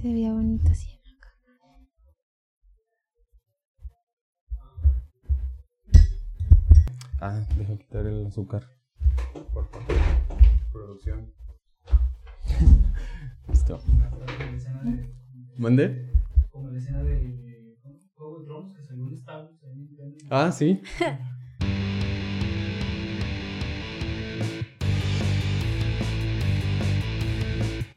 se 0.00 0.12
veía 0.12 0.32
bonito 0.32 0.70
así. 0.70 0.88
Ah, 7.20 7.44
deja 7.56 7.76
quitar 7.76 8.06
el 8.06 8.26
azúcar. 8.26 8.62
Por 9.52 9.68
favor. 9.68 9.86
Producción. 10.72 11.32
Listo. 13.48 13.80
¿Mande? 15.56 16.12
Como 16.52 16.70
la 16.70 16.78
escena 16.78 17.02
de 17.02 17.76
Juego 18.14 18.38
de 18.38 18.44
Tronos 18.44 18.76
que 18.76 18.82
salió 18.84 19.04
un 19.04 19.14
establo. 19.14 19.50
Ah, 20.30 20.52
sí. 20.52 20.80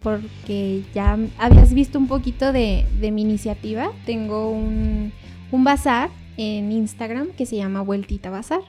Porque 0.02 0.84
ya 0.94 1.18
habías 1.38 1.73
visto 1.73 2.00
un 2.00 2.08
poquito 2.08 2.52
de, 2.52 2.86
mi 3.00 3.22
iniciativa. 3.22 3.91
Tengo 4.05 4.50
un, 4.50 5.12
un 5.52 5.64
bazar 5.64 6.10
en 6.38 6.72
Instagram 6.72 7.30
que 7.30 7.46
se 7.46 7.58
llama 7.58 7.82
Vueltita 7.82 8.30
Bazar. 8.30 8.62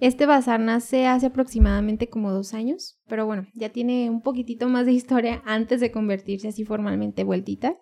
Este 0.00 0.26
bazar 0.26 0.60
nace 0.60 1.06
hace 1.06 1.26
aproximadamente 1.26 2.08
como 2.08 2.30
dos 2.32 2.54
años, 2.54 2.98
pero 3.08 3.26
bueno, 3.26 3.48
ya 3.54 3.70
tiene 3.70 4.10
un 4.10 4.22
poquitito 4.22 4.68
más 4.68 4.86
de 4.86 4.92
historia 4.92 5.42
antes 5.44 5.80
de 5.80 5.90
convertirse 5.90 6.48
así 6.48 6.64
formalmente 6.64 7.24
vueltita. 7.24 7.76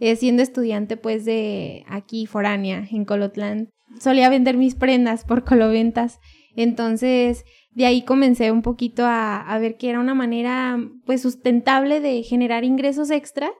Eh, 0.00 0.14
siendo 0.14 0.42
estudiante 0.42 0.96
pues 0.96 1.24
de 1.24 1.84
aquí 1.88 2.26
foránea 2.26 2.86
en 2.92 3.04
Colotlán, 3.04 3.70
solía 3.98 4.28
vender 4.28 4.56
mis 4.56 4.76
prendas 4.76 5.24
por 5.24 5.44
coloventas, 5.44 6.20
entonces 6.54 7.44
de 7.78 7.86
ahí 7.86 8.02
comencé 8.02 8.50
un 8.50 8.62
poquito 8.62 9.06
a, 9.06 9.40
a 9.40 9.58
ver 9.58 9.76
que 9.76 9.88
era 9.88 10.00
una 10.00 10.14
manera 10.14 10.78
pues 11.06 11.22
sustentable 11.22 12.00
de 12.00 12.22
generar 12.22 12.64
ingresos 12.64 13.10
extra 13.10 13.50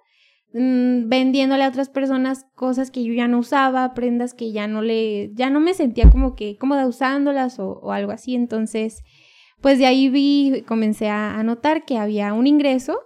Mm, 0.55 1.10
vendiéndole 1.10 1.64
a 1.64 1.69
otras 1.69 1.91
personas 1.91 2.47
cosas 2.55 2.91
que 2.91 3.05
yo 3.05 3.12
ya 3.12 3.28
no 3.28 3.38
usaba, 3.38 3.92
prendas 3.92 4.33
que 4.33 4.50
ya 4.50 4.66
no 4.66 4.80
le, 4.80 5.30
ya 5.34 5.50
no 5.50 5.60
me 5.60 5.75
sentía 5.75 6.10
como 6.10 6.34
que 6.34 6.56
cómoda 6.56 6.86
usándolas 6.86 7.58
o, 7.58 7.92
algo 7.92 8.12
así. 8.12 8.34
Entonces, 8.34 9.02
pues 9.60 9.78
de 9.78 9.86
ahí 9.86 10.08
vi, 10.08 10.64
comencé 10.66 11.08
a, 11.10 11.42
notar 11.42 11.84
que 11.84 11.98
había 11.98 12.32
un 12.32 12.47
ingreso 12.47 12.98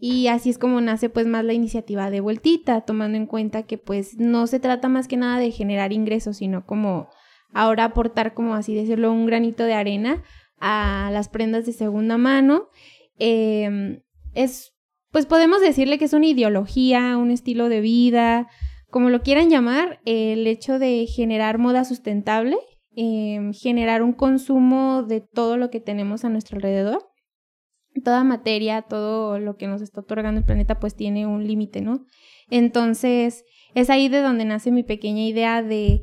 y 0.00 0.28
así 0.28 0.50
es 0.50 0.58
como 0.58 0.80
nace 0.80 1.10
pues 1.10 1.26
más 1.26 1.44
la 1.44 1.52
iniciativa 1.52 2.10
de 2.10 2.20
vueltita, 2.20 2.80
tomando 2.82 3.18
en 3.18 3.26
cuenta 3.26 3.64
que 3.64 3.78
pues 3.78 4.18
no 4.18 4.46
se 4.46 4.60
trata 4.60 4.88
más 4.88 5.08
que 5.08 5.16
nada 5.16 5.38
de 5.38 5.50
generar 5.50 5.92
ingresos, 5.92 6.38
sino 6.38 6.64
como 6.66 7.08
ahora 7.52 7.84
aportar, 7.84 8.34
como 8.34 8.54
así 8.54 8.74
decirlo, 8.74 9.12
un 9.12 9.26
granito 9.26 9.64
de 9.64 9.74
arena 9.74 10.22
a 10.60 11.10
las 11.12 11.28
prendas 11.28 11.66
de 11.66 11.72
segunda 11.72 12.18
mano. 12.18 12.68
Em, 13.18 14.02
es 14.34 14.72
pues 15.10 15.26
podemos 15.26 15.60
decirle 15.60 15.98
que 15.98 16.04
es 16.04 16.12
una 16.12 16.26
ideología, 16.26 17.16
un 17.16 17.30
estilo 17.30 17.68
de 17.68 17.80
vida, 17.80 18.48
como 18.90 19.10
lo 19.10 19.22
quieran 19.22 19.50
llamar, 19.50 20.00
el 20.04 20.46
hecho 20.46 20.78
de 20.78 21.06
generar 21.06 21.58
moda 21.58 21.84
sustentable, 21.84 22.56
em, 22.94 23.52
generar 23.52 24.02
un 24.02 24.12
consumo 24.12 25.02
de 25.02 25.20
todo 25.20 25.56
lo 25.56 25.70
que 25.70 25.80
tenemos 25.80 26.24
a 26.24 26.28
nuestro 26.28 26.56
alrededor. 26.56 27.06
Toda 28.04 28.22
materia, 28.22 28.82
todo 28.82 29.38
lo 29.38 29.56
que 29.56 29.66
nos 29.66 29.82
está 29.82 30.00
otorgando 30.00 30.40
el 30.40 30.46
planeta, 30.46 30.78
pues 30.78 30.94
tiene 30.94 31.26
un 31.26 31.46
límite, 31.46 31.80
¿no? 31.80 32.04
Entonces, 32.50 33.44
es 33.74 33.90
ahí 33.90 34.08
de 34.08 34.20
donde 34.20 34.44
nace 34.44 34.70
mi 34.70 34.82
pequeña 34.82 35.22
idea 35.22 35.62
de 35.62 36.02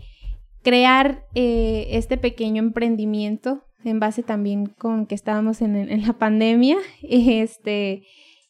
crear 0.64 1.26
eh, 1.36 1.88
este 1.92 2.18
pequeño 2.18 2.62
emprendimiento 2.62 3.64
en 3.86 4.00
base 4.00 4.24
también 4.24 4.66
con 4.66 5.06
que 5.06 5.16
estábamos 5.16 5.62
en, 5.62 5.76
en 5.76 6.02
la 6.06 6.14
pandemia, 6.14 6.78
este, 7.04 8.04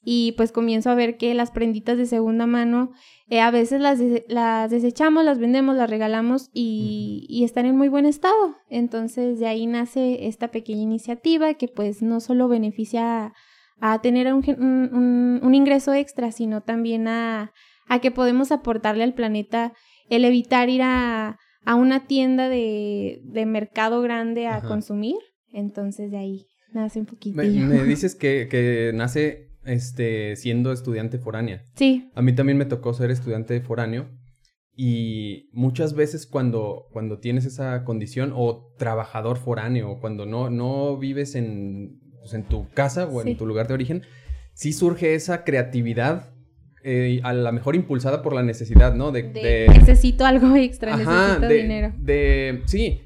y 0.03 0.33
pues 0.33 0.51
comienzo 0.51 0.89
a 0.89 0.95
ver 0.95 1.17
que 1.17 1.33
las 1.33 1.51
prenditas 1.51 1.97
de 1.97 2.05
segunda 2.05 2.45
mano 2.45 2.91
eh, 3.27 3.41
a 3.41 3.49
veces 3.49 3.81
las, 3.81 3.99
las 4.27 4.69
desechamos, 4.69 5.25
las 5.25 5.39
vendemos, 5.39 5.75
las 5.75 5.89
regalamos 5.89 6.51
y, 6.53 7.41
están 7.43 7.65
en 7.65 7.75
muy 7.75 7.87
buen 7.89 8.05
estado. 8.05 8.55
Entonces 8.69 9.39
de 9.39 9.47
ahí 9.47 9.65
nace 9.65 10.27
esta 10.27 10.49
pequeña 10.49 10.83
iniciativa 10.83 11.55
que 11.55 11.67
pues 11.67 12.03
no 12.03 12.19
solo 12.19 12.47
beneficia 12.47 13.33
a, 13.81 14.01
tener 14.01 14.31
un, 14.31 15.39
un, 15.41 15.55
ingreso 15.55 15.93
extra, 15.93 16.31
sino 16.31 16.61
también 16.61 17.07
a, 17.07 17.51
a, 17.87 17.99
que 17.99 18.11
podemos 18.11 18.51
aportarle 18.51 19.03
al 19.03 19.15
planeta 19.15 19.73
el 20.09 20.23
evitar 20.23 20.69
ir 20.69 20.83
a, 20.83 21.39
a 21.65 21.75
una 21.75 22.07
tienda 22.07 22.47
de, 22.47 23.21
de 23.23 23.45
mercado 23.45 24.01
grande 24.01 24.47
a 24.47 24.61
consumir. 24.61 25.17
Entonces 25.51 26.11
de 26.11 26.17
ahí 26.17 26.47
nace 26.73 26.99
un 26.99 27.05
poquito. 27.05 27.37
Me, 27.37 27.49
me, 27.49 27.83
dices 27.85 28.15
que, 28.15 28.47
que 28.49 28.91
nace 28.93 29.49
este, 29.65 30.35
siendo 30.35 30.71
estudiante 30.71 31.17
foránea. 31.17 31.63
Sí. 31.75 32.09
A 32.13 32.21
mí 32.21 32.33
también 32.33 32.57
me 32.57 32.65
tocó 32.65 32.93
ser 32.93 33.11
estudiante 33.11 33.59
foráneo 33.61 34.09
y 34.77 35.49
muchas 35.53 35.93
veces 35.93 36.27
cuando, 36.27 36.87
cuando 36.91 37.19
tienes 37.19 37.45
esa 37.45 37.83
condición 37.83 38.33
o 38.35 38.73
trabajador 38.77 39.37
foráneo, 39.37 39.99
cuando 40.01 40.25
no, 40.25 40.49
no 40.49 40.97
vives 40.97 41.35
en, 41.35 41.99
pues, 42.19 42.33
en 42.33 42.43
tu 42.43 42.67
casa 42.69 43.05
o 43.05 43.21
en 43.21 43.37
tu 43.37 43.45
lugar 43.45 43.67
de 43.67 43.73
origen, 43.73 44.03
sí 44.53 44.73
surge 44.73 45.15
esa 45.15 45.43
creatividad 45.45 46.34
eh, 46.87 47.19
a 47.23 47.33
la 47.33 47.51
mejor 47.51 47.75
impulsada 47.75 48.21
por 48.21 48.33
la 48.33 48.43
necesidad, 48.43 48.93
¿no? 48.93 49.11
De, 49.11 49.67
necesito 49.69 50.23
algo 50.23 50.55
extra, 50.55 50.95
necesito 50.95 51.47
dinero. 51.47 51.91
De, 51.97 52.61
sí, 52.65 53.01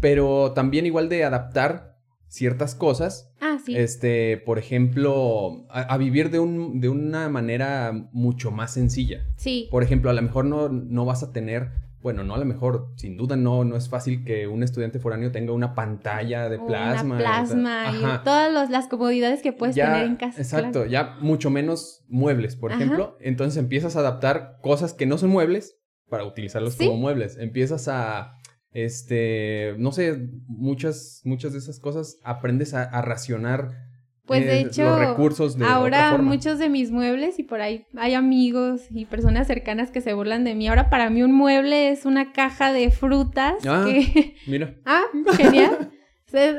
pero 0.00 0.52
también 0.52 0.86
igual 0.86 1.08
de 1.08 1.24
adaptar 1.24 1.98
ciertas 2.28 2.76
cosas. 2.76 3.32
Ah, 3.40 3.58
sí. 3.64 3.76
Este, 3.76 4.36
por 4.36 4.60
ejemplo, 4.60 5.66
a, 5.68 5.96
vivir 5.98 6.30
de, 6.30 6.38
un, 6.38 6.80
de 6.80 6.88
una 6.88 7.28
manera 7.28 8.08
mucho 8.12 8.52
más 8.52 8.72
sencilla. 8.72 9.26
Sí. 9.36 9.66
Por 9.68 9.82
ejemplo, 9.82 10.10
a 10.10 10.12
lo 10.12 10.22
mejor 10.22 10.44
no, 10.44 10.68
no 10.68 11.04
vas 11.04 11.24
a 11.24 11.32
tener, 11.32 11.70
bueno, 12.04 12.22
no 12.22 12.34
a 12.34 12.38
lo 12.38 12.44
mejor, 12.44 12.92
sin 12.96 13.16
duda 13.16 13.34
no, 13.34 13.64
no 13.64 13.78
es 13.78 13.88
fácil 13.88 14.24
que 14.24 14.46
un 14.46 14.62
estudiante 14.62 14.98
foráneo 14.98 15.32
tenga 15.32 15.54
una 15.54 15.74
pantalla 15.74 16.50
de 16.50 16.58
plasma. 16.58 17.14
Una 17.14 17.24
plasma 17.24 17.84
y, 17.92 18.24
todas 18.24 18.68
las 18.68 18.88
comodidades 18.88 19.40
que 19.40 19.54
puedes 19.54 19.74
tener 19.74 20.04
en 20.04 20.16
casa. 20.16 20.38
Exacto, 20.38 20.84
ya 20.84 21.16
mucho 21.22 21.48
menos 21.48 22.04
muebles, 22.06 22.56
por 22.56 22.72
ejemplo. 22.72 23.16
Entonces 23.20 23.56
empiezas 23.56 23.96
a 23.96 24.00
adaptar 24.00 24.58
cosas 24.60 24.92
que 24.92 25.06
no 25.06 25.16
son 25.16 25.30
muebles 25.30 25.78
para 26.10 26.26
utilizarlos 26.26 26.76
como 26.76 26.98
muebles. 26.98 27.38
Empiezas 27.38 27.88
a 27.88 28.34
este, 28.74 29.74
no 29.78 29.90
sé, 29.90 30.28
muchas, 30.46 31.22
muchas 31.24 31.54
de 31.54 31.58
esas 31.58 31.80
cosas 31.80 32.18
aprendes 32.22 32.74
a, 32.74 33.00
racionar. 33.00 33.83
Pues 34.26 34.44
de 34.44 34.56
eh, 34.56 34.60
hecho, 34.62 34.84
los 34.84 34.98
recursos 34.98 35.58
de 35.58 35.66
ahora 35.66 36.16
muchos 36.16 36.58
de 36.58 36.70
mis 36.70 36.90
muebles 36.90 37.38
y 37.38 37.42
por 37.42 37.60
ahí 37.60 37.84
hay 37.96 38.14
amigos 38.14 38.82
y 38.90 39.04
personas 39.04 39.46
cercanas 39.46 39.90
que 39.90 40.00
se 40.00 40.14
burlan 40.14 40.44
de 40.44 40.54
mí. 40.54 40.66
Ahora 40.66 40.88
para 40.88 41.10
mí 41.10 41.22
un 41.22 41.32
mueble 41.32 41.90
es 41.90 42.06
una 42.06 42.32
caja 42.32 42.72
de 42.72 42.90
frutas. 42.90 43.54
Ah, 43.66 43.86
mira. 44.46 44.76
Ah, 44.86 45.02
genial. 45.36 45.90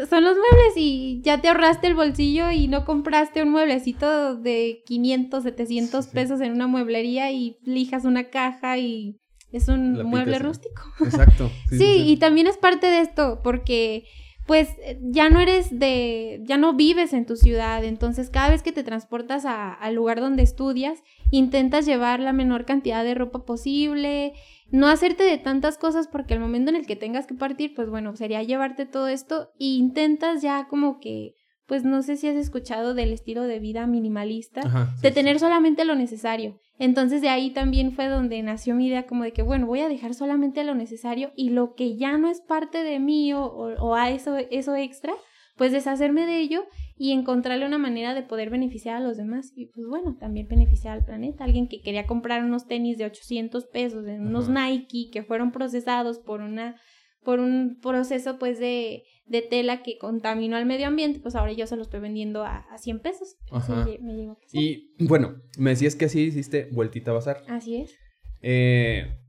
Son 0.09 0.24
los 0.24 0.38
muebles 0.38 0.74
y 0.78 1.22
ya 1.22 1.42
te 1.42 1.50
ahorraste 1.50 1.88
el 1.88 1.96
bolsillo 1.96 2.50
y 2.50 2.70
no 2.70 2.86
compraste 2.86 3.44
un 3.44 3.50
mueblecito 3.50 4.36
de 4.36 4.84
500, 4.86 5.44
700 5.44 6.08
pesos 6.08 6.40
en 6.40 6.54
una 6.54 6.68
mueblería 6.68 7.31
y 7.31 7.58
lijas 7.64 8.06
una 8.06 8.30
caja 8.30 8.78
y 8.78 9.20
es 9.52 9.68
un 9.68 10.04
mueble 10.04 10.40
rústico. 10.40 10.81
Exacto. 11.04 11.50
Sí, 11.70 12.04
y 12.06 12.18
también 12.18 12.48
es 12.48 12.58
parte 12.58 12.88
de 12.88 13.02
esto, 13.02 13.42
porque 13.44 14.06
pues 14.45 14.69
ya 15.01 15.29
no 15.29 15.39
eres 15.39 15.79
de, 15.79 16.41
ya 16.44 16.57
no 16.57 16.73
vives 16.73 17.13
en 17.13 17.25
tu 17.25 17.35
ciudad, 17.35 17.83
entonces 17.83 18.29
cada 18.29 18.50
vez 18.50 18.61
que 18.61 18.72
te 18.72 18.83
transportas 18.83 19.45
al 19.45 19.95
lugar 19.95 20.19
donde 20.19 20.44
estudias, 20.44 21.03
intentas 21.31 21.85
llevar 21.85 22.19
la 22.19 22.33
menor 22.33 22.66
cantidad 22.66 23.03
de 23.03 23.16
ropa 23.16 23.44
posible, 23.45 24.33
no 24.69 24.88
hacerte 24.88 25.23
de 25.23 25.38
tantas 25.38 25.78
cosas 25.78 26.07
porque 26.07 26.35
el 26.35 26.39
momento 26.39 26.69
en 26.69 26.75
el 26.75 26.85
que 26.85 26.95
tengas 26.95 27.25
que 27.25 27.33
partir, 27.33 27.73
pues 27.73 27.89
bueno, 27.89 28.16
sería 28.16 28.44
llevarte 28.44 28.85
todo 28.85 29.07
esto 29.07 29.50
e 29.59 29.66
intentas 29.66 30.41
ya 30.41 30.67
como 30.67 31.00
que 31.00 31.35
pues 31.66 31.83
no 31.83 32.03
sé 32.03 32.16
si 32.16 32.27
has 32.27 32.35
escuchado 32.35 32.94
del 32.94 33.12
estilo 33.12 33.41
de 33.44 33.59
vida 33.59 33.88
minimalista, 33.88 34.62
de 35.01 35.12
tener 35.12 35.39
solamente 35.39 35.83
lo 35.83 35.95
necesario. 35.95 36.59
Entonces 36.77 37.22
de 37.22 37.30
ahí 37.30 37.51
también 37.51 37.94
fue 37.94 38.07
donde 38.07 38.42
nació 38.44 38.75
mi 38.75 38.88
idea 38.88 39.06
como 39.06 39.24
de 39.24 39.31
que, 39.31 39.44
bueno, 39.44 39.66
voy 39.66 39.80
a 39.80 39.88
dejar 39.88 40.13
solamente 40.13 40.63
lo 40.63 40.75
necesario 40.75 41.31
y 41.36 41.50
lo 41.50 41.74
que 41.74 41.95
ya 41.95 42.18
no 42.18 42.30
es 42.30 42.42
parte 42.42 42.83
de 42.83 43.00
mí 43.00 43.33
o, 43.33 43.45
o, 43.45 43.95
a 43.95 44.12
eso, 44.12 44.36
eso 44.38 44.75
extra, 44.75 45.13
pues 45.56 45.72
deshacerme 45.72 46.25
de 46.25 46.39
ello 46.39 46.66
y 46.98 47.13
encontrarle 47.13 47.66
una 47.66 47.77
manera 47.77 48.13
de 48.13 48.24
poder 48.24 48.50
beneficiar 48.50 48.98
a 48.98 49.00
los 49.00 49.16
demás 49.16 49.54
y 49.56 49.68
pues 49.68 49.88
bueno, 49.88 50.18
también 50.19 50.48
beneficiar 50.50 50.98
al 50.98 51.06
planeta. 51.06 51.45
Alguien 51.45 51.69
que 51.69 51.81
quería 51.81 52.06
comprar 52.07 52.44
unos 52.44 52.68
tenis 52.68 52.98
de 52.98 53.06
800 53.06 53.66
pesos, 53.68 54.06
unos 54.06 54.50
Nike 54.50 55.10
que 55.12 55.24
fueron 55.24 55.51
procesados 55.51 56.19
por 56.19 56.42
una 56.42 56.75
por 57.24 57.39
un 57.39 57.80
proceso 57.81 58.38
pues 58.38 58.60
de, 58.60 59.04
de, 59.25 59.42
tela 59.42 59.83
que 59.83 59.98
contaminó 59.98 60.57
al 60.57 60.66
medio 60.66 60.88
ambiente, 60.88 61.19
pues 61.19 61.36
ahora 61.36 61.54
yo 61.54 61.68
se 61.68 61.75
lo 61.75 61.81
estoy 61.81 62.00
vendiendo 62.00 62.44
a, 62.44 62.60
a 62.72 62.77
100 62.77 63.00
pesos. 63.00 63.38
Ajá. 63.51 63.88
y 64.51 64.95
bueno, 65.00 65.42
me 65.57 65.72
decías 65.72 65.95
que 65.95 66.06
así 66.06 66.22
hiciste 66.22 66.69
vueltita 66.72 67.12
a 67.12 67.16
bazar. 67.16 67.44
Así 67.48 67.77
es. 67.77 67.95
Eh, 68.42 69.19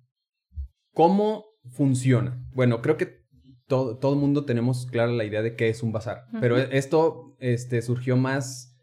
¿Cómo 0.93 1.45
funciona? 1.71 2.43
Bueno, 2.55 2.83
creo 2.83 2.97
que 2.97 3.27
todo, 3.67 3.99
todo 3.99 4.15
el 4.15 4.21
mundo 4.21 4.45
tenemos 4.45 4.87
clara 4.87 5.13
la 5.13 5.25
idea 5.25 5.43
de 5.43 5.57
qué 5.57 5.69
es 5.69 5.83
un 5.83 5.93
bazar, 5.93 6.25
pero 6.41 6.57
esto 6.57 7.37
este, 7.41 7.83
surgió 7.83 8.17
más 8.17 8.77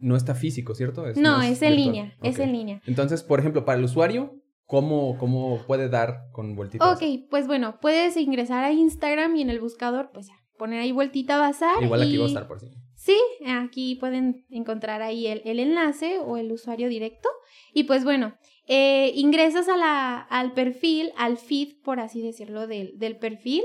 no 0.00 0.16
está 0.16 0.34
físico, 0.34 0.74
¿cierto? 0.74 1.06
Es 1.06 1.16
no, 1.16 1.40
es 1.40 1.62
en 1.62 1.70
virtual. 1.70 1.76
línea, 1.76 2.16
es 2.22 2.38
en 2.38 2.52
línea. 2.52 2.82
Entonces, 2.86 3.22
por 3.22 3.40
ejemplo, 3.40 3.64
para 3.64 3.78
el 3.78 3.84
usuario, 3.84 4.34
¿cómo, 4.66 5.16
cómo 5.18 5.62
puede 5.66 5.88
dar 5.88 6.30
con 6.32 6.54
vueltitas? 6.54 6.96
Ok, 6.96 7.02
pues 7.30 7.46
bueno, 7.46 7.78
puedes 7.80 8.16
ingresar 8.16 8.64
a 8.64 8.72
Instagram 8.72 9.36
y 9.36 9.42
en 9.42 9.50
el 9.50 9.60
buscador, 9.60 10.10
pues 10.12 10.28
ya, 10.28 10.34
poner 10.62 10.80
ahí 10.80 10.92
vueltita 10.92 11.38
bazar. 11.38 11.82
Igual 11.82 12.02
aquí 12.02 12.14
y- 12.14 12.18
va 12.18 12.24
a 12.24 12.28
estar 12.28 12.46
por 12.48 12.58
sí. 12.60 12.68
Sí, 12.94 13.18
aquí 13.48 13.96
pueden 13.96 14.44
encontrar 14.48 15.02
ahí 15.02 15.26
el, 15.26 15.42
el 15.44 15.58
enlace 15.58 16.20
o 16.20 16.36
el 16.36 16.52
usuario 16.52 16.88
directo. 16.88 17.28
Y 17.74 17.82
pues 17.84 18.04
bueno, 18.04 18.26
eh, 18.68 19.10
ingresas 19.16 19.68
a 19.68 19.76
la, 19.76 20.20
al 20.20 20.52
perfil, 20.52 21.10
al 21.16 21.36
feed, 21.36 21.82
por 21.82 21.98
así 21.98 22.22
decirlo, 22.22 22.68
del, 22.68 22.96
del 22.98 23.16
perfil. 23.18 23.64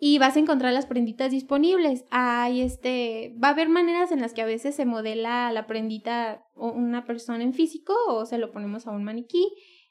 Y 0.00 0.18
vas 0.18 0.36
a 0.36 0.40
encontrar 0.40 0.72
las 0.72 0.86
prenditas 0.86 1.30
disponibles. 1.32 2.04
Hay 2.10 2.62
este, 2.62 3.34
va 3.42 3.48
a 3.48 3.50
haber 3.50 3.68
maneras 3.68 4.10
en 4.12 4.20
las 4.20 4.32
que 4.32 4.42
a 4.42 4.46
veces 4.46 4.74
se 4.74 4.86
modela 4.86 5.52
la 5.52 5.66
prendita 5.66 6.44
o 6.54 6.68
una 6.70 7.04
persona 7.04 7.42
en 7.44 7.52
físico 7.52 7.92
o 8.08 8.24
se 8.24 8.38
lo 8.38 8.52
ponemos 8.52 8.86
a 8.86 8.92
un 8.92 9.04
maniquí. 9.04 9.44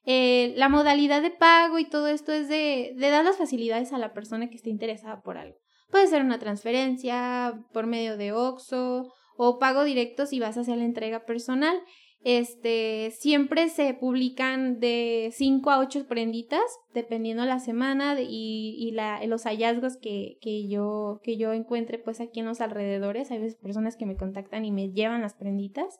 Eh, 0.06 0.54
la 0.56 0.69
modalidad 0.69 1.21
de 1.21 1.30
pago 1.31 1.77
y 1.77 1.86
todo 1.89 2.07
esto 2.07 2.31
es 2.31 2.48
de, 2.48 2.94
de 2.95 3.09
dar 3.09 3.25
las 3.25 3.38
facilidades 3.38 3.92
a 3.94 3.98
la 4.00 4.13
persona 4.13 4.50
que 4.50 4.56
esté 4.56 4.69
interesada 4.71 5.21
por 5.21 5.38
algo. 5.38 5.57
Puede 5.89 6.07
ser 6.07 6.22
una 6.22 6.39
transferencia 6.39 7.63
por 7.74 7.88
medio 7.88 8.18
de 8.18 8.31
OXO 8.34 9.12
o 9.38 9.60
pago 9.60 9.84
directo 9.84 10.25
si 10.25 10.39
vas 10.39 10.57
a 10.57 10.62
hacer 10.62 10.78
la 10.78 10.86
entrega 10.86 11.25
personal. 11.25 11.78
Este, 12.24 13.12
siempre 13.12 13.69
se 13.69 13.94
publican 13.94 14.80
de 14.80 15.30
5 15.34 15.69
a 15.69 15.80
8 15.80 16.07
prenditas, 16.07 16.62
dependiendo 16.94 17.45
la 17.45 17.60
semana 17.60 18.19
y, 18.19 18.75
y 18.78 18.92
la, 18.92 19.24
los 19.28 19.44
hallazgos 19.44 19.98
que, 19.98 20.38
que, 20.42 20.68
yo, 20.68 21.22
que 21.24 21.38
yo 21.38 21.54
encuentre 21.54 22.00
pues 22.00 22.19
aquí 22.19 22.42
en 22.42 22.48
los 22.48 22.60
alrededores. 22.60 23.31
Hay 23.31 23.40
veces 23.40 23.56
personas 23.56 23.95
que 23.95 24.06
me 24.06 24.18
contactan 24.18 24.66
y 24.66 24.72
me 24.72 24.92
llevan 24.92 25.22
las 25.22 25.36
prenditas. 25.36 26.00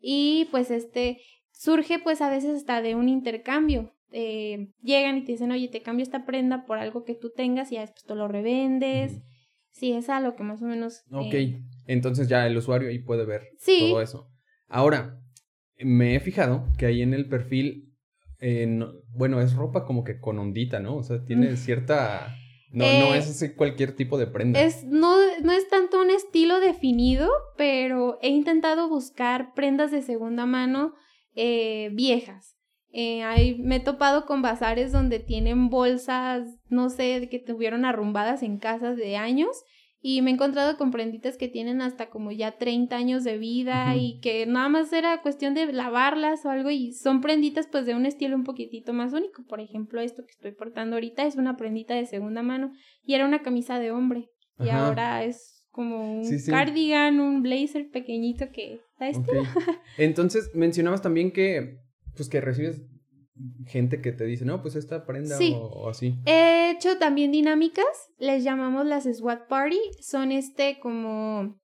Y 0.00 0.48
pues 0.50 0.70
este, 0.70 1.22
surge 1.52 1.98
pues 2.00 2.20
a 2.20 2.28
veces 2.28 2.56
hasta 2.56 2.82
de 2.82 2.94
un 2.94 3.08
intercambio. 3.08 3.94
Eh, 4.12 4.68
llegan 4.82 5.16
y 5.18 5.24
te 5.24 5.32
dicen, 5.32 5.50
oye, 5.52 5.68
te 5.68 5.82
cambio 5.82 6.02
esta 6.02 6.24
prenda 6.26 6.64
por 6.66 6.78
algo 6.78 7.04
que 7.04 7.14
tú 7.14 7.30
tengas 7.34 7.72
y 7.72 7.76
ya 7.76 7.80
después 7.80 8.04
tú 8.04 8.14
lo 8.14 8.28
revendes. 8.28 9.12
Ujú. 9.12 9.22
Sí, 9.70 9.92
es 9.92 10.08
algo 10.10 10.36
que 10.36 10.42
más 10.42 10.60
o 10.60 10.66
menos. 10.66 11.02
Ok, 11.10 11.32
eh, 11.34 11.62
entonces 11.86 12.28
ya 12.28 12.46
el 12.46 12.56
usuario 12.56 12.88
ahí 12.90 12.98
puede 12.98 13.24
ver 13.24 13.48
Sí. 13.58 13.78
todo 13.80 14.02
eso. 14.02 14.28
Ahora, 14.68 15.18
me 15.78 16.14
he 16.14 16.20
fijado 16.20 16.66
que 16.78 16.86
ahí 16.86 17.00
en 17.02 17.14
el 17.14 17.28
perfil, 17.28 17.94
eh, 18.38 18.66
no- 18.66 18.92
bueno, 19.14 19.40
es 19.40 19.54
ropa 19.54 19.84
como 19.86 20.04
que 20.04 20.20
con 20.20 20.38
ondita, 20.38 20.78
¿no? 20.80 20.96
O 20.96 21.02
sea, 21.02 21.24
tiene 21.24 21.56
cierta... 21.56 22.36
No, 22.70 22.90
no 22.92 23.14
Eh, 23.14 23.18
es 23.18 23.28
así 23.28 23.54
cualquier 23.54 23.94
tipo 23.94 24.16
de 24.18 24.26
prenda. 24.26 24.60
Es, 24.62 24.84
no, 24.84 25.16
no 25.42 25.52
es 25.52 25.68
tanto 25.68 26.00
un 26.00 26.10
estilo 26.10 26.58
definido, 26.60 27.30
pero 27.58 28.18
he 28.22 28.28
intentado 28.30 28.88
buscar 28.88 29.52
prendas 29.54 29.90
de 29.90 30.00
segunda 30.02 30.46
mano 30.46 30.94
eh, 31.34 31.90
viejas. 31.92 32.56
Eh, 32.92 33.22
hay- 33.22 33.56
me 33.58 33.76
he 33.76 33.80
topado 33.80 34.26
con 34.26 34.42
bazares 34.42 34.92
donde 34.92 35.18
tienen 35.18 35.70
bolsas, 35.70 36.46
no 36.68 36.90
sé, 36.90 37.28
que 37.30 37.38
tuvieron 37.38 37.84
arrumbadas 37.84 38.42
en 38.42 38.58
casas 38.58 38.96
de 38.96 39.16
años. 39.16 39.64
Y 40.04 40.20
me 40.20 40.30
he 40.30 40.34
encontrado 40.34 40.76
con 40.76 40.90
prenditas 40.90 41.36
que 41.38 41.46
tienen 41.46 41.80
hasta 41.80 42.10
como 42.10 42.32
ya 42.32 42.58
30 42.58 42.96
años 42.96 43.22
de 43.22 43.38
vida 43.38 43.94
y 43.94 44.18
que 44.18 44.46
nada 44.46 44.68
más 44.68 44.92
era 44.92 45.22
cuestión 45.22 45.54
de 45.54 45.72
lavarlas 45.72 46.44
o 46.44 46.50
algo 46.50 46.70
y 46.70 46.92
son 46.92 47.20
prenditas 47.20 47.68
pues 47.70 47.86
de 47.86 47.94
un 47.94 48.04
estilo 48.04 48.34
un 48.34 48.42
poquitito 48.42 48.92
más 48.92 49.12
único. 49.12 49.44
Por 49.44 49.60
ejemplo, 49.60 50.00
esto 50.00 50.24
que 50.24 50.32
estoy 50.32 50.50
portando 50.52 50.96
ahorita 50.96 51.24
es 51.24 51.36
una 51.36 51.56
prendita 51.56 51.94
de 51.94 52.06
segunda 52.06 52.42
mano 52.42 52.72
y 53.04 53.14
era 53.14 53.24
una 53.26 53.42
camisa 53.42 53.78
de 53.78 53.92
hombre 53.92 54.28
y 54.58 54.70
ahora 54.70 55.22
es 55.22 55.64
como 55.70 56.18
un 56.18 56.24
Sí, 56.24 56.40
sí. 56.40 56.50
cardigan, 56.50 57.20
un 57.20 57.40
blazer 57.42 57.88
pequeñito 57.88 58.46
que 58.52 58.80
da 58.98 59.08
este. 59.08 59.20
Ok. 59.38 59.46
Entonces, 59.98 60.50
mencionabas 60.52 61.00
también 61.00 61.30
que, 61.30 61.78
pues 62.16 62.28
que 62.28 62.40
recibes 62.40 62.82
gente 63.66 64.00
que 64.00 64.12
te 64.12 64.24
dice, 64.24 64.44
no, 64.44 64.60
pues 64.62 64.76
esta 64.76 65.06
prenda 65.06 65.36
Sí. 65.36 65.54
o, 65.56 65.64
o 65.66 65.88
así. 65.88 66.14
He 66.26 66.70
hecho 66.70 66.98
también 66.98 67.32
dinámicas, 67.32 67.86
les 68.18 68.44
llamamos 68.44 68.86
las 68.86 69.04
SWAT 69.04 69.48
Party, 69.48 69.80
son 70.00 70.32
este 70.32 70.78
como 70.80 71.58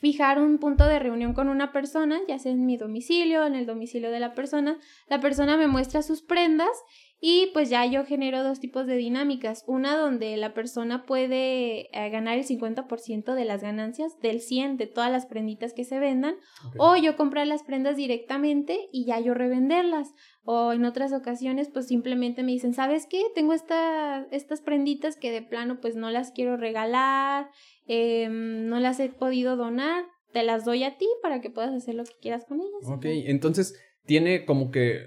fijar 0.00 0.40
un 0.42 0.58
punto 0.58 0.84
de 0.84 0.98
reunión 0.98 1.32
con 1.32 1.48
una 1.48 1.72
persona, 1.72 2.20
ya 2.28 2.38
sea 2.38 2.52
en 2.52 2.66
mi 2.66 2.76
domicilio, 2.76 3.46
en 3.46 3.54
el 3.54 3.66
domicilio 3.66 4.10
de 4.10 4.20
la 4.20 4.34
persona, 4.34 4.78
la 5.08 5.20
persona 5.20 5.56
me 5.56 5.68
muestra 5.68 6.02
sus 6.02 6.22
prendas 6.22 6.76
y 7.24 7.50
pues 7.52 7.70
ya 7.70 7.86
yo 7.86 8.04
genero 8.04 8.42
dos 8.42 8.58
tipos 8.58 8.84
de 8.88 8.96
dinámicas, 8.96 9.62
una 9.68 9.96
donde 9.96 10.36
la 10.36 10.54
persona 10.54 11.06
puede 11.06 11.82
eh, 11.96 12.10
ganar 12.10 12.36
el 12.36 12.44
50% 12.44 13.34
de 13.34 13.44
las 13.44 13.62
ganancias 13.62 14.18
del 14.20 14.40
100 14.40 14.76
de 14.76 14.88
todas 14.88 15.12
las 15.12 15.26
prenditas 15.26 15.72
que 15.72 15.84
se 15.84 16.00
vendan 16.00 16.34
o 16.78 16.96
yo 16.96 17.16
comprar 17.16 17.46
las 17.46 17.62
prendas 17.62 17.96
directamente 17.96 18.88
y 18.90 19.04
ya 19.04 19.20
yo 19.20 19.34
revenderlas. 19.34 20.08
O 20.42 20.72
en 20.72 20.84
otras 20.84 21.12
ocasiones, 21.12 21.70
pues 21.72 21.86
simplemente 21.86 22.42
me 22.42 22.50
dicen, 22.50 22.74
¿sabes 22.74 23.06
qué? 23.08 23.22
Tengo 23.36 23.52
esta, 23.52 24.26
estas 24.32 24.60
prenditas 24.60 25.14
que 25.14 25.30
de 25.30 25.42
plano 25.42 25.78
pues 25.80 25.94
no 25.94 26.10
las 26.10 26.32
quiero 26.32 26.56
regalar, 26.56 27.50
em, 27.86 28.66
no 28.66 28.80
las 28.80 28.98
he 28.98 29.10
podido 29.10 29.54
donar, 29.54 30.06
te 30.32 30.42
las 30.42 30.64
doy 30.64 30.82
a 30.82 30.98
ti 30.98 31.06
para 31.22 31.40
que 31.40 31.50
puedas 31.50 31.72
hacer 31.72 31.94
lo 31.94 32.02
que 32.02 32.18
quieras 32.20 32.44
con 32.46 32.60
ellas. 32.60 32.82
Ok, 32.82 33.04
entonces 33.04 33.80
tiene 34.06 34.44
como 34.44 34.72
que 34.72 35.02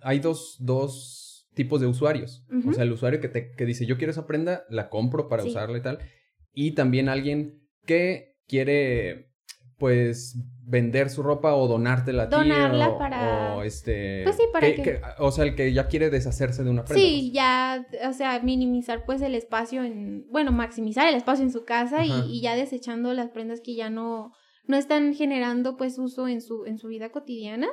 hay 0.00 0.20
dos, 0.20 0.56
dos 0.60 1.27
tipos 1.58 1.80
de 1.82 1.86
usuarios. 1.86 2.46
O 2.66 2.72
sea, 2.72 2.84
el 2.84 2.92
usuario 2.92 3.20
que, 3.20 3.28
te, 3.28 3.50
que 3.54 3.66
dice, 3.66 3.84
yo 3.84 3.98
quiero 3.98 4.12
esa 4.12 4.26
prenda, 4.26 4.64
la 4.70 4.88
compro 4.88 5.28
para 5.28 5.42
Sí. 5.42 5.50
usarla 5.50 5.76
y 5.76 5.82
tal. 5.82 5.98
Y 6.54 6.70
también 6.72 7.10
alguien 7.10 7.60
que 7.84 8.36
quiere, 8.46 9.30
pues, 9.78 10.36
vender 10.62 11.08
su 11.10 11.22
ropa 11.22 11.54
o 11.54 11.66
donártela 11.68 12.24
a 12.24 12.28
ti. 12.28 12.36
Donarla 12.36 12.88
o, 12.90 12.98
para- 12.98 13.54
o, 13.56 13.62
este... 13.62 14.22
Pues 14.24 14.36
sí, 14.36 14.42
para 14.52 14.66
que- 14.74 14.82
Sí, 16.98 17.30
ya, 17.32 17.86
o 18.08 18.12
sea, 18.12 18.40
minimizar 18.40 19.04
pues 19.06 19.22
el 19.22 19.34
espacio 19.34 19.82
en, 19.84 20.26
bueno, 20.30 20.52
maximizar 20.52 21.08
el 21.08 21.14
espacio 21.14 21.44
en 21.44 21.52
su 21.52 21.64
casa 21.64 22.04
y, 22.04 22.12
y 22.30 22.40
ya 22.42 22.54
desechando 22.56 23.12
las 23.14 23.30
prendas 23.30 23.60
que 23.62 23.74
ya 23.76 23.88
no, 23.90 24.32
no 24.66 24.76
están 24.76 25.14
generando 25.14 25.76
pues 25.76 25.98
uso 25.98 26.28
en 26.28 26.40
su, 26.42 26.64
en 26.66 26.78
su 26.78 26.88
vida 26.88 27.10
cotidiana. 27.10 27.68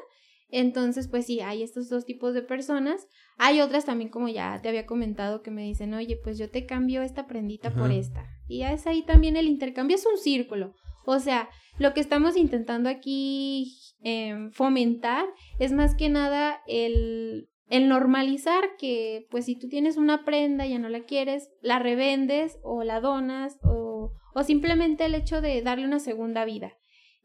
Entonces, 0.50 1.08
pues 1.08 1.26
sí, 1.26 1.42
hay 1.42 1.64
estos 1.64 1.90
dos 1.90 2.06
tipos 2.06 2.34
de 2.34 2.42
personas. 2.42 3.08
Hay 3.38 3.62
otras 3.62 3.86
también, 3.86 4.10
como 4.10 4.30
ya 4.30 4.62
te 4.62 4.70
había 4.70 4.86
comentado, 4.86 5.42
que 5.42 5.52
me 5.52 5.64
dicen, 5.64 5.94
oye, 5.94 6.18
pues 6.24 6.38
yo 6.38 6.50
te 6.50 6.66
cambio 6.66 7.02
esta 7.02 7.28
prendita 7.28 7.74
por 7.74 7.92
esta. 7.92 8.26
Y 8.48 8.60
ya 8.60 8.72
es 8.72 8.88
ahí 8.88 9.04
también 9.04 9.36
el 9.36 9.48
intercambio, 9.48 9.96
es 9.96 10.06
un 10.06 10.18
círculo. 10.18 10.74
O 11.06 11.20
sea, 11.20 11.50
lo 11.78 11.94
que 11.94 12.00
estamos 12.00 12.38
intentando 12.38 12.90
aquí 12.90 13.74
em, 14.02 14.52
fomentar 14.52 15.26
es 15.60 15.72
más 15.72 15.96
que 15.96 16.10
nada 16.10 16.62
el, 16.68 17.50
el 17.70 17.90
normalizar 17.90 18.64
que, 18.78 19.28
pues 19.30 19.46
si 19.46 19.58
tú 19.58 19.68
tienes 19.68 19.98
una 19.98 20.26
prenda 20.26 20.66
y 20.66 20.72
ya 20.72 20.80
no 20.80 20.90
la 20.90 21.02
quieres, 21.02 21.50
la 21.62 21.80
revendes 21.80 22.60
o 22.64 22.84
la 22.84 23.02
donas 23.02 23.58
o, 23.64 24.14
o 24.34 24.44
simplemente 24.44 25.06
el 25.06 25.16
hecho 25.16 25.42
de 25.42 25.62
darle 25.62 25.86
una 25.86 26.00
segunda 26.00 26.46
vida. 26.46 26.74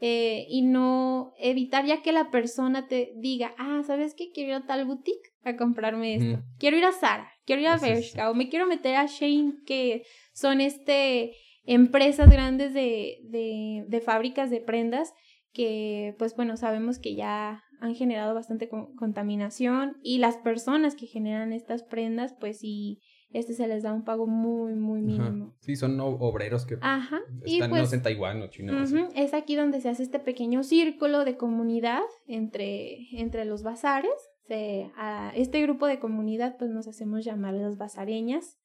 Eh, 0.03 0.47
y 0.49 0.63
no 0.63 1.35
evitar 1.39 1.85
ya 1.85 2.01
que 2.03 2.13
la 2.13 2.31
persona 2.31 2.89
te 2.89 3.13
diga, 3.17 3.55
ah, 3.59 3.83
¿sabes 3.87 4.15
qué? 4.15 4.31
Quiero 4.33 4.49
ir 4.51 4.55
a 4.57 4.67
tal 4.67 4.87
boutique 4.87 5.31
a 5.45 5.57
comprarme 5.57 6.15
esto. 6.15 6.43
Quiero 6.59 6.79
ir 6.79 6.85
a 6.85 6.93
Zara, 6.93 7.31
quiero 7.45 7.61
ir 7.63 7.69
a 7.69 7.75
es- 7.75 7.83
Bershka 7.83 8.31
o 8.31 8.35
me 8.35 8.49
quiero 8.49 8.67
meter 8.67 8.97
a 8.97 9.07
Shane, 9.07 9.55
que 9.67 10.05
son 10.33 10.61
este 10.63 11.33
empresas 11.65 12.31
grandes 12.31 12.73
de, 12.73 13.19
de, 13.25 13.85
de 13.87 14.01
fábricas 14.01 14.49
de 14.51 14.61
prendas 14.61 15.13
que, 15.53 16.15
pues 16.19 16.35
bueno, 16.35 16.57
sabemos 16.57 16.99
que 16.99 17.15
ya 17.15 17.63
han 17.81 17.95
generado 17.95 18.35
bastante 18.35 18.69
con- 18.69 18.95
contaminación 18.97 19.97
y 20.03 20.19
las 20.19 20.37
personas 20.39 20.95
que 20.95 21.07
generan 21.07 21.53
estas 21.53 21.83
prendas, 21.83 22.35
pues 22.41 22.61
sí, 22.61 23.01
este 23.33 23.55
se 23.55 23.67
les 23.69 23.83
da 23.83 23.93
un 23.93 24.03
pago 24.05 24.27
muy, 24.27 24.75
muy 24.75 25.01
Ajá. 25.15 25.31
mínimo. 25.31 25.55
Sí, 25.61 25.77
son 25.77 25.99
obreros 26.01 26.67
que 26.67 26.79
Ajá. 26.81 27.21
Y 27.45 27.55
están 27.55 27.71
no 27.71 27.77
pues 27.77 27.91
sé, 27.91 27.97
en 27.97 28.03
Taiwán 28.03 28.43
o 28.43 28.47
China. 28.49 28.85
Es 29.15 29.35
aquí 29.35 29.55
donde 29.57 29.81
se 29.81 29.89
hace 29.89 30.03
este 30.03 30.19
pequeño 30.19 30.63
círculo 30.63 31.25
de 31.25 31.37
comunidad 31.37 32.03
entre, 32.27 33.09
entre 33.21 33.45
los 33.45 33.63
bazares. 33.63 34.11
Se- 34.49 34.91
a 34.97 35.33
este 35.37 35.63
grupo 35.63 35.87
de 35.87 36.01
comunidad 36.01 36.57
pues 36.59 36.71
nos 36.71 36.89
hacemos 36.89 37.25
llamar 37.25 37.55
las 37.55 37.77
bazareñas. 37.79 38.59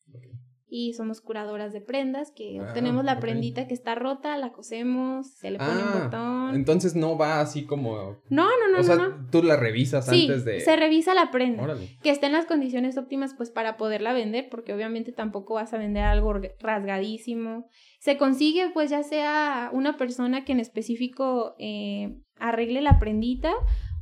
Y 0.78 0.94
somos 0.94 1.22
curadoras 1.22 1.72
de 1.72 1.80
prendas 1.80 2.32
que 2.36 2.60
Ah, 2.60 2.64
obtenemos 2.64 3.06
la 3.06 3.14
ok. 3.14 3.20
prendita 3.22 3.66
que 3.68 3.74
está 3.74 3.96
rota, 3.96 4.36
la 4.38 4.52
cosemos, 4.52 5.28
se 5.36 5.52
le 5.52 5.58
pone 5.58 5.72
un 5.72 5.78
Ah, 5.80 6.02
botón. 6.04 6.56
entonces 6.56 6.96
no 6.96 7.18
va 7.18 7.40
así 7.40 7.66
como... 7.66 8.18
No, 8.30 8.46
no, 8.50 8.68
no, 8.74 8.80
o 8.80 8.84
sea, 8.84 8.96
no, 8.98 9.10
no. 9.10 9.30
tú 9.32 9.42
la 9.42 9.56
revisas 9.56 10.06
Sí, 10.08 10.24
antes 10.24 10.44
de... 10.44 10.60
se 10.60 10.76
revisa 10.76 11.14
la 11.14 11.32
prenda. 11.32 11.64
Órale. 11.64 11.98
que 12.04 12.10
esté 12.10 12.26
en 12.26 12.34
las 12.34 12.46
condiciones 12.46 12.98
óptimas 12.98 13.34
pues 13.36 13.52
para 13.52 13.78
poderla 13.78 14.12
vender, 14.12 14.48
porque 14.52 14.74
obviamente 14.74 15.12
tampoco 15.14 15.54
vas 15.54 15.74
a 15.74 15.78
vender 15.78 16.04
algo 16.04 16.34
rasgadísimo. 16.60 17.68
Se 18.00 18.18
consigue 18.18 18.70
pues 18.74 18.90
ya 18.90 19.04
sea 19.04 19.70
una 19.74 19.98
persona 19.98 20.44
que 20.46 20.52
en 20.52 20.60
específico 20.60 21.56
eh, 21.60 22.18
arregle 22.40 22.82
la 22.82 23.00
prendita 23.00 23.54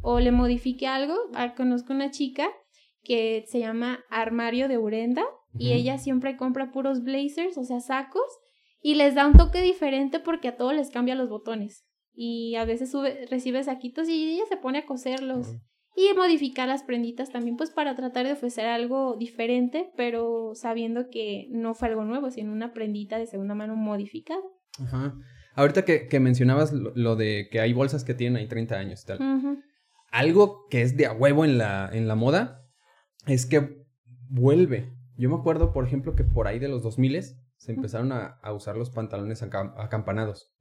o 0.01 0.19
le 0.19 0.31
modifique 0.31 0.87
algo. 0.87 1.15
Ah, 1.33 1.53
conozco 1.55 1.93
una 1.93 2.11
chica 2.11 2.47
que 3.03 3.45
se 3.47 3.59
llama 3.59 3.99
Armario 4.09 4.67
de 4.67 4.77
Urenda 4.77 5.23
y 5.57 5.73
ella 5.73 5.97
siempre 5.97 6.37
compra 6.37 6.71
puros 6.71 7.03
blazers, 7.03 7.57
o 7.57 7.63
sea, 7.63 7.79
sacos, 7.79 8.27
y 8.81 8.95
les 8.95 9.15
da 9.15 9.27
un 9.27 9.33
toque 9.33 9.61
diferente 9.61 10.19
porque 10.19 10.49
a 10.49 10.57
todos 10.57 10.73
les 10.73 10.89
cambia 10.89 11.15
los 11.15 11.29
botones. 11.29 11.85
y 12.15 12.55
a 12.55 12.65
veces 12.65 12.91
sube, 12.91 13.25
recibe 13.31 13.63
saquitos 13.63 14.07
y 14.07 14.33
ella 14.33 14.43
se 14.47 14.57
pone 14.57 14.79
a 14.79 14.85
coserlos. 14.85 15.47
Y 15.95 16.15
modificar 16.15 16.67
las 16.67 16.83
prenditas 16.83 17.31
también, 17.31 17.55
pues 17.55 17.69
para 17.69 17.95
tratar 17.95 18.25
de 18.25 18.33
ofrecer 18.33 18.65
algo 18.65 19.15
diferente, 19.15 19.91
pero 19.95 20.53
sabiendo 20.55 21.09
que 21.09 21.47
no 21.51 21.75
fue 21.75 21.89
algo 21.89 22.03
nuevo, 22.03 22.31
sino 22.31 22.51
una 22.51 22.73
prendita 22.73 23.19
de 23.19 23.27
segunda 23.27 23.53
mano 23.53 23.75
modificada. 23.75 24.41
Ajá. 24.79 25.15
Ahorita 25.55 25.85
que, 25.85 26.07
que 26.07 26.19
mencionabas 26.19 26.73
lo, 26.73 26.93
lo 26.95 27.15
de 27.15 27.47
que 27.51 27.59
hay 27.59 27.73
bolsas 27.73 28.03
que 28.03 28.15
tienen 28.15 28.37
ahí 28.37 28.47
30 28.47 28.75
años 28.75 29.03
y 29.03 29.05
tal. 29.05 29.37
Ujú. 29.37 29.59
Algo 30.11 30.67
que 30.69 30.81
es 30.81 30.97
de 30.97 31.05
a 31.05 31.13
huevo 31.13 31.45
en 31.45 31.59
la, 31.59 31.89
en 31.93 32.07
la 32.07 32.15
moda 32.15 32.65
es 33.27 33.45
que 33.45 33.85
vuelve. 34.29 34.91
Yo 35.23 35.29
me 35.29 35.35
acuerdo, 35.37 35.71
por 35.71 35.85
ejemplo, 35.87 36.15
que 36.15 36.25
por 36.25 36.47
ahí 36.47 36.59
de 36.59 36.67
los 36.67 36.83
2000 36.83 37.21
se 37.55 37.71
empezaron 37.71 38.11
a, 38.11 38.39
a 38.41 38.51
usar 38.51 38.75
los 38.75 38.89
pantalones 38.89 39.41
acam- 39.41 39.73
acampanados. 39.77 40.51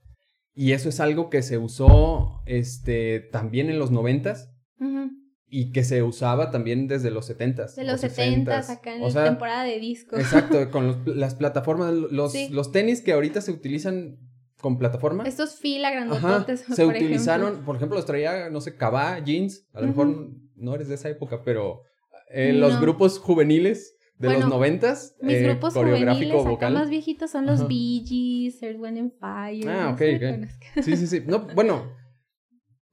Y 0.55 0.71
eso 0.71 0.89
es 0.89 1.01
algo 1.01 1.31
que 1.31 1.43
se 1.43 1.59
usó 1.59 2.43
este, 2.47 3.19
también 3.33 3.71
en 3.71 3.81
los 3.81 3.91
90s 3.91 4.51
Ujú. 4.79 5.11
y 5.49 5.73
que 5.73 5.83
se 5.83 6.05
usaba 6.05 6.53
también 6.53 6.87
desde 6.87 7.11
los 7.11 7.29
70s. 7.29 7.75
De 7.75 7.83
los 7.83 8.01
60s. 8.05 8.11
70 8.11 8.59
acá 8.73 8.95
en 8.95 9.03
O 9.03 9.11
la 9.11 9.25
temporada 9.25 9.65
de 9.65 9.81
disco. 9.81 10.17
Exacto, 10.17 10.57
con 10.71 10.87
los- 10.87 11.07
las 11.09 11.35
plataformas, 11.35 11.93
los, 11.93 12.31
Sí. 12.31 12.49
los 12.53 12.71
tenis 12.71 13.01
que 13.01 13.15
ahorita 13.15 13.41
se 13.41 13.51
utilizan 13.51 14.19
con 14.61 14.79
plataforma. 14.79 15.25
Estos 15.25 15.57
fila 15.57 15.89
Ajá, 15.89 15.97
grandototes. 16.07 16.61
se 16.73 16.85
por 16.85 16.95
utilizaron, 16.95 17.47
ejemplo. 17.49 17.67
por 17.67 17.75
ejemplo, 17.77 17.97
los 17.97 18.07
traía, 18.07 18.49
no 18.49 18.61
sé, 18.61 18.77
Cabá, 18.77 19.19
jeans, 19.19 19.67
a 19.73 19.81
lo 19.81 19.89
mejor 19.89 20.29
no 20.55 20.75
eres 20.77 20.87
de 20.87 20.95
esa 20.95 21.09
época, 21.09 21.43
pero 21.45 21.83
eh, 22.31 22.53
los 22.53 22.75
No. 22.75 22.81
grupos 22.81 23.19
juveniles 23.19 23.97
de 24.23 24.29
Bueno, 24.29 24.41
los 24.47 24.49
noventas, 24.51 25.17
Mis 25.21 25.35
eh, 25.37 25.43
grupos 25.43 25.75
coreográfico 25.75 26.45
vocal. 26.45 26.73
más 26.75 26.89
viejitos 26.89 27.31
son 27.31 27.45
los 27.45 27.61
Ajá. 27.61 27.69
Bee 27.69 28.03
Gees, 28.07 28.63
Earth, 28.63 28.79
Wind 28.81 28.99
and 28.99 29.13
Fire. 29.19 29.69
Ah, 29.69 29.85
no 29.89 29.91
ok, 29.93 29.99
sé, 29.99 30.17
ok. 30.17 30.35
conozco. 30.37 30.67
Sí, 30.83 30.97
sí, 30.97 31.07
sí. 31.07 31.23
No, 31.27 31.47
bueno, 31.55 31.93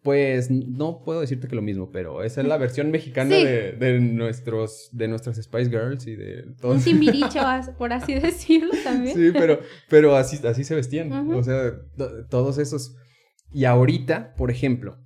pues 0.02 0.50
no 0.50 1.04
puedo 1.04 1.20
decirte 1.22 1.48
que 1.48 1.56
lo 1.56 1.62
mismo, 1.62 1.92
pero 1.92 2.24
esa 2.24 2.42
es 2.42 2.48
la 2.48 2.58
versión 2.58 2.90
mexicana 2.90 3.36
Sí. 3.36 3.44
de, 3.44 3.74
de 3.74 4.00
nuestros, 4.00 4.90
de 4.94 5.08
nuestras 5.10 5.36
Spice 5.38 5.70
Girls 5.70 6.08
y 6.08 6.16
de 6.16 6.44
Un 6.48 6.56
todos. 6.56 6.84
timbiricho, 6.84 7.40
por 7.78 7.92
así 7.94 8.14
decirlo 8.16 8.72
también. 8.84 9.16
Sí, 9.16 9.30
pero, 9.34 9.60
pero 9.90 10.16
así, 10.16 10.40
así 10.48 10.64
se 10.64 10.74
vestían. 10.76 11.12
O 11.32 11.44
sea, 11.44 11.74
to- 11.98 12.26
todos 12.28 12.58
esos. 12.58 12.96
Y 13.52 13.66
ahorita, 13.66 14.34
por 14.36 14.52
ejemplo, 14.52 14.98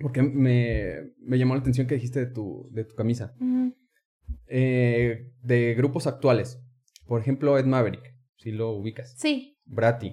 porque 0.00 0.22
me, 0.22 1.12
me 1.20 1.38
llamó 1.38 1.54
la 1.54 1.60
atención 1.60 1.86
que 1.86 1.94
dijiste 1.96 2.20
de 2.20 2.26
tu, 2.32 2.68
de 2.72 2.84
tu 2.84 2.94
camisa. 2.94 3.34
Ujú. 3.40 3.74
Eh, 4.52 5.30
de 5.42 5.74
grupos 5.74 6.06
actuales. 6.08 6.60
Por 7.06 7.20
ejemplo, 7.20 7.56
Ed 7.56 7.66
Maverick, 7.66 8.14
si 8.36 8.50
lo 8.50 8.72
ubicas. 8.72 9.14
Sí. 9.16 9.56
Bratty. 9.64 10.12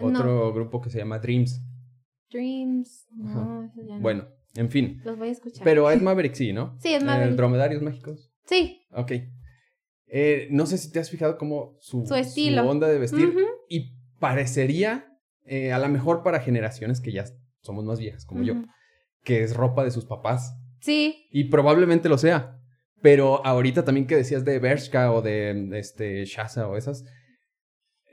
Otro 0.00 0.52
grupo 0.52 0.80
que 0.80 0.90
se 0.90 0.98
llama 0.98 1.18
Dreams. 1.18 1.62
Dreams. 2.30 3.06
No, 3.16 3.64
eso 3.64 3.80
ya 3.86 3.96
no. 3.96 4.00
Bueno, 4.00 4.28
en 4.54 4.70
fin. 4.70 5.00
Los 5.04 5.18
voy 5.18 5.28
a 5.28 5.32
escuchar. 5.32 5.62
Pero 5.64 5.90
Ed 5.90 6.00
Maverick 6.02 6.34
sí, 6.34 6.52
¿no? 6.52 6.76
Sí, 6.80 6.94
Ed 6.94 7.02
Maverick. 7.02 7.36
Dromedarios 7.36 7.82
mágicos. 7.82 8.30
Sí. 8.46 8.82
Ok. 8.92 9.12
Eh, 10.08 10.48
no 10.50 10.66
sé 10.66 10.78
si 10.78 10.90
te 10.90 10.98
has 10.98 11.10
fijado 11.10 11.36
cómo 11.36 11.76
su, 11.80 12.06
Su 12.06 12.14
estilo. 12.14 12.68
onda 12.68 12.88
de 12.88 12.98
vestir. 12.98 13.34
Y 13.68 13.94
parecería, 14.18 15.06
eh, 15.44 15.72
a 15.72 15.78
lo 15.78 15.88
mejor 15.88 16.22
para 16.22 16.40
generaciones 16.40 17.00
que 17.00 17.12
ya 17.12 17.24
somos 17.62 17.84
más 17.84 17.98
viejas 17.98 18.24
como 18.24 18.42
yo, 18.42 18.54
que 19.24 19.42
es 19.42 19.54
ropa 19.56 19.84
de 19.84 19.90
sus 19.90 20.06
papás. 20.06 20.54
Sí. 20.80 21.26
Y 21.30 21.44
probablemente 21.44 22.08
lo 22.08 22.16
sea. 22.18 22.55
Pero 23.06 23.46
ahorita 23.46 23.84
también 23.84 24.08
que 24.08 24.16
decías 24.16 24.44
de 24.44 24.58
Bershka 24.58 25.12
o 25.12 25.22
de 25.22 25.68
este, 25.78 26.24
Shaza 26.24 26.66
o 26.68 26.76
esas, 26.76 27.04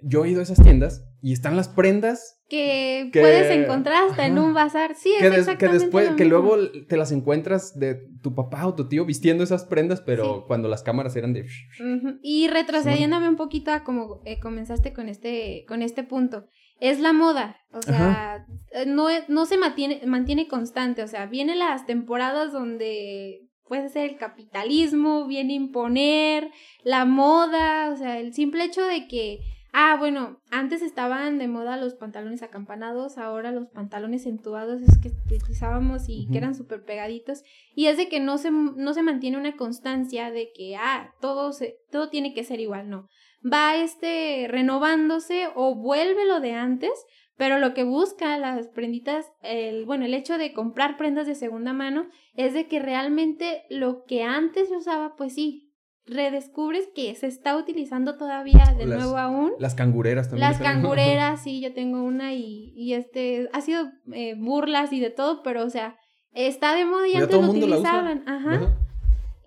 yo 0.04 0.24
he 0.24 0.30
ido 0.30 0.42
a 0.42 0.44
esas 0.44 0.62
tiendas 0.62 1.04
y 1.20 1.34
están 1.34 1.56
las 1.56 1.68
prendas 1.70 2.40
Que, 2.50 3.10
Que- 3.12 3.22
puedes 3.22 3.50
encontrar 3.50 4.04
hasta 4.10 4.28
en 4.28 4.38
Ajá. 4.38 4.46
un 4.48 4.54
bazar. 4.54 4.94
Sí, 4.96 5.12
que, 5.18 5.26
es 5.28 5.32
des- 5.32 5.46
que 5.46 5.52
exactamente 5.54 5.84
después, 5.86 6.10
lo 6.12 6.16
que 6.16 6.26
luego 6.26 6.58
te 6.88 6.98
las 6.98 7.12
encuentras 7.12 7.74
de 7.80 7.96
tu 8.22 8.36
papá 8.36 8.68
o 8.68 8.76
tu 8.76 8.88
tío 8.88 9.04
vistiendo 9.06 9.44
esas 9.44 9.66
prendas, 9.66 10.02
pero 10.02 10.24
Sí. 10.26 10.42
cuando 10.48 10.68
las 10.70 10.84
cámaras 10.84 11.16
eran 11.16 11.34
de... 11.34 11.42
Ujú. 11.80 12.20
Y 12.22 12.48
retrocediéndome 12.50 13.30
un 13.30 13.38
poquito 13.38 13.72
a 13.72 13.84
como 13.84 14.22
eh, 14.26 14.40
comenzaste 14.40 14.94
con 14.94 15.10
este, 15.10 15.64
con 15.68 15.82
este 15.82 16.04
punto. 16.04 16.46
Es 16.80 17.00
la 17.00 17.14
moda, 17.14 17.56
o 17.72 17.82
sea, 17.82 18.46
eh, 18.74 18.86
no, 18.86 19.08
no 19.30 19.46
se 19.48 19.58
mantiene, 19.58 20.02
mantiene 20.06 20.48
constante, 20.48 21.02
o 21.02 21.08
sea, 21.08 21.26
vienen 21.26 21.58
las 21.58 21.88
temporadas 21.88 22.52
donde 22.52 23.40
puede 23.74 23.90
ser 23.90 24.08
el 24.08 24.18
capitalismo, 24.18 25.26
viene 25.26 25.54
a 25.54 25.56
imponer 25.56 26.52
la 26.84 27.06
moda, 27.06 27.90
o 27.90 27.98
sea, 27.98 28.20
el 28.20 28.32
simple 28.32 28.66
hecho 28.66 28.86
de 28.86 29.08
que, 29.08 29.40
ah, 29.72 29.96
bueno, 29.98 30.38
antes 30.52 30.84
estaban 30.84 31.40
de 31.40 31.48
moda 31.48 31.76
los 31.78 31.96
pantalones 31.96 32.44
acampanados, 32.44 33.18
ahora 33.18 33.50
los 33.50 33.68
pantalones 33.70 34.28
entubados, 34.28 34.80
esos 34.80 35.00
que 35.00 35.10
utilizábamos 35.36 36.04
y 36.08 36.28
que 36.32 36.38
eran 36.38 36.54
súper 36.54 36.86
pegaditos, 36.86 37.42
y 37.74 37.88
es 37.88 37.98
de 37.98 38.10
que 38.10 38.20
no 38.20 38.38
se, 38.38 38.52
no 38.52 38.94
se 38.94 39.02
mantiene 39.02 39.40
una 39.40 39.58
constancia 39.58 40.30
de 40.30 40.52
que, 40.54 40.76
ah, 40.76 41.12
todo, 41.20 41.52
se, 41.52 41.80
todo 41.90 42.10
tiene 42.10 42.36
que 42.36 42.44
ser 42.44 42.60
igual, 42.60 42.92
no. 42.92 43.10
Va 43.44 43.76
este 43.76 44.46
renovándose 44.50 45.48
o 45.56 45.74
vuelve 45.74 46.28
lo 46.28 46.42
de 46.42 46.54
antes, 46.54 46.92
pero 47.38 47.58
lo 47.60 47.74
que 47.74 47.84
busca 47.84 48.38
las 48.38 48.68
prenditas, 48.68 49.26
el, 49.42 49.86
bueno, 49.86 50.06
el 50.06 50.14
hecho 50.14 50.38
de 50.38 50.54
comprar 50.54 50.98
prendas 50.98 51.28
de 51.28 51.36
segunda 51.36 51.74
mano 51.74 52.08
es 52.36 52.54
de 52.54 52.68
que 52.68 52.80
realmente 52.80 53.64
lo 53.70 54.04
que 54.06 54.24
antes 54.24 54.70
se 54.70 54.78
usaba, 54.78 55.16
pues 55.16 55.34
sí, 55.34 55.72
redescubres 56.06 56.90
que 56.94 57.16
se 57.16 57.28
está 57.28 57.56
utilizando 57.58 58.18
todavía 58.18 58.76
de 58.78 58.86
Las- 58.86 59.00
nuevo 59.00 59.18
aún. 59.18 59.54
Las 59.60 59.74
cangureras 59.76 60.30
también. 60.30 60.50
Las 60.50 60.60
cangureras, 60.62 61.42
sí, 61.44 61.62
yo 61.62 61.74
tengo 61.74 62.04
una 62.04 62.34
y, 62.34 62.74
y 62.76 62.94
este, 62.94 63.50
ha 63.54 63.62
sido 63.62 63.90
eh, 64.14 64.36
burlas 64.38 64.92
y 64.94 65.00
de 65.00 65.10
todo, 65.10 65.44
pero 65.44 65.64
o 65.64 65.70
sea, 65.70 65.98
está 66.34 66.76
de 66.76 66.86
moda 66.86 67.08
y 67.08 67.14
Ya 67.14 67.20
antes 67.22 67.40
lo 67.42 67.50
utilizaban. 67.50 68.24
Ajá. 68.28 68.56
Ajá. 68.56 68.78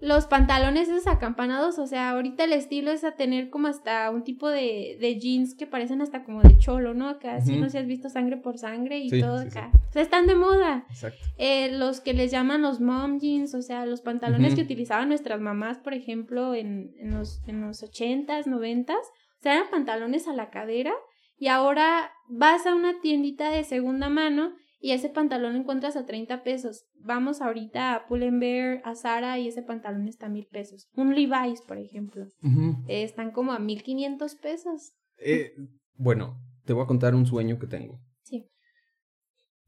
Los 0.07 0.27
pantalones 0.27 0.89
esos 0.89 1.09
acampanados, 1.09 1.81
o 1.81 1.87
sea, 1.89 2.11
ahorita 2.11 2.45
el 2.45 2.53
estilo 2.53 2.93
es 2.93 3.03
a 3.03 3.17
tener 3.17 3.51
como 3.51 3.67
hasta 3.67 4.09
un 4.11 4.23
tipo 4.23 4.49
de, 4.49 4.97
de 5.01 5.19
jeans 5.19 5.55
que 5.57 5.67
parecen 5.67 6.01
hasta 6.01 6.23
como 6.23 6.43
de 6.43 6.57
cholo, 6.59 6.95
¿no? 6.95 7.09
Acá, 7.09 7.39
Ujú. 7.43 7.57
no 7.57 7.65
sé 7.65 7.71
si 7.71 7.79
has 7.79 7.87
visto 7.87 8.09
sangre 8.09 8.37
por 8.37 8.57
sangre 8.57 8.99
y 9.01 9.11
Sí, 9.11 9.21
todo 9.21 9.43
sí, 9.43 9.51
sí. 9.51 9.59
acá. 9.59 9.73
O 9.89 9.93
sea, 9.93 10.03
están 10.03 10.29
de 10.29 10.37
moda. 10.37 10.85
Exacto. 10.91 11.19
Eh, 11.39 11.73
los 11.73 12.01
que 12.01 12.15
les 12.15 12.31
llaman 12.31 12.63
los 12.63 12.81
mom 12.81 13.19
jeans, 13.19 13.53
o 13.55 13.63
sea, 13.63 13.85
los 13.85 14.01
pantalones 14.01 14.55
que 14.55 14.63
utilizaban 14.63 15.09
nuestras 15.09 15.41
mamás, 15.41 15.79
por 15.79 15.93
ejemplo, 15.93 16.55
en, 16.55 16.95
en 17.01 17.11
los, 17.11 17.41
en 17.49 17.61
los 17.63 17.83
80s, 17.83 18.45
90s, 18.47 18.93
o 18.95 19.43
sea, 19.43 19.55
eran 19.55 19.71
pantalones 19.71 20.29
a 20.29 20.35
la 20.35 20.51
cadera 20.51 20.93
y 21.37 21.49
ahora 21.49 22.13
vas 22.29 22.65
a 22.67 22.75
una 22.77 23.01
tiendita 23.01 23.51
de 23.51 23.65
segunda 23.65 24.09
mano 24.09 24.53
y 24.87 24.93
ese 24.93 25.09
pantalón 25.09 25.55
lo 25.55 25.59
encuentras 25.59 25.97
a 25.97 26.07
30 26.07 26.45
pesos. 26.45 26.85
Vamos 27.01 27.41
ahorita 27.43 27.93
a 27.93 28.07
Pull&Bear, 28.07 28.83
a 28.85 28.95
Zara 28.95 29.37
y 29.41 29.49
ese 29.49 29.63
pantalón 29.65 30.07
está 30.07 30.27
a 30.27 30.29
mil 30.29 30.47
pesos. 30.47 30.89
Un 30.95 31.13
Levi's, 31.13 31.61
por 31.67 31.79
ejemplo, 31.79 32.27
Ujú. 32.41 32.85
eh, 32.87 33.03
están 33.03 33.33
como 33.33 33.51
a 33.51 33.59
1500 33.59 34.37
pesos. 34.37 34.93
Eh, 35.19 35.57
bueno, 35.97 36.41
te 36.67 36.73
voy 36.73 36.85
a 36.85 36.87
contar 36.87 37.17
un 37.17 37.27
sueño 37.27 37.59
que 37.59 37.67
tengo. 37.67 38.01
Sí. 38.23 38.47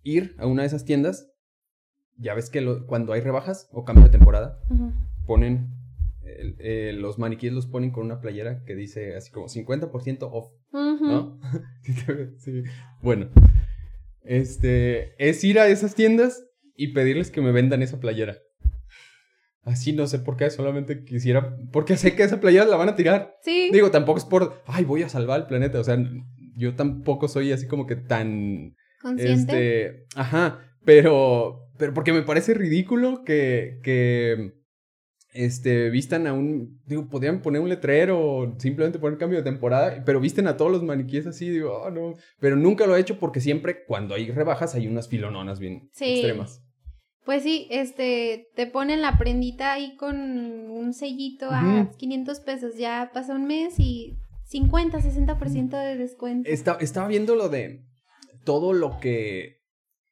Ir 0.04 0.36
a 0.38 0.46
una 0.46 0.62
de 0.62 0.68
esas 0.68 0.84
tiendas, 0.84 1.28
ya 2.16 2.34
ves 2.34 2.48
que 2.48 2.60
lo- 2.60 2.86
cuando 2.86 3.12
hay 3.12 3.20
rebajas 3.20 3.68
o 3.72 3.84
cambio 3.84 4.04
de 4.04 4.10
temporada, 4.10 4.60
ponen, 5.26 5.70
el- 6.22 6.54
eh, 6.60 6.92
los 6.92 7.18
maniquíes 7.18 7.52
los 7.52 7.66
ponen 7.66 7.90
con 7.90 8.04
una 8.06 8.20
playera 8.20 8.62
que 8.64 8.76
dice 8.76 9.16
así 9.16 9.32
como 9.32 9.48
50% 9.48 10.30
off, 10.32 10.52
Ujú. 10.72 11.04
¿no? 11.06 11.40
Sí, 11.82 11.92
te- 12.06 12.38
sí. 12.38 12.62
Bueno, 13.02 13.30
este, 14.28 15.14
es 15.18 15.42
ir 15.42 15.58
a 15.58 15.68
esas 15.68 15.94
tiendas 15.94 16.44
y 16.76 16.88
pedirles 16.88 17.30
que 17.30 17.40
me 17.40 17.50
vendan 17.50 17.82
esa 17.82 17.98
playera. 17.98 18.38
Así 19.62 19.92
no 19.92 20.06
sé 20.06 20.18
por 20.18 20.36
qué, 20.36 20.50
solamente 20.50 21.04
quisiera, 21.04 21.56
porque 21.72 21.96
sé 21.96 22.14
que 22.14 22.22
esa 22.22 22.40
playera 22.40 22.66
la 22.66 22.76
van 22.76 22.90
a 22.90 22.96
tirar. 22.96 23.34
Sí. 23.42 23.70
Digo, 23.72 23.90
tampoco 23.90 24.18
es 24.18 24.24
por, 24.24 24.62
ay, 24.66 24.84
voy 24.84 25.02
a 25.02 25.08
salvar 25.08 25.40
el 25.40 25.46
planeta. 25.46 25.80
O 25.80 25.84
sea, 25.84 25.98
yo 26.56 26.74
tampoco 26.74 27.28
soy 27.28 27.52
así 27.52 27.66
como 27.66 27.86
que 27.86 27.96
tan, 27.96 28.76
Consciente. 29.00 29.86
este, 29.86 30.06
ajá, 30.14 30.60
pero, 30.84 31.70
pero 31.78 31.94
porque 31.94 32.12
me 32.12 32.22
parece 32.22 32.54
ridículo 32.54 33.24
que, 33.24 33.80
que, 33.82 34.54
este, 35.44 35.90
vistan 35.90 36.26
a 36.26 36.32
un, 36.32 36.80
digo, 36.86 37.08
podrían 37.08 37.40
poner 37.42 37.60
un 37.60 37.68
letrero 37.68 38.20
o 38.20 38.58
simplemente 38.58 38.98
poner 38.98 39.18
cambio 39.18 39.38
de 39.38 39.44
temporada, 39.44 40.02
pero 40.04 40.20
visten 40.20 40.46
a 40.48 40.56
todos 40.56 40.70
los 40.72 40.82
maniquíes 40.82 41.26
así, 41.26 41.48
digo, 41.48 41.72
oh, 41.82 41.90
no, 41.90 42.14
pero 42.40 42.56
nunca 42.56 42.86
lo 42.86 42.96
he 42.96 43.00
hecho 43.00 43.18
porque 43.18 43.40
siempre 43.40 43.84
cuando 43.86 44.14
hay 44.14 44.30
rebajas 44.30 44.74
hay 44.74 44.86
unas 44.86 45.08
filononas 45.08 45.58
bien 45.58 45.88
Sí. 45.92 46.06
extremas. 46.06 46.62
Pues 47.24 47.42
sí, 47.42 47.66
este, 47.70 48.48
te 48.54 48.66
ponen 48.66 49.02
la 49.02 49.18
prendita 49.18 49.72
ahí 49.74 49.96
con 49.96 50.16
un 50.16 50.94
sellito 50.94 51.50
a 51.50 51.82
Ujú. 51.82 51.96
500 51.98 52.40
pesos. 52.40 52.76
Ya 52.78 53.10
pasa 53.12 53.34
un 53.34 53.46
mes 53.46 53.78
y 53.78 54.16
50, 54.46 54.98
60% 55.00 55.76
de 55.76 55.96
descuento. 55.96 56.48
Esta- 56.48 56.78
estaba 56.80 57.06
viendo 57.06 57.34
lo 57.36 57.50
de 57.50 57.82
todo 58.44 58.72
lo 58.72 58.98
que 58.98 59.57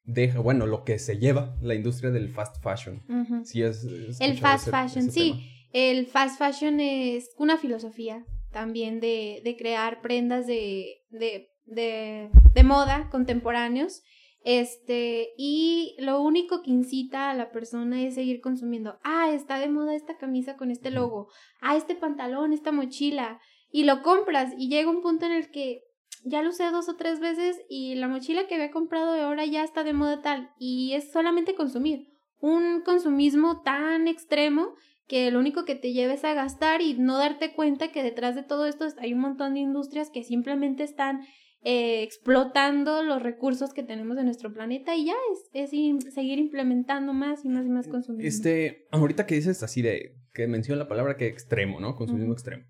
deja, 0.07 0.41
bueno, 0.41 0.67
lo 0.67 0.85
que 0.85 0.99
se 0.99 1.19
lleva 1.19 1.57
la 1.61 1.75
industria 1.75 2.11
del 2.11 2.29
fast 2.29 2.63
fashion. 2.63 3.03
Sí, 3.45 3.63
es, 3.63 3.85
El 4.21 4.39
fast 4.39 4.71
fashion, 4.71 5.11
sí. 5.11 5.51
El 5.73 6.07
fast 6.07 6.39
fashion 6.39 6.81
es 6.81 7.31
una 7.37 7.59
filosofía 7.59 8.25
también 8.51 9.01
de, 9.01 9.43
de 9.45 9.57
crear 9.57 10.01
prendas 10.01 10.47
de, 10.47 11.03
de, 11.11 11.51
de, 11.67 12.31
de 12.55 12.63
moda 12.63 13.11
contemporáneos. 13.11 14.03
Este, 14.45 15.31
y 15.37 15.97
lo 15.99 16.23
único 16.23 16.63
que 16.63 16.71
incita 16.71 17.31
a 17.31 17.35
la 17.35 17.51
persona 17.51 18.01
es 18.05 18.15
seguir 18.15 18.41
consumiendo. 18.41 18.97
Ah, 19.03 19.31
está 19.33 19.59
de 19.59 19.69
moda 19.69 19.97
esta 19.97 20.17
camisa 20.19 20.57
con 20.57 20.71
este 20.71 20.93
logo. 20.93 21.29
Ah, 21.61 21.77
este 21.77 21.97
pantalón, 21.97 22.53
esta 22.53 22.71
mochila. 22.71 23.41
Y 23.73 23.83
lo 23.83 24.03
compras 24.03 24.55
y 24.57 24.69
llega 24.69 24.89
un 24.89 25.03
punto 25.03 25.27
en 25.27 25.33
el 25.33 25.51
que 25.51 25.83
ya 26.27 26.43
lo 26.43 26.51
usé 26.51 26.71
dos 26.71 26.89
o 26.89 26.97
tres 26.97 27.21
veces 27.21 27.57
y 27.69 27.95
la 27.95 28.09
mochila 28.09 28.47
que 28.47 28.57
había 28.57 28.71
comprado 28.71 29.13
de 29.13 29.23
ahora 29.23 29.47
ya 29.47 29.63
está 29.63 29.85
de 29.85 29.93
moda 29.93 30.21
tal. 30.23 30.51
Y 30.59 30.93
es 30.95 31.13
solamente 31.13 31.55
consumir. 31.55 32.09
Un 32.41 32.83
consumismo 32.83 33.63
tan 33.63 34.09
extremo 34.09 34.75
que 35.07 35.31
lo 35.31 35.39
único 35.39 35.65
que 35.65 35.77
te 35.77 35.93
lleva 35.93 36.13
es 36.13 36.25
a 36.25 36.35
gastar 36.35 36.83
y 36.83 36.95
no 36.95 37.17
darte 37.17 37.55
cuenta 37.55 37.93
que 37.93 38.03
detrás 38.03 38.35
de 38.35 38.43
todo 38.43 38.67
esto 38.67 38.87
hay 38.99 39.15
un 39.15 39.21
montón 39.21 39.55
de 39.55 39.61
industrias 39.61 40.11
que 40.11 40.25
simplemente 40.25 40.83
están 40.83 41.21
eh, 41.63 42.03
explotando 42.03 43.05
los 43.05 43.23
recursos 43.23 43.73
que 43.73 43.85
tenemos 43.85 44.19
en 44.19 44.25
nuestro 44.25 44.53
planeta 44.53 44.97
y 44.97 45.07
ya 45.07 45.15
es, 45.33 45.71
es 45.73 46.13
seguir 46.13 46.39
implementando 46.39 47.13
más 47.13 47.45
y 47.45 47.49
más 47.49 47.65
y 47.67 47.71
más 47.71 47.87
consumismo. 47.87 48.27
Este, 48.27 48.87
ahorita 48.91 49.27
que 49.27 49.37
dices 49.37 49.63
así 49.63 49.81
de, 49.81 50.17
que 50.35 50.49
menciona 50.49 50.83
la 50.83 50.89
palabra 50.89 51.17
que 51.17 51.29
extremo, 51.29 51.81
¿no? 51.81 51.95
Consumismo 51.95 52.33
extremo. 52.33 52.65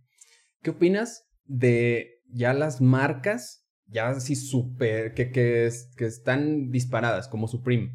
¿Qué 0.63 0.71
opinas 0.71 1.27
de 1.45 2.16
ya 2.29 2.53
las 2.53 2.81
marcas, 2.81 3.67
ya 3.87 4.09
así 4.09 4.37
súper, 4.37 5.15
que, 5.15 5.31
que, 5.31 5.71
que 5.97 6.05
están 6.05 6.71
disparadas, 6.71 7.29
como 7.29 7.49
Supreme? 7.49 7.93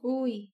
Uy. 0.00 0.52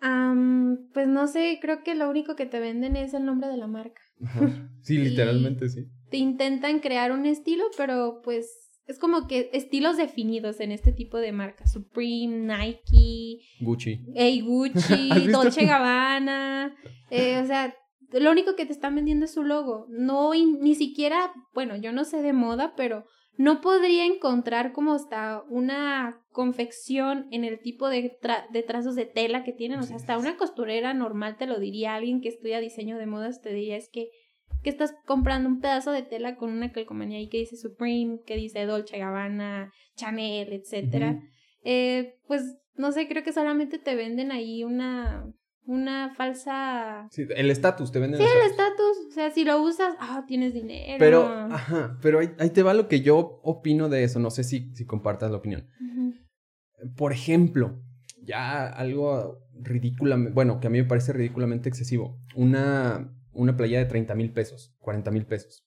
pues 0.00 1.08
no 1.08 1.26
sé, 1.26 1.58
creo 1.60 1.82
que 1.82 1.94
lo 1.94 2.08
único 2.08 2.36
que 2.36 2.46
te 2.46 2.60
venden 2.60 2.96
es 2.96 3.14
el 3.14 3.24
nombre 3.24 3.48
de 3.48 3.56
la 3.56 3.66
marca. 3.66 4.00
Sí, 4.82 4.96
literalmente 4.96 5.68
sí. 5.68 5.84
Te 6.10 6.16
intentan 6.16 6.80
crear 6.80 7.12
un 7.12 7.26
estilo, 7.26 7.64
pero 7.76 8.22
pues 8.24 8.70
es 8.90 8.98
como 8.98 9.28
que 9.28 9.50
estilos 9.52 9.96
definidos 9.96 10.58
en 10.58 10.72
este 10.72 10.90
tipo 10.90 11.18
de 11.18 11.30
marcas. 11.30 11.72
Supreme, 11.72 12.38
Nike, 12.38 13.38
Gucci. 13.60 14.00
Hey, 14.16 14.40
Gucci, 14.40 15.28
Dolce 15.32 15.64
Gabbana. 15.64 16.74
Eh, 17.10 17.38
o 17.38 17.46
sea, 17.46 17.72
lo 18.12 18.30
único 18.30 18.56
que 18.56 18.66
te 18.66 18.72
están 18.72 18.94
vendiendo 18.94 19.24
es 19.24 19.32
su 19.32 19.44
logo. 19.44 19.86
No, 19.88 20.32
ni 20.32 20.74
siquiera, 20.74 21.32
bueno, 21.54 21.76
yo 21.76 21.92
no 21.92 22.04
sé 22.04 22.22
de 22.22 22.32
moda, 22.32 22.74
pero 22.76 23.04
no 23.36 23.60
podría 23.60 24.04
encontrar 24.04 24.72
como 24.72 24.92
hasta 24.94 25.42
una 25.48 26.20
confección 26.32 27.26
en 27.30 27.44
el 27.44 27.60
tipo 27.60 27.88
de, 27.88 28.18
de 28.52 28.62
trazos 28.62 28.96
de 28.96 29.06
tela 29.06 29.44
que 29.44 29.52
tienen. 29.52 29.78
O 29.78 29.82
sea, 29.84 29.96
hasta 29.96 30.18
una 30.18 30.36
costurera 30.36 30.92
normal 30.94 31.36
te 31.38 31.46
lo 31.46 31.58
diría 31.58 31.94
alguien 31.94 32.20
que 32.20 32.28
estudia 32.28 32.60
diseño 32.60 32.98
de 32.98 33.06
modas, 33.06 33.40
te 33.40 33.52
diría 33.52 33.76
es 33.76 33.88
que 33.88 34.10
que 34.62 34.70
estás 34.70 34.94
comprando 35.06 35.48
un 35.48 35.60
pedazo 35.60 35.90
de 35.90 36.02
tela 36.02 36.36
con 36.36 36.50
una 36.50 36.72
calcomanía 36.72 37.18
ahí 37.18 37.28
que 37.28 37.38
dice 37.38 37.56
Supreme, 37.56 38.18
que 38.26 38.36
dice 38.36 38.66
Dolce 38.66 38.98
Gabbana, 38.98 39.72
Chanel, 39.96 40.52
etcétera. 40.52 41.18
eh, 41.64 42.16
pues 42.26 42.42
no 42.74 42.92
sé, 42.92 43.08
creo 43.08 43.22
que 43.22 43.32
solamente 43.32 43.78
te 43.78 43.94
venden 43.94 44.32
ahí 44.32 44.64
una 44.64 45.26
una 45.66 46.14
falsa 46.14 47.06
Sí, 47.10 47.26
el 47.34 47.50
estatus 47.50 47.92
te 47.92 47.98
venden 47.98 48.20
Sí, 48.20 48.26
el 48.26 48.50
estatus, 48.50 49.06
o 49.08 49.10
sea, 49.12 49.30
si 49.30 49.44
lo 49.44 49.62
usas, 49.62 49.94
ah, 50.00 50.24
tienes 50.26 50.52
dinero. 50.54 50.96
Pero 50.98 51.26
ajá, 51.26 51.98
pero 52.02 52.18
ahí, 52.18 52.50
te 52.50 52.62
va 52.62 52.74
lo 52.74 52.88
que 52.88 53.00
yo 53.00 53.40
opino 53.42 53.88
de 53.88 54.04
eso, 54.04 54.18
no 54.18 54.30
sé 54.30 54.44
si 54.44 54.74
si 54.74 54.84
compartas 54.86 55.30
la 55.30 55.36
opinión. 55.38 55.68
Por 56.96 57.12
ejemplo, 57.12 57.82
ya 58.22 58.66
algo 58.66 59.38
ridículamente, 59.52 60.32
bueno, 60.32 60.60
que 60.60 60.66
a 60.66 60.70
mí 60.70 60.78
me 60.78 60.88
parece 60.88 61.12
ridículamente 61.12 61.68
excesivo. 61.68 62.18
Una 62.34 63.14
una 63.32 63.56
playa 63.56 63.78
de 63.78 63.86
30 63.86 64.14
mil 64.14 64.32
pesos, 64.32 64.74
40 64.80 65.10
mil 65.10 65.26
pesos. 65.26 65.66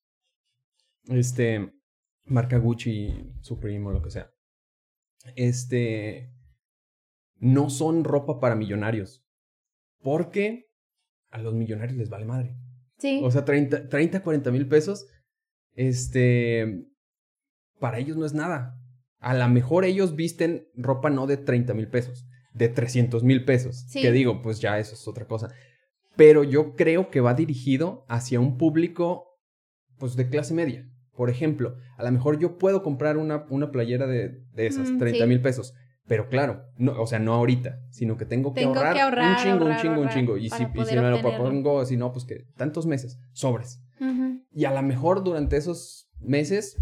Este, 1.05 1.73
marca 2.25 2.57
Gucci, 2.57 3.33
Supreme 3.41 3.87
o 3.87 3.91
lo 3.91 4.01
que 4.01 4.11
sea. 4.11 4.31
Este, 5.35 6.33
no 7.37 7.69
son 7.69 8.03
ropa 8.03 8.39
para 8.39 8.55
millonarios. 8.55 9.25
Porque 10.03 10.67
a 11.31 11.39
los 11.39 11.53
millonarios 11.53 11.97
les 11.97 12.09
vale 12.09 12.25
madre. 12.25 12.55
Sí. 12.97 13.21
O 13.23 13.31
sea, 13.31 13.45
30, 13.45 13.89
30 13.89 14.21
40 14.21 14.51
mil 14.51 14.67
pesos, 14.67 15.07
este, 15.73 16.85
para 17.79 17.97
ellos 17.97 18.17
no 18.17 18.25
es 18.25 18.33
nada. 18.33 18.79
A 19.19 19.33
lo 19.33 19.47
mejor 19.49 19.85
ellos 19.85 20.15
visten 20.15 20.67
ropa 20.75 21.09
no 21.09 21.25
de 21.25 21.37
30 21.37 21.73
mil 21.73 21.87
pesos, 21.87 22.27
de 22.53 22.69
300 22.69 23.23
mil 23.23 23.45
pesos. 23.45 23.87
Que 23.91 24.11
digo, 24.11 24.41
pues 24.41 24.59
ya 24.59 24.77
eso 24.77 24.93
es 24.93 25.07
otra 25.07 25.25
cosa 25.25 25.53
pero 26.15 26.43
yo 26.43 26.75
creo 26.75 27.09
que 27.09 27.21
va 27.21 27.33
dirigido 27.33 28.05
hacia 28.07 28.39
un 28.39 28.57
público 28.57 29.39
pues 29.97 30.15
de 30.15 30.29
clase 30.29 30.53
media. 30.53 30.89
Por 31.15 31.29
ejemplo, 31.29 31.75
a 31.97 32.03
lo 32.03 32.11
mejor 32.11 32.39
yo 32.39 32.57
puedo 32.57 32.81
comprar 32.81 33.17
una, 33.17 33.45
una 33.49 33.71
playera 33.71 34.07
de, 34.07 34.43
de 34.53 34.67
esas, 34.67 34.97
30 34.97 35.25
mil 35.27 35.41
pesos. 35.41 35.73
Pero 36.07 36.27
claro, 36.27 36.65
no, 36.77 37.01
o 37.01 37.07
sea, 37.07 37.19
no 37.19 37.33
ahorita, 37.33 37.79
sino 37.89 38.17
que 38.17 38.25
tengo 38.25 38.53
que, 38.53 38.63
ahorrar, 38.63 38.95
un 39.17 39.35
chingo, 39.37 39.65
un 39.65 39.77
chingo, 39.77 40.01
un 40.01 40.09
chingo. 40.09 40.37
Y 40.37 40.49
si, 40.49 40.63
y 40.63 40.85
si 40.85 40.95
me 40.95 41.09
lo 41.09 41.21
propongo, 41.21 41.85
si 41.85 41.95
no, 41.95 42.11
pues 42.11 42.25
que 42.25 42.45
tantos 42.57 42.85
meses, 42.85 43.19
sobres. 43.31 43.81
Y 44.51 44.65
a 44.65 44.73
lo 44.73 44.81
mejor 44.83 45.23
durante 45.23 45.55
esos 45.55 46.09
meses, 46.19 46.77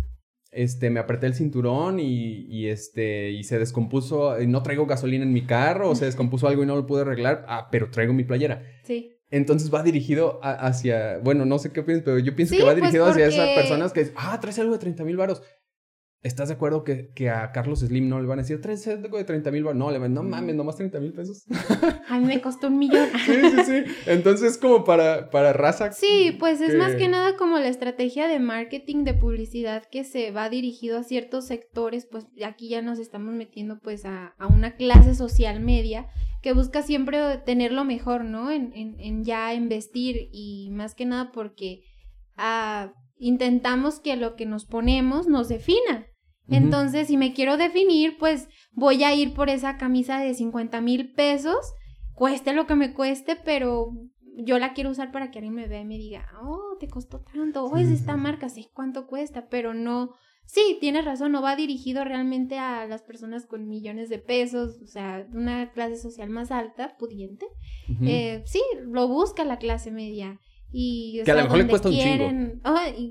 este, 0.52 0.90
me 0.90 1.00
apreté 1.00 1.28
el 1.28 1.36
cinturón 1.36 2.00
y, 2.00 2.46
y, 2.50 2.68
este, 2.68 3.30
y 3.30 3.44
se 3.44 3.60
descompuso, 3.60 4.42
y 4.42 4.48
no 4.48 4.64
traigo 4.64 4.88
gasolina 4.88 5.24
en 5.24 5.32
mi 5.32 5.46
carro, 5.46 5.92
o 5.92 5.96
se 5.96 6.06
descompuso 6.06 6.48
algo 6.48 6.64
y 6.64 6.66
no 6.66 6.76
lo 6.76 6.88
pude 6.88 7.02
arreglar, 7.02 7.46
ah, 7.48 7.70
pero 7.72 7.92
traigo 7.92 8.14
mi 8.14 8.24
playera. 8.24 8.64
Sí. 8.84 9.18
Entonces 9.30 9.74
va 9.74 9.82
dirigido 9.82 10.42
hacia, 10.44 11.20
bueno, 11.20 11.46
no 11.46 11.58
sé 11.58 11.72
qué 11.72 11.84
piensas, 11.84 12.04
pero 12.04 12.20
yo 12.20 12.36
pienso 12.36 12.54
que 12.54 12.64
va 12.64 12.72
pues, 12.72 12.82
dirigido 12.82 13.06
hacia 13.06 13.28
esas 13.28 13.48
personas 13.56 13.94
que, 13.94 14.12
ah, 14.16 14.38
traes 14.42 14.60
algo 14.60 14.74
de 14.74 14.80
30 14.80 15.06
mil 15.06 15.16
varos. 15.16 15.42
¿Estás 16.24 16.50
de 16.50 16.54
acuerdo 16.54 16.84
que, 16.84 17.10
que, 17.16 17.32
a 17.32 17.52
Carlos 17.52 17.80
Slim 17.80 18.08
no 18.08 18.22
le 18.22 18.28
van 18.28 18.38
a 18.38 18.44
decir, 18.44 18.62
algo 18.92 19.18
de 19.18 19.24
30 19.24 19.50
mil? 19.50 19.64
No, 19.74 19.90
le 19.90 19.98
van, 19.98 20.14
no 20.14 20.22
mames, 20.22 20.56
nomás 20.56 20.76
30 20.76 21.00
mil 21.00 21.14
pesos. 21.14 21.46
A 22.10 22.20
mí 22.20 22.26
me 22.26 22.42
costó 22.42 22.68
un 22.68 22.78
millón. 22.78 23.10
sí, 23.26 23.34
sí, 23.34 23.64
sí. 23.66 23.84
Entonces, 24.06 24.60
como 24.60 24.84
para, 24.84 25.32
para 25.32 25.52
raza. 25.52 25.92
Sí, 25.92 26.36
pues 26.40 26.62
es 26.62 26.76
más 26.76 26.96
que 26.96 27.08
nada 27.08 27.36
como 27.38 27.58
la 27.58 27.70
estrategia 27.70 28.28
de 28.28 28.38
marketing, 28.38 29.04
de 29.04 29.16
publicidad 29.16 29.84
que 29.90 30.04
se 30.04 30.30
va 30.30 30.48
dirigido 30.50 31.00
a 31.00 31.04
ciertos 31.04 31.48
sectores, 31.48 32.06
pues 32.06 32.28
aquí 32.46 32.70
ya 32.70 32.84
nos 32.84 33.00
estamos 33.00 33.34
metiendo 33.34 33.80
pues 33.80 34.06
a, 34.06 34.36
a 34.38 34.46
una 34.46 34.76
clase 34.76 35.16
social 35.16 35.60
media 35.60 36.06
que 36.44 36.54
busca 36.54 36.84
siempre 36.84 37.38
tener 37.46 37.72
lo 37.72 37.84
mejor, 37.84 38.26
¿no? 38.26 38.52
En, 38.52 38.74
en, 38.74 39.00
en 39.00 39.24
ya 39.24 39.56
investir 39.56 40.30
y 40.32 40.70
más 40.72 40.94
que 40.94 41.06
nada 41.06 41.32
porque 41.32 41.82
ah, 42.38 42.94
intentamos 43.18 44.00
que 44.00 44.16
lo 44.18 44.36
que 44.36 44.46
nos 44.46 44.66
ponemos 44.66 45.28
nos 45.28 45.48
defina. 45.48 46.08
Entonces, 46.52 47.08
si 47.08 47.18
me 47.18 47.34
quiero 47.34 47.58
definir, 47.58 48.18
pues 48.18 48.48
voy 48.74 49.04
a 49.04 49.14
ir 49.14 49.34
por 49.34 49.50
esa 49.50 49.78
camisa 49.78 50.20
de 50.20 50.34
50 50.34 50.82
mil 50.82 51.14
pesos, 51.14 51.74
cueste 52.14 52.54
lo 52.54 52.68
que 52.68 52.76
me 52.76 52.94
cueste, 52.94 53.36
pero 53.36 53.92
yo 54.38 54.60
la 54.60 54.74
quiero 54.74 54.90
usar 54.92 55.12
para 55.12 55.32
que 55.32 55.40
alguien 55.40 55.56
me 55.56 55.68
vea 55.68 55.82
y 55.82 55.86
me 55.86 55.98
diga, 55.98 56.28
oh, 56.44 56.78
te 56.80 56.88
costó 56.88 57.22
tanto, 57.22 57.66
oh, 57.66 57.78
es 57.78 57.90
esta 57.90 58.18
marca, 58.18 58.50
sé 58.50 58.70
cuánto 58.74 59.08
cuesta, 59.08 59.48
pero 59.50 59.74
no 59.74 60.12
sí, 60.52 60.78
tienes 60.82 61.06
razón, 61.06 61.32
no 61.32 61.42
va 61.42 61.56
dirigido 61.56 62.04
realmente 62.04 62.58
a 62.58 62.86
las 62.86 63.04
personas 63.04 63.46
con 63.46 63.70
millones 63.70 64.10
de 64.10 64.20
pesos, 64.20 64.82
o 64.82 64.86
sea, 64.86 65.26
una 65.34 65.72
clase 65.72 65.96
social 65.96 66.30
más 66.30 66.52
alta, 66.52 66.98
pudiente. 66.98 67.46
Eh, 68.02 68.44
sí, 68.46 68.62
lo 68.82 69.08
busca 69.08 69.46
la 69.46 69.58
clase 69.58 69.92
media. 69.92 70.40
Y, 70.72 71.22
que 71.26 71.32
a 71.32 71.36
lo 71.36 71.44
mejor 71.44 71.58
le 71.58 71.68
cuesta 71.68 71.90
un 71.90 71.96
chingo. 71.96 72.30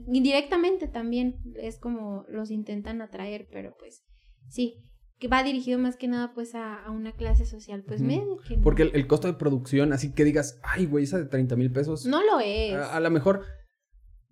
indirectamente 0.08 0.88
también 0.88 1.36
es 1.56 1.78
como 1.78 2.24
los 2.28 2.50
intentan 2.50 3.02
atraer, 3.02 3.48
pero 3.52 3.74
pues 3.78 4.02
sí, 4.48 4.82
que 5.18 5.28
va 5.28 5.42
dirigido 5.42 5.78
más 5.78 5.96
que 5.96 6.08
nada 6.08 6.32
pues 6.32 6.54
a, 6.54 6.90
una 6.90 7.12
clase 7.12 7.44
social 7.44 7.84
pues 7.86 8.00
media. 8.00 8.24
Porque 8.62 8.82
el, 8.82 9.06
costo 9.06 9.28
de 9.28 9.34
producción, 9.34 9.92
así 9.92 10.12
que 10.12 10.24
digas, 10.24 10.58
ay 10.62 10.86
güey, 10.86 11.04
esa 11.04 11.18
de 11.18 11.26
30 11.26 11.56
mil 11.56 11.70
pesos. 11.70 12.06
No 12.06 12.22
lo 12.24 12.40
es. 12.40 12.74
a 12.74 12.98
lo 13.00 13.10
mejor 13.10 13.42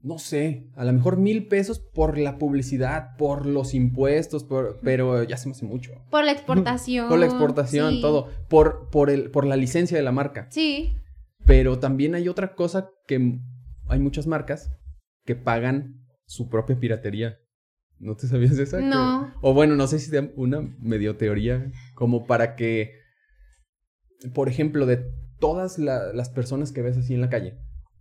no 0.00 0.18
sé, 0.18 0.70
a 0.76 0.84
lo 0.84 0.92
mejor 0.92 1.16
mil 1.16 1.48
pesos 1.48 1.80
por 1.80 2.18
la 2.18 2.38
publicidad, 2.38 3.16
por 3.16 3.46
los 3.46 3.74
impuestos, 3.74 4.46
pero 4.82 5.24
ya 5.24 5.36
se 5.36 5.48
me 5.48 5.52
hace 5.52 5.66
mucho. 5.66 5.92
Por 6.10 6.24
la 6.24 6.32
exportación. 6.32 7.08
por 7.08 7.18
la 7.18 7.26
exportación, 7.26 8.00
todo. 8.00 8.28
Por, 8.48 8.88
por, 8.90 9.10
el, 9.10 9.30
por 9.30 9.44
la 9.44 9.56
licencia 9.56 9.96
de 9.96 10.04
la 10.04 10.12
marca. 10.12 10.46
Sí. 10.50 10.94
Pero 11.48 11.78
también 11.78 12.14
hay 12.14 12.28
otra 12.28 12.54
cosa 12.54 12.90
que 13.06 13.40
hay 13.88 13.98
muchas 13.98 14.26
marcas 14.26 14.70
que 15.24 15.34
pagan 15.34 16.04
su 16.26 16.50
propia 16.50 16.78
piratería. 16.78 17.38
¿No 17.98 18.16
te 18.16 18.28
sabías 18.28 18.56
de 18.56 18.64
esa? 18.64 18.80
No. 18.80 19.34
o 19.40 19.54
bueno, 19.54 19.74
no 19.74 19.86
sé 19.86 19.98
si 19.98 20.10
sea 20.10 20.30
una 20.36 20.60
medio 20.78 21.16
teoría, 21.16 21.72
como 21.94 22.26
para 22.26 22.54
que, 22.54 22.92
por 24.34 24.48
ejemplo, 24.48 24.84
de 24.84 25.10
todas 25.40 25.78
las 25.78 26.28
personas 26.28 26.70
que 26.70 26.82
ves 26.82 26.98
así 26.98 27.14
en 27.14 27.22
la 27.22 27.30
calle, 27.30 27.58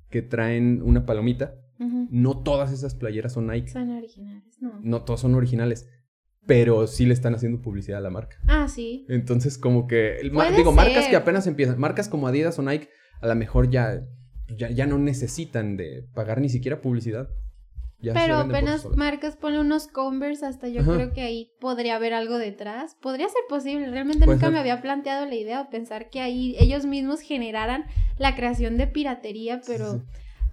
que 0.10 0.22
traen 0.22 0.82
una 0.84 1.06
palomita, 1.06 1.56
no 2.10 2.44
todas 2.44 2.74
esas 2.74 2.96
playeras 2.96 3.34
son 3.34 3.48
Nike. 3.48 3.70
Son 3.70 3.90
originales, 3.92 4.58
no. 4.60 4.80
No 4.84 5.04
todas 5.04 5.22
son 5.22 5.36
originales. 5.36 5.88
Pero 6.46 6.88
sí 6.88 7.06
le 7.06 7.14
están 7.14 7.36
haciendo 7.36 7.62
publicidad 7.62 8.00
a 8.00 8.02
la 8.02 8.10
marca. 8.10 8.38
Ah, 8.48 8.68
sí. 8.68 9.06
Entonces, 9.10 9.58
como 9.58 9.86
que. 9.86 10.18
digo, 10.56 10.72
marcas 10.72 11.08
que 11.08 11.16
apenas 11.16 11.46
empiezan. 11.46 11.78
Marcas 11.78 12.08
como 12.08 12.28
Adidas 12.28 12.58
o 12.58 12.62
Nike, 12.62 12.90
a 13.22 13.28
lo 13.28 13.36
mejor 13.36 13.70
ya, 13.70 14.02
ya, 14.48 14.70
ya 14.70 14.86
no 14.86 14.98
necesitan 14.98 15.78
de 15.78 16.06
pagar 16.14 16.42
ni 16.42 16.50
siquiera 16.50 16.82
publicidad. 16.82 17.30
Ya 18.00 18.14
Pero 18.14 18.38
apenas 18.38 18.86
marcas 18.96 19.36
pone 19.36 19.60
unos 19.60 19.88
Converse, 19.88 20.46
hasta 20.46 20.68
yo 20.68 20.82
Ajá. 20.82 20.94
creo 20.94 21.14
que 21.14 21.22
ahí 21.22 21.52
podría 21.60 21.96
haber 21.96 22.14
algo 22.14 22.38
detrás. 22.38 22.96
Podría 23.02 23.28
ser 23.28 23.42
posible, 23.50 23.90
realmente 23.90 24.28
nunca 24.28 24.52
me 24.52 24.60
había 24.60 24.82
planteado 24.82 25.26
la 25.26 25.34
idea 25.34 25.62
o 25.62 25.70
pensar 25.72 26.12
que 26.12 26.22
ahí 26.22 26.56
ellos 26.60 26.86
mismos 26.86 27.22
generaran 27.22 27.86
la 28.20 28.36
creación 28.36 28.78
de 28.78 28.86
piratería, 28.86 29.62
pero 29.66 29.94
Sí, 29.94 30.02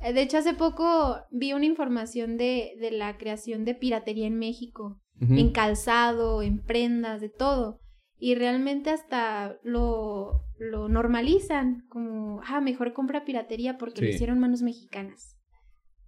eh, 0.04 0.12
de 0.12 0.22
hecho 0.22 0.38
hace 0.38 0.54
poco 0.54 1.16
vi 1.30 1.52
una 1.52 1.66
información 1.66 2.36
de, 2.36 2.76
de 2.78 2.90
la 2.90 3.16
creación 3.18 3.64
de 3.64 3.74
piratería 3.74 4.26
en 4.26 4.38
México, 4.38 5.00
en 5.20 5.52
calzado, 5.52 6.42
en 6.42 6.62
prendas, 6.62 7.20
de 7.20 7.30
todo. 7.30 7.78
Y 8.18 8.34
realmente 8.34 8.90
hasta 8.90 9.56
lo, 9.62 10.43
lo 10.58 10.88
normalizan, 10.88 11.84
como, 11.88 12.40
ah, 12.46 12.60
mejor 12.60 12.92
compra 12.92 13.24
piratería 13.24 13.76
porque 13.78 14.00
lo 14.02 14.06
Sí. 14.08 14.14
hicieron 14.14 14.38
manos 14.38 14.62
mexicanas. 14.62 15.36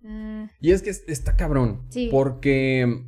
Ah, 0.05 0.51
Y 0.61 0.71
es 0.71 0.83
que 0.83 0.91
es- 0.91 1.05
está 1.09 1.37
cabrón. 1.37 1.83
Sí. 1.91 2.09
Porque 2.11 3.05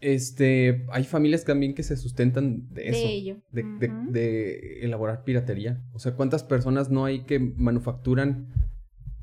este 0.00 0.84
hay 0.90 1.04
familias 1.04 1.44
también 1.44 1.74
que 1.74 1.82
se 1.82 1.96
sustentan 1.96 2.68
de 2.70 2.88
eso. 2.88 2.98
de 2.98 3.12
ello. 3.14 3.36
de, 3.50 4.80
elaborar 4.82 5.24
piratería. 5.24 5.82
O 5.92 5.98
sea, 5.98 6.14
¿cuántas 6.14 6.44
personas 6.44 6.90
no 6.90 7.04
hay 7.04 7.24
que 7.24 7.38
manufacturan 7.38 8.48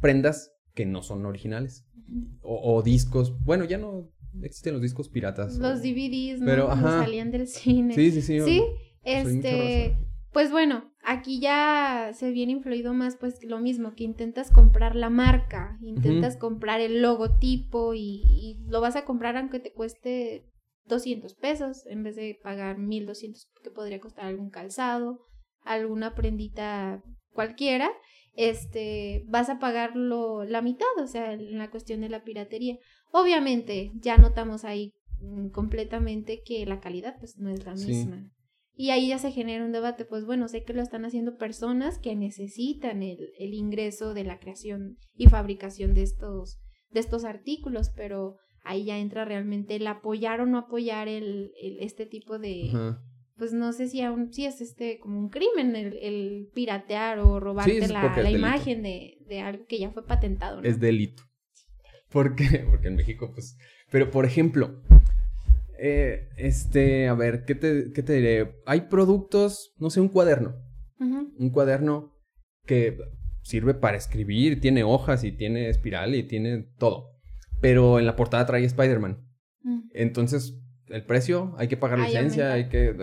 prendas 0.02 0.52
que 0.74 0.86
no 0.86 1.04
son 1.04 1.26
originales? 1.26 1.86
O, 2.42 2.76
o 2.76 2.82
discos. 2.82 3.40
Bueno, 3.44 3.66
ya 3.66 3.78
no 3.78 4.10
existen 4.42 4.74
los 4.74 4.82
discos 4.82 5.10
piratas. 5.10 5.58
Los 5.58 5.82
DVDs, 5.82 6.40
¿no? 6.40 6.46
Pero, 6.48 6.68
salían 6.76 7.32
del 7.32 7.48
cine. 7.48 7.94
Sí, 7.94 8.12
sí, 8.12 8.22
sí. 8.22 8.40
Sí, 8.42 8.62
este, 9.04 9.98
pues 10.32 10.52
bueno, 10.52 10.92
aquí 11.04 11.40
ya 11.40 12.12
se 12.14 12.32
viene 12.32 12.54
influido 12.54 12.94
más 12.94 13.18
pues 13.18 13.44
lo 13.44 13.60
mismo, 13.60 13.94
que 13.94 14.04
intentas 14.04 14.52
comprar 14.52 14.96
la 14.96 15.10
marca, 15.10 15.78
intentas 15.82 16.38
comprar 16.38 16.82
el 16.82 17.02
logotipo 17.02 17.94
y, 17.94 18.24
y 18.26 18.58
lo 18.68 18.82
vas 18.82 18.96
a 18.96 19.06
comprar 19.06 19.38
aunque 19.38 19.60
te 19.60 19.74
cueste 19.74 20.46
200 20.86 21.36
pesos 21.36 21.86
en 21.88 22.04
vez 22.04 22.16
de 22.16 22.40
pagar 22.42 22.78
1200 22.78 23.48
que 23.64 23.72
podría 23.72 24.00
costar 24.00 24.26
algún 24.26 24.50
calzado, 24.50 25.20
alguna 25.64 26.16
prendita 26.16 27.02
cualquiera, 27.34 27.92
este, 28.36 29.24
vas 29.28 29.50
a 29.50 29.60
pagarlo 29.60 30.44
la 30.44 30.62
mitad, 30.62 30.88
o 31.02 31.08
sea, 31.08 31.34
en 31.34 31.58
la 31.58 31.70
cuestión 31.70 32.02
de 32.02 32.10
la 32.10 32.24
piratería. 32.24 32.78
Obviamente, 33.12 33.92
ya 33.96 34.18
notamos 34.18 34.66
ahí 34.66 34.94
mm, 35.20 35.50
completamente 35.50 36.42
que 36.44 36.66
la 36.66 36.80
calidad 36.80 37.16
pues 37.20 37.38
no 37.38 37.50
es 37.50 37.66
la 37.66 37.78
Sí. 37.78 38.06
Y 38.76 38.90
ahí 38.90 39.10
ya 39.10 39.20
se 39.20 39.32
genera 39.32 39.64
un 39.66 39.72
debate, 39.72 40.04
pues 40.06 40.26
bueno, 40.26 40.48
sé 40.48 40.64
que 40.64 40.74
lo 40.74 40.82
están 40.82 41.06
haciendo 41.06 41.38
personas 41.38 42.00
que 42.00 42.16
necesitan 42.16 43.04
el, 43.04 43.20
el 43.38 43.54
ingreso 43.54 44.14
de 44.14 44.24
la 44.24 44.40
creación 44.40 44.98
y 45.16 45.28
fabricación 45.28 45.94
de 45.94 46.02
estos, 46.02 46.60
de 46.90 47.00
estos 47.00 47.24
artículos, 47.24 47.92
pero 47.96 48.38
ahí 48.64 48.86
ya 48.86 48.98
entra 48.98 49.26
realmente 49.26 49.76
el 49.76 49.86
apoyar 49.86 50.42
o 50.42 50.46
no 50.48 50.58
apoyar 50.58 51.08
el, 51.08 51.52
el- 51.62 51.80
este 51.82 52.06
tipo 52.08 52.40
de, 52.40 52.70
Ajá. 52.70 53.00
pues 53.38 53.54
no 53.54 53.74
sé 53.74 53.88
si 53.90 54.02
aún 54.02 54.34
si 54.34 54.46
es 54.46 54.60
este 54.62 54.98
como 55.00 55.20
un 55.20 55.30
crimen 55.30 55.76
el, 55.76 55.98
el 56.02 56.50
piratear 56.56 57.20
o 57.20 57.40
robarte 57.40 57.88
la, 57.90 58.16
la 58.18 58.32
imagen 58.32 58.82
de, 58.82 59.18
de 59.28 59.40
algo 59.42 59.66
que 59.68 59.78
ya 59.80 59.92
fue 59.92 60.06
patentado, 60.06 60.62
¿no? 60.62 60.68
Es 60.68 60.80
delito. 60.80 61.22
¿Por 62.10 62.36
qué? 62.36 62.66
Porque 62.72 62.88
en 62.88 62.96
México, 62.96 63.32
pues. 63.34 63.56
Pero, 63.92 64.10
por 64.10 64.26
ejemplo, 64.26 64.82
eh, 65.86 66.30
este, 66.38 67.10
a 67.10 67.14
ver, 67.14 67.44
¿qué 67.44 67.56
te, 67.56 67.92
¿qué 67.92 68.02
te 68.04 68.14
diré? 68.14 68.56
Hay 68.66 68.82
productos, 68.82 69.74
no 69.80 69.90
sé, 69.90 70.00
un 70.00 70.08
cuaderno. 70.08 70.56
Ujú. 70.98 71.34
Un 71.38 71.50
cuaderno 71.50 72.14
que 72.66 72.98
sirve 73.42 73.74
para 73.74 73.98
escribir, 73.98 74.62
tiene 74.62 74.86
hojas 74.86 75.26
y 75.26 75.34
tiene 75.34 75.68
espiral 75.68 76.16
y 76.16 76.24
tiene 76.24 76.70
todo. 76.78 77.10
Pero 77.60 78.00
en 78.00 78.06
la 78.06 78.16
portada 78.16 78.46
trae 78.46 78.64
Spider-Man. 78.64 79.28
Mm. 79.64 79.82
Entonces, 79.94 80.58
el 80.88 81.06
precio, 81.06 81.54
hay 81.58 81.68
que 81.68 81.76
pagar 81.76 82.00
Ahí 82.00 82.08
licencia, 82.14 82.54
hay 82.54 82.70
que. 82.70 82.96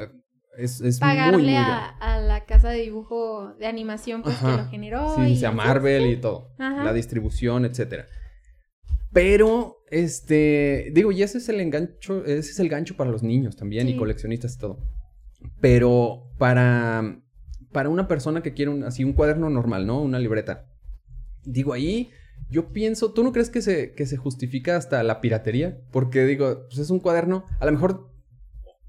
Es, 0.57 0.81
es 0.81 1.01
muy, 1.03 1.11
Pagarle 1.11 1.43
muy 1.43 1.57
a, 1.57 1.67
grande. 1.67 1.95
a 2.01 2.21
la 2.21 2.45
casa 2.47 2.71
de 2.71 2.81
dibujo 2.81 3.55
de 3.59 3.67
animación 3.67 4.23
pues 4.23 4.37
Ajá. 4.37 4.57
que 4.57 4.63
lo 4.63 4.69
generó. 4.71 5.17
Sí, 5.17 5.33
y 5.33 5.37
sí, 5.37 5.45
a. 5.45 5.53
Marvel 5.53 6.07
y 6.07 6.17
todo. 6.17 6.55
Ajá. 6.59 6.83
La 6.83 6.95
distribución, 6.95 7.67
etcétera. 7.67 8.07
Pero, 9.13 9.80
este, 9.91 10.91
digo, 10.93 11.13
y 11.13 11.23
ese 11.23 11.39
es 11.39 11.49
el 11.49 11.61
engancho, 11.61 12.25
ese 12.25 12.51
es 12.51 12.59
el 12.61 12.69
gancho 12.69 12.97
para 12.97 13.11
los 13.11 13.23
niños 13.23 13.57
también 13.57 13.89
y 13.89 13.97
coleccionistas 13.97 14.55
y 14.55 14.59
todo. 14.59 14.79
Pero 15.61 16.31
para, 16.39 17.21
para 17.73 17.89
una 17.89 18.07
persona 18.07 18.43
que 18.43 18.55
quiere 18.55 18.71
un, 18.71 18.85
así 18.85 19.05
un 19.05 19.13
cuaderno 19.13 19.51
normal, 19.51 19.87
¿no? 19.87 20.01
Una 20.01 20.19
libreta. 20.19 20.67
Digo, 21.45 21.73
ahí 21.73 22.11
yo 22.51 22.73
pienso, 22.73 23.13
¿tú 23.13 23.23
no 23.23 23.33
crees 23.33 23.51
que 23.51 23.63
se, 23.63 23.93
que 23.93 24.07
se 24.07 24.17
justifica 24.17 24.77
hasta 24.77 25.03
la 25.03 25.21
piratería? 25.21 25.79
Porque 25.91 26.25
digo, 26.25 26.67
pues 26.69 26.79
es 26.79 26.91
un 26.91 27.01
cuaderno, 27.01 27.45
a 27.59 27.67
lo 27.67 27.73
mejor 27.73 28.11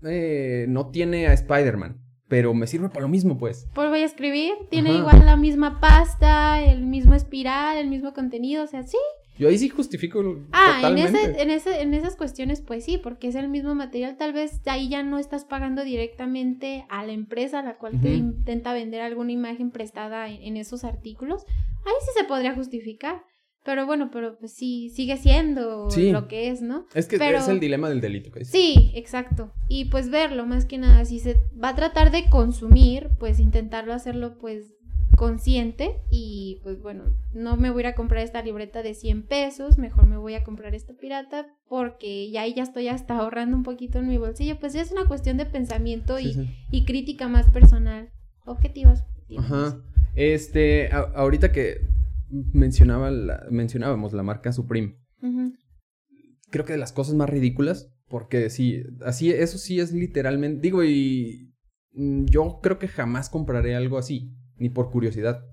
eh, 0.03 0.65
no 0.69 0.89
tiene 0.89 1.27
a 1.27 1.33
Spider-Man, 1.33 2.01
pero 2.27 2.53
me 2.53 2.67
sirve 2.67 2.89
para 2.89 3.01
lo 3.01 3.07
mismo, 3.07 3.37
pues. 3.37 3.67
Pues 3.73 3.89
voy 3.89 3.99
a 3.99 4.05
escribir, 4.05 4.53
tiene 4.69 4.89
Ajá. 4.89 4.99
igual 4.99 5.25
la 5.25 5.35
misma 5.35 5.79
pasta, 5.79 6.61
el 6.63 6.81
mismo 6.81 7.13
espiral, 7.13 7.77
el 7.77 7.87
mismo 7.89 8.13
contenido, 8.13 8.63
o 8.63 8.67
sea, 8.67 8.83
sí. 8.83 8.97
Yo 9.41 9.47
ahí 9.49 9.57
sí 9.57 9.69
justifico 9.69 10.23
Ah, 10.51 10.81
en, 10.85 10.99
ese, 10.99 11.41
en, 11.41 11.49
ese, 11.49 11.81
en 11.81 11.95
esas 11.95 12.15
cuestiones, 12.15 12.61
pues 12.61 12.85
sí, 12.85 12.99
porque 12.99 13.27
es 13.27 13.33
el 13.33 13.49
mismo 13.49 13.73
material. 13.73 14.15
Tal 14.15 14.33
vez 14.33 14.61
ahí 14.67 14.87
ya 14.87 15.01
no 15.01 15.17
estás 15.17 15.45
pagando 15.45 15.83
directamente 15.83 16.85
a 16.89 17.03
la 17.03 17.13
empresa 17.13 17.59
a 17.59 17.63
la 17.63 17.77
cual 17.79 17.99
te 17.99 18.13
intenta 18.13 18.71
vender 18.71 19.01
alguna 19.01 19.31
imagen 19.31 19.71
prestada 19.71 20.29
en, 20.29 20.43
en 20.43 20.57
esos 20.57 20.83
artículos. 20.83 21.43
Ahí 21.47 21.93
sí 22.01 22.11
se 22.19 22.23
podría 22.25 22.53
justificar. 22.53 23.23
Pero 23.63 23.85
bueno, 23.87 24.09
pero 24.11 24.37
pues 24.39 24.53
sí, 24.53 24.89
sigue 24.89 25.17
siendo 25.17 25.89
Sí. 25.91 26.11
lo 26.11 26.27
que 26.27 26.49
es, 26.49 26.61
¿no? 26.63 26.85
Es 26.95 27.07
que 27.07 27.17
Pero- 27.19 27.37
es 27.39 27.47
el 27.47 27.59
dilema 27.59 27.89
del 27.89 28.01
delito 28.01 28.31
que. 28.31 28.43
Sí, 28.45 28.91
exacto. 28.95 29.53
Y 29.69 29.85
pues 29.85 30.09
verlo, 30.11 30.45
más 30.47 30.65
que 30.65 30.77
nada, 30.79 31.03
si 31.05 31.19
se 31.19 31.37
va 31.63 31.69
a 31.69 31.75
tratar 31.75 32.11
de 32.11 32.27
consumir, 32.29 33.09
pues 33.19 33.39
intentarlo 33.39 33.93
hacerlo 33.93 34.37
pues 34.39 34.73
consciente 35.21 36.01
y 36.09 36.59
pues 36.63 36.81
bueno, 36.81 37.03
no 37.31 37.55
me 37.55 37.69
voy 37.69 37.81
a 37.83 37.87
ir 37.89 37.93
a 37.93 37.95
comprar 37.95 38.23
esta 38.23 38.41
libreta 38.41 38.81
de 38.81 38.95
100 38.95 39.27
pesos, 39.27 39.77
mejor 39.77 40.07
me 40.07 40.17
voy 40.17 40.33
a 40.33 40.43
comprar 40.43 40.73
esta 40.73 40.95
pirata 40.95 41.45
porque 41.69 42.31
ya 42.31 42.41
ahí 42.41 42.55
ya 42.55 42.63
estoy 42.63 42.87
hasta 42.87 43.17
ahorrando 43.17 43.55
un 43.55 43.61
poquito 43.61 43.99
en 43.99 44.07
mi 44.07 44.17
bolsillo, 44.17 44.59
pues 44.59 44.73
ya 44.73 44.81
es 44.81 44.91
una 44.91 45.05
cuestión 45.05 45.37
de 45.37 45.45
pensamiento 45.45 46.17
Sí, 46.17 46.29
y, 46.29 46.33
sí. 46.33 46.49
y 46.71 46.85
crítica 46.85 47.27
más 47.27 47.47
personal, 47.51 48.09
objetivas. 48.47 49.03
objetivas. 49.03 49.45
Ajá. 49.45 49.81
Este, 50.15 50.87
a- 50.91 51.11
ahorita 51.13 51.51
que 51.51 51.81
mencionaba 52.31 53.11
la- 53.11 53.45
mencionábamos 53.51 54.13
la 54.13 54.23
marca 54.23 54.51
Supreme, 54.51 54.95
creo 56.49 56.65
que 56.65 56.73
de 56.73 56.79
las 56.79 56.93
cosas 56.93 57.13
más 57.13 57.29
ridículas, 57.29 57.93
porque 58.09 58.49
sí, 58.49 58.81
así, 59.05 59.29
eso 59.29 59.59
sí 59.59 59.79
es 59.79 59.91
literalmente, 59.93 60.61
digo, 60.61 60.83
y 60.83 61.53
mm, 61.93 62.25
yo 62.25 62.59
creo 62.63 62.79
que 62.79 62.87
jamás 62.87 63.29
compraré 63.29 63.75
algo 63.75 63.99
así, 63.99 64.31
ni 64.61 64.69
por 64.69 64.91
curiosidad. 64.91 65.43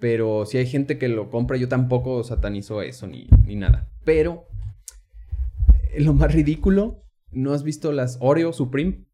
Pero 0.00 0.46
si 0.46 0.58
hay 0.58 0.66
gente 0.66 0.98
que 0.98 1.08
lo 1.08 1.30
compra, 1.30 1.56
yo 1.56 1.68
tampoco 1.68 2.22
satanizo 2.24 2.82
eso 2.82 3.06
ni, 3.06 3.26
ni 3.46 3.56
nada. 3.56 3.88
Pero 4.04 4.46
eh, 5.92 6.00
lo 6.00 6.14
más 6.14 6.32
ridículo, 6.32 7.02
¿no 7.30 7.52
has 7.52 7.62
visto 7.62 7.92
las 7.92 8.18
Oreo 8.20 8.52
Supreme? 8.52 9.04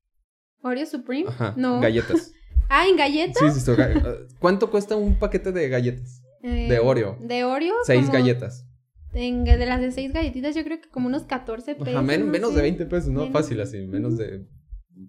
Oreo 0.62 0.86
Supreme? 0.86 1.28
Ajá, 1.28 1.54
no. 1.56 1.80
galletas. 1.80 2.32
Ah, 2.72 2.86
en 2.88 2.96
galletas. 2.96 3.52
Sí, 3.52 3.60
sí, 3.60 3.70
ga- 3.72 4.28
¿Cuánto 4.38 4.70
cuesta 4.70 4.94
un 4.94 5.18
paquete 5.18 5.50
de 5.50 5.68
galletas? 5.68 6.22
Eh, 6.44 6.78
Oreo. 6.80 7.18
De 7.20 7.42
Oreo. 7.42 7.74
Seis 7.84 8.02
como 8.06 8.12
galletas. 8.12 8.64
en- 9.12 9.42
de 9.42 9.66
las 9.66 9.80
de 9.80 9.90
seis 9.90 10.12
galletitas, 10.12 10.54
yo 10.54 10.62
creo 10.62 10.80
que 10.80 10.88
como 10.88 11.08
unos 11.08 11.24
14 11.24 11.74
pesos. 11.74 11.88
Ajá, 11.88 12.00
men- 12.02 12.26
no 12.26 12.30
menos 12.30 12.50
sé. 12.50 12.56
de 12.56 12.62
20 12.62 12.86
pesos, 12.86 13.08
¿no? 13.10 13.22
Menos. 13.22 13.32
Fácil 13.32 13.60
así, 13.60 13.84
menos 13.88 14.16
de 14.16 14.46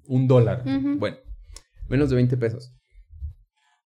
un 0.07 0.27
dólar. 0.27 0.63
Bueno, 0.97 1.17
menos 1.87 2.09
de 2.09 2.15
20 2.15 2.35
pesos. 2.37 2.73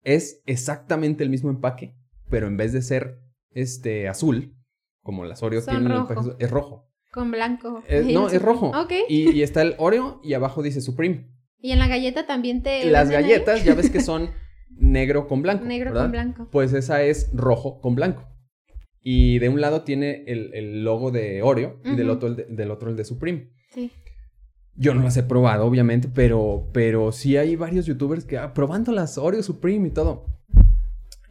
Es 0.06 0.42
exactamente 0.46 1.24
el 1.24 1.30
mismo 1.30 1.50
empaque, 1.50 1.96
pero 2.30 2.48
en 2.48 2.56
vez 2.56 2.72
de 2.72 2.82
ser 2.82 3.20
este 3.50 4.08
azul, 4.08 4.56
como 5.02 5.26
las 5.26 5.44
Oreo 5.44 5.62
Son 5.62 5.74
tienen 5.74 5.92
el 5.92 5.98
empaque, 5.98 6.36
es 6.40 6.50
rojo. 6.50 6.90
Con 7.12 7.32
blanco. 7.32 7.84
Eh, 7.88 8.10
no, 8.14 8.30
es 8.30 8.42
rojo. 8.42 8.72
Y, 9.10 9.32
y 9.32 9.42
está 9.42 9.62
el 9.62 9.76
Oreo 9.78 10.22
y 10.24 10.34
abajo 10.34 10.64
dice 10.64 10.80
Supreme. 10.80 11.28
Y 11.60 11.72
en 11.72 11.80
la 11.80 11.88
galleta 11.88 12.28
también 12.28 12.62
te. 12.62 12.86
Las 12.92 13.10
ahí 13.10 13.16
galletas 13.16 13.64
ya 13.64 13.74
ves 13.74 13.90
que 13.90 14.00
son 14.02 14.30
negro 14.70 15.28
con 15.28 15.42
blanco. 15.42 15.66
Negro 15.66 15.90
¿verdad? 15.90 16.04
con 16.04 16.12
blanco. 16.12 16.48
Pues 16.52 16.74
esa 16.74 17.02
es 17.02 17.32
rojo 17.34 17.82
con 17.82 17.96
blanco. 17.96 18.28
Y 19.02 19.40
de 19.40 19.50
un 19.50 19.62
lado 19.62 19.84
tiene 19.84 20.24
el, 20.28 20.54
el 20.54 20.84
logo 20.84 21.12
de 21.12 21.42
Oreo 21.42 21.80
y 21.84 21.96
del 21.96 22.10
otro, 22.10 22.28
el 22.28 22.36
de, 22.36 22.46
del 22.46 22.72
otro 22.72 22.90
el 22.90 22.96
de 22.96 23.06
Supreme. 23.06 23.52
Sí. 23.72 23.92
Yo 24.78 24.94
no 24.94 25.04
las 25.04 25.16
he 25.18 25.24
probado, 25.24 25.66
obviamente, 25.66 26.10
pero, 26.14 26.68
pero 26.74 27.12
sí 27.12 27.38
hay 27.38 27.56
varios 27.56 27.86
youtubers 27.86 28.26
que 28.26 28.38
ah, 28.38 28.54
probando 28.54 28.92
las 28.92 29.18
Oreo 29.18 29.42
Supreme 29.42 29.88
y 29.88 29.92
todo. 29.92 30.26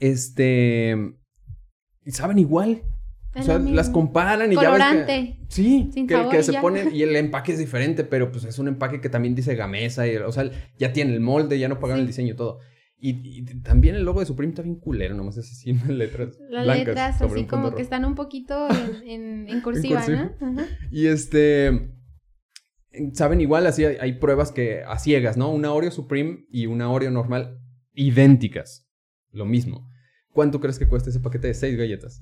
Este. 0.00 0.96
saben 2.08 2.38
igual. 2.38 2.82
O 3.36 3.42
sea, 3.42 3.58
las 3.58 3.90
comparan 3.90 4.52
y 4.52 4.54
ya 4.54 4.60
ves 4.60 4.70
Colorante. 4.70 5.06
que. 5.40 5.46
Sí, 5.48 5.90
Sin 5.92 6.06
que, 6.06 6.16
que 6.30 6.42
se 6.44 6.52
ya. 6.52 6.60
ponen. 6.60 6.94
Y 6.94 7.02
el 7.02 7.16
empaque 7.16 7.52
es 7.52 7.58
diferente, 7.58 8.04
pero 8.04 8.30
pues 8.30 8.44
es 8.44 8.58
un 8.60 8.68
empaque 8.68 9.00
que 9.00 9.08
también 9.08 9.34
dice 9.34 9.56
Gamesa. 9.56 10.06
Y, 10.06 10.16
o 10.16 10.30
sea, 10.30 10.48
ya 10.78 10.92
tiene 10.92 11.12
el 11.14 11.20
molde, 11.20 11.58
ya 11.58 11.68
no 11.68 11.80
pagan 11.80 11.96
Sí. 11.96 12.00
el 12.02 12.06
diseño 12.06 12.32
y 12.34 12.36
todo. 12.36 12.60
Y, 12.96 13.10
y 13.40 13.44
también 13.62 13.96
el 13.96 14.04
logo 14.04 14.20
de 14.20 14.26
Supreme 14.26 14.50
está 14.52 14.62
bien 14.62 14.76
culero, 14.76 15.14
nomás 15.16 15.36
es 15.36 15.50
así 15.50 15.70
en 15.88 15.98
letras 15.98 16.38
Las 16.48 16.64
blancas 16.64 16.86
letras 16.86 17.22
así 17.22 17.44
como 17.44 17.74
que 17.74 17.82
están 17.82 18.04
un 18.04 18.14
poquito 18.14 18.68
en, 18.70 19.08
en- 19.08 19.48
en 19.48 19.60
cursiva, 19.62 19.96
cursiva. 19.96 20.30
¿no? 20.40 20.60
Ajá. 20.60 20.66
Y 20.92 21.06
este. 21.08 21.90
Saben, 23.14 23.40
igual 23.40 23.66
así 23.66 23.84
hay, 23.84 23.96
hay 24.00 24.12
pruebas 24.18 24.52
que 24.52 24.82
a 24.84 24.98
ciegas, 24.98 25.36
¿no? 25.36 25.50
Una 25.50 25.72
Oreo 25.72 25.90
Supreme 25.90 26.46
y 26.50 26.66
una 26.66 26.90
Oreo 26.90 27.10
normal 27.10 27.60
idénticas. 27.92 28.88
Lo 29.30 29.44
mismo. 29.44 29.88
¿Cuánto 30.32 30.60
crees 30.60 30.78
que 30.78 30.88
cuesta 30.88 31.10
ese 31.10 31.20
paquete 31.20 31.48
de 31.48 31.54
seis 31.54 31.76
galletas? 31.76 32.20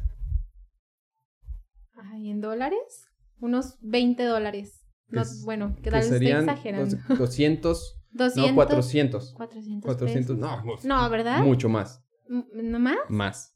Ay, 1.95 2.31
¿en 2.31 2.41
dólares? 2.41 3.07
Unos 3.41 3.79
20 3.81 4.23
dólares. 4.25 4.81
No, 5.09 5.23
Es- 5.23 5.43
bueno, 5.45 5.75
que 5.77 5.83
Que 5.83 5.91
tal 5.91 6.01
estoy 6.01 6.19
serían 6.19 6.49
exagerando. 6.49 6.97
dos- 7.09 7.19
200, 7.19 7.99
200. 8.13 8.51
no, 8.51 8.55
400. 8.55 9.35
400. 9.35 9.85
400, 9.85 10.37
pesos. 10.37 10.85
no, 10.85 11.03
No, 11.03 11.11
¿verdad? 11.11 11.43
mucho 11.45 11.69
más. 11.69 12.03
¿No 12.29 12.79
más? 12.79 12.97
Más. 13.09 13.55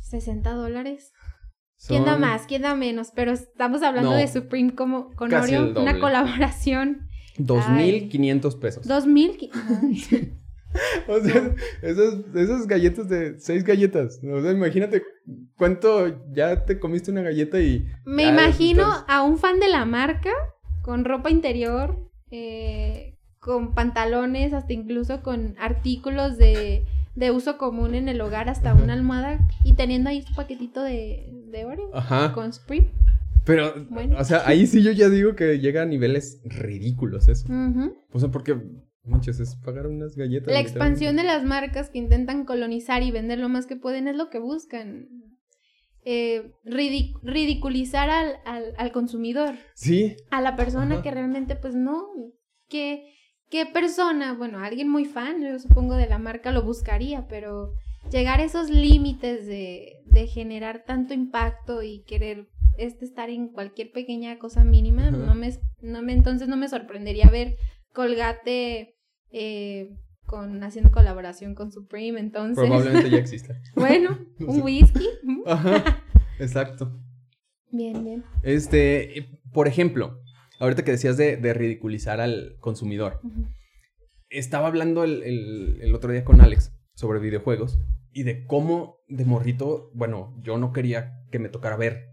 60 0.00 0.50
dólares. 0.52 1.12
¿Quién 1.86 2.04
da 2.04 2.16
más? 2.16 2.42
¿Quién 2.46 2.62
da 2.62 2.74
menos? 2.74 3.10
Pero 3.14 3.32
estamos 3.32 3.82
hablando 3.82 4.10
No. 4.12 4.16
de 4.16 4.26
Supreme 4.28 4.74
como 4.74 5.10
con 5.12 5.32
Oreo, 5.34 5.72
una 5.80 5.98
colaboración. 6.00 7.08
2.500 7.38 8.58
pesos. 8.58 8.86
2000. 8.86 9.36
qui- 9.38 9.50
Ay. 9.54 10.32
O 11.06 11.20
sea, 11.20 11.54
esas, 11.82 12.14
esas 12.34 12.66
galletas 12.66 13.08
de 13.08 13.38
seis 13.38 13.62
galletas. 13.64 14.18
O 14.24 14.42
sea, 14.42 14.50
imagínate 14.52 15.02
cuánto 15.56 16.20
ya 16.32 16.64
te 16.64 16.80
comiste 16.80 17.10
una 17.12 17.22
galleta 17.22 17.60
y. 17.60 17.86
Me 18.04 18.24
imagino 18.26 18.82
estás- 18.82 19.04
a 19.06 19.22
un 19.22 19.38
fan 19.38 19.60
de 19.60 19.68
la 19.68 19.84
marca 19.84 20.30
con 20.82 21.04
ropa 21.04 21.30
interior, 21.30 22.10
eh, 22.30 23.16
con 23.38 23.74
pantalones, 23.74 24.52
hasta 24.52 24.72
incluso 24.72 25.22
con 25.22 25.54
artículos 25.60 26.36
de, 26.38 26.84
de 27.14 27.30
uso 27.30 27.58
común 27.58 27.94
en 27.94 28.08
el 28.08 28.20
hogar, 28.20 28.48
hasta 28.48 28.72
Ajá. 28.72 28.82
una 28.82 28.92
almohada 28.92 29.38
y 29.64 29.74
teniendo 29.74 30.10
ahí 30.10 30.22
su 30.22 30.34
paquetito 30.34 30.82
de, 30.82 31.30
de 31.50 31.64
Oreo 31.64 31.90
Ajá. 31.94 32.32
con 32.32 32.52
Supreme. 32.52 32.90
Pero, 33.44 33.74
Bueno. 33.90 34.16
o 34.18 34.24
sea, 34.24 34.42
ahí 34.46 34.66
sí 34.66 34.82
yo 34.82 34.90
ya 34.92 35.08
digo 35.10 35.36
que 35.36 35.58
llega 35.60 35.82
a 35.82 35.86
niveles 35.86 36.40
ridículos 36.44 37.28
eso. 37.28 37.46
Ujú. 37.52 37.94
O 38.12 38.18
sea, 38.18 38.30
porque, 38.30 38.56
manches, 39.04 39.38
es 39.38 39.54
pagar 39.56 39.86
unas 39.86 40.16
galletas. 40.16 40.52
La 40.52 40.60
expansión 40.60 41.16
de 41.16 41.24
las 41.24 41.44
marcas 41.44 41.90
que 41.90 41.98
intentan 41.98 42.44
colonizar 42.46 43.02
y 43.02 43.10
vender 43.10 43.38
lo 43.38 43.48
más 43.50 43.66
que 43.66 43.76
pueden 43.76 44.08
es 44.08 44.16
lo 44.16 44.30
que 44.30 44.38
buscan. 44.38 45.08
Eh, 46.06 46.52
ridic- 46.64 47.18
ridiculizar 47.22 48.10
al, 48.10 48.34
al, 48.44 48.74
al 48.76 48.92
consumidor, 48.92 49.54
Sí, 49.74 50.16
a 50.30 50.40
la 50.42 50.54
persona 50.56 50.94
Ajá. 50.96 51.02
que 51.02 51.10
realmente, 51.10 51.56
pues 51.56 51.74
no, 51.74 52.02
que, 52.68 53.13
¿qué 53.54 53.66
persona? 53.66 54.32
Bueno, 54.32 54.58
alguien 54.58 54.88
muy 54.88 55.04
fan, 55.04 55.40
yo 55.40 55.56
supongo, 55.60 55.94
de 55.94 56.08
la 56.08 56.18
marca 56.18 56.50
lo 56.50 56.64
buscaría, 56.64 57.28
pero 57.28 57.72
llegar 58.10 58.40
a 58.40 58.44
esos 58.44 58.68
límites 58.68 59.46
de, 59.46 60.02
de 60.06 60.26
generar 60.26 60.82
tanto 60.84 61.14
impacto 61.14 61.80
y 61.80 62.02
querer 62.02 62.48
este 62.78 63.04
estar 63.04 63.30
en 63.30 63.46
cualquier 63.46 63.92
pequeña 63.92 64.40
cosa 64.40 64.64
mínima, 64.64 65.12
no 65.12 65.36
me, 65.36 65.56
no 65.80 66.02
me, 66.02 66.14
entonces 66.14 66.48
no 66.48 66.56
me 66.56 66.66
sorprendería 66.66 67.30
ver 67.30 67.54
Colgate 67.92 68.96
eh, 69.30 69.88
con 70.26 70.64
haciendo 70.64 70.90
colaboración 70.90 71.54
con 71.54 71.70
Supreme, 71.70 72.18
entonces 72.18 72.56
probablemente 72.56 73.08
ya 73.08 73.18
exista. 73.18 73.54
bueno, 73.76 74.18
un 74.40 74.62
whisky. 74.62 75.06
Ajá, 75.46 76.02
exacto. 76.40 76.90
Bien, 77.70 78.02
bien. 78.04 78.24
Este, 78.42 79.28
por 79.52 79.68
ejemplo, 79.68 80.23
ahorita 80.64 80.84
que 80.84 80.90
decías 80.92 81.16
de, 81.16 81.36
de 81.36 81.54
ridiculizar 81.54 82.20
al 82.20 82.56
consumidor. 82.60 83.20
Estaba 84.30 84.66
hablando 84.68 85.04
el, 85.04 85.22
el- 85.22 85.78
el 85.80 85.94
otro 85.94 86.10
día 86.12 86.24
con 86.24 86.40
Alex 86.40 86.72
sobre 86.94 87.18
videojuegos 87.20 87.78
y 88.12 88.22
de 88.24 88.46
cómo 88.46 88.98
de 89.08 89.24
morrito, 89.24 89.90
bueno, 89.94 90.36
yo 90.42 90.58
no 90.58 90.72
quería 90.72 91.20
que 91.30 91.38
me 91.38 91.48
tocara 91.48 91.76
ver, 91.76 92.08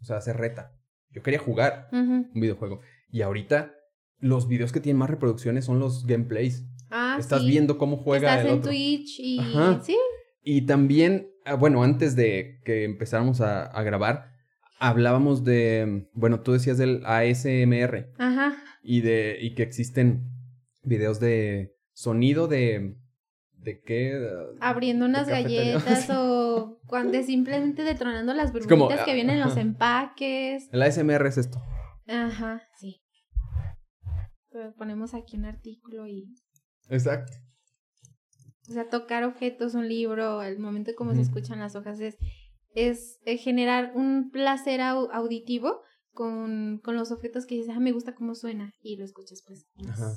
o 0.00 0.04
sea, 0.04 0.16
hacer 0.16 0.36
reta. 0.36 0.72
Yo 1.10 1.22
quería 1.22 1.38
jugar 1.40 1.88
un 1.92 2.30
videojuego. 2.34 2.80
Y 3.10 3.22
ahorita 3.22 3.74
los 4.18 4.46
videos 4.48 4.70
que 4.72 4.80
tienen 4.80 4.98
más 4.98 5.10
reproducciones 5.10 5.64
son 5.64 5.78
los 5.80 6.06
gameplays. 6.06 6.64
Ah, 6.90 7.16
Estás 7.18 7.42
sí. 7.42 7.48
viendo 7.48 7.78
cómo 7.78 7.96
juega 7.96 8.30
Estás 8.30 8.44
el 8.44 8.52
en 8.52 8.58
otro. 8.58 8.70
Twitch 8.70 9.18
y 9.20 9.38
Ajá. 9.40 9.80
sí, 9.82 9.96
Y 10.42 10.62
también, 10.66 11.30
ah, 11.44 11.54
bueno, 11.54 11.82
antes 11.82 12.14
de 12.16 12.60
que 12.64 12.84
empezáramos 12.84 13.40
a, 13.40 13.64
a 13.64 13.82
grabar, 13.82 14.32
hablábamos 14.80 15.44
de, 15.44 16.08
bueno, 16.14 16.40
tú 16.40 16.52
decías 16.52 16.78
del 16.78 17.02
ASMR 17.04 18.12
ajá. 18.18 18.56
y 18.82 19.02
de 19.02 19.38
y 19.40 19.54
que 19.54 19.62
existen 19.62 20.28
videos 20.82 21.20
de 21.20 21.76
sonido 21.92 22.48
de 22.48 22.96
de 23.52 23.82
qué 23.82 24.18
abriendo 24.60 25.04
unas 25.04 25.28
galletas 25.28 26.08
o 26.10 26.80
cuando 26.86 27.22
simplemente 27.22 27.84
detronando 27.84 28.32
las 28.32 28.52
burbujitas 28.52 28.78
como, 28.78 28.88
que 28.88 29.10
ah, 29.10 29.14
vienen 29.14 29.36
en 29.36 29.42
los 29.42 29.56
empaques. 29.58 30.68
el 30.72 30.82
ASMR 30.82 31.26
es 31.26 31.36
esto. 31.36 31.62
Ajá, 32.08 32.62
sí. 32.78 33.02
Pero 34.50 34.74
ponemos 34.74 35.14
aquí 35.14 35.36
un 35.36 35.44
artículo 35.44 36.06
y, 36.08 36.34
Exacto. 36.88 37.34
o 38.68 38.72
sea, 38.72 38.88
tocar 38.88 39.24
objetos, 39.24 39.74
un 39.74 39.88
libro, 39.88 40.42
el 40.42 40.58
momento 40.58 40.92
como 40.96 41.14
se 41.14 41.20
escuchan 41.20 41.60
las 41.60 41.76
hojas 41.76 42.00
es, 42.00 42.16
es 42.74 43.18
eh, 43.24 43.36
generar 43.38 43.92
un 43.94 44.30
placer 44.30 44.80
au- 44.80 45.08
auditivo 45.12 45.80
con, 46.12 46.80
con 46.82 46.96
los 46.96 47.10
objetos 47.12 47.46
que 47.46 47.54
dices, 47.56 47.70
ah, 47.74 47.80
me 47.80 47.92
gusta 47.92 48.14
cómo 48.14 48.34
suena 48.34 48.72
y 48.82 48.96
lo 48.96 49.04
escuchas 49.04 49.42
pues. 49.46 49.66
Ajá. 49.88 50.12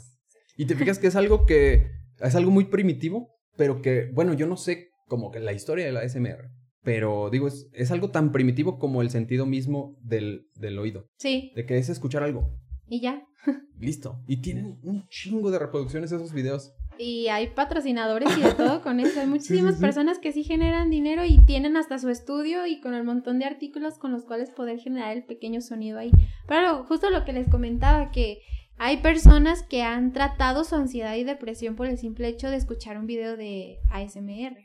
Y 0.57 0.65
te 0.65 0.75
fijas 0.75 0.99
que 0.99 1.07
es 1.07 1.15
algo 1.15 1.45
que 1.45 1.87
es 2.19 2.35
algo 2.35 2.51
muy 2.51 2.65
primitivo, 2.65 3.29
pero 3.57 3.81
que 3.81 4.09
bueno, 4.13 4.33
yo 4.33 4.45
no 4.47 4.57
sé 4.57 4.89
como 5.07 5.31
que 5.31 5.39
la 5.39 5.53
historia 5.53 5.85
del 5.85 5.97
ASMR, 5.97 6.49
pero 6.83 7.29
digo 7.31 7.47
es, 7.47 7.67
es 7.73 7.91
algo 7.91 8.11
tan 8.11 8.31
primitivo 8.31 8.77
como 8.79 9.01
el 9.01 9.09
sentido 9.09 9.45
mismo 9.45 9.95
del, 10.01 10.47
del 10.55 10.77
oído, 10.79 11.05
Sí, 11.17 11.51
de 11.55 11.65
que 11.65 11.77
es 11.77 11.89
escuchar 11.89 12.23
algo. 12.23 12.49
y 12.87 13.01
ya. 13.01 13.23
Listo. 13.79 14.21
Y 14.27 14.37
tienen 14.41 14.77
un 14.83 15.05
chingo 15.09 15.51
de 15.51 15.59
reproducciones 15.59 16.11
esos 16.11 16.31
videos. 16.33 16.71
Y 17.03 17.27
hay 17.27 17.47
patrocinadores 17.47 18.29
y 18.37 18.41
de 18.41 18.53
todo 18.53 18.81
con 18.81 18.99
eso. 18.99 19.19
Hay 19.19 19.27
muchísimas 19.27 19.75
sí. 19.75 19.81
personas 19.81 20.19
que 20.19 20.31
sí 20.31 20.43
generan 20.43 20.89
dinero 20.89 21.23
y 21.25 21.37
tienen 21.45 21.75
hasta 21.77 21.99
su 21.99 22.09
estudio 22.09 22.65
y 22.65 22.79
con 22.79 22.93
el 22.93 23.03
montón 23.03 23.39
de 23.39 23.45
artículos 23.45 23.97
con 23.97 24.11
los 24.11 24.23
cuales 24.23 24.51
poder 24.51 24.79
generar 24.79 25.15
el 25.17 25.23
pequeño 25.25 25.61
sonido 25.61 25.99
ahí. 25.99 26.11
Pero 26.47 26.85
justo 26.85 27.09
lo 27.09 27.25
que 27.25 27.33
les 27.33 27.49
comentaba, 27.49 28.11
que 28.11 28.39
hay 28.77 28.97
personas 28.97 29.63
que 29.63 29.81
han 29.83 30.13
tratado 30.13 30.63
su 30.63 30.75
ansiedad 30.75 31.15
y 31.15 31.23
depresión 31.23 31.75
por 31.75 31.87
el 31.87 31.97
simple 31.97 32.27
hecho 32.27 32.49
de 32.49 32.55
escuchar 32.57 32.97
un 32.97 33.05
video 33.05 33.35
de 33.37 33.77
ASMR. 33.91 34.57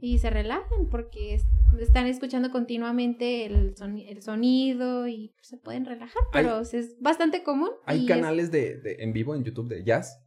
Y 0.00 0.18
se 0.18 0.28
relajan 0.28 0.88
porque 0.90 1.34
es- 1.34 1.44
están 1.80 2.06
escuchando 2.08 2.50
continuamente 2.50 3.46
el, 3.46 3.74
soni- 3.76 4.06
el 4.08 4.20
sonido 4.20 5.06
y 5.06 5.34
se 5.40 5.56
pueden 5.56 5.84
relajar. 5.86 6.20
Hay- 6.32 6.42
Pero 6.44 6.60
es 6.60 6.96
bastante 7.00 7.44
común. 7.44 7.70
Hay 7.86 8.00
es- 8.02 8.08
canales 8.08 8.50
de, 8.50 8.78
de- 8.80 8.96
en 9.00 9.12
vivo 9.12 9.34
en 9.36 9.44
YouTube 9.44 9.68
de 9.68 9.84
jazz, 9.84 10.18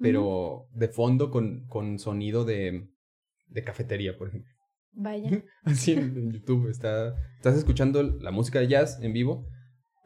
pero 0.00 0.66
de 0.74 0.88
fondo 0.88 1.30
con, 1.30 1.66
con 1.66 1.98
sonido 1.98 2.44
de, 2.44 2.88
de 3.48 3.64
cafetería, 3.64 4.16
por 4.16 4.28
ejemplo. 4.28 4.52
Vaya. 4.92 5.42
Así 5.64 5.92
en, 5.92 6.16
en 6.16 6.32
YouTube 6.32 6.68
está, 6.68 7.14
estás 7.36 7.56
escuchando 7.56 8.02
la 8.02 8.30
música 8.30 8.60
de 8.60 8.68
jazz 8.68 8.98
en 9.00 9.12
vivo, 9.12 9.46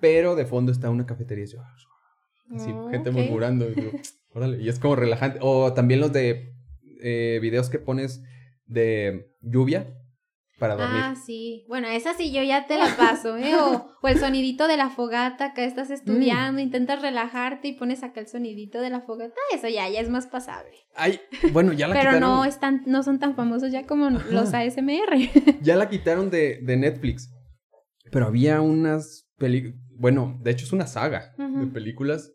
pero 0.00 0.36
de 0.36 0.46
fondo 0.46 0.72
está 0.72 0.90
una 0.90 1.06
cafetería. 1.06 1.44
Así, 1.44 2.70
Oh, 2.72 2.88
gente 2.90 3.10
murmurando. 3.10 3.68
Y, 3.68 3.74
órale, 4.34 4.62
y 4.62 4.68
es 4.68 4.78
como 4.78 4.96
relajante. 4.96 5.38
O 5.42 5.72
también 5.74 6.00
los 6.00 6.12
de 6.12 6.54
eh, 7.02 7.38
videos 7.42 7.68
que 7.68 7.78
pones 7.78 8.22
de 8.66 9.34
lluvia 9.40 9.94
para 10.58 10.74
dormir. 10.76 11.00
Ah, 11.04 11.14
sí. 11.14 11.64
Bueno, 11.68 11.88
esa 11.88 12.14
sí 12.14 12.32
yo 12.32 12.42
ya 12.42 12.66
te 12.66 12.76
la 12.78 12.96
paso, 12.96 13.36
¿eh? 13.36 13.54
O, 13.56 13.90
o 14.02 14.08
el 14.08 14.18
sonidito 14.18 14.66
de 14.68 14.76
la 14.76 14.90
fogata, 14.90 15.46
acá 15.46 15.62
Mm. 15.62 15.68
estás 15.68 15.90
estudiando, 15.90 16.60
intentas 16.60 17.00
relajarte 17.00 17.68
y 17.68 17.72
pones 17.74 18.02
acá 18.02 18.20
el 18.20 18.26
sonidito 18.28 18.80
de 18.80 18.90
la 18.90 19.00
fogata. 19.00 19.34
Eso 19.54 19.68
ya, 19.68 19.88
ya 19.88 20.00
es 20.00 20.08
más 20.08 20.26
pasable. 20.26 20.72
Ay, 20.94 21.20
bueno, 21.52 21.72
ya 21.72 21.86
la 21.88 21.94
Pero 21.94 22.10
quitaron. 22.10 22.20
no 22.28 22.44
están, 22.44 22.82
no 22.86 23.02
son 23.02 23.18
tan 23.20 23.36
famosos 23.36 23.70
ya 23.70 23.86
como 23.86 24.10
los 24.10 24.52
ASMR. 24.54 25.16
Ya 25.62 25.76
la 25.76 25.88
quitaron 25.88 26.30
de, 26.30 26.58
de 26.62 26.76
Netflix. 26.76 27.30
Pero 28.10 28.26
había 28.26 28.60
unas 28.60 29.28
películas. 29.36 29.76
Bueno, 29.90 30.38
de 30.42 30.50
hecho 30.50 30.64
es 30.64 30.72
una 30.72 30.86
saga 30.86 31.34
de 31.36 31.66
películas. 31.66 32.32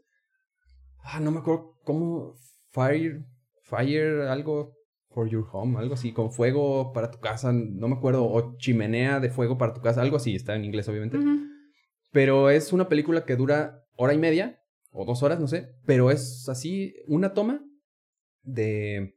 Ah, 1.04 1.20
no 1.20 1.32
me 1.32 1.40
acuerdo 1.40 1.78
cómo. 1.84 2.36
Fire. 2.72 3.26
Fire, 3.64 4.22
algo. 4.30 4.74
For 5.14 5.30
your 5.30 5.46
home, 5.52 5.78
algo 5.78 5.94
así. 5.94 6.12
Con 6.12 6.32
fuego 6.32 6.92
para 6.94 7.12
tu 7.12 7.20
casa. 7.20 7.52
No 7.54 7.88
me 7.88 7.96
acuerdo. 7.96 8.26
O 8.26 8.58
chimenea 8.58 9.20
de 9.20 9.30
fuego 9.30 9.58
para 9.58 9.74
tu 9.74 9.82
casa. 9.82 10.02
Algo 10.02 10.18
así. 10.18 10.36
Está 10.36 10.56
en 10.56 10.66
inglés, 10.66 10.90
obviamente. 10.90 11.18
Pero 12.12 12.50
es 12.50 12.74
una 12.74 12.90
película 12.90 13.26
que 13.26 13.36
dura 13.36 13.84
hora 13.96 14.14
y 14.14 14.18
media. 14.18 14.60
O 14.92 15.06
dos 15.06 15.24
horas, 15.24 15.40
no 15.40 15.48
sé. 15.48 15.70
Pero 15.86 16.12
es 16.12 16.48
así. 16.50 16.96
Una 17.08 17.34
toma 17.34 17.64
de 18.42 19.16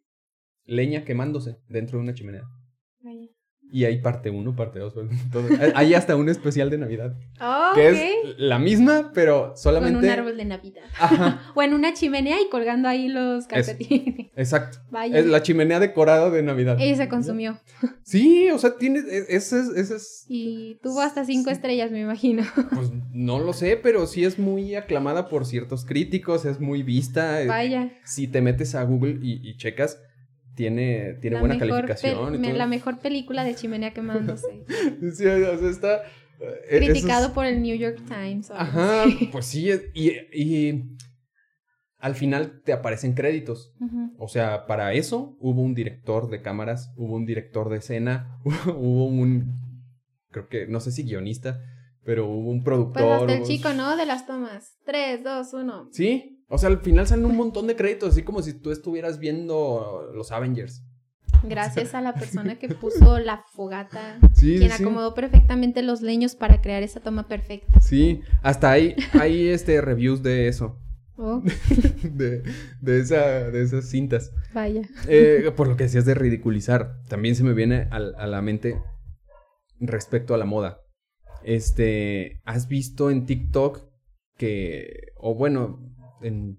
leña 0.64 1.04
quemándose 1.04 1.56
dentro 1.68 1.98
de 1.98 2.04
una 2.04 2.14
chimenea. 2.14 2.44
Y 3.72 3.84
hay 3.84 4.00
parte 4.00 4.30
1, 4.30 4.54
parte 4.54 4.78
2. 4.78 4.94
Hay 5.74 5.92
hasta 5.94 6.14
un 6.16 6.28
especial 6.28 6.70
de 6.70 6.78
Navidad. 6.78 7.14
Oh, 7.40 7.72
Que 7.74 7.88
es 7.88 8.38
la 8.38 8.58
misma, 8.60 9.10
pero 9.12 9.54
solamente. 9.56 9.96
Con 9.96 10.04
un 10.04 10.10
árbol 10.10 10.36
de 10.36 10.44
Navidad. 10.44 10.84
Ajá, 10.98 11.42
o 11.54 11.62
en 11.62 11.74
una 11.74 11.92
chimenea 11.92 12.40
y 12.40 12.48
colgando 12.48 12.88
ahí 12.88 13.08
los 13.08 13.46
calcetines. 13.46 14.30
exacto. 14.36 14.78
Vaya. 14.90 15.18
Es 15.18 15.26
la 15.26 15.42
chimenea 15.42 15.80
decorada 15.80 16.30
de 16.30 16.42
Navidad. 16.42 16.78
Y 16.78 16.94
se 16.94 17.08
consumió. 17.08 17.58
Sí, 18.04 18.48
o 18.50 18.58
sea, 18.58 18.76
tiene. 18.78 19.00
e- 19.00 19.26
Ese 19.36 19.58
es. 19.58 19.68
Ese 19.76 19.96
es 19.96 20.24
Y 20.28 20.78
tuvo 20.80 21.00
hasta 21.00 21.24
cinco 21.24 21.50
Sí. 21.50 21.56
estrellas, 21.56 21.90
me 21.90 22.00
imagino. 22.00 22.44
pues 22.72 22.92
no 23.12 23.40
lo 23.40 23.52
sé, 23.52 23.76
pero 23.76 24.06
sí 24.06 24.24
es 24.24 24.38
muy 24.38 24.76
aclamada 24.76 25.28
por 25.28 25.44
ciertos 25.44 25.84
críticos, 25.84 26.44
es 26.44 26.60
muy 26.60 26.84
vista. 26.84 27.40
es- 27.42 27.48
Vaya. 27.48 27.90
Si 28.04 28.28
te 28.28 28.40
metes 28.40 28.76
a 28.76 28.84
Google 28.84 29.18
y, 29.20 29.40
y 29.46 29.56
checas, 29.56 30.00
tiene, 30.56 31.14
tiene 31.20 31.34
La 31.34 31.40
buena 31.40 31.58
calificación. 31.58 32.34
y 32.34 32.38
todo. 32.42 32.52
la 32.56 32.66
mejor 32.66 32.98
película 32.98 33.44
de 33.44 33.54
chimenea 33.54 33.92
quemándose. 33.92 34.64
Sí, 35.14 35.24
o 35.26 35.58
sea, 35.58 35.70
está. 35.70 35.96
eh, 36.40 36.60
es- 36.70 36.78
Criticado 36.90 37.32
por 37.32 37.46
el 37.46 37.62
New 37.62 37.76
York 37.76 38.00
Times. 38.08 38.50
Ajá, 38.50 39.04
pues 39.30 39.46
sí, 39.46 39.70
y, 39.94 40.10
y 40.32 40.96
al 41.98 42.14
final 42.14 42.62
te 42.64 42.72
aparecen 42.72 43.14
créditos. 43.14 43.72
O 44.18 44.28
sea, 44.28 44.66
para 44.66 44.92
eso 44.94 45.36
hubo 45.40 45.60
un 45.62 45.74
director 45.74 46.28
de 46.30 46.42
cámaras, 46.42 46.92
hubo 46.96 47.14
un 47.16 47.26
director 47.26 47.68
de 47.68 47.78
escena, 47.78 48.38
hubo 48.66 49.06
un, 49.06 49.58
creo 50.30 50.48
que, 50.48 50.66
no 50.66 50.80
sé 50.80 50.90
si 50.92 51.04
guionista, 51.04 51.60
pero 52.04 52.26
hubo 52.28 52.50
un 52.50 52.62
productor. 52.62 53.02
Pues 53.02 53.20
hasta 53.20 53.32
el 53.34 53.40
hubo- 53.42 53.46
chico, 53.46 53.72
¿no? 53.74 53.96
De 53.96 54.06
las 54.06 54.26
tomas. 54.26 54.76
Tres, 54.84 55.22
dos, 55.24 55.52
uno. 55.54 55.88
Sí, 55.92 56.35
o 56.48 56.58
sea, 56.58 56.68
al 56.68 56.78
final 56.78 57.06
salen 57.06 57.24
un 57.26 57.36
montón 57.36 57.66
de 57.66 57.76
créditos, 57.76 58.10
así 58.10 58.22
como 58.22 58.42
si 58.42 58.54
tú 58.54 58.70
estuvieras 58.70 59.18
viendo 59.18 60.10
los 60.14 60.32
Avengers. 60.32 60.82
Gracias 61.42 61.94
a 61.94 62.00
la 62.00 62.14
persona 62.18 62.58
que 62.58 62.68
puso 62.68 63.18
la 63.18 63.44
fogata. 63.52 64.18
Sí, 64.34 64.56
quien 64.58 64.70
sí, 64.70 64.82
acomodó 64.82 65.14
perfectamente 65.14 65.82
los 65.82 66.00
leños 66.02 66.34
para 66.34 66.60
crear 66.60 66.82
esa 66.82 67.00
toma 67.00 67.28
perfecta. 67.28 67.80
Sí, 67.80 68.20
hasta 68.42 68.70
ahí 68.70 68.94
hay 69.12 69.48
este 69.48 69.80
reviews 69.80 70.22
de 70.22 70.48
eso, 70.48 70.78
Oh, 71.18 71.42
de, 72.02 72.42
de, 72.82 73.00
esa, 73.00 73.50
de 73.50 73.62
esas 73.62 73.88
cintas. 73.88 74.32
vaya. 74.52 74.82
Eh, 75.08 75.50
por 75.56 75.66
lo 75.66 75.74
que 75.76 75.84
decías 75.84 76.04
de 76.04 76.12
ridiculizar, 76.14 77.00
también 77.08 77.34
se 77.34 77.42
me 77.42 77.54
viene 77.54 77.88
al- 77.90 78.14
a, 78.18 78.26
la 78.26 78.42
mente 78.42 78.78
respecto 79.80 80.34
a 80.34 80.38
la 80.38 80.44
moda. 80.44 80.82
Este, 81.42 82.40
¿has 82.44 82.68
visto 82.68 83.10
en 83.10 83.24
TikTok 83.24 83.80
que, 84.36 85.12
o 85.16 85.34
bueno, 85.34 85.80
en, 86.22 86.58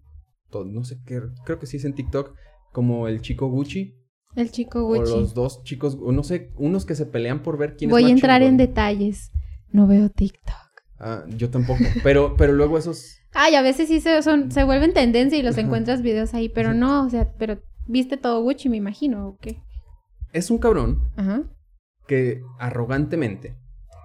to- 0.49 0.65
no 0.65 0.83
sé 0.83 0.97
qué, 1.05 1.21
creo 1.45 1.59
que 1.59 1.65
sí 1.67 1.77
es 1.77 1.85
en 1.85 1.93
TikTok, 1.95 2.33
como 2.71 3.07
el 3.07 3.21
chico 3.21 3.47
Gucci, 3.47 3.95
El 4.35 4.51
chico 4.51 4.79
o 4.85 4.87
Gucci. 4.87 5.11
los 5.13 5.33
dos 5.33 5.63
chicos, 5.63 5.97
o 6.01 6.11
no 6.11 6.23
sé, 6.23 6.51
unos 6.55 6.85
que 6.85 6.95
se 6.95 7.05
pelean 7.05 7.41
por 7.43 7.57
ver 7.57 7.75
quién 7.75 7.89
Voy 7.89 8.01
es 8.03 8.05
a 8.05 8.09
más 8.09 8.17
entrar 8.17 8.41
en 8.43 8.57
detalles. 8.57 9.31
No 9.71 9.87
veo 9.87 10.09
TikTok. 10.09 10.55
Ah, 10.99 11.25
yo 11.27 11.49
tampoco, 11.49 11.83
pero, 12.03 12.35
pero 12.37 12.53
luego 12.53 12.77
esos, 12.77 13.19
Ay, 13.33 13.55
a 13.55 13.61
veces 13.61 13.87
sí 13.87 13.99
se, 13.99 14.21
son, 14.23 14.51
se 14.51 14.63
vuelven 14.63 14.93
tendencia 14.93 15.37
y 15.37 15.43
los 15.43 15.55
Ajá. 15.57 15.61
encuentras 15.65 16.01
videos 16.01 16.33
ahí, 16.33 16.49
pero 16.49 16.69
Exacto. 16.69 16.87
no, 16.87 17.05
o 17.05 17.09
sea, 17.09 17.31
pero 17.37 17.59
viste 17.85 18.17
todo 18.17 18.41
Gucci, 18.41 18.69
me 18.69 18.77
imagino, 18.77 19.27
¿o 19.27 19.37
qué? 19.37 19.61
es 20.33 20.49
un 20.51 20.57
cabrón 20.57 21.09
Ajá. 21.15 21.43
que 22.07 22.41
arrogantemente 22.59 23.57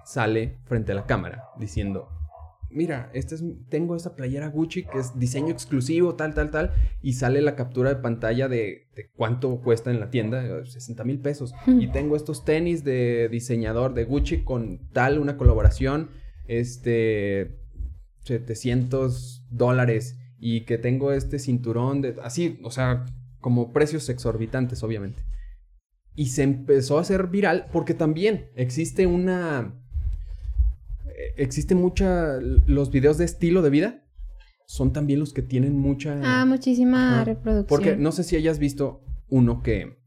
sale 0.05 0.59
frente 0.65 0.91
a 0.91 0.95
la 0.95 1.05
cámara 1.05 1.43
diciendo, 1.59 2.09
mira, 2.73 3.09
este 3.13 3.35
es, 3.35 3.43
tengo 3.69 3.95
esta 3.95 4.15
playera 4.15 4.47
Gucci 4.47 4.83
que 4.83 4.99
es 4.99 5.17
diseño 5.19 5.49
exclusivo, 5.49 6.15
tal, 6.15 6.33
tal, 6.33 6.51
tal, 6.51 6.71
y 7.01 7.13
sale 7.13 7.41
la 7.41 7.55
captura 7.55 7.89
de 7.89 8.01
pantalla 8.01 8.47
de, 8.47 8.87
de 8.95 9.09
cuánto 9.15 9.61
cuesta 9.61 9.91
en 9.91 9.99
la 9.99 10.09
tienda, 10.09 10.45
eh, 10.45 10.65
60 10.65 11.03
mil 11.03 11.19
pesos, 11.19 11.53
y 11.67 11.87
tengo 11.87 12.15
estos 12.15 12.45
tenis 12.45 12.83
de 12.83 13.29
diseñador 13.29 13.93
de 13.93 14.05
Gucci 14.05 14.43
con 14.43 14.79
tal, 14.91 15.19
una 15.19 15.37
colaboración, 15.37 16.09
este, 16.47 17.59
700 18.25 19.45
dólares, 19.49 20.17
y 20.39 20.65
que 20.65 20.77
tengo 20.77 21.13
este 21.13 21.39
cinturón 21.39 22.01
de, 22.01 22.15
así, 22.21 22.59
o 22.63 22.71
sea, 22.71 23.05
como 23.39 23.71
precios 23.71 24.09
exorbitantes, 24.09 24.83
obviamente. 24.83 25.23
Y 26.15 26.27
se 26.27 26.43
empezó 26.43 26.97
a 26.97 27.01
hacer 27.01 27.27
viral 27.27 27.67
porque 27.71 27.93
también 27.93 28.49
existe 28.55 29.07
una... 29.07 29.79
Existe 31.37 31.75
mucha... 31.75 32.39
Los 32.39 32.91
videos 32.91 33.17
de 33.17 33.25
estilo 33.25 33.61
de 33.61 33.69
vida 33.69 34.03
son 34.65 34.93
también 34.93 35.19
los 35.19 35.33
que 35.33 35.41
tienen 35.41 35.77
mucha... 35.77 36.19
Ah, 36.23 36.45
muchísima 36.45 37.15
Ajá. 37.15 37.25
reproducción. 37.25 37.67
Porque 37.67 37.95
no 37.95 38.11
sé 38.11 38.23
si 38.23 38.35
hayas 38.35 38.59
visto 38.59 39.03
uno 39.29 39.61
que, 39.61 39.97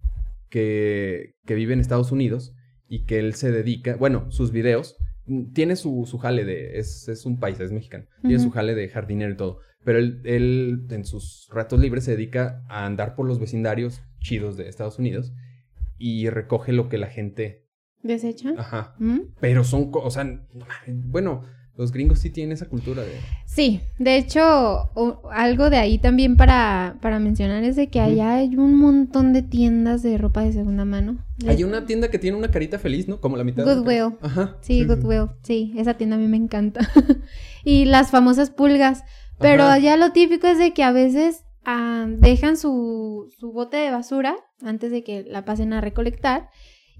que, 0.50 1.36
que 1.44 1.54
vive 1.54 1.74
en 1.74 1.80
Estados 1.80 2.12
Unidos 2.12 2.54
y 2.88 3.04
que 3.04 3.18
él 3.18 3.34
se 3.34 3.50
dedica, 3.50 3.96
bueno, 3.96 4.30
sus 4.30 4.52
videos, 4.52 4.96
mm, 5.26 5.52
tiene 5.52 5.76
su, 5.76 6.06
su 6.06 6.18
jale 6.18 6.44
de, 6.44 6.78
es, 6.78 7.08
es 7.08 7.26
un 7.26 7.38
país, 7.38 7.58
es 7.60 7.72
mexicano, 7.72 8.06
tiene 8.22 8.38
su 8.38 8.50
jale 8.50 8.74
de 8.74 8.88
jardinero 8.88 9.32
y 9.32 9.36
todo, 9.36 9.60
pero 9.84 9.98
él, 9.98 10.20
él 10.24 10.86
en 10.90 11.04
sus 11.04 11.48
ratos 11.52 11.80
libres 11.80 12.04
se 12.04 12.12
dedica 12.12 12.64
a 12.68 12.86
andar 12.86 13.14
por 13.14 13.26
los 13.26 13.38
vecindarios 13.38 14.02
chidos 14.20 14.56
de 14.56 14.68
Estados 14.68 14.98
Unidos 14.98 15.32
y 15.98 16.28
recoge 16.28 16.72
lo 16.72 16.88
que 16.88 16.98
la 16.98 17.08
gente, 17.08 17.65
¿Desecha? 18.06 18.54
ajá, 18.56 18.94
¿Mm? 18.98 19.20
pero 19.40 19.64
son, 19.64 19.90
o 19.92 20.10
sea, 20.10 20.24
bueno, 20.86 21.42
los 21.76 21.92
gringos 21.92 22.20
sí 22.20 22.30
tienen 22.30 22.52
esa 22.52 22.66
cultura 22.70 23.02
de... 23.02 23.12
Sí, 23.44 23.80
de 23.98 24.16
hecho, 24.16 24.40
o- 24.94 25.28
algo 25.30 25.68
de 25.68 25.76
ahí 25.76 25.98
también 25.98 26.36
para, 26.36 26.96
para 27.02 27.18
mencionar 27.18 27.64
es 27.64 27.76
de 27.76 27.88
que 27.88 28.00
allá 28.00 28.36
hay 28.36 28.56
un 28.56 28.76
montón 28.78 29.34
de 29.34 29.42
tiendas 29.42 30.02
de 30.02 30.16
ropa 30.16 30.42
de 30.42 30.52
segunda 30.52 30.86
mano. 30.86 31.18
Hay 31.46 31.64
una 31.64 31.84
tienda 31.84 32.10
que 32.10 32.18
tiene 32.18 32.36
una 32.38 32.50
carita 32.50 32.78
feliz, 32.78 33.08
¿no? 33.08 33.20
Como 33.20 33.36
la 33.36 33.44
mitad. 33.44 33.64
de 33.64 33.74
la 33.74 33.80
Goodwill. 33.80 34.16
Ajá. 34.22 34.56
Sí, 34.62 34.84
Goodwill, 34.86 35.28
sí, 35.42 35.74
esa 35.76 35.94
tienda 35.94 36.16
a 36.16 36.18
mí 36.18 36.28
me 36.28 36.38
encanta. 36.38 36.80
y 37.64 37.84
las 37.84 38.10
famosas 38.10 38.48
pulgas. 38.50 39.04
Pero 39.38 39.64
Ajá. 39.64 39.74
allá 39.74 39.96
lo 39.98 40.12
típico 40.12 40.46
es 40.46 40.56
de 40.58 40.72
que 40.72 40.82
a 40.82 40.92
veces 40.92 41.44
ah, 41.66 42.06
dejan 42.08 42.56
su, 42.56 43.28
su 43.38 43.52
bote 43.52 43.76
de 43.76 43.90
basura 43.90 44.34
antes 44.62 44.90
de 44.90 45.04
que 45.04 45.24
la 45.24 45.44
pasen 45.44 45.74
a 45.74 45.82
recolectar 45.82 46.48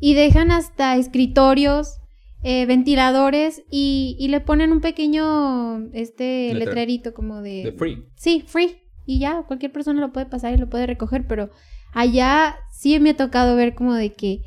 y 0.01 0.15
dejan 0.15 0.51
hasta 0.51 0.97
escritorios, 0.97 1.99
eh, 2.43 2.67
ventiladores 2.67 3.63
y, 3.71 4.17
y 4.19 4.29
le 4.29 4.41
ponen 4.41 4.73
un 4.73 4.81
pequeño 4.81 5.89
este 5.93 6.55
letrerito 6.55 7.13
como 7.15 7.43
de... 7.43 7.65
De 7.65 7.73
free. 7.73 8.05
Sí, 8.17 8.45
free. 8.47 8.77
Y 9.05 9.19
ya, 9.21 9.43
cualquier 9.47 9.73
persona 9.73 10.01
lo 10.01 10.13
puede 10.13 10.27
pasar 10.27 10.53
y 10.55 10.59
lo 10.59 10.69
puede 10.69 10.87
recoger, 10.87 11.27
pero 11.27 11.51
allá 11.93 12.57
sí 12.73 12.99
me 13.01 13.11
ha 13.11 13.17
tocado 13.17 13.57
ver 13.57 13.75
como 13.75 13.95
de 13.95 14.13
que 14.13 14.43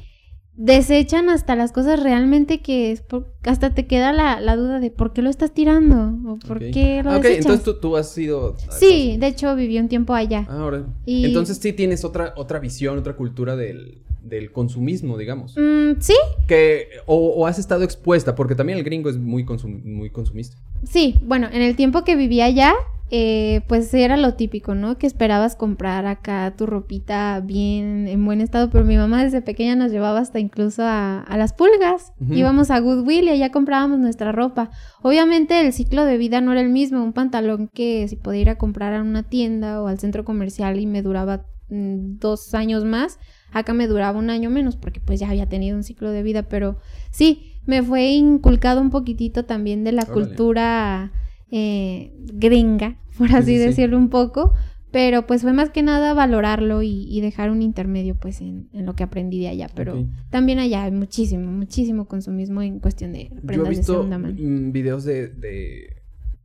desechan 0.53 1.29
hasta 1.29 1.55
las 1.55 1.71
cosas 1.71 2.03
realmente 2.03 2.59
que 2.61 2.91
es 2.91 3.01
por- 3.01 3.33
hasta 3.45 3.73
te 3.73 3.87
queda 3.87 4.11
la, 4.11 4.41
la 4.41 4.57
duda 4.57 4.79
de 4.81 4.91
por 4.91 5.13
qué 5.13 5.21
lo 5.21 5.29
estás 5.29 5.53
tirando 5.53 6.13
o 6.31 6.37
por 6.39 6.59
qué 6.59 7.01
lo 7.01 7.11
Ah, 7.11 7.17
ok, 7.17 7.23
desechas. 7.23 7.45
entonces 7.45 7.63
tú, 7.65 7.79
tú 7.79 7.95
has 7.95 8.11
sido... 8.11 8.57
Sí, 8.77 9.15
de 9.17 9.27
hecho 9.27 9.55
viví 9.55 9.79
un 9.79 9.87
tiempo 9.87 10.13
allá. 10.13 10.45
Ah, 10.49 10.59
ahora. 10.59 10.85
Y- 11.05 11.25
Entonces 11.25 11.57
sí 11.57 11.71
tienes 11.71 12.03
otra, 12.03 12.33
otra 12.35 12.59
visión, 12.59 12.97
otra 12.97 13.15
cultura 13.15 13.55
del, 13.55 14.03
del 14.23 14.51
consumismo, 14.51 15.17
digamos. 15.17 15.55
Mm, 15.57 15.99
sí, 15.99 16.15
Que, 16.47 16.87
o, 17.05 17.15
o 17.15 17.47
has 17.47 17.59
estado 17.59 17.83
expuesta, 17.83 18.35
porque 18.35 18.55
también 18.55 18.77
el 18.77 18.83
gringo 18.83 19.09
es 19.09 19.17
muy, 19.17 19.43
consum- 19.45 19.83
muy 19.83 20.09
consumista. 20.09 20.57
sí. 20.83 21.15
Bueno, 21.23 21.47
en 21.51 21.61
el 21.61 21.75
tiempo 21.75 22.03
que 22.03 22.15
viví 22.15 22.41
allá, 22.41 22.73
eh, 23.11 23.61
pues 23.67 23.91
era 23.95 24.17
lo 24.17 24.35
típico, 24.35 24.75
¿no? 24.75 24.99
Que 24.99 25.07
esperabas 25.07 25.55
comprar 25.55 26.05
acá 26.05 26.53
tu 26.55 26.67
ropita 26.67 27.41
bien, 27.43 28.07
en 28.07 28.23
buen 28.23 28.39
estado, 28.39 28.69
pero 28.69 28.85
mi 28.85 28.97
mamá 28.97 29.23
desde 29.23 29.41
pequeña 29.41 29.75
nos 29.75 29.91
llevaba 29.91 30.19
hasta 30.19 30.39
incluso 30.39 30.83
a, 30.83 31.21
a 31.21 31.37
las 31.37 31.53
pulgas. 31.53 32.13
Íbamos 32.29 32.69
a 32.69 32.79
Goodwill 32.79 33.23
y 33.25 33.29
allá 33.29 33.51
comprábamos 33.51 33.97
nuestra 33.97 34.31
ropa. 34.31 34.69
Obviamente 35.01 35.59
el 35.59 35.73
ciclo 35.73 36.05
de 36.05 36.17
vida 36.19 36.39
no 36.39 36.51
era 36.51 36.61
el 36.61 36.69
mismo, 36.69 37.03
un 37.03 37.13
pantalón 37.13 37.67
que 37.73 38.07
si 38.07 38.15
podía 38.15 38.41
ir 38.41 38.49
a 38.51 38.57
comprar 38.59 38.93
a 38.93 39.01
una 39.01 39.23
tienda 39.23 39.81
o 39.81 39.87
al 39.87 39.97
centro 39.97 40.23
comercial 40.23 40.79
y 40.79 40.85
me 40.85 41.01
duraba 41.01 41.45
mm, 41.69 42.19
dos 42.19 42.53
años 42.53 42.85
más, 42.85 43.17
acá 43.51 43.73
me 43.73 43.87
duraba 43.87 44.17
un 44.19 44.29
año 44.29 44.49
menos 44.49 44.75
porque 44.77 44.99
pues 44.99 45.19
ya 45.19 45.29
había 45.29 45.47
tenido 45.47 45.75
un 45.77 45.83
ciclo 45.83 46.11
de 46.11 46.23
vida, 46.23 46.43
pero 46.43 46.77
sí, 47.11 47.53
me 47.65 47.83
fue 47.83 48.07
inculcado 48.11 48.81
un 48.81 48.89
poquitito 48.89 49.45
también 49.45 49.83
de 49.83 49.91
la 49.91 50.07
Órale. 50.07 50.13
cultura 50.13 51.11
eh, 51.51 52.13
gringa, 52.33 52.97
por 53.17 53.31
así 53.33 53.57
sí, 53.57 53.57
sí. 53.57 53.57
decirlo 53.59 53.97
un 53.97 54.09
poco, 54.09 54.53
pero 54.91 55.27
pues 55.27 55.43
fue 55.43 55.53
más 55.53 55.69
que 55.69 55.83
nada 55.83 56.13
valorarlo 56.15 56.81
y, 56.81 57.05
y 57.09 57.21
dejar 57.21 57.51
un 57.51 57.61
intermedio 57.61 58.15
pues 58.15 58.41
en, 58.41 58.69
en 58.73 58.85
lo 58.87 58.95
que 58.95 59.03
aprendí 59.03 59.39
de 59.39 59.49
allá, 59.49 59.69
pero 59.75 59.99
también 60.29 60.57
allá 60.59 60.83
hay 60.83 60.91
muchísimo, 60.91 61.51
muchísimo 61.51 62.05
consumismo 62.07 62.61
en 62.63 62.79
cuestión 62.79 63.13
de 63.13 63.29
Yo 63.29 63.37
he 63.37 63.41
prendas 63.41 63.75
de 63.75 63.81
visto 63.81 63.93
segunda 63.93 64.17
mano. 64.17 64.35
mm, 64.39 64.71
videos 64.71 65.03
de, 65.03 65.27
de 65.29 66.01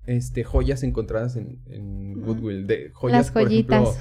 este, 0.06 0.44
joyas 0.44 0.82
encontradas 0.82 1.36
en, 1.36 1.60
en. 1.66 2.20
Goodwill. 2.20 2.66
De 2.66 2.90
joyas, 2.92 3.26
Las 3.26 3.30
por 3.32 3.42
ejemplo, 3.42 3.76
joyitas. 3.78 3.98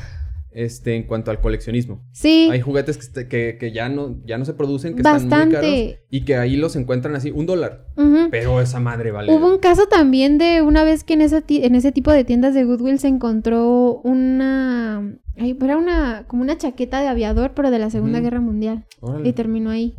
Este, 0.53 0.95
en 0.95 1.03
cuanto 1.03 1.31
al 1.31 1.39
coleccionismo. 1.41 2.03
Sí, 2.11 2.49
Hay 2.51 2.61
juguetes 2.61 2.97
que, 2.97 3.03
este- 3.03 3.27
que, 3.27 3.57
que 3.59 3.71
ya, 3.71 3.89
no, 3.89 4.21
ya 4.25 4.37
no 4.37 4.45
se 4.45 4.53
producen, 4.53 4.93
que 4.95 5.01
están 5.01 5.21
muy 5.27 5.51
caros. 5.51 5.71
Y 6.09 6.25
que 6.25 6.35
ahí 6.35 6.55
los 6.55 6.75
encuentran 6.75 7.15
así, 7.15 7.31
un 7.31 7.45
dólar. 7.45 7.87
Pero 8.31 8.61
esa 8.61 8.79
madre 8.79 9.11
vale. 9.11 9.31
Hubo 9.33 9.47
un 9.47 9.59
caso 9.59 9.87
también 9.87 10.37
de 10.37 10.61
una 10.61 10.83
vez 10.83 11.03
que 11.03 11.13
en, 11.13 11.21
esa 11.21 11.43
en 11.47 11.75
ese 11.75 11.91
tipo 11.91 12.11
de 12.11 12.23
tiendas 12.23 12.53
de 12.53 12.63
Goodwill 12.63 12.99
se 12.99 13.07
encontró 13.07 14.01
una... 14.03 15.17
ay, 15.37 15.57
era 15.61 15.77
una 15.77 16.25
como 16.27 16.41
una 16.43 16.57
chaqueta 16.57 17.01
de 17.01 17.07
aviador, 17.07 17.53
pero 17.55 17.71
de 17.71 17.79
la 17.79 17.89
Segunda. 17.89 18.19
Guerra 18.19 18.41
Mundial. 18.41 18.85
Órale. 19.01 19.27
Y 19.29 19.33
terminó 19.33 19.69
ahí. 19.69 19.95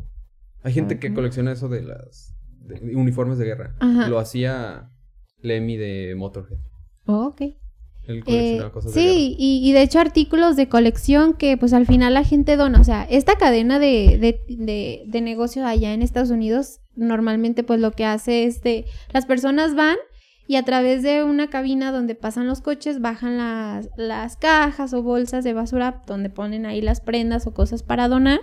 Hay 0.62 0.72
gente 0.72 0.98
que 0.98 1.12
colecciona 1.12 1.52
eso 1.52 1.68
de 1.68 1.82
las 1.82 2.34
de 2.60 2.96
uniformes 2.96 3.38
de 3.38 3.44
guerra. 3.44 3.76
Ajá. 3.80 4.08
Lo 4.08 4.18
hacía 4.18 4.90
Lemmy 5.42 5.76
de 5.76 6.14
Motorhead. 6.16 6.58
Oh, 7.06 7.26
ok. 7.26 7.42
Eh, 8.06 8.22
de 8.26 8.56
guerra. 8.58 8.72
sí, 8.92 9.34
y, 9.38 9.68
y 9.68 9.72
de 9.72 9.82
hecho 9.82 9.98
artículos 9.98 10.56
de 10.56 10.68
colección 10.68 11.34
que 11.34 11.56
pues 11.56 11.72
al 11.72 11.86
final 11.86 12.14
la 12.14 12.24
gente 12.24 12.56
dona. 12.56 12.80
O 12.80 12.84
sea, 12.84 13.04
esta 13.04 13.36
cadena 13.36 13.78
de, 13.78 14.18
de, 14.18 14.40
de, 14.48 15.04
de 15.06 15.20
negocio 15.20 15.66
allá 15.66 15.92
en 15.92 16.02
Estados 16.02 16.30
Unidos 16.30 16.80
normalmente 16.96 17.64
pues 17.64 17.80
lo 17.80 17.92
que 17.92 18.04
hace 18.04 18.44
es 18.44 18.62
de... 18.62 18.86
Las 19.12 19.26
personas 19.26 19.74
van 19.74 19.96
y 20.46 20.56
a 20.56 20.62
través 20.62 21.02
de 21.02 21.24
una 21.24 21.48
cabina 21.48 21.90
donde 21.90 22.14
pasan 22.14 22.46
los 22.46 22.60
coches 22.60 23.00
bajan 23.00 23.38
las, 23.38 23.88
las 23.96 24.36
cajas 24.36 24.92
o 24.92 25.02
bolsas 25.02 25.42
de 25.42 25.54
basura 25.54 26.02
donde 26.06 26.28
ponen 26.28 26.66
ahí 26.66 26.82
las 26.82 27.00
prendas 27.00 27.46
o 27.46 27.54
cosas 27.54 27.82
para 27.82 28.08
donar. 28.08 28.40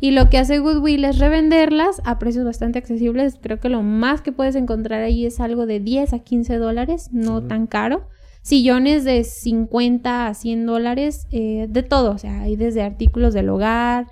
Y 0.00 0.10
lo 0.10 0.30
que 0.30 0.38
hace 0.38 0.58
Goodwill 0.58 1.04
es 1.04 1.18
revenderlas 1.18 2.02
a 2.04 2.18
precios 2.18 2.44
bastante 2.44 2.78
accesibles. 2.80 3.38
Creo 3.40 3.60
que 3.60 3.68
lo 3.68 3.82
más 3.82 4.20
que 4.20 4.32
puedes 4.32 4.56
encontrar 4.56 5.00
ahí 5.02 5.26
es 5.26 5.38
algo 5.38 5.64
de 5.64 5.78
10 5.78 6.12
a 6.12 6.18
15 6.18 6.56
dólares, 6.56 7.10
no 7.12 7.44
tan 7.44 7.68
caro. 7.68 8.08
Sillones 8.42 9.04
de 9.04 9.24
50 9.24 10.26
a 10.26 10.34
100 10.34 10.66
dólares, 10.66 11.26
eh, 11.30 11.66
de 11.70 11.82
todo. 11.82 12.10
O 12.12 12.18
sea, 12.18 12.42
hay 12.42 12.56
desde 12.56 12.82
artículos 12.82 13.34
del 13.34 13.48
hogar, 13.48 14.06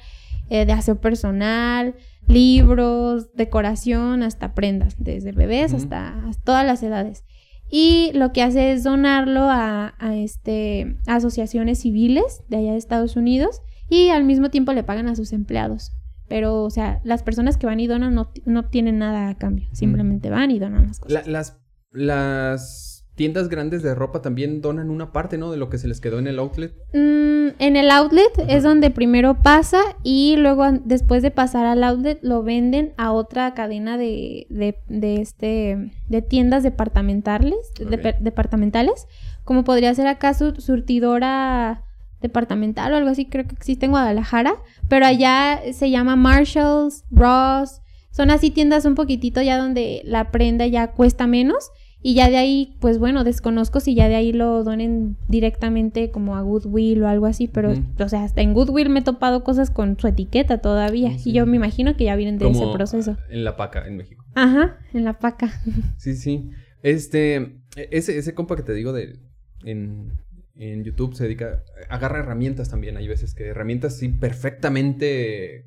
eh, 0.48 0.64
de 0.66 0.72
aseo 0.72 1.00
personal, 1.00 1.94
libros, 2.28 3.32
decoración, 3.34 4.22
hasta 4.22 4.54
prendas, 4.54 4.94
desde 4.98 5.32
bebés 5.32 5.72
Ujú. 5.72 5.82
hasta, 5.82 6.26
hasta 6.28 6.42
todas 6.44 6.66
las 6.66 6.82
edades. 6.82 7.24
Y 7.70 8.10
lo 8.14 8.32
que 8.32 8.42
hace 8.42 8.72
es 8.72 8.82
donarlo 8.82 9.42
a, 9.42 9.94
a, 9.98 10.16
este, 10.16 10.96
a 11.06 11.16
asociaciones 11.16 11.80
civiles 11.80 12.42
de 12.48 12.56
allá 12.58 12.72
de 12.72 12.78
Estados 12.78 13.14
Unidos 13.16 13.60
y 13.88 14.08
al 14.08 14.24
mismo 14.24 14.50
tiempo 14.50 14.72
le 14.72 14.82
pagan 14.82 15.08
a 15.08 15.14
sus 15.16 15.32
empleados. 15.32 15.92
Pero, 16.28 16.62
o 16.64 16.70
sea, 16.70 17.00
las 17.04 17.22
personas 17.22 17.56
que 17.56 17.66
van 17.66 17.80
y 17.80 17.86
donan 17.88 18.14
no, 18.14 18.30
no 18.44 18.60
obtienen 18.60 18.98
nada 18.98 19.28
a 19.28 19.36
cambio. 19.36 19.68
Simplemente 19.72 20.30
van 20.30 20.50
y 20.52 20.58
donan 20.60 20.86
las 20.86 21.00
cosas. 21.00 21.26
La- 21.26 21.32
las, 21.32 21.58
las 21.92 22.89
tiendas 23.20 23.50
grandes 23.50 23.82
de 23.82 23.94
ropa 23.94 24.22
también 24.22 24.62
donan 24.62 24.88
una 24.88 25.12
parte, 25.12 25.36
¿no? 25.36 25.50
De 25.50 25.58
lo 25.58 25.68
que 25.68 25.76
se 25.76 25.86
les 25.88 26.00
quedó 26.00 26.18
en 26.18 26.26
el 26.26 26.38
outlet. 26.38 26.72
Mm, 26.94 27.48
en 27.58 27.76
el 27.76 27.90
outlet 27.90 28.30
Ajá. 28.38 28.50
es 28.50 28.62
donde 28.62 28.90
primero 28.90 29.42
pasa 29.42 29.78
y 30.02 30.36
luego 30.38 30.64
después 30.86 31.22
de 31.22 31.30
pasar 31.30 31.66
al 31.66 31.84
outlet 31.84 32.18
lo 32.22 32.42
venden 32.42 32.94
a 32.96 33.12
otra 33.12 33.52
cadena 33.52 33.98
de, 33.98 34.46
de, 34.48 34.78
de 34.88 35.20
este 35.20 35.92
de 36.08 36.22
tiendas 36.22 36.62
departamentales, 36.62 37.58
de- 37.78 38.14
departamentales, 38.20 39.06
como 39.44 39.64
podría 39.64 39.94
ser 39.94 40.06
acaso 40.06 40.54
surtidora 40.58 41.84
departamental 42.22 42.94
o 42.94 42.96
algo 42.96 43.10
así, 43.10 43.26
creo 43.26 43.46
que 43.46 43.54
existe 43.54 43.84
en 43.84 43.92
Guadalajara, 43.92 44.54
pero 44.88 45.04
allá 45.04 45.60
se 45.74 45.90
llama 45.90 46.16
Marshalls, 46.16 47.04
Ross, 47.10 47.82
son 48.12 48.30
así 48.30 48.50
tiendas 48.50 48.86
un 48.86 48.94
poquitito 48.94 49.42
ya 49.42 49.58
donde 49.58 50.00
la 50.06 50.30
prenda 50.30 50.66
ya 50.66 50.92
cuesta 50.92 51.26
menos 51.26 51.70
y 52.02 52.14
ya 52.14 52.30
de 52.30 52.38
ahí, 52.38 52.76
pues 52.80 52.98
bueno, 52.98 53.24
desconozco 53.24 53.80
si 53.80 53.94
ya 53.94 54.08
de 54.08 54.14
ahí 54.14 54.32
lo 54.32 54.64
donen 54.64 55.16
directamente 55.28 56.10
como 56.10 56.36
a 56.36 56.40
Goodwill 56.40 57.02
o 57.02 57.08
algo 57.08 57.26
así, 57.26 57.46
pero, 57.46 57.74
o 57.98 58.08
sea, 58.08 58.24
hasta 58.24 58.40
en 58.40 58.54
Goodwill 58.54 58.88
me 58.88 59.00
he 59.00 59.02
topado 59.02 59.44
cosas 59.44 59.70
con 59.70 59.98
su 59.98 60.06
etiqueta 60.06 60.58
todavía. 60.58 61.18
Sí. 61.18 61.30
Y 61.30 61.32
yo 61.34 61.44
me 61.46 61.56
imagino 61.56 61.96
que 61.96 62.04
ya 62.04 62.16
vienen 62.16 62.38
de 62.38 62.48
ese 62.48 62.64
proceso. 62.72 63.16
en 63.28 63.44
La 63.44 63.56
Paca, 63.56 63.86
en 63.86 63.96
México. 63.98 64.24
Ajá, 64.34 64.78
en 64.94 65.04
la 65.04 65.18
paca. 65.18 65.50
Sí, 65.98 66.14
sí. 66.16 66.50
Este, 66.82 67.58
ese, 67.76 68.16
ese 68.16 68.34
compa 68.34 68.56
que 68.56 68.62
te 68.62 68.72
digo 68.72 68.92
de 68.94 69.18
en, 69.64 70.12
en 70.56 70.84
YouTube 70.84 71.14
se 71.14 71.24
dedica, 71.24 71.62
agarra 71.90 72.20
herramientas 72.20 72.70
también. 72.70 72.96
Hay 72.96 73.08
veces 73.08 73.34
que 73.34 73.48
herramientas 73.48 73.98
sí 73.98 74.08
perfectamente, 74.08 75.66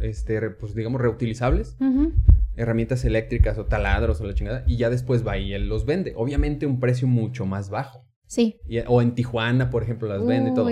este, 0.00 0.50
pues 0.50 0.74
digamos, 0.74 1.00
reutilizables. 1.00 1.76
Ujú. 1.80 2.12
Herramientas 2.60 3.04
eléctricas 3.04 3.58
o 3.58 3.66
taladros 3.66 4.20
o 4.20 4.24
la 4.26 4.34
chingada. 4.34 4.64
Y 4.66 4.76
ya 4.76 4.90
después 4.90 5.26
va 5.26 5.38
y 5.38 5.52
él 5.52 5.68
los 5.68 5.86
vende. 5.86 6.12
Obviamente 6.16 6.66
un 6.66 6.78
precio 6.80 7.08
mucho 7.08 7.46
más 7.46 7.70
bajo. 7.70 8.06
Sí. 8.26 8.56
Y- 8.68 8.78
o 8.86 9.02
en 9.02 9.14
Tijuana, 9.14 9.70
por 9.70 9.82
ejemplo, 9.82 10.08
las 10.08 10.24
vende 10.24 10.50
y 10.50 10.54
todo. 10.54 10.70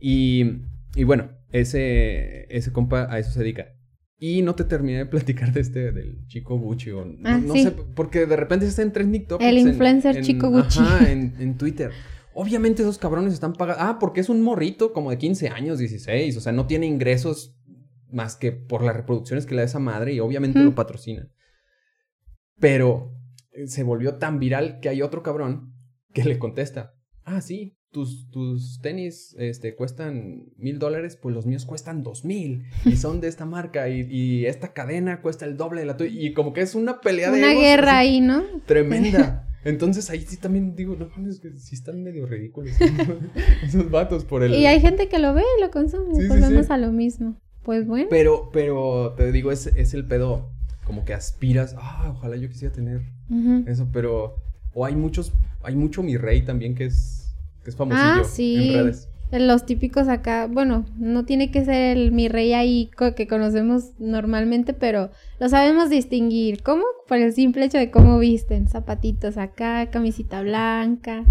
Y, 0.00 0.62
y 0.94 1.04
bueno, 1.04 1.30
ese, 1.52 2.46
ese 2.54 2.72
compa 2.72 3.08
a 3.12 3.18
eso 3.18 3.30
se 3.30 3.40
dedica. 3.40 3.66
Y 4.18 4.40
no 4.42 4.54
te 4.54 4.64
terminé 4.64 4.98
de 4.98 5.06
platicar 5.06 5.52
de 5.52 5.60
este, 5.60 5.92
del 5.92 6.26
chico 6.26 6.58
Gucci. 6.58 6.90
O, 6.90 7.04
no, 7.04 7.16
Ah, 7.24 7.38
no 7.38 7.54
sé, 7.54 7.70
porque 7.94 8.24
de 8.24 8.36
repente 8.36 8.64
está 8.66 8.80
en 8.82 8.92
trending 8.92 9.26
topics. 9.26 9.48
El 9.50 9.58
en- 9.58 9.68
influencer 9.68 10.16
en- 10.16 10.22
chico 10.24 10.48
Gucci. 10.50 10.78
Ajá, 10.80 11.10
en, 11.10 11.34
en 11.40 11.58
Twitter. 11.58 11.90
Obviamente 12.32 12.82
esos 12.82 12.98
cabrones 12.98 13.32
están 13.34 13.52
pagando. 13.54 13.82
Ah, 13.82 13.98
porque 13.98 14.20
es 14.20 14.28
un 14.28 14.40
morrito 14.42 14.92
como 14.92 15.10
de 15.10 15.18
15 15.18 15.48
años, 15.48 15.78
16. 15.78 16.36
O 16.36 16.40
sea, 16.40 16.52
no 16.52 16.66
tiene 16.66 16.86
ingresos 16.86 17.56
más 18.10 18.36
que 18.36 18.52
por 18.52 18.82
las 18.82 18.96
reproducciones 18.96 19.46
que 19.46 19.54
le 19.54 19.62
da 19.62 19.66
esa 19.66 19.78
madre 19.78 20.12
y 20.12 20.20
obviamente 20.20 20.58
lo 20.60 20.74
patrocina. 20.74 21.28
Pero 22.58 23.12
eh, 23.52 23.66
se 23.66 23.82
volvió 23.82 24.16
tan 24.16 24.38
viral 24.38 24.80
que 24.80 24.88
hay 24.88 25.02
otro 25.02 25.22
cabrón 25.22 25.74
que 26.12 26.24
le 26.24 26.38
contesta. 26.38 26.94
Ah, 27.24 27.40
sí, 27.40 27.76
tus, 27.90 28.30
tus 28.30 28.80
tenis 28.80 29.34
este, 29.38 29.74
cuestan 29.74 30.44
mil 30.56 30.78
dólares, 30.78 31.18
pues 31.20 31.34
los 31.34 31.46
míos 31.46 31.64
cuestan 31.64 32.02
dos 32.02 32.24
mil. 32.24 32.64
Y 32.84 32.96
son 32.96 33.20
de 33.20 33.28
esta 33.28 33.44
marca. 33.44 33.88
Y, 33.88 34.06
y 34.10 34.46
esta 34.46 34.72
cadena 34.72 35.22
cuesta 35.22 35.44
el 35.44 35.56
doble 35.56 35.80
de 35.80 35.86
la 35.86 35.96
tuya. 35.96 36.10
Y 36.12 36.32
como 36.32 36.52
que 36.52 36.60
es 36.60 36.74
una 36.74 37.00
pelea 37.00 37.30
de 37.30 37.38
Una 37.38 37.52
egos 37.52 37.62
guerra 37.62 37.98
así 37.98 38.08
ahí, 38.08 38.20
¿no? 38.20 38.44
Tremenda. 38.66 39.42
Entonces 39.64 40.08
ahí 40.10 40.20
sí 40.20 40.36
también 40.36 40.76
digo, 40.76 40.94
no 40.94 41.08
mames, 41.08 41.40
que 41.40 41.50
sí 41.58 41.74
están 41.74 42.00
medio 42.04 42.24
ridículos 42.24 42.70
esos 43.64 43.90
vatos 43.90 44.24
por 44.24 44.44
el... 44.44 44.54
Y 44.54 44.64
hay 44.66 44.80
gente 44.80 45.08
que 45.08 45.18
lo 45.18 45.34
ve 45.34 45.42
y 45.58 45.60
lo 45.60 45.72
consume. 45.72 46.14
Sí, 46.14 46.22
sí, 46.22 46.28
Volvemos 46.28 46.66
sí. 46.66 46.72
a 46.72 46.78
lo 46.78 46.92
mismo. 46.92 47.40
Pues 47.66 47.86
bueno. 47.86 48.06
Pero, 48.08 48.48
pero 48.52 49.12
te 49.16 49.30
digo, 49.32 49.52
es, 49.52 49.66
es 49.66 49.92
el 49.92 50.06
pedo 50.06 50.48
como 50.84 51.04
que 51.04 51.12
aspiras, 51.12 51.74
ah, 51.76 52.12
ojalá 52.16 52.36
yo 52.36 52.48
quisiera 52.48 52.72
tener 52.72 53.02
eso, 53.66 53.88
pero... 53.92 54.36
O 54.72 54.84
hay 54.84 54.94
muchos, 54.94 55.32
hay 55.62 55.74
mucho 55.74 56.02
mi 56.02 56.16
rey 56.16 56.42
también 56.42 56.74
que 56.74 56.84
es, 56.84 57.34
que 57.64 57.70
es 57.70 57.76
famosillo 57.76 58.20
Ah, 58.20 58.24
sí. 58.24 58.68
en 58.68 58.84
redes. 58.84 59.08
Los 59.32 59.66
típicos 59.66 60.06
acá, 60.06 60.46
bueno, 60.46 60.86
no 60.98 61.24
tiene 61.24 61.50
que 61.50 61.64
ser 61.64 61.96
el 61.96 62.12
mi 62.12 62.28
rey 62.28 62.52
ahí 62.52 62.90
que 63.16 63.26
conocemos 63.26 63.90
normalmente, 63.98 64.72
pero 64.72 65.10
lo 65.40 65.48
sabemos 65.48 65.90
distinguir. 65.90 66.62
¿Cómo? 66.62 66.84
Por 67.08 67.18
el 67.18 67.32
simple 67.32 67.64
hecho 67.64 67.78
de 67.78 67.90
cómo 67.90 68.18
visten. 68.18 68.68
Zapatitos 68.68 69.36
acá, 69.36 69.90
camisita 69.90 70.42
blanca, 70.42 71.24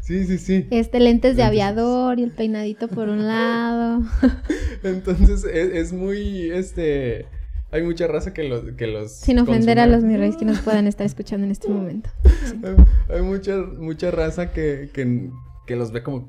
Sí, 0.00 0.24
sí, 0.24 0.38
sí. 0.38 0.66
este 0.70 1.00
lentes 1.00 1.36
de 1.36 1.42
aviador 1.42 2.18
y 2.18 2.22
el 2.22 2.30
peinadito 2.30 2.88
por 2.88 3.10
un 3.10 3.26
lado. 3.26 4.02
Entonces 4.82 5.44
es, 5.44 5.74
es 5.74 5.92
muy, 5.92 6.50
este... 6.50 7.26
Hay 7.70 7.82
mucha 7.82 8.06
raza 8.06 8.32
que 8.32 8.44
los... 8.44 8.62
Que 8.76 8.86
los 8.86 9.12
Sin 9.12 9.38
ofender 9.38 9.78
a 9.78 9.86
los 9.86 10.02
mi 10.02 10.16
reyes 10.16 10.36
que 10.36 10.46
nos 10.46 10.60
puedan 10.60 10.86
estar 10.86 11.04
escuchando 11.04 11.44
en 11.44 11.50
este 11.52 11.68
momento. 11.68 12.08
Hay, 12.64 13.16
hay 13.16 13.22
mucha, 13.22 13.58
mucha 13.58 14.10
raza 14.10 14.52
que, 14.52 14.88
que, 14.94 15.28
que 15.66 15.76
los 15.76 15.92
ve 15.92 16.02
como... 16.02 16.26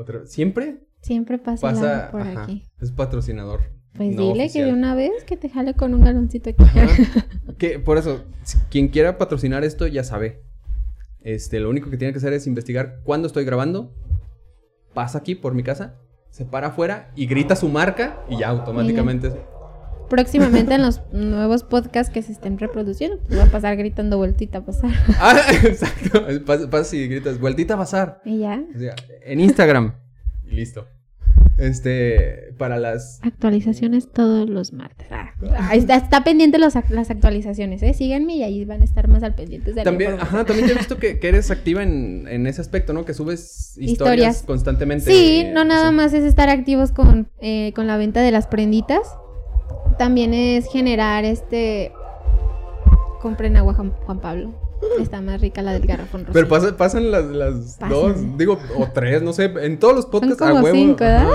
Otra. 0.00 0.26
¿Siempre? 0.26 0.80
Siempre 1.02 1.38
pasa, 1.38 1.60
Pasa... 1.68 2.08
por 2.10 2.22
ajá, 2.22 2.42
aquí. 2.44 2.66
es 2.80 2.90
patrocinador. 2.90 3.60
Pues 3.94 4.14
no 4.14 4.32
dile 4.32 4.48
que 4.50 4.64
de 4.64 4.72
una 4.72 4.94
vez 4.94 5.24
que 5.24 5.36
te 5.36 5.48
jale 5.48 5.74
con 5.74 5.94
un 5.94 6.02
galoncito 6.02 6.50
aquí. 6.50 6.64
Que 7.58 7.78
por 7.78 7.98
eso, 7.98 8.24
si- 8.42 8.56
quien 8.70 8.88
quiera 8.88 9.18
patrocinar 9.18 9.64
esto 9.64 9.86
ya 9.86 10.02
sabe. 10.04 10.42
Este, 11.20 11.60
lo 11.60 11.68
único 11.68 11.90
que 11.90 11.98
tiene 11.98 12.12
que 12.12 12.18
hacer 12.18 12.32
es 12.32 12.46
investigar 12.46 13.00
cuándo 13.04 13.26
estoy 13.26 13.44
grabando. 13.44 13.94
Pasa 14.94 15.18
aquí 15.18 15.34
por 15.34 15.54
mi 15.54 15.62
casa, 15.62 15.96
se 16.30 16.44
para 16.46 16.68
afuera 16.68 17.10
y 17.14 17.26
grita 17.26 17.56
su 17.56 17.68
marca 17.68 18.24
y 18.30 18.38
ya 18.38 18.48
automáticamente. 18.48 19.30
Próximamente 20.10 20.74
en 20.74 20.82
los 20.82 21.00
nuevos 21.12 21.62
podcasts 21.64 22.12
que 22.12 22.20
se 22.22 22.32
estén 22.32 22.58
reproduciendo, 22.58 23.18
pues 23.26 23.38
va 23.38 23.44
a 23.44 23.50
pasar 23.50 23.76
gritando 23.76 24.18
vueltita 24.18 24.58
a 24.58 24.64
pasar. 24.66 24.90
Ah, 25.20 25.40
exacto. 25.64 26.26
Pasa, 26.44 26.68
pasa 26.68 26.96
y 26.96 27.08
gritas, 27.08 27.38
vueltita 27.40 27.74
a 27.74 27.76
bazar. 27.78 28.20
Y 28.24 28.40
ya. 28.40 28.62
O 28.74 28.78
sea, 28.78 28.94
en 29.24 29.40
Instagram. 29.40 29.94
Y 30.44 30.50
listo. 30.56 30.86
Este, 31.58 32.54
para 32.56 32.78
las. 32.78 33.20
Actualizaciones 33.22 34.10
todos 34.10 34.48
los 34.48 34.72
martes. 34.72 35.06
Ah, 35.10 35.74
está, 35.74 35.96
está 35.96 36.24
pendiente 36.24 36.58
los 36.58 36.72
las 36.88 37.10
actualizaciones, 37.10 37.82
¿eh? 37.82 37.92
Síganme 37.92 38.36
y 38.36 38.42
ahí 38.42 38.64
van 38.64 38.80
a 38.80 38.84
estar 38.84 39.08
más 39.08 39.22
al 39.22 39.34
pendiente 39.34 39.70
de 39.70 39.76
la 39.76 39.84
También, 39.84 40.14
ajá, 40.14 40.44
también 40.46 40.66
te 40.68 40.72
he 40.72 40.76
visto 40.76 40.96
que, 40.96 41.18
que 41.18 41.28
eres 41.28 41.50
activa 41.50 41.82
en, 41.82 42.26
en 42.28 42.46
ese 42.46 42.62
aspecto, 42.62 42.94
¿no? 42.94 43.04
Que 43.04 43.12
subes 43.12 43.74
historias, 43.76 43.90
Historias. 43.92 44.42
constantemente. 44.44 45.04
Sí, 45.10 45.42
eh, 45.44 45.52
no 45.52 45.64
nada 45.64 45.88
así. 45.88 45.96
más 45.96 46.12
es 46.14 46.24
estar 46.24 46.48
activos 46.48 46.92
con, 46.92 47.28
eh, 47.42 47.72
con 47.74 47.86
la 47.86 47.98
venta 47.98 48.22
de 48.22 48.30
las 48.30 48.46
prenditas. 48.46 49.02
También 50.00 50.32
es 50.32 50.66
generar 50.72 51.26
este. 51.26 51.92
Compren 53.20 53.58
agua 53.58 53.74
Juan, 53.74 54.18
Pablo. 54.18 54.54
Está 54.98 55.20
más 55.20 55.42
rica 55.42 55.60
la 55.60 55.74
del 55.74 55.86
garrafón 55.86 56.22
rosa. 56.22 56.32
Pero 56.32 56.48
pasa- 56.48 56.74
pasan 56.74 57.10
las, 57.10 57.26
las 57.26 57.76
Pasan. 57.78 57.90
dos, 57.90 58.38
digo, 58.38 58.58
o 58.78 58.86
tres, 58.94 59.20
no 59.20 59.34
sé, 59.34 59.52
en 59.60 59.78
todos 59.78 59.94
los 59.94 60.06
podcasts 60.06 60.38
como 60.38 60.56
a 60.56 60.62
huevo. 60.62 60.74
cinco, 60.74 61.04
¿verdad? 61.04 61.28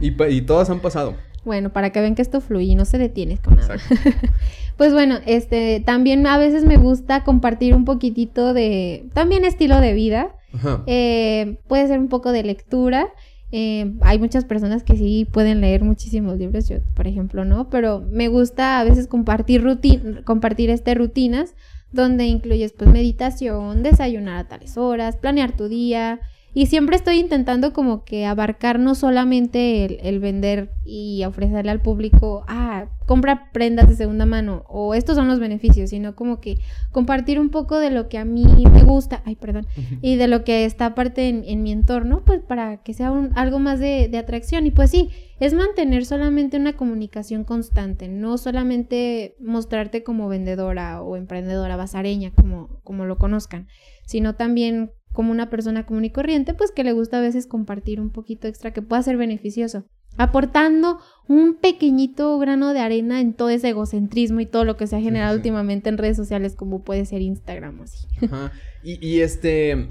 y, 0.00 0.42
todas 0.42 0.70
han 0.70 0.78
pasado. 0.78 1.16
Bueno, 1.44 1.70
para 1.72 1.90
que 1.90 2.00
vean 2.00 2.14
que 2.14 2.22
esto 2.22 2.40
fluye 2.40 2.66
y 2.66 2.74
no 2.76 2.84
se 2.84 2.98
detiene 2.98 3.38
con 3.38 3.56
nada. 3.56 3.74
Exacto. 3.74 4.10
Pues 4.76 4.92
bueno, 4.92 5.18
este, 5.26 5.82
también 5.84 6.24
a 6.28 6.38
veces 6.38 6.64
me 6.64 6.76
gusta 6.76 7.24
compartir 7.24 7.74
un 7.74 7.84
poquitito 7.84 8.54
de, 8.54 9.06
también 9.12 9.44
estilo 9.44 9.80
de 9.80 9.92
vida. 9.92 10.36
Ajá. 10.52 10.84
Eh, 10.86 11.58
puede 11.66 11.88
ser 11.88 11.98
un 11.98 12.08
poco 12.08 12.30
de 12.30 12.44
lectura. 12.44 13.08
Eh, 13.56 13.94
hay 14.00 14.18
muchas 14.18 14.44
personas 14.44 14.82
que 14.82 14.96
sí 14.96 15.28
pueden 15.30 15.60
leer 15.60 15.84
muchísimos 15.84 16.38
libros, 16.38 16.68
yo 16.68 16.78
por 16.96 17.06
ejemplo 17.06 17.44
no, 17.44 17.70
pero 17.70 18.00
me 18.00 18.26
gusta 18.26 18.80
a 18.80 18.84
veces 18.84 19.06
compartir, 19.06 19.62
rutin 19.62 20.22
compartir 20.24 20.70
este 20.70 20.92
rutinas 20.92 21.54
donde 21.92 22.26
incluyes 22.26 22.72
pues 22.72 22.90
meditación, 22.90 23.84
desayunar 23.84 24.38
a 24.38 24.48
tales 24.48 24.76
horas, 24.76 25.16
planear 25.18 25.56
tu 25.56 25.68
día, 25.68 26.18
y 26.54 26.66
siempre 26.66 26.94
estoy 26.94 27.18
intentando 27.18 27.72
como 27.72 28.04
que 28.04 28.26
abarcar 28.26 28.78
no 28.78 28.94
solamente 28.94 30.08
el, 30.08 30.20
vender 30.20 30.70
y 30.84 31.24
ofrecerle 31.24 31.72
al 31.72 31.82
público, 31.82 32.44
ah, 32.46 32.86
compra 33.06 33.50
prendas 33.52 33.88
de 33.88 33.96
segunda 33.96 34.24
mano 34.24 34.64
o 34.68 34.94
estos 34.94 35.16
son 35.16 35.26
los 35.26 35.40
beneficios, 35.40 35.90
sino 35.90 36.14
como 36.14 36.40
que 36.40 36.58
compartir 36.92 37.40
un 37.40 37.50
poco 37.50 37.78
de 37.78 37.90
lo 37.90 38.08
que 38.08 38.18
a 38.18 38.24
mí 38.24 38.46
me 38.72 38.84
gusta, 38.84 39.20
ay, 39.24 39.34
perdón, 39.34 39.66
y 40.00 40.14
de 40.14 40.28
lo 40.28 40.44
que 40.44 40.64
está 40.64 40.86
aparte 40.86 41.28
en, 41.28 41.62
mi 41.64 41.72
entorno, 41.72 42.22
pues 42.24 42.40
para 42.40 42.82
que 42.82 42.94
sea 42.94 43.10
un, 43.10 43.32
algo 43.34 43.58
más 43.58 43.80
de, 43.80 44.08
de 44.08 44.18
atracción. 44.18 44.66
Y 44.66 44.70
pues 44.70 44.90
sí, 44.90 45.10
es 45.40 45.54
mantener 45.54 46.04
solamente 46.06 46.56
una 46.56 46.74
comunicación 46.74 47.42
constante, 47.42 48.06
no 48.06 48.38
solamente 48.38 49.34
mostrarte 49.40 50.04
como 50.04 50.28
vendedora 50.28 51.02
o 51.02 51.16
emprendedora 51.16 51.76
basareña, 51.76 52.30
como, 52.30 52.80
como 52.84 53.06
lo 53.06 53.18
conozcan, 53.18 53.66
sino 54.06 54.36
también 54.36 54.92
como 55.14 55.30
una 55.30 55.48
persona 55.48 55.86
común 55.86 56.04
y 56.04 56.10
corriente, 56.10 56.52
pues 56.52 56.72
que 56.72 56.84
le 56.84 56.92
gusta 56.92 57.18
a 57.18 57.22
veces 57.22 57.46
compartir 57.46 58.00
un 58.00 58.10
poquito 58.10 58.48
extra 58.48 58.72
que 58.72 58.82
pueda 58.82 59.02
ser 59.02 59.16
beneficioso, 59.16 59.86
aportando 60.18 60.98
un 61.28 61.54
pequeñito 61.54 62.38
grano 62.38 62.74
de 62.74 62.80
arena 62.80 63.20
en 63.20 63.32
todo 63.32 63.48
ese 63.48 63.70
egocentrismo 63.70 64.40
y 64.40 64.46
todo 64.46 64.64
lo 64.64 64.76
que 64.76 64.86
se 64.86 64.96
ha 64.96 65.00
generado 65.00 65.36
últimamente 65.36 65.88
en 65.88 65.96
redes 65.96 66.16
sociales 66.16 66.54
como 66.56 66.82
puede 66.82 67.06
ser 67.06 67.22
Instagram 67.22 67.80
o 67.80 67.84
así. 67.84 68.06
Ajá. 68.22 68.52
Y, 68.82 69.06
y 69.06 69.20
este, 69.20 69.88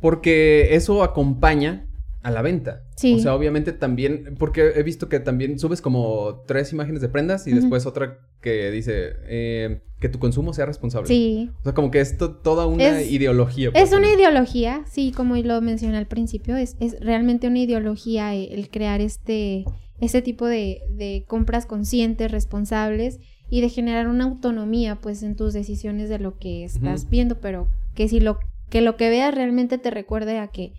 porque 0.00 0.74
eso 0.74 1.02
acompaña 1.02 1.86
a 2.26 2.30
la 2.32 2.42
venta. 2.42 2.82
Sí. 2.96 3.14
O 3.14 3.18
sea, 3.20 3.36
obviamente 3.36 3.72
también, 3.72 4.34
porque 4.36 4.72
he 4.74 4.82
visto 4.82 5.08
que 5.08 5.20
también 5.20 5.60
subes 5.60 5.80
como 5.80 6.42
tres 6.44 6.72
imágenes 6.72 7.00
de 7.00 7.08
prendas 7.08 7.46
y 7.46 7.52
después 7.52 7.86
otra 7.86 8.18
que 8.40 8.72
dice 8.72 9.12
eh, 9.28 9.82
que 10.00 10.08
tu 10.08 10.18
consumo 10.18 10.52
sea 10.52 10.66
responsable. 10.66 11.06
Sí. 11.06 11.52
O 11.60 11.62
sea, 11.62 11.72
como 11.72 11.92
que 11.92 12.00
es 12.00 12.18
toda 12.18 12.66
una 12.66 13.00
ideología. 13.02 13.70
Es 13.74 13.92
una 13.92 14.12
ideología, 14.12 14.82
sí, 14.90 15.12
como 15.12 15.36
lo 15.36 15.60
mencioné 15.60 15.98
al 15.98 16.08
principio, 16.08 16.56
es, 16.56 16.76
es 16.80 16.98
realmente 16.98 17.46
una 17.46 17.60
ideología 17.60 18.34
el, 18.34 18.70
crear 18.70 19.00
este, 19.00 19.64
este 20.00 20.20
tipo 20.20 20.46
de, 20.46 20.80
de 20.90 21.24
compras 21.28 21.64
conscientes, 21.64 22.32
responsables 22.32 23.20
y 23.48 23.60
de 23.60 23.68
generar 23.68 24.08
una 24.08 24.24
autonomía 24.24 24.96
pues 24.96 25.22
en 25.22 25.36
tus 25.36 25.52
decisiones 25.52 26.08
de 26.08 26.18
lo 26.18 26.38
que 26.38 26.64
estás 26.64 27.08
viendo, 27.08 27.40
pero 27.40 27.68
que 27.94 28.08
si 28.08 28.18
lo 28.18 28.40
que 28.68 28.80
lo 28.80 28.96
que 28.96 29.10
veas 29.10 29.32
realmente 29.32 29.78
te 29.78 29.92
recuerde 29.92 30.40
a 30.40 30.48
que 30.48 30.72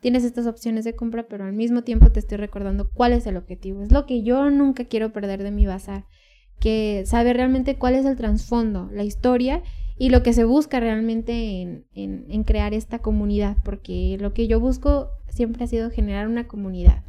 tienes 0.00 0.24
estas 0.24 0.46
opciones 0.46 0.84
de 0.84 0.94
compra, 0.94 1.26
pero 1.28 1.44
al 1.44 1.52
mismo 1.52 1.82
tiempo 1.82 2.10
te 2.10 2.20
estoy 2.20 2.38
recordando 2.38 2.90
cuál 2.90 3.12
es 3.12 3.26
el 3.26 3.36
objetivo. 3.36 3.82
Es 3.82 3.92
lo 3.92 4.06
que 4.06 4.22
yo 4.22 4.50
nunca 4.50 4.84
quiero 4.84 5.12
perder 5.12 5.42
de 5.42 5.50
mi 5.50 5.66
bazar, 5.66 6.04
que 6.60 7.04
sabe 7.06 7.32
realmente 7.32 7.76
cuál 7.76 7.94
es 7.94 8.04
el 8.04 8.16
trasfondo, 8.16 8.88
la 8.92 9.04
historia 9.04 9.62
y 9.98 10.10
lo 10.10 10.22
que 10.22 10.32
se 10.32 10.44
busca 10.44 10.78
realmente 10.78 11.62
en, 11.62 11.86
en, 11.94 12.44
crear 12.44 12.74
esta 12.74 12.98
comunidad, 12.98 13.56
porque 13.64 14.18
lo 14.20 14.34
que 14.34 14.46
yo 14.46 14.60
busco 14.60 15.08
siempre 15.28 15.64
ha 15.64 15.68
sido 15.68 15.90
generar 15.90 16.28
una 16.28 16.46
comunidad. 16.46 17.02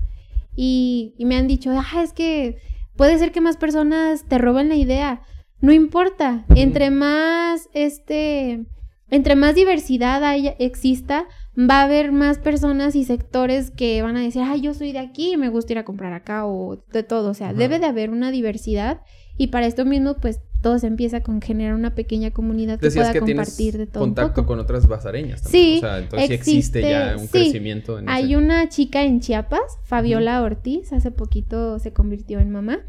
Y, 0.56 1.14
y 1.18 1.26
me 1.26 1.36
han 1.36 1.48
dicho, 1.48 1.72
ah, 1.72 2.02
es 2.02 2.14
que 2.14 2.58
puede 2.96 3.18
ser 3.20 3.32
que 3.32 3.42
más 3.42 3.58
personas 3.58 4.24
te 4.24 4.38
roben 4.38 4.70
la 4.70 4.76
idea. 4.76 5.22
No 5.60 5.74
importa, 5.74 6.46
entre 6.56 6.90
más 6.90 7.70
este 7.74 8.66
entre 9.10 9.36
más 9.36 9.56
diversidad 9.56 10.24
haya, 10.24 10.56
exista, 10.60 11.26
va 11.58 11.82
a 11.82 11.84
haber 11.86 12.12
más 12.12 12.38
personas 12.38 12.96
y 12.96 13.04
sectores 13.04 13.72
que 13.72 14.02
van 14.02 14.16
a 14.16 14.22
decir, 14.22 14.44
ay, 14.46 14.62
yo 14.62 14.74
soy 14.74 14.92
de 14.92 15.00
aquí 15.00 15.34
y 15.34 15.38
me 15.38 15.50
gusta 15.50 15.74
ir 15.74 15.80
a 15.80 15.86
comprar 15.86 16.14
acá 16.14 16.46
o 16.46 16.84
de 16.92 17.04
todo. 17.04 17.32
O 17.32 17.34
sea, 17.34 17.54
debe 17.54 17.80
de 17.80 17.88
haber 17.88 18.12
una 18.12 18.32
diversidad 18.32 19.02
y 19.38 19.48
para 19.48 19.66
esto 19.66 19.86
mismo, 19.86 20.16
pues 20.16 20.40
todo 20.62 20.80
se 20.80 20.88
empieza 20.88 21.22
con 21.22 21.42
generar 21.42 21.76
una 21.76 21.94
pequeña 21.96 22.32
comunidad 22.32 22.80
que 22.80 22.90
pueda 22.92 23.18
compartir 23.18 23.78
de 23.78 23.88
todo. 23.88 24.04
Contacto 24.04 24.46
con 24.46 24.60
otras 24.60 24.88
basareñas 24.88 25.44
también. 25.44 25.64
Sí. 25.64 25.78
O 25.78 25.82
sea, 25.82 26.00
entonces 26.00 26.32
existe, 26.32 26.82
ya 26.82 27.16
un 27.18 27.28
crecimiento 27.28 28.00
en 28.00 28.10
Hay 28.10 28.36
una 28.36 28.68
chica 28.70 29.04
en 29.04 29.20
Chiapas, 29.20 29.80
Fabiola 29.84 30.42
Ortiz, 30.42 30.92
hace 30.94 31.12
poquito 31.12 31.80
se 31.80 31.94
convirtió 31.94 32.40
en 32.40 32.52
mamá. 32.52 32.80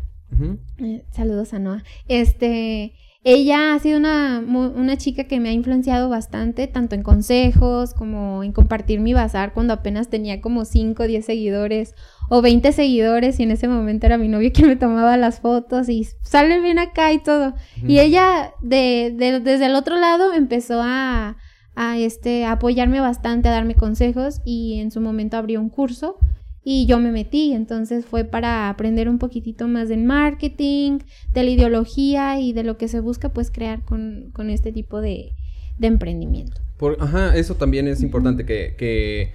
Eh, 0.78 1.04
saludos 1.10 1.52
a 1.54 1.58
Noah. 1.58 1.82
Este 2.06 2.92
ella 3.34 3.74
ha 3.74 3.78
sido 3.78 3.98
una, 3.98 4.38
una, 4.40 4.96
chica 4.96 5.24
que 5.24 5.38
me 5.38 5.50
ha 5.50 5.52
influenciado 5.52 6.08
bastante, 6.08 6.66
tanto 6.66 6.94
en 6.94 7.02
consejos 7.02 7.92
como 7.92 8.42
en 8.42 8.52
compartir 8.52 9.00
mi 9.00 9.12
bazar 9.12 9.52
cuando 9.52 9.74
apenas 9.74 10.08
tenía 10.08 10.40
como 10.40 10.64
5 10.64 11.02
o 11.02 11.06
10 11.06 11.26
seguidores 11.26 11.94
o 12.30 12.40
20 12.40 12.72
seguidores 12.72 13.38
y 13.38 13.42
en 13.42 13.50
ese 13.50 13.68
momento 13.68 14.06
era 14.06 14.16
mi 14.16 14.28
novio 14.28 14.50
quien 14.52 14.68
me 14.68 14.76
tomaba 14.76 15.18
las 15.18 15.40
fotos 15.40 15.90
y 15.90 16.08
sale 16.22 16.60
bien 16.60 16.78
acá 16.78 17.12
y 17.12 17.18
todo. 17.18 17.54
Y 17.86 17.98
ella 17.98 18.54
de, 18.62 19.12
desde 19.14 19.66
el 19.66 19.74
otro 19.74 19.98
lado 19.98 20.32
empezó 20.32 20.80
a, 20.82 21.36
a, 21.74 21.98
este, 21.98 22.46
a 22.46 22.52
apoyarme 22.52 23.00
bastante, 23.00 23.48
a 23.48 23.52
darme 23.52 23.74
consejos 23.74 24.40
y 24.44 24.80
en 24.80 24.90
su 24.90 25.02
momento 25.02 25.36
abrió 25.36 25.60
un 25.60 25.68
curso 25.68 26.18
y 26.64 26.86
yo 26.86 26.98
me 26.98 27.12
metí, 27.12 27.52
entonces 27.52 28.04
fue 28.04 28.24
para 28.24 28.68
aprender 28.68 29.08
un 29.08 29.18
poquitito 29.18 29.68
más 29.68 29.88
del 29.88 30.04
marketing, 30.04 30.98
de 31.32 31.42
la 31.42 31.50
ideología 31.50 32.40
y 32.40 32.52
de 32.52 32.62
lo 32.62 32.76
que 32.76 32.88
se 32.88 33.00
busca 33.00 33.30
pues 33.30 33.50
crear 33.50 33.84
con, 33.84 34.32
este 34.50 34.72
tipo 34.72 35.00
de, 35.00 35.32
emprendimiento. 35.80 36.60
Por, 36.76 36.96
ajá, 37.00 37.36
eso 37.36 37.54
también 37.54 37.88
es 37.88 38.02
importante 38.02 38.44
que, 38.44 38.74
que 38.76 39.32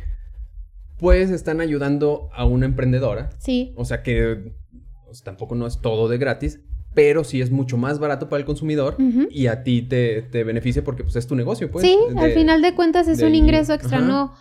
pues 1.00 1.32
están 1.32 1.60
ayudando 1.62 2.30
a 2.34 2.46
una 2.46 2.66
emprendedora. 2.66 3.30
Sí. 3.40 3.74
O 3.78 3.86
sea 3.86 4.04
que 4.04 4.54
pues, 5.06 5.24
tampoco 5.24 5.56
no 5.56 5.66
es 5.66 5.82
todo 5.82 6.08
de 6.10 6.18
gratis, 6.18 6.60
pero 6.94 7.24
sí 7.24 7.42
es 7.42 7.52
mucho 7.52 7.78
más 7.78 8.00
barato 8.00 8.30
para 8.30 8.40
el 8.40 8.46
consumidor 8.46 8.98
y 9.32 9.48
a 9.48 9.64
ti 9.64 9.82
te, 9.82 10.22
te, 10.22 10.44
beneficia 10.44 10.84
porque 10.84 11.04
pues 11.04 11.16
es 11.16 11.26
tu 11.26 11.36
negocio, 11.36 11.72
pues. 11.72 11.86
Sí, 11.86 11.98
al 12.16 12.32
final 12.32 12.62
de 12.62 12.76
cuentas 12.76 13.08
es 13.08 13.22
un 13.22 13.34
ingreso 13.34 13.74
extra, 13.74 14.00
no 14.00 14.34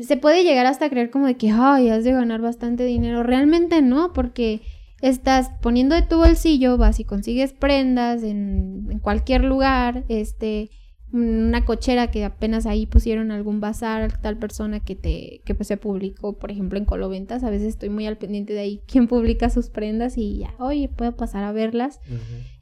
se 0.00 0.16
puede 0.16 0.44
llegar 0.44 0.66
hasta 0.66 0.90
creer 0.90 1.10
como 1.10 1.26
de 1.26 1.36
que, 1.36 1.50
ay, 1.50 1.88
has 1.88 2.04
de 2.04 2.12
ganar 2.12 2.40
bastante 2.40 2.84
dinero. 2.84 3.22
Realmente 3.22 3.82
no, 3.82 4.12
porque 4.12 4.62
estás 5.00 5.50
poniendo 5.60 5.94
de 5.94 6.02
tu 6.02 6.16
bolsillo, 6.16 6.76
vas 6.76 7.00
y 7.00 7.04
consigues 7.04 7.52
prendas 7.52 8.22
en, 8.22 8.98
cualquier 9.02 9.44
lugar, 9.44 10.04
este, 10.08 10.70
una 11.12 11.64
cochera 11.64 12.10
que 12.10 12.24
apenas 12.24 12.66
ahí 12.66 12.86
pusieron 12.86 13.30
algún 13.30 13.60
bazar, 13.60 14.20
tal 14.20 14.38
persona 14.38 14.80
que 14.80 14.96
te, 14.96 15.40
que 15.44 15.54
pues 15.54 15.68
se 15.68 15.76
publicó, 15.76 16.38
por 16.38 16.50
ejemplo, 16.50 16.78
en 16.78 16.84
Coloventas, 16.84 17.44
a 17.44 17.50
veces 17.50 17.68
estoy 17.68 17.90
muy 17.90 18.06
al 18.06 18.18
pendiente 18.18 18.52
de 18.52 18.60
ahí 18.60 18.82
quién 18.88 19.06
publica 19.06 19.50
sus 19.50 19.70
prendas 19.70 20.18
y 20.18 20.38
ya, 20.38 20.54
oye, 20.58 20.88
puedo 20.88 21.16
pasar 21.16 21.44
a 21.44 21.52
verlas. 21.52 22.00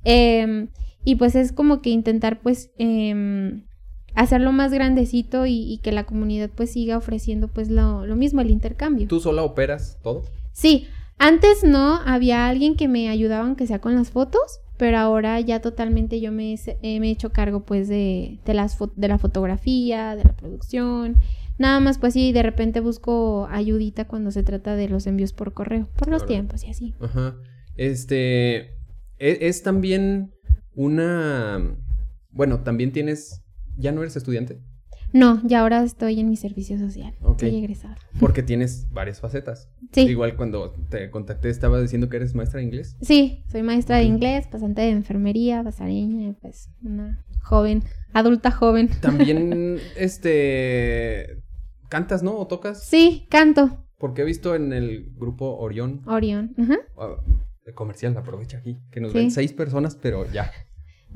Em, 0.05 0.69
y 1.05 1.17
pues 1.17 1.35
es 1.35 1.53
como 1.53 1.81
que 1.81 1.91
intentar 1.91 2.41
pues 2.41 2.71
eh, 2.79 3.63
hacerlo 4.17 4.51
más 4.51 4.73
grandecito 4.73 5.47
y, 5.47 5.79
que 5.83 5.93
la 5.93 6.05
comunidad 6.05 6.51
pues 6.53 6.73
siga 6.73 6.97
ofreciendo 6.97 7.49
pues 7.49 7.69
lo, 7.69 8.03
mismo, 8.17 8.41
el 8.41 8.51
intercambio. 8.51 9.07
¿Tú 9.07 9.21
sola 9.21 9.43
operas 9.43 9.99
todo? 10.03 10.25
Sí, 10.53 10.89
antes 11.19 11.62
no, 11.62 12.01
había 12.05 12.49
alguien 12.49 12.77
que 12.77 12.89
me 12.89 13.09
ayudaba 13.11 13.45
aunque 13.45 13.67
sea 13.67 13.81
con 13.81 13.95
las 13.95 14.11
fotos, 14.11 14.61
pero 14.79 14.99
ahora 14.99 15.39
ya 15.41 15.61
totalmente 15.61 16.21
yo 16.21 16.33
me, 16.33 16.55
he 16.55 17.11
hecho 17.11 17.31
cargo 17.31 17.64
pues 17.64 17.89
de, 17.89 18.41
de, 18.45 18.55
las 18.55 18.79
de 18.97 19.09
la 19.09 19.19
fotografía, 19.19 20.17
de 20.17 20.25
la 20.25 20.35
producción. 20.35 21.19
Nada 21.59 21.79
más 21.81 21.99
pues 21.99 22.14
sí, 22.14 22.33
de 22.33 22.43
repente 22.43 22.81
busco 22.81 23.47
ayudita 23.51 24.07
cuando 24.07 24.31
se 24.31 24.43
trata 24.43 24.77
de 24.77 24.89
los 24.89 25.07
envíos 25.07 25.35
por 25.35 25.53
correo, 25.53 25.89
por 25.97 26.09
los 26.09 26.27
tiempos 26.27 26.64
y 26.64 26.71
así. 26.71 26.95
Ajá. 27.01 27.37
Este, 27.77 28.77
es, 29.19 29.39
es 29.41 29.62
también 29.62 30.33
una... 30.75 31.77
Bueno, 32.31 32.61
también 32.61 32.93
tienes 32.93 33.46
¿Ya 33.77 33.93
no 33.93 34.03
eres 34.03 34.16
estudiante? 34.16 34.61
No, 35.12 35.41
ya 35.45 35.61
ahora 35.61 35.83
estoy 35.83 36.20
en 36.20 36.29
mi 36.29 36.37
servicio 36.37 36.79
social. 36.79 37.14
Soy 37.39 37.57
egresada. 37.57 37.97
Porque 38.18 38.43
tienes 38.43 38.87
varias 38.91 39.20
facetas. 39.20 39.70
Sí. 39.93 40.03
Igual 40.03 40.37
cuando 40.37 40.72
te 40.91 41.11
contacté 41.11 41.49
estaba 41.49 41.81
diciendo 41.81 42.09
que 42.09 42.16
eres 42.16 42.35
maestra 42.35 42.59
de 42.59 42.66
inglés. 42.66 42.97
Sí, 43.01 43.45
soy 43.51 43.62
maestra 43.62 43.99
de 43.99 44.05
inglés, 44.05 44.47
pasante 44.49 44.83
de 44.83 44.91
enfermería, 44.91 45.62
basareña, 45.62 46.35
pues 46.41 46.70
una 46.83 47.24
joven, 47.43 47.83
adulta 48.12 48.51
joven. 48.51 48.91
También, 49.01 49.79
este, 49.97 51.43
cantas, 51.89 52.22
¿no? 52.22 52.37
¿O 52.37 52.47
tocas? 52.47 52.83
Sí, 52.83 53.27
canto. 53.31 53.87
Porque 53.99 54.22
he 54.22 54.24
visto 54.24 54.55
en 54.55 54.72
el 54.72 55.12
grupo 55.16 55.57
Orión. 55.57 56.03
Orión, 56.07 56.55
ajá. 56.59 56.77
Ah, 56.99 57.16
comercial, 57.74 58.16
aprovecha 58.16 58.59
aquí, 58.59 58.79
que 58.91 59.01
nos 59.01 59.12
ven 59.12 59.31
seis 59.31 59.53
personas, 59.53 59.97
pero 59.97 60.31
ya. 60.31 60.51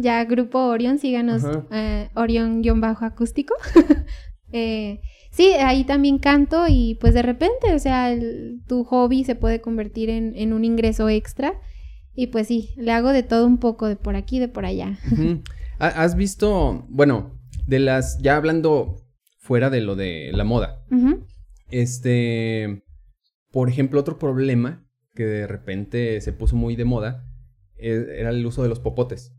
Ya, 0.01 0.25
Grupo 0.25 0.59
Orión, 0.59 0.99
síganos, 0.99 1.43
eh, 1.71 2.09
Orión-acústico. 2.15 3.55
eh, 4.53 5.03
sí, 5.31 5.53
ahí 5.53 5.85
también 5.85 6.19
canto 6.19 6.65
y 6.67 6.97
pues 7.01 7.13
de 7.13 7.21
repente, 7.21 7.75
o 7.75 7.79
sea, 7.79 8.17
tu 8.67 8.85
hobby 8.85 9.25
se 9.25 9.35
puede 9.35 9.61
convertir 9.61 10.09
en, 10.09 10.53
un 10.55 10.65
ingreso 10.65 11.11
extra. 11.11 11.61
Y 12.15 12.29
pues 12.29 12.47
sí, 12.47 12.71
le 12.77 12.93
hago 12.93 13.11
de 13.11 13.23
todo 13.23 13.47
un 13.47 13.59
poco, 13.59 13.87
de 13.89 13.97
por 13.97 14.17
aquí, 14.17 14.39
de 14.39 14.49
por 14.49 14.65
allá. 14.65 14.99
¿Has 15.79 16.17
visto, 16.17 16.87
bueno, 16.89 17.39
de 17.67 17.79
las, 17.79 18.19
ya 18.23 18.37
hablando 18.37 18.97
fuera 19.39 19.69
de 19.69 19.83
lo 19.83 19.97
de 19.97 20.31
la 20.33 20.45
moda, 20.45 20.83
este, 21.71 22.85
por 23.51 23.69
ejemplo, 23.69 24.01
otro 24.01 24.19
problema 24.19 24.87
que 25.15 25.25
de 25.25 25.47
repente 25.47 26.21
se 26.23 26.33
puso 26.33 26.57
muy 26.57 26.75
de 26.77 26.85
moda 26.85 27.27
e- 27.77 28.07
era 28.19 28.31
el 28.31 28.45
uso 28.47 28.63
de 28.63 28.69
los 28.69 28.81
popotes. 28.81 29.35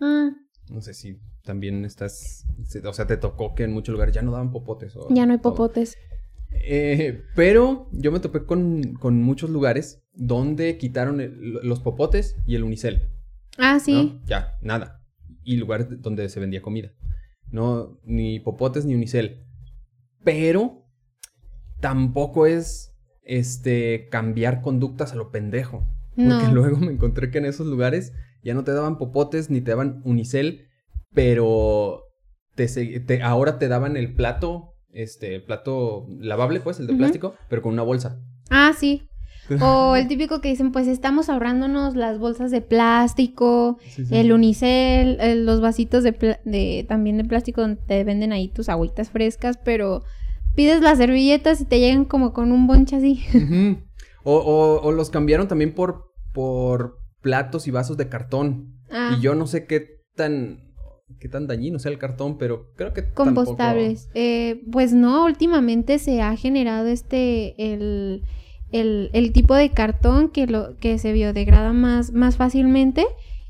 Ah, 0.00 0.30
No 0.70 0.80
sé 0.80 0.94
si 0.94 1.18
también 1.44 1.84
estás, 1.84 2.46
o 2.84 2.92
sea, 2.92 3.06
te 3.06 3.16
tocó 3.16 3.54
que 3.54 3.64
en 3.64 3.72
muchos 3.72 3.92
lugares 3.92 4.14
ya 4.14 4.22
no 4.22 4.32
daban 4.32 4.50
popotes. 4.52 4.94
o 4.96 5.08
ya 5.10 5.26
no 5.26 5.32
hay 5.32 5.38
popotes. 5.38 5.96
Eh, 6.52 7.22
pero 7.34 7.88
yo 7.92 8.12
me 8.12 8.20
topé 8.20 8.44
con, 8.44 8.94
con 8.94 9.22
muchos 9.22 9.50
lugares 9.50 10.02
donde 10.14 10.76
quitaron 10.78 11.20
el- 11.20 11.54
los 11.62 11.80
popotes 11.80 12.36
y 12.46 12.54
el 12.56 12.62
unicel. 12.64 13.08
Ah, 13.58 13.74
¿no? 13.74 13.80
sí. 13.80 14.20
Ya, 14.26 14.58
nada. 14.62 15.02
Y 15.44 15.56
lugares 15.56 15.86
donde 16.02 16.28
se 16.28 16.40
vendía 16.40 16.62
comida. 16.62 16.92
No, 17.50 17.98
ni 18.04 18.38
popotes 18.40 18.84
ni 18.84 18.94
unicel. 18.94 19.44
Pero 20.24 20.84
tampoco 21.80 22.46
es 22.46 22.94
este 23.24 24.08
cambiar 24.10 24.60
conductas 24.62 25.12
a 25.12 25.16
lo 25.16 25.30
pendejo. 25.30 25.86
Porque 26.14 26.48
luego 26.52 26.76
me 26.78 26.92
encontré 26.92 27.30
que 27.30 27.38
en 27.38 27.46
esos 27.46 27.66
lugares 27.66 28.12
ya 28.42 28.54
no 28.54 28.64
te 28.64 28.72
daban 28.72 28.98
popotes 28.98 29.50
ni 29.50 29.60
te 29.60 29.70
daban 29.72 30.02
unicel, 30.04 30.66
pero 31.14 32.04
te, 32.54 32.66
te- 33.00 33.22
ahora 33.22 33.58
te 33.58 33.68
daban 33.68 33.96
el 33.96 34.14
plato, 34.14 34.74
este, 34.92 35.34
el 35.36 35.44
plato 35.44 36.06
lavable, 36.18 36.60
pues, 36.60 36.78
el 36.80 36.86
de 36.86 36.94
plástico, 36.94 37.34
pero 37.48 37.62
con 37.62 37.72
una 37.72 37.82
bolsa. 37.82 38.20
Ah, 38.50 38.72
sí. 38.78 39.08
O 39.60 39.96
el 39.96 40.08
típico 40.08 40.40
que 40.40 40.48
dicen, 40.48 40.72
pues 40.72 40.86
estamos 40.88 41.28
ahorrándonos 41.28 41.96
las 41.96 42.18
bolsas 42.18 42.50
de 42.50 42.60
plástico, 42.60 43.78
Sí, 43.88 44.04
sí. 44.06 44.14
el 44.16 44.32
unicel, 44.32 45.18
el- 45.20 45.46
los 45.46 45.60
vasitos 45.60 46.02
de, 46.02 46.38
de- 46.44 46.84
también 46.88 47.16
de 47.18 47.24
plástico 47.24 47.60
donde 47.60 47.80
te 47.86 48.04
venden 48.04 48.32
ahí 48.32 48.48
tus 48.48 48.68
agüitas 48.68 49.10
frescas, 49.10 49.58
pero 49.64 50.02
pides 50.54 50.80
las 50.82 50.98
servilletas 50.98 51.60
y 51.60 51.64
te 51.64 51.80
llegan 51.80 52.04
como 52.04 52.32
con 52.32 52.52
un 52.52 52.66
bonche 52.66 52.96
así. 52.96 53.24
O, 54.24 54.36
o- 54.36 54.80
o 54.82 54.92
los 54.92 55.10
cambiaron 55.10 55.48
también 55.48 55.74
por, 55.74 56.12
por 56.32 56.98
platos 57.22 57.66
y 57.66 57.70
vasos 57.70 57.96
de 57.96 58.08
cartón. 58.08 58.74
Ah, 58.90 59.16
Y 59.18 59.22
yo 59.22 59.34
no 59.34 59.46
sé 59.46 59.66
qué 59.66 60.00
tan, 60.14 60.72
qué 61.18 61.28
tan 61.28 61.46
dañino 61.46 61.78
sea 61.78 61.90
el 61.92 61.98
cartón, 61.98 62.36
pero 62.36 62.66
creo 62.76 62.92
que 62.92 63.02
tampoco- 63.02 63.24
compostables. 63.44 64.08
Eh, 64.14 64.62
pues 64.70 64.92
no, 64.92 65.24
últimamente 65.24 65.98
se 65.98 66.20
ha 66.20 66.36
generado 66.36 66.86
este 66.88 67.72
el, 67.72 68.24
el, 68.70 69.10
el 69.14 69.32
tipo 69.32 69.54
de 69.54 69.70
cartón 69.70 70.28
que 70.28 70.46
lo 70.46 70.76
que 70.76 70.98
se 70.98 71.12
biodegrada 71.12 71.72
más, 71.72 72.12
más 72.12 72.36
fácilmente 72.36 73.06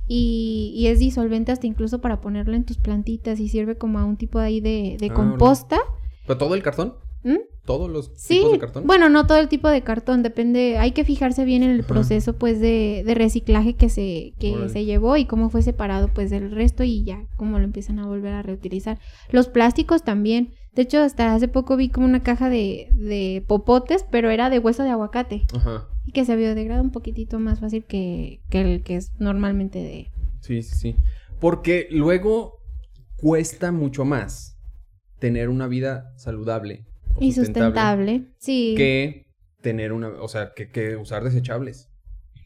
y, 0.06 0.72
y 0.76 0.88
es 0.88 0.98
disolvente 0.98 1.52
hasta 1.52 1.66
incluso 1.66 2.00
para 2.00 2.20
ponerlo 2.20 2.54
en 2.54 2.64
tus 2.64 2.78
plantitas 2.78 3.40
y 3.40 3.48
sirve 3.48 3.76
como 3.76 3.98
a 3.98 4.04
un 4.04 4.16
tipo 4.16 4.38
ahí 4.38 4.60
de, 4.60 4.96
de 5.00 5.08
Ah, 5.10 5.14
composta. 5.14 5.78
¿Pero 6.26 6.38
todo 6.38 6.54
el 6.54 6.62
cartón? 6.62 6.94
¿Mm? 7.24 7.36
¿Todos 7.64 7.88
los 7.88 8.10
Sí, 8.16 8.38
tipos 8.38 8.52
de 8.52 8.58
cartón? 8.58 8.86
bueno, 8.88 9.08
no 9.08 9.26
todo 9.26 9.38
el 9.38 9.48
tipo 9.48 9.68
de 9.68 9.82
cartón, 9.82 10.24
depende, 10.24 10.78
hay 10.78 10.90
que 10.92 11.04
fijarse 11.04 11.44
bien 11.44 11.62
en 11.62 11.70
el 11.70 11.80
Ajá. 11.80 11.88
proceso 11.88 12.36
pues 12.36 12.58
de, 12.58 13.04
de 13.06 13.14
reciclaje 13.14 13.74
que 13.74 13.88
se, 13.88 14.32
que 14.40 14.68
se 14.68 14.84
llevó 14.84 15.16
y 15.16 15.26
cómo 15.26 15.48
fue 15.48 15.62
separado 15.62 16.08
pues 16.08 16.30
del 16.30 16.50
resto 16.50 16.82
y 16.82 17.04
ya 17.04 17.24
cómo 17.36 17.58
lo 17.60 17.64
empiezan 17.64 18.00
a 18.00 18.06
volver 18.06 18.32
a 18.32 18.42
reutilizar. 18.42 18.98
Los 19.30 19.46
plásticos 19.48 20.02
también, 20.02 20.54
de 20.74 20.82
hecho 20.82 20.98
hasta 21.02 21.34
hace 21.34 21.46
poco 21.46 21.76
vi 21.76 21.88
como 21.88 22.06
una 22.06 22.24
caja 22.24 22.48
de, 22.50 22.88
de 22.92 23.44
popotes, 23.46 24.04
pero 24.10 24.30
era 24.30 24.50
de 24.50 24.58
hueso 24.58 24.82
de 24.82 24.90
aguacate 24.90 25.42
Ajá. 25.54 25.86
y 26.04 26.10
que 26.10 26.24
se 26.24 26.34
biodegrada 26.34 26.82
un 26.82 26.90
poquitito 26.90 27.38
más 27.38 27.60
fácil 27.60 27.84
que, 27.84 28.40
que 28.50 28.60
el 28.62 28.82
que 28.82 28.96
es 28.96 29.12
normalmente 29.20 29.78
de... 29.78 30.10
Sí, 30.40 30.62
sí, 30.62 30.74
sí. 30.76 30.96
Porque 31.38 31.86
luego 31.92 32.58
cuesta 33.16 33.70
mucho 33.70 34.04
más 34.04 34.58
tener 35.20 35.48
una 35.48 35.68
vida 35.68 36.12
saludable 36.16 36.86
Y 37.20 37.32
sustentable, 37.32 38.26
sí. 38.38 38.74
que 38.76 39.26
tener 39.60 39.92
una, 39.92 40.08
o 40.08 40.28
sea, 40.28 40.52
que, 40.54 40.70
que 40.70 40.96
usar 40.96 41.24
desechables. 41.24 41.88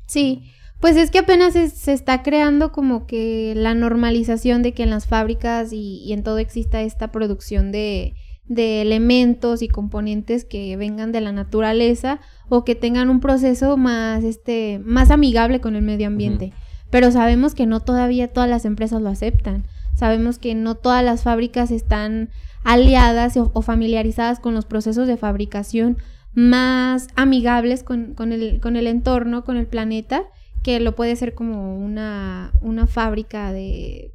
Sí, 0.06 0.52
pues 0.80 0.96
es 0.96 1.10
que 1.10 1.18
apenas 1.18 1.54
se, 1.54 1.70
se 1.70 1.92
está 1.92 2.22
creando 2.22 2.72
como 2.72 3.06
que 3.06 3.54
la 3.56 3.74
normalización 3.74 4.62
de 4.62 4.72
que 4.72 4.82
en 4.82 4.90
las 4.90 5.06
fábricas 5.06 5.72
y, 5.72 6.02
y 6.04 6.12
en 6.12 6.22
todo 6.22 6.38
exista 6.38 6.82
esta 6.82 7.10
producción 7.10 7.72
de, 7.72 8.14
de 8.48 8.82
elementos 8.82 9.62
y 9.62 9.68
componentes 9.68 10.44
que 10.44 10.76
vengan 10.76 11.12
de 11.12 11.20
la 11.20 11.32
naturaleza 11.32 12.20
o 12.48 12.64
que 12.64 12.74
tengan 12.74 13.10
un 13.10 13.20
proceso 13.20 13.76
más, 13.76 14.22
este, 14.24 14.80
más 14.84 15.10
amigable 15.10 15.60
con 15.60 15.74
el 15.76 15.82
medio 15.82 16.06
ambiente. 16.06 16.52
Pero 16.90 17.10
sabemos 17.10 17.54
que 17.54 17.66
no 17.66 17.80
todavía 17.80 18.32
todas 18.32 18.48
las 18.48 18.64
empresas 18.64 19.02
lo 19.02 19.08
aceptan. 19.08 19.66
Sabemos 19.96 20.38
que 20.38 20.54
no 20.54 20.76
todas 20.76 21.02
las 21.02 21.24
fábricas 21.24 21.72
están 21.72 22.28
aliadas 22.62 23.36
o, 23.36 23.50
o 23.54 23.62
familiarizadas 23.62 24.38
con 24.38 24.54
los 24.54 24.66
procesos 24.66 25.08
de 25.08 25.16
fabricación 25.16 25.98
más 26.34 27.08
amigables 27.16 27.82
con, 27.82 28.14
con 28.14 28.30
el, 28.30 28.60
con 28.60 28.76
el 28.76 28.86
entorno, 28.86 29.42
con 29.42 29.56
el 29.56 29.66
planeta, 29.66 30.24
que 30.62 30.80
lo 30.80 30.94
puede 30.94 31.16
ser 31.16 31.34
como 31.34 31.78
una, 31.78 32.52
una 32.60 32.86
fábrica 32.86 33.52
de, 33.52 34.12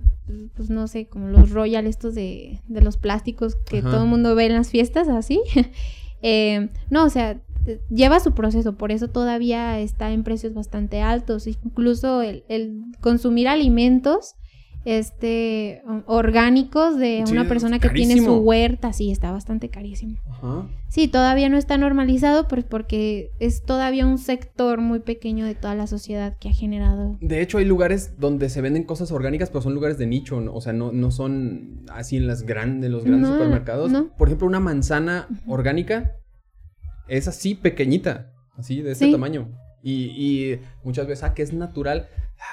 pues 0.56 0.70
no 0.70 0.88
sé, 0.88 1.08
como 1.08 1.30
los 1.30 1.50
Royal 1.50 1.88
estos 1.88 2.14
de, 2.14 2.60
de 2.68 2.82
los 2.82 2.98
plásticos 2.98 3.56
que 3.56 3.80
Ajá. 3.80 3.90
todo 3.90 4.04
el 4.04 4.10
mundo 4.10 4.36
ve 4.36 4.46
en 4.46 4.54
las 4.54 4.70
fiestas, 4.70 5.10
así. 5.10 5.42
Eh, 6.24 6.70
no, 6.92 7.06
o 7.06 7.10
sea, 7.10 7.42
lleva 7.90 8.20
su 8.20 8.34
proceso, 8.34 8.78
por 8.78 8.92
eso 8.92 9.08
todavía 9.08 9.80
está 9.80 10.12
en 10.12 10.24
precios 10.24 10.54
bastante 10.54 11.02
altos. 11.02 11.48
Incluso 11.48 12.22
el, 12.22 12.44
el 12.48 12.84
consumir 13.00 13.48
alimentos 13.48 14.36
este 14.86 15.84
orgánicos 16.08 16.98
de 16.98 17.24
Sí, 17.26 17.32
una 17.34 17.48
persona 17.48 17.80
que 17.80 17.90
tiene 17.90 18.18
su 18.18 18.34
huerta, 18.38 18.94
sí, 18.94 19.12
está 19.12 19.32
bastante 19.32 19.70
carísimo. 19.70 20.18
Ajá. 20.30 20.68
Sí, 20.88 21.08
todavía 21.08 21.50
no 21.50 21.58
está 21.58 21.78
normalizado, 21.78 22.48
pues 22.48 22.64
porque 22.66 23.32
es 23.40 23.64
todavía 23.64 24.06
un 24.06 24.18
sector 24.18 24.82
muy 24.82 25.00
pequeño 25.00 25.46
de 25.46 25.56
toda 25.56 25.76
la 25.76 25.88
sociedad 25.88 26.38
que 26.40 26.50
ha 26.50 26.54
generado. 26.54 27.18
De 27.22 27.42
hecho, 27.42 27.60
hay 27.60 27.66
lugares 27.66 28.20
donde 28.20 28.50
se 28.50 28.62
venden 28.62 28.84
cosas 28.84 29.12
orgánicas, 29.12 29.50
pero 29.50 29.62
son 29.62 29.74
lugares 29.74 29.98
de 29.98 30.08
nicho, 30.08 30.42
¿no? 30.42 30.54
o 30.54 30.62
sea, 30.62 30.74
no, 30.74 30.92
no 30.92 31.12
son 31.12 31.86
así 31.94 32.18
en 32.18 32.28
las 32.28 32.44
grandes, 32.44 32.90
los 32.92 33.04
grandes 33.04 33.30
No, 33.30 33.36
supermercados. 33.36 33.92
no. 33.92 34.10
Por 34.18 34.28
ejemplo, 34.28 34.48
una 34.48 34.60
manzana 34.60 35.28
orgánica 35.48 36.16
es 37.08 37.28
así 37.28 37.56
pequeñita, 37.56 38.32
así 38.58 38.82
de 38.82 38.92
este 38.92 39.06
Sí. 39.06 39.12
tamaño. 39.12 39.50
Y, 39.84 39.94
y 40.16 40.60
muchas 40.84 41.08
veces, 41.08 41.24
ah, 41.24 41.34
que 41.34 41.42
es 41.42 41.54
natural. 41.54 42.08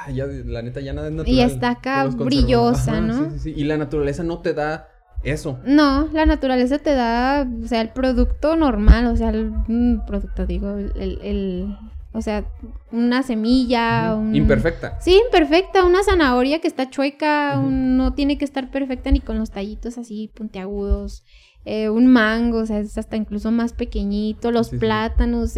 Ah, 0.06 0.10
ya, 0.10 0.26
la 0.26 0.62
neta, 0.62 0.80
ya 0.80 0.92
nada 0.92 1.08
es 1.08 1.14
natural. 1.14 1.34
Y 1.34 1.40
está 1.40 1.70
acá 1.70 2.06
brillosa, 2.06 2.92
Ajá, 2.92 3.00
¿no? 3.00 3.30
Sí, 3.30 3.30
sí, 3.34 3.38
sí. 3.40 3.54
Y 3.56 3.64
la 3.64 3.76
naturaleza 3.78 4.22
no 4.22 4.38
te 4.40 4.54
da 4.54 4.88
eso. 5.24 5.58
No, 5.64 6.08
la 6.12 6.26
naturaleza 6.26 6.78
te 6.78 6.94
da, 6.94 7.46
o 7.64 7.66
sea, 7.66 7.80
el 7.80 7.88
producto 7.90 8.54
normal, 8.56 9.06
o 9.06 9.16
sea, 9.16 9.30
el 9.30 9.50
mm, 9.66 10.06
producto, 10.06 10.46
digo, 10.46 10.76
el, 10.76 11.76
o 12.12 12.22
sea, 12.22 12.44
una 12.92 13.22
semilla, 13.22 14.14
un... 14.14 14.34
Imperfecta. 14.34 14.98
Sí, 15.00 15.20
imperfecta, 15.26 15.84
una 15.84 16.02
zanahoria 16.02 16.60
que 16.60 16.68
está 16.68 16.88
chueca, 16.90 17.58
un- 17.58 17.96
no 17.96 18.14
tiene 18.14 18.38
que 18.38 18.44
estar 18.44 18.70
perfecta 18.70 19.10
ni 19.10 19.20
con 19.20 19.38
los 19.38 19.50
tallitos 19.50 19.98
así 19.98 20.30
puntiagudos, 20.34 21.24
eh, 21.64 21.88
un 21.88 22.06
mango, 22.06 22.58
o 22.58 22.66
sea, 22.66 22.78
es 22.78 22.96
hasta 22.96 23.16
incluso 23.16 23.50
más 23.50 23.72
pequeñito, 23.72 24.50
los 24.50 24.68
Sí, 24.68 24.76
sí. 24.76 24.78
plátanos 24.80 25.56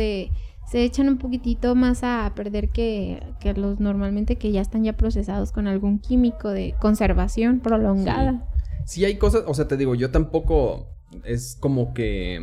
se, 0.71 0.85
echan 0.85 1.09
un 1.09 1.18
poquitito 1.18 1.75
más 1.75 2.03
a 2.03 2.33
perder 2.35 2.68
que, 2.68 3.23
que 3.41 3.55
los 3.55 3.81
normalmente 3.81 4.37
que 4.37 4.53
ya 4.53 4.61
están 4.61 4.85
ya 4.85 4.95
procesados 4.95 5.53
con 5.53 5.66
algún 5.66 5.99
químico 5.99 6.51
de 6.51 6.75
conservación 6.81 7.61
prolongada. 7.61 8.47
Sí 8.87 9.05
hay 9.05 9.16
cosas, 9.16 9.45
o 9.47 9.55
sea, 9.55 9.68
te 9.68 9.77
digo, 9.77 9.95
yo 9.95 10.11
tampoco 10.11 10.89
es 11.25 11.57
como 11.61 11.93
que 11.93 12.41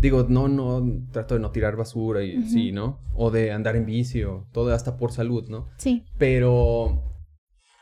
digo, 0.00 0.26
no, 0.28 0.48
no, 0.48 0.82
trato 1.12 1.34
de 1.34 1.40
no 1.40 1.52
tirar 1.52 1.76
basura 1.76 2.24
y 2.24 2.42
sí, 2.48 2.72
¿no? 2.72 2.98
O 3.14 3.30
de 3.30 3.52
andar 3.52 3.76
en 3.76 3.86
vicio, 3.86 4.46
todo 4.52 4.74
hasta 4.74 4.96
por 4.96 5.12
salud, 5.12 5.48
¿no? 5.48 5.68
Sí. 5.78 6.04
Pero 6.18 7.02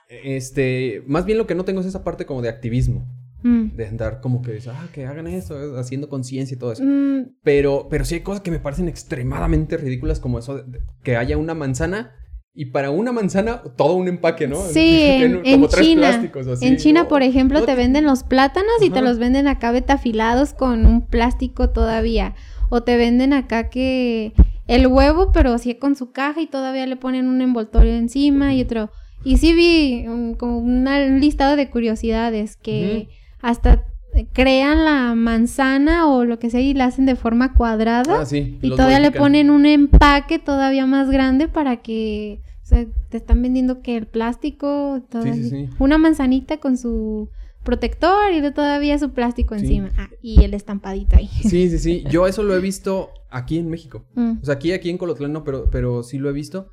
este, 0.08 1.02
más 1.06 1.24
bien 1.24 1.38
lo 1.38 1.46
que 1.46 1.54
no 1.54 1.64
tengo 1.64 1.80
es 1.80 1.86
esa 1.86 2.04
parte 2.04 2.26
como 2.26 2.42
de 2.42 2.48
activismo, 2.48 3.06
Mm. 3.42 3.76
de 3.76 3.86
andar 3.86 4.20
como 4.20 4.42
que 4.42 4.58
ah, 4.68 4.88
que 4.92 5.06
hagan 5.06 5.26
eso, 5.26 5.56
haciendo 5.78 6.08
conciencia 6.08 6.54
y 6.54 6.58
todo 6.58 6.72
eso. 6.72 6.82
Mm, 6.84 7.36
Pero 7.42 7.86
pero 7.90 8.04
sí 8.04 8.16
hay 8.16 8.20
cosas 8.20 8.42
que 8.42 8.50
me 8.50 8.58
parecen 8.58 8.88
extremadamente 8.88 9.76
ridículas 9.76 10.20
como 10.20 10.38
eso 10.38 10.56
de- 10.56 10.64
de 10.64 10.80
que 11.02 11.16
haya 11.16 11.36
una 11.38 11.54
manzana 11.54 12.12
y 12.52 12.66
para 12.66 12.90
una 12.90 13.12
manzana 13.12 13.62
todo 13.76 13.94
un 13.94 14.08
empaque, 14.08 14.46
¿no? 14.48 14.56
Sí, 14.56 14.80
en, 15.02 15.32
Como 15.42 15.46
en 15.64 15.68
tres 15.68 15.86
China. 15.86 16.00
plásticos, 16.08 16.46
así. 16.48 16.66
En 16.66 16.76
China, 16.76 17.02
No, 17.04 17.08
por 17.08 17.22
ejemplo, 17.22 17.60
no 17.60 17.64
te 17.66 17.74
venden 17.76 18.04
los 18.04 18.24
plátanos 18.24 18.82
y 18.82 18.90
te 18.90 19.00
los 19.02 19.18
venden 19.18 19.46
acá 19.48 19.70
betafilados 19.72 20.52
con 20.52 20.84
un 20.84 21.06
plástico 21.06 21.70
todavía. 21.70 22.34
O 22.68 22.82
te 22.82 22.96
venden 22.96 23.32
acá 23.32 23.68
que 23.70 24.32
el 24.66 24.86
huevo, 24.86 25.32
pero 25.32 25.56
sí 25.58 25.74
con 25.76 25.96
su 25.96 26.12
caja 26.12 26.40
y 26.40 26.46
todavía 26.46 26.86
le 26.86 26.96
ponen 26.96 27.26
un 27.28 27.40
envoltorio 27.40 27.94
encima 27.94 28.54
y 28.54 28.62
otro. 28.62 28.90
Y 29.24 29.36
sí 29.38 29.52
vi 29.54 30.04
como 30.38 30.58
una- 30.58 31.04
un 31.06 31.20
listado 31.20 31.56
de 31.56 31.68
curiosidades 31.70 32.56
que 32.56 33.08
hasta 33.40 33.84
crean 34.32 34.84
la 34.84 35.14
manzana 35.14 36.08
o 36.08 36.24
lo 36.24 36.38
que 36.38 36.50
sea 36.50 36.60
y 36.60 36.74
la 36.74 36.86
hacen 36.86 37.06
de 37.06 37.16
forma 37.16 37.54
cuadrada. 37.54 38.22
Ah, 38.22 38.26
sí. 38.26 38.58
Y 38.60 38.70
todavía 38.70 39.00
le 39.00 39.12
ponen 39.12 39.50
un 39.50 39.66
empaque 39.66 40.38
todavía 40.38 40.86
más 40.86 41.10
grande 41.10 41.48
para 41.48 41.78
que, 41.78 42.40
o 42.62 42.66
sea, 42.66 42.86
te 43.08 43.16
están 43.16 43.42
vendiendo 43.42 43.82
que 43.82 43.96
el 43.96 44.06
plástico, 44.06 45.02
todo 45.10 45.22
Sí, 45.22 45.48
sí, 45.48 45.68
una 45.78 45.98
manzanita 45.98 46.58
con 46.58 46.76
su 46.76 47.30
protector 47.62 48.32
y 48.32 48.40
todavía 48.52 48.98
su 48.98 49.10
plástico 49.10 49.54
encima. 49.54 49.90
Ah, 49.96 50.08
y 50.22 50.42
el 50.44 50.54
estampadito 50.54 51.16
ahí. 51.16 51.28
Sí, 51.42 51.68
sí, 51.70 51.78
sí. 51.78 52.04
Yo 52.10 52.26
eso 52.26 52.42
lo 52.42 52.56
he 52.56 52.60
visto 52.60 53.10
aquí 53.30 53.58
en 53.58 53.68
México. 53.68 54.06
Mm. 54.14 54.38
O 54.42 54.44
sea, 54.44 54.54
aquí, 54.54 54.72
aquí 54.72 54.90
en 54.90 54.98
Colotlán 54.98 55.32
no, 55.32 55.44
pero, 55.44 55.68
pero 55.70 56.02
sí 56.02 56.18
lo 56.18 56.28
he 56.28 56.32
visto. 56.32 56.68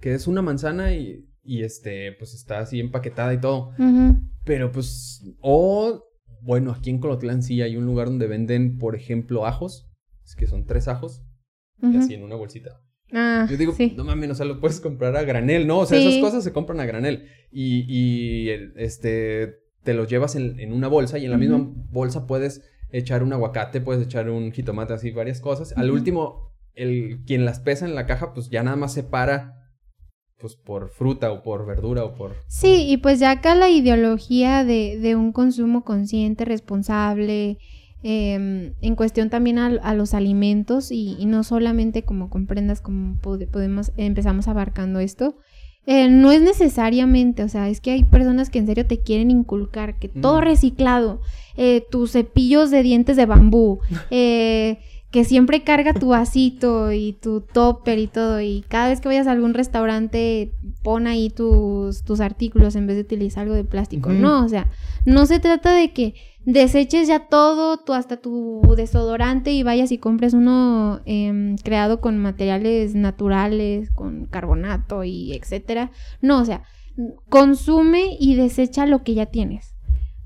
Que 0.00 0.14
es 0.14 0.28
una 0.28 0.42
manzana 0.42 0.94
y, 0.94 1.26
y 1.42 1.64
este, 1.64 2.12
pues 2.12 2.34
está 2.34 2.60
así 2.60 2.78
empaquetada 2.78 3.34
y 3.34 3.40
todo. 3.40 3.72
Pero 4.44 4.70
pues, 4.70 5.24
o, 5.40 6.07
bueno, 6.42 6.72
aquí 6.72 6.90
en 6.90 6.98
Colotlán 6.98 7.42
sí 7.42 7.60
hay 7.62 7.76
un 7.76 7.84
lugar 7.86 8.08
donde 8.08 8.26
venden, 8.26 8.78
por 8.78 8.94
ejemplo, 8.96 9.46
ajos. 9.46 9.88
Es 10.24 10.34
que 10.36 10.46
son 10.46 10.66
tres 10.66 10.88
ajos 10.88 11.22
y 11.82 11.96
así 11.96 12.14
en 12.14 12.22
una 12.22 12.34
bolsita. 12.36 12.80
Ah, 13.12 13.46
Yo 13.50 13.56
digo, 13.56 13.72
sí. 13.72 13.94
no 13.96 14.04
mames, 14.04 14.30
o 14.30 14.34
sea, 14.34 14.44
lo 14.44 14.60
puedes 14.60 14.80
comprar 14.80 15.16
a 15.16 15.22
granel, 15.22 15.66
¿no? 15.66 15.78
O 15.78 15.86
sea, 15.86 15.98
Sí. 15.98 16.06
esas 16.08 16.20
cosas 16.20 16.44
se 16.44 16.52
compran 16.52 16.80
a 16.80 16.84
granel. 16.86 17.26
Y, 17.50 17.84
y 17.88 18.50
el- 18.50 18.74
este, 18.76 19.54
te 19.82 19.94
los 19.94 20.08
llevas 20.08 20.36
en, 20.36 20.60
en 20.60 20.72
una 20.72 20.88
bolsa 20.88 21.18
y 21.18 21.24
en 21.24 21.30
la 21.30 21.38
misma 21.38 21.66
bolsa 21.90 22.26
puedes 22.26 22.62
echar 22.90 23.22
un 23.22 23.32
aguacate, 23.32 23.80
puedes 23.80 24.04
echar 24.04 24.28
un 24.28 24.52
jitomate, 24.52 24.92
así 24.92 25.10
varias 25.10 25.40
cosas. 25.40 25.72
Al 25.78 25.90
último, 25.90 26.52
el, 26.74 27.22
quien 27.26 27.44
las 27.46 27.60
pesa 27.60 27.86
en 27.86 27.94
la 27.94 28.04
caja, 28.06 28.34
pues 28.34 28.50
ya 28.50 28.62
nada 28.62 28.76
más 28.76 28.92
separa, 28.92 29.57
pues 30.40 30.54
por 30.56 30.88
fruta 30.90 31.32
o 31.32 31.42
por 31.42 31.66
verdura 31.66 32.04
o 32.04 32.14
por... 32.14 32.34
Sí, 32.46 32.86
y 32.88 32.96
pues 32.98 33.18
ya 33.18 33.30
acá 33.32 33.54
la 33.54 33.68
ideología 33.68 34.64
de, 34.64 34.98
de 34.98 35.16
un 35.16 35.32
consumo 35.32 35.84
consciente, 35.84 36.44
responsable, 36.44 37.58
em, 38.02 38.74
en 38.80 38.94
cuestión 38.94 39.30
también 39.30 39.58
a, 39.58 39.66
a 39.66 39.94
los 39.94 40.14
alimentos 40.14 40.92
y, 40.92 41.16
y 41.18 41.26
no 41.26 41.42
solamente 41.42 42.02
como 42.04 42.30
comprendas 42.30 42.80
como 42.80 43.16
pode- 43.20 43.48
podemos, 43.48 43.90
empezamos 43.96 44.46
abarcando 44.48 45.00
esto. 45.00 45.36
eh, 45.90 46.08
no 46.10 46.30
es 46.32 46.42
necesariamente, 46.42 47.42
o 47.42 47.48
sea, 47.48 47.68
es 47.70 47.80
que 47.80 47.92
hay 47.92 48.04
personas 48.04 48.50
que 48.50 48.58
en 48.58 48.66
serio 48.66 48.86
te 48.86 48.98
quieren 49.00 49.30
inculcar 49.30 49.98
que 49.98 50.08
todo 50.08 50.38
Mm. 50.40 50.44
reciclado, 50.44 51.20
eh, 51.56 51.82
tus 51.90 52.12
cepillos 52.12 52.70
de 52.70 52.82
dientes 52.82 53.16
de 53.16 53.24
bambú, 53.26 53.80
eh, 54.10 54.78
que 55.10 55.24
siempre 55.24 55.62
carga 55.62 55.94
tu 55.94 56.08
vasito 56.08 56.92
y 56.92 57.14
tu 57.14 57.40
topper 57.40 57.98
y 57.98 58.08
todo, 58.08 58.40
y 58.40 58.62
cada 58.68 58.88
vez 58.88 59.00
que 59.00 59.08
vayas 59.08 59.26
a 59.26 59.32
algún 59.32 59.54
restaurante 59.54 60.52
pon 60.82 61.06
ahí 61.06 61.30
tus, 61.30 62.02
tus 62.02 62.20
artículos 62.20 62.76
en 62.76 62.86
vez 62.86 62.96
de 62.96 63.02
utilizar 63.02 63.44
algo 63.44 63.54
de 63.54 63.64
plástico. 63.64 64.10
No, 64.10 64.44
o 64.44 64.48
sea, 64.48 64.68
no 65.06 65.24
se 65.24 65.40
trata 65.40 65.72
de 65.72 65.92
que 65.92 66.14
deseches 66.44 67.08
ya 67.08 67.28
todo, 67.28 67.78
tu, 67.78 67.94
hasta 67.94 68.18
tu 68.18 68.60
desodorante 68.76 69.50
y 69.52 69.62
vayas 69.62 69.92
y 69.92 69.98
compres 69.98 70.34
uno 70.34 71.00
em, 71.06 71.56
creado 71.56 72.02
con 72.02 72.18
materiales 72.18 72.94
naturales, 72.94 73.90
con 73.90 74.26
carbonato 74.26 75.04
y 75.04 75.32
etcétera. 75.32 75.90
No, 76.20 76.40
o 76.40 76.44
sea, 76.44 76.64
consume 77.30 78.16
y 78.20 78.34
desecha 78.34 78.84
lo 78.84 79.02
que 79.02 79.14
ya 79.14 79.26
tienes. 79.26 79.74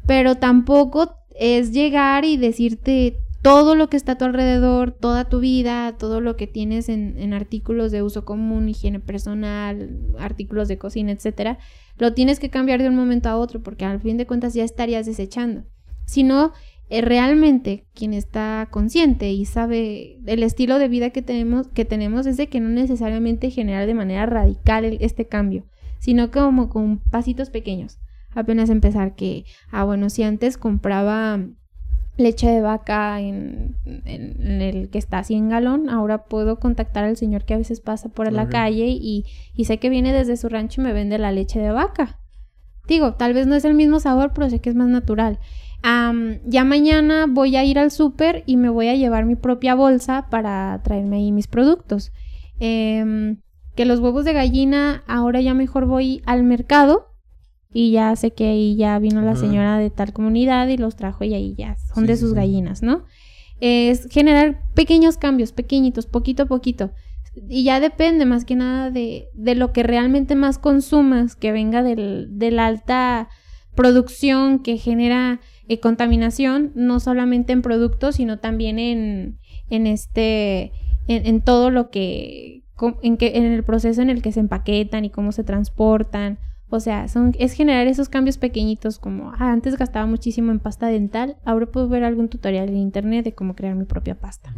Pero 0.06 0.34
tampoco 0.36 1.14
es 1.38 1.72
llegar 1.72 2.24
y 2.24 2.36
decirte 2.36 3.21
todo 3.42 3.74
lo 3.74 3.88
que 3.88 3.96
está 3.96 4.12
a 4.12 4.18
tu 4.18 4.24
alrededor, 4.24 4.92
toda 4.92 5.28
tu 5.28 5.40
vida, 5.40 5.96
todo 5.98 6.20
lo 6.20 6.36
que 6.36 6.46
tienes 6.46 6.88
en, 6.88 7.34
artículos 7.34 7.90
de 7.90 8.02
uso 8.02 8.24
común, 8.24 8.68
higiene 8.68 9.00
personal, 9.00 9.98
artículos 10.18 10.68
de 10.68 10.78
cocina, 10.78 11.10
etcétera, 11.10 11.58
lo 11.98 12.14
tienes 12.14 12.38
que 12.38 12.50
cambiar 12.50 12.80
de 12.80 12.88
un 12.88 12.94
momento 12.94 13.28
a 13.28 13.36
otro 13.36 13.60
porque 13.60 13.84
al 13.84 14.00
fin 14.00 14.16
de 14.16 14.26
cuentas 14.26 14.54
ya 14.54 14.62
estarías 14.62 15.06
desechando. 15.06 15.64
Si 16.06 16.22
no, 16.22 16.52
eh, 16.88 17.00
realmente 17.00 17.86
quien 17.94 18.14
está 18.14 18.68
consciente 18.70 19.32
y 19.32 19.44
sabe 19.44 20.20
el 20.26 20.44
estilo 20.44 20.78
de 20.78 20.88
vida 20.88 21.10
que 21.10 21.22
tenemos, 21.22 21.66
que 21.68 21.84
tenemos 21.84 22.26
es 22.26 22.36
de 22.36 22.46
que 22.46 22.60
no 22.60 22.68
necesariamente 22.68 23.50
generar 23.50 23.86
de 23.86 23.94
manera 23.94 24.24
radical 24.24 24.84
este 25.00 25.26
cambio, 25.26 25.66
sino 25.98 26.30
como 26.30 26.68
con 26.68 26.98
pasitos 26.98 27.50
pequeños. 27.50 27.98
Apenas 28.34 28.70
empezar 28.70 29.16
que, 29.16 29.44
ah, 29.70 29.84
bueno, 29.84 30.10
si 30.10 30.22
antes 30.22 30.56
compraba 30.56 31.40
leche 32.16 32.46
de 32.48 32.60
vaca 32.60 33.20
en, 33.20 33.76
en- 33.84 34.36
en 34.46 34.62
el 34.62 34.90
que 34.90 34.98
está 34.98 35.18
así 35.18 35.34
en 35.34 35.48
galón, 35.48 35.88
ahora 35.88 36.24
puedo 36.24 36.58
contactar 36.60 37.04
al 37.04 37.16
señor 37.16 37.44
que 37.44 37.54
a 37.54 37.58
veces 37.58 37.80
pasa 37.80 38.08
por 38.10 38.30
la 38.32 38.42
calle 38.50 38.86
y, 38.88 39.24
y 39.54 39.64
sé 39.64 39.78
que 39.78 39.88
viene 39.88 40.12
desde 40.12 40.36
su 40.36 40.48
rancho 40.48 40.80
y 40.80 40.84
me 40.84 40.92
vende 40.92 41.18
la 41.18 41.32
leche 41.32 41.58
de 41.58 41.70
vaca. 41.70 42.18
Digo, 42.86 43.14
tal 43.14 43.32
vez 43.32 43.46
no 43.46 43.54
es 43.54 43.64
el 43.64 43.74
mismo 43.74 44.00
sabor, 44.00 44.32
pero 44.34 44.50
sé 44.50 44.60
que 44.60 44.68
es 44.68 44.76
más 44.76 44.88
natural. 44.88 45.38
Ya 46.44 46.64
mañana 46.64 47.26
voy 47.28 47.56
a 47.56 47.64
ir 47.64 47.78
al 47.78 47.90
súper 47.90 48.44
y 48.46 48.56
me 48.56 48.68
voy 48.68 48.88
a 48.88 48.94
llevar 48.94 49.24
mi 49.24 49.34
propia 49.36 49.74
bolsa 49.74 50.26
para 50.30 50.80
traerme 50.84 51.16
ahí 51.16 51.32
mis 51.32 51.48
productos. 51.48 52.12
Em, 52.60 53.40
que 53.74 53.84
los 53.84 54.00
huevos 54.00 54.24
de 54.24 54.32
gallina, 54.32 55.02
ahora 55.08 55.40
ya 55.40 55.54
mejor 55.54 55.86
voy 55.86 56.22
al 56.26 56.42
mercado 56.44 57.11
y 57.72 57.92
ya 57.92 58.14
sé 58.16 58.32
que 58.32 58.46
ahí 58.48 58.76
ya 58.76 58.98
vino 58.98 59.22
la 59.22 59.36
señora 59.36 59.78
de 59.78 59.90
tal 59.90 60.12
comunidad 60.12 60.68
y 60.68 60.76
los 60.76 60.96
trajo 60.96 61.24
y 61.24 61.34
ahí 61.34 61.54
ya 61.56 61.76
son 61.94 62.04
Sí, 62.04 62.08
de 62.08 62.16
sus 62.16 62.30
sí. 62.30 62.36
gallinas, 62.36 62.82
¿no? 62.82 63.04
Es 63.60 64.08
generar 64.10 64.60
pequeños 64.74 65.16
cambios, 65.16 65.52
pequeñitos, 65.52 66.06
poquito 66.06 66.42
a 66.44 66.46
poquito. 66.46 66.90
Y 67.48 67.64
ya 67.64 67.80
depende 67.80 68.26
más 68.26 68.44
que 68.44 68.56
nada 68.56 68.90
de, 68.90 69.28
de 69.34 69.54
lo 69.54 69.72
que 69.72 69.82
realmente 69.84 70.34
más 70.34 70.58
consumas, 70.58 71.34
que 71.36 71.50
venga 71.52 71.82
del, 71.82 72.26
de 72.38 72.50
la 72.50 72.66
alta 72.66 73.28
producción 73.74 74.58
que 74.58 74.76
genera 74.76 75.40
eh, 75.68 75.80
contaminación, 75.80 76.72
no 76.74 77.00
solamente 77.00 77.52
en 77.54 77.62
productos, 77.62 78.16
sino 78.16 78.38
también 78.38 78.78
en, 78.78 79.38
en 79.70 79.86
este, 79.86 80.72
en, 81.08 81.26
en 81.26 81.40
todo 81.40 81.70
lo 81.70 81.88
que, 81.88 82.64
en 83.02 83.16
que, 83.16 83.32
en 83.36 83.44
el 83.44 83.64
proceso 83.64 84.02
en 84.02 84.10
el 84.10 84.20
que 84.20 84.32
se 84.32 84.40
empaquetan 84.40 85.04
y 85.06 85.10
cómo 85.10 85.32
se 85.32 85.44
transportan. 85.44 86.38
O 86.74 86.80
sea, 86.80 87.08
son, 87.08 87.34
es 87.38 87.52
generar 87.52 87.86
esos 87.86 88.08
cambios 88.08 88.38
pequeñitos 88.38 88.98
como, 88.98 89.32
ah, 89.38 89.52
antes 89.52 89.76
gastaba 89.76 90.06
muchísimo 90.06 90.52
en 90.52 90.58
pasta 90.58 90.86
dental, 90.86 91.36
ahora 91.44 91.66
puedo 91.66 91.88
ver 91.88 92.02
algún 92.02 92.28
tutorial 92.28 92.68
en 92.68 92.76
internet 92.78 93.24
de 93.24 93.34
cómo 93.34 93.54
crear 93.54 93.74
mi 93.74 93.84
propia 93.84 94.18
pasta. 94.18 94.54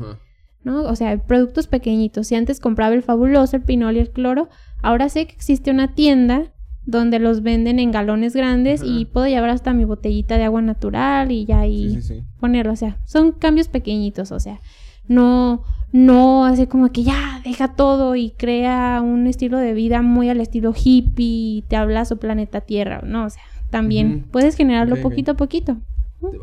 ¿no? 0.63 0.83
O 0.85 0.97
sea, 0.97 1.19
productos 1.19 1.67
pequeñitos. 1.67 2.29
Si 2.29 2.35
antes 2.37 2.59
compraba 2.61 2.95
el 2.95 3.03
fabuloso, 3.03 3.57
el 3.57 3.63
pinol 3.63 3.97
y 3.97 4.01
el 4.01 4.11
cloro, 4.11 4.49
ahora 4.83 5.09
sé 5.09 5.27
que 5.27 5.35
existe 5.35 5.71
una 5.71 5.95
tienda 5.95 6.53
donde 6.87 7.19
los 7.19 7.43
venden 7.43 7.79
en 7.79 7.91
galones 7.93 8.35
grandes 8.35 8.83
y 8.85 9.07
puedo 9.07 9.27
llevar 9.27 9.51
hasta 9.51 9.73
mi 9.73 9.85
botellita 9.85 10.37
de 10.39 10.45
agua 10.45 10.63
natural 10.63 11.33
y 11.33 11.47
ya 11.47 11.61
ahí 11.61 11.91
Sí, 11.91 12.03
sí, 12.03 12.15
sí. 12.21 12.25
ponerlo. 12.41 12.73
O 12.73 12.77
sea, 12.77 12.99
son 13.05 13.33
cambios 13.33 13.69
pequeñitos, 13.69 14.33
o 14.33 14.41
sea, 14.41 14.61
no, 15.09 15.65
no 15.95 16.45
hace 16.45 16.67
como 16.67 16.91
que 16.91 17.05
ya 17.05 17.41
deja 17.45 17.77
todo 17.77 18.17
y 18.17 18.31
crea 18.31 19.01
un 19.01 19.29
estilo 19.29 19.59
de 19.59 19.75
vida 19.75 20.03
muy 20.03 20.29
al 20.29 20.41
estilo 20.41 20.75
hippie 20.75 21.25
y 21.25 21.65
te 21.69 21.77
habla 21.77 22.05
su 22.05 22.19
planeta 22.19 22.63
Tierra, 22.63 23.03
¿no? 23.05 23.27
O 23.27 23.31
sea, 23.31 23.45
también 23.71 24.25
puedes 24.31 24.57
generarlo 24.57 25.01
poquito 25.01 25.31
a 25.33 25.37
poquito. 25.37 25.77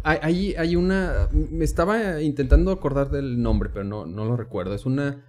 Hay, 0.03 0.19
hay, 0.21 0.55
hay 0.55 0.75
una. 0.77 1.27
Me 1.31 1.65
estaba 1.65 2.21
intentando 2.21 2.71
acordar 2.71 3.09
del 3.09 3.41
nombre, 3.41 3.69
pero 3.73 3.83
no, 3.83 4.05
no 4.05 4.23
lo 4.23 4.37
recuerdo. 4.37 4.73
Es 4.73 4.85
una. 4.85 5.25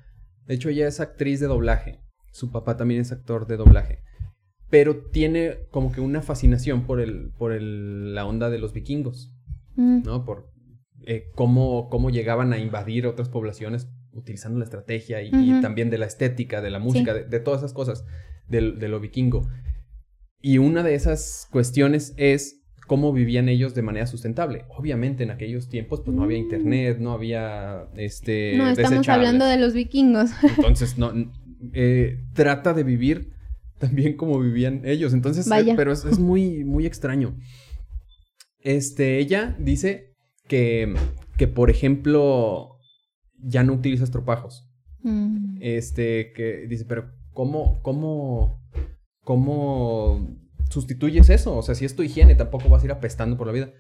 De 0.47 0.55
hecho, 0.55 0.69
ella 0.69 0.87
es 0.87 1.01
actriz 1.01 1.41
de 1.41 1.49
doblaje. 1.49 1.99
Su 2.31 2.53
papá 2.53 2.77
también 2.77 3.01
es 3.01 3.11
actor 3.11 3.49
de 3.49 3.57
doblaje. 3.57 4.05
Pero 4.71 4.97
tiene 5.11 5.67
como 5.73 5.91
que 5.91 6.01
una 6.01 6.23
fascinación 6.23 6.83
por 6.83 7.01
el, 7.01 7.33
por 7.39 7.53
el, 7.53 8.15
la 8.15 8.25
onda 8.25 8.51
de 8.51 8.59
los 8.59 8.73
vikingos, 8.73 9.35
Mm, 9.77 10.03
¿no? 10.05 10.25
Por 10.25 10.51
eh, 11.07 11.31
cómo, 11.35 11.89
cómo 11.89 12.11
llegaban 12.11 12.53
a 12.53 12.59
invadir 12.59 13.07
otras 13.07 13.29
poblaciones 13.29 13.89
utilizando 14.13 14.59
la 14.59 14.65
estrategia 14.65 15.23
y, 15.23 15.61
también 15.61 15.91
de 15.91 15.99
la 15.99 16.07
estética, 16.07 16.61
de 16.61 16.71
la 16.71 16.79
música, 16.79 17.15
de, 17.15 17.25
de 17.25 17.41
todas 17.41 17.61
esas 17.61 17.73
cosas 17.73 18.05
del- 18.49 18.79
de, 18.79 18.89
lo 18.89 19.01
vikingo. 19.01 19.49
Y 20.41 20.59
una 20.59 20.83
de 20.83 20.95
esas 20.95 21.49
cuestiones 21.51 22.15
es 22.17 22.61
cómo 22.89 23.13
vivían 23.13 23.49
ellos 23.49 23.75
de 23.75 23.83
manera 23.83 24.07
sustentable. 24.07 24.65
Obviamente 24.69 25.23
en 25.23 25.31
aquellos 25.31 25.69
tiempos 25.69 26.01
pues 26.05 26.15
no 26.17 26.25
había 26.25 26.39
Mm. 26.39 26.43
internet, 26.43 26.99
no 26.99 27.13
había 27.13 27.87
este 27.97 28.55
No, 28.57 28.69
estamos 28.69 29.09
hablando 29.09 29.45
de 29.47 29.57
los 29.57 29.73
vikingos. 29.73 30.31
Entonces 30.57 30.99
no 30.99 31.13
eh, 31.73 32.19
trata 32.35 32.75
de 32.75 32.83
vivir 32.83 33.31
también 33.79 34.17
como 34.17 34.39
vivían 34.41 34.83
ellos. 34.85 35.15
Entonces, 35.15 35.47
eh, 35.51 35.75
pero 35.77 35.93
es, 35.93 36.05
es 36.05 36.19
muy 36.19 36.65
muy 36.65 36.85
extraño. 36.87 37.37
Este, 38.61 39.19
ella 39.19 39.57
dice 39.59 40.15
que 40.49 40.95
que 41.37 41.49
por 41.49 41.71
ejemplo 41.71 42.72
ya 43.43 43.63
no 43.65 43.75
utiliza 43.75 44.05
estropajos. 44.05 44.69
Mm. 45.03 45.59
Este, 45.61 46.33
que 46.33 46.67
dice, 46.69 46.85
pero 46.85 47.11
¿cómo, 47.33 47.83
cómo, 47.83 48.61
cómo 49.25 50.37
sustituyes 50.71 51.31
eso? 51.31 51.57
O 51.57 51.63
sea, 51.63 51.75
si 51.75 51.85
es 51.85 51.95
tu 51.97 52.03
higiene, 52.03 52.35
tampoco 52.35 52.69
vas 52.69 52.83
a 52.83 52.87
ir 52.87 52.93
apestando 52.93 53.37
por 53.37 53.47
la 53.47 53.53
vida. 53.53 53.71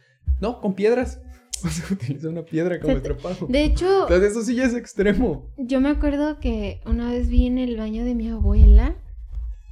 No, 0.40 0.60
con 0.60 0.74
piedras. 0.74 1.20
O 1.64 1.68
sea, 1.68 1.84
utiliza 1.92 2.28
una 2.28 2.44
piedra 2.44 2.80
como 2.80 2.96
estropajo. 2.96 3.46
De 3.46 3.62
hecho, 3.62 4.02
Entonces, 4.02 4.32
eso 4.32 4.42
sí 4.42 4.56
ya 4.56 4.64
es 4.64 4.74
extremo. 4.74 5.52
yo 5.56 5.80
me 5.80 5.90
acuerdo 5.90 6.40
que 6.40 6.80
una 6.86 7.08
vez 7.12 7.28
vi 7.28 7.46
en 7.46 7.56
el 7.58 7.76
baño 7.76 8.04
de 8.04 8.16
mi 8.16 8.28
abuela 8.28 8.96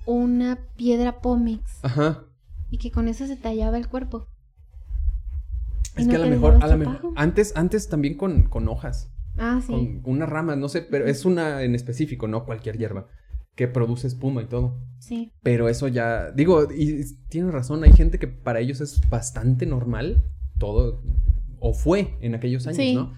una 0.07 0.59
piedra 0.77 1.21
pómex 1.21 1.83
Ajá. 1.83 2.27
y 2.71 2.79
que 2.79 2.93
con 2.93 3.09
eso 3.09 3.27
se 3.27 3.37
tallaba 3.37 3.77
el 3.77 3.89
cuerpo. 3.89 4.29
Es 5.97 6.05
¿Y 6.05 6.07
no 6.07 6.11
que 6.11 6.17
a 6.17 6.21
lo 6.21 6.27
mejor, 6.29 6.59
a 6.63 6.67
lo 6.69 6.77
mejor, 6.77 7.13
antes, 7.17 7.53
antes 7.57 7.89
también 7.89 8.17
con, 8.17 8.45
con 8.45 8.69
hojas, 8.69 9.11
Ah, 9.43 9.61
sí. 9.67 10.01
con 10.03 10.13
unas 10.15 10.29
ramas, 10.29 10.59
no 10.59 10.69
sé, 10.69 10.83
pero 10.83 11.07
es 11.07 11.25
una 11.25 11.63
en 11.63 11.75
específico, 11.75 12.29
no 12.29 12.45
cualquier 12.45 12.77
hierba. 12.79 13.09
que 13.57 13.67
produce 13.69 14.07
espuma 14.07 14.41
y 14.43 14.47
todo. 14.47 14.81
Sí. 15.01 15.33
Pero 15.43 15.69
eso 15.69 15.87
ya, 15.89 16.31
digo, 16.31 16.69
y 16.75 17.05
tienes 17.29 17.53
razón, 17.53 17.83
hay 17.85 17.93
gente 17.93 18.19
que 18.19 18.27
para 18.29 18.61
ellos 18.61 18.81
es 18.81 19.01
bastante 19.11 19.67
normal 19.67 20.23
todo, 20.59 21.03
o 21.59 21.75
fue 21.75 22.15
en 22.23 22.35
aquellos 22.35 22.67
años, 22.67 22.77
Sí. 22.79 22.95
¿no? 22.95 23.13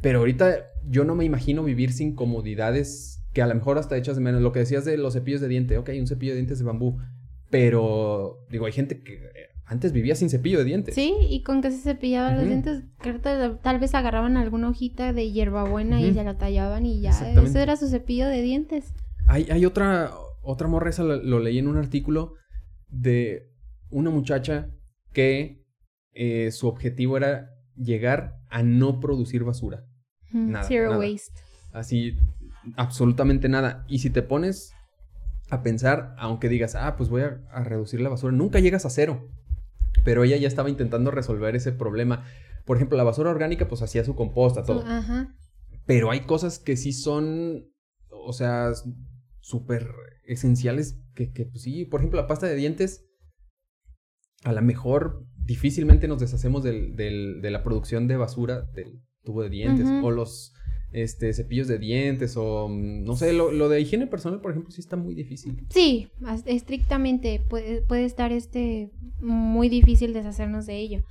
Pero 0.00 0.20
ahorita 0.20 0.56
yo 0.88 1.04
no 1.04 1.16
me 1.16 1.24
imagino 1.24 1.64
vivir 1.64 1.92
sin 1.92 2.14
comodidades 2.14 3.24
que 3.32 3.42
a 3.42 3.46
lo 3.48 3.54
mejor 3.56 3.76
hasta 3.78 3.96
echas 3.96 4.14
de 4.16 4.22
menos. 4.22 4.40
Lo 4.42 4.52
que 4.52 4.60
decías 4.60 4.84
de 4.84 4.96
los 4.98 5.14
cepillos 5.14 5.40
de 5.40 5.48
diente, 5.48 5.78
ok, 5.78 5.90
un 5.98 6.06
cepillo 6.06 6.32
de 6.32 6.36
dientes 6.36 6.58
de 6.60 6.64
bambú, 6.64 6.98
pero 7.50 8.46
digo, 8.50 8.66
hay 8.66 8.72
gente 8.72 9.02
que 9.02 9.30
antes 9.68 9.92
vivía 9.92 10.14
sin 10.14 10.30
cepillo 10.30 10.58
de 10.58 10.64
dientes. 10.64 10.94
Sí, 10.94 11.14
y 11.28 11.42
con 11.42 11.60
que 11.60 11.70
se 11.70 11.78
cepillaban 11.78 12.36
los 12.36 12.46
dientes, 12.46 12.84
creo 12.98 13.14
que 13.14 13.20
tal, 13.20 13.58
tal 13.60 13.78
vez 13.78 13.94
agarraban 13.94 14.38
alguna 14.38 14.70
hojita 14.70 15.12
de 15.12 15.30
hierbabuena 15.30 16.00
y 16.00 16.14
se 16.14 16.24
la 16.24 16.38
tallaban 16.38 16.86
y 16.86 17.02
ya, 17.02 17.10
eso 17.10 17.58
era 17.58 17.76
su 17.76 17.86
cepillo 17.88 18.26
de 18.26 18.40
dientes. 18.40 18.94
Hay, 19.26 19.46
hay 19.50 19.66
otra, 19.66 20.10
otra 20.40 20.68
morra, 20.68 20.88
esa 20.88 21.02
lo, 21.02 21.16
lo 21.16 21.38
leí 21.38 21.58
en 21.58 21.68
un 21.68 21.76
artículo 21.76 22.32
de 22.88 23.50
una 23.90 24.08
muchacha 24.08 24.70
que 25.12 25.62
eh, 26.14 26.50
su 26.50 26.66
objetivo 26.66 27.18
era 27.18 27.50
llegar 27.76 28.38
a 28.48 28.62
no 28.62 29.00
producir 29.00 29.44
basura. 29.44 29.84
Nada, 30.32 30.64
Zero 30.64 30.86
nada. 30.92 30.98
waste. 30.98 31.40
Así, 31.72 32.16
absolutamente 32.76 33.50
nada. 33.50 33.84
Y 33.86 33.98
si 33.98 34.08
te 34.08 34.22
pones 34.22 34.72
a 35.50 35.62
pensar, 35.62 36.14
aunque 36.16 36.48
digas, 36.48 36.74
ah, 36.74 36.96
pues 36.96 37.10
voy 37.10 37.20
a, 37.22 37.42
a 37.50 37.64
reducir 37.64 38.00
la 38.00 38.08
basura, 38.08 38.32
nunca 38.32 38.60
llegas 38.60 38.86
a 38.86 38.90
cero. 38.90 39.28
Pero 40.08 40.24
ella 40.24 40.38
ya 40.38 40.48
estaba 40.48 40.70
intentando 40.70 41.10
resolver 41.10 41.54
ese 41.54 41.70
problema. 41.70 42.24
Por 42.64 42.78
ejemplo, 42.78 42.96
la 42.96 43.04
basura 43.04 43.28
orgánica, 43.30 43.68
pues 43.68 43.82
hacía 43.82 44.04
su 44.04 44.14
composta, 44.16 44.64
todo. 44.64 44.82
Ajá. 44.86 45.36
Pero 45.84 46.10
hay 46.10 46.20
cosas 46.20 46.58
que 46.58 46.78
sí 46.78 46.94
son, 46.94 47.70
o 48.10 48.32
sea, 48.32 48.72
súper 49.40 49.86
esenciales 50.24 50.98
que, 51.14 51.30
que, 51.30 51.44
pues 51.44 51.62
sí, 51.62 51.84
por 51.84 52.00
ejemplo, 52.00 52.18
la 52.18 52.26
pasta 52.26 52.46
de 52.46 52.54
dientes, 52.54 53.04
a 54.44 54.52
lo 54.54 54.62
mejor 54.62 55.26
difícilmente 55.36 56.08
nos 56.08 56.20
deshacemos 56.20 56.62
del, 56.62 56.96
del- 56.96 57.42
de 57.42 57.50
la 57.50 57.62
producción 57.62 58.08
de 58.08 58.16
basura 58.16 58.62
del 58.62 59.02
tubo 59.24 59.42
de 59.42 59.50
dientes 59.50 59.86
o 60.02 60.10
los 60.10 60.54
este, 60.92 61.32
cepillos 61.32 61.68
de 61.68 61.78
dientes 61.78 62.36
o 62.36 62.68
mm, 62.68 63.04
no 63.04 63.16
sé, 63.16 63.32
lo, 63.32 63.52
lo 63.52 63.68
de 63.68 63.80
higiene 63.80 64.06
personal, 64.06 64.40
por 64.40 64.52
ejemplo, 64.52 64.70
sí 64.70 64.80
está 64.80 64.96
muy 64.96 65.14
difícil. 65.14 65.66
Sí, 65.70 66.08
estrictamente 66.46 67.40
puede, 67.48 67.82
puede 67.82 68.04
estar 68.04 68.32
este 68.32 68.90
muy 69.20 69.68
difícil 69.68 70.12
deshacernos 70.12 70.66
de 70.66 70.76
ello. 70.76 71.02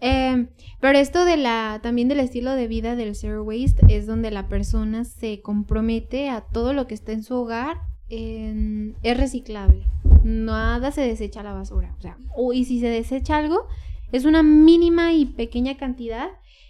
Eh, 0.00 0.48
pero 0.80 0.98
esto 0.98 1.24
de 1.24 1.36
la 1.36 1.80
también 1.82 2.08
del 2.08 2.20
estilo 2.20 2.52
de 2.52 2.68
vida 2.68 2.94
del 2.96 3.14
zero 3.14 3.42
waste 3.42 3.86
es 3.88 4.06
donde 4.06 4.30
la 4.30 4.48
persona 4.48 5.04
se 5.04 5.40
compromete 5.40 6.28
a 6.28 6.42
todo 6.42 6.72
lo 6.72 6.86
que 6.86 6.94
está 6.94 7.12
en 7.12 7.22
su 7.22 7.34
hogar 7.34 7.78
es 8.08 9.16
reciclable. 9.16 9.86
Nada 10.22 10.92
se 10.92 11.02
desecha 11.02 11.40
a 11.40 11.44
la 11.44 11.52
basura. 11.52 11.94
O 11.98 12.00
sea, 12.00 12.16
y 12.52 12.64
si 12.64 12.80
se 12.80 12.86
desecha 12.86 13.36
algo, 13.36 13.66
es 14.12 14.24
una 14.24 14.42
mínima 14.42 15.12
y 15.12 15.26
pequeña 15.26 15.76
cantidad. 15.76 16.28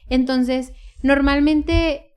Entonces, 0.09 0.73
normalmente 1.03 2.14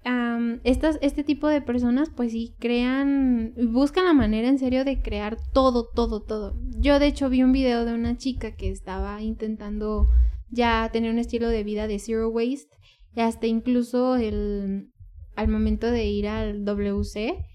estas, 0.64 0.98
este 1.02 1.24
tipo 1.24 1.48
de 1.48 1.62
personas, 1.62 2.10
pues 2.16 2.32
sí, 2.32 2.56
crean, 2.60 3.54
buscan 3.72 4.06
la 4.06 4.14
manera 4.14 4.48
en 4.48 4.60
serio 4.60 4.86
de 4.86 5.02
crear 5.02 5.38
todo, 5.54 5.88
todo, 5.88 6.22
todo. 6.22 6.56
Yo 6.80 7.00
de 7.00 7.08
hecho 7.08 7.30
vi 7.30 7.44
un 7.44 7.52
video 7.52 7.86
de 7.86 7.94
una 7.94 8.18
chica 8.18 8.56
que 8.56 8.70
estaba 8.70 9.22
intentando 9.22 10.08
ya 10.50 10.90
tener 10.92 11.12
un 11.12 11.20
estilo 11.20 11.50
de 11.50 11.64
vida 11.64 11.88
de 11.88 12.00
zero 12.00 12.30
waste, 12.30 12.76
y 13.16 13.22
hasta 13.22 13.48
incluso 13.48 14.16
el, 14.16 14.92
al 15.36 15.48
momento 15.48 15.90
de 15.90 16.06
ir 16.06 16.28
al 16.28 16.66
WC, 16.66 17.46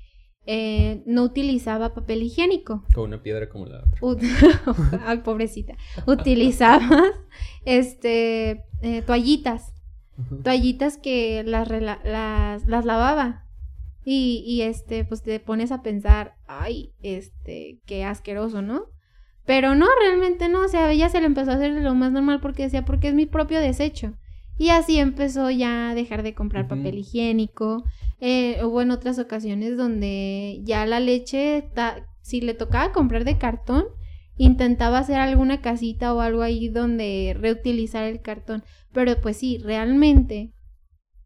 eh, 0.44 1.02
no 1.06 1.22
utilizaba 1.22 1.94
papel 1.94 2.22
higiénico. 2.22 2.84
Con 2.94 3.04
una 3.04 3.22
piedra 3.22 3.48
como 3.48 3.66
la 3.66 3.84
otra. 4.00 4.28
Ay, 5.06 5.18
pobrecita. 5.18 5.76
Utilizabas 6.06 7.12
este 7.64 8.64
eh, 8.82 9.02
toallitas. 9.06 9.72
Toallitas 10.42 10.98
que 10.98 11.42
las, 11.44 11.68
rela- 11.68 12.02
las, 12.04 12.66
las 12.66 12.84
lavaba. 12.84 13.44
Y, 14.04 14.42
y 14.46 14.62
este, 14.62 15.04
pues 15.04 15.22
te 15.22 15.38
pones 15.40 15.70
a 15.72 15.82
pensar, 15.82 16.34
ay, 16.46 16.92
este, 17.02 17.80
qué 17.86 18.04
asqueroso, 18.04 18.60
¿no? 18.62 18.86
Pero 19.46 19.74
no, 19.74 19.86
realmente 20.00 20.48
no. 20.48 20.62
O 20.64 20.68
sea, 20.68 20.90
ella 20.92 21.08
se 21.08 21.20
le 21.20 21.26
empezó 21.26 21.52
a 21.52 21.54
hacer 21.54 21.70
lo 21.72 21.94
más 21.94 22.12
normal 22.12 22.40
porque 22.40 22.64
decía, 22.64 22.84
porque 22.84 23.08
es 23.08 23.14
mi 23.14 23.26
propio 23.26 23.60
desecho. 23.60 24.14
Y 24.58 24.68
así 24.70 24.98
empezó 24.98 25.50
ya 25.50 25.90
a 25.90 25.94
dejar 25.94 26.22
de 26.22 26.34
comprar 26.34 26.68
papel 26.68 26.98
higiénico. 26.98 27.84
Eh, 28.20 28.60
hubo 28.64 28.82
en 28.82 28.90
otras 28.90 29.18
ocasiones 29.18 29.76
donde 29.76 30.60
ya 30.62 30.84
la 30.86 31.00
leche, 31.00 31.68
ta- 31.74 32.06
si 32.20 32.40
le 32.40 32.54
tocaba 32.54 32.92
comprar 32.92 33.24
de 33.24 33.38
cartón, 33.38 33.84
intentaba 34.36 34.98
hacer 34.98 35.16
alguna 35.16 35.60
casita 35.60 36.14
o 36.14 36.20
algo 36.20 36.42
ahí 36.42 36.68
donde 36.68 37.36
reutilizar 37.38 38.04
el 38.04 38.20
cartón. 38.20 38.62
Pero 38.92 39.20
pues 39.20 39.36
sí, 39.36 39.58
realmente 39.58 40.52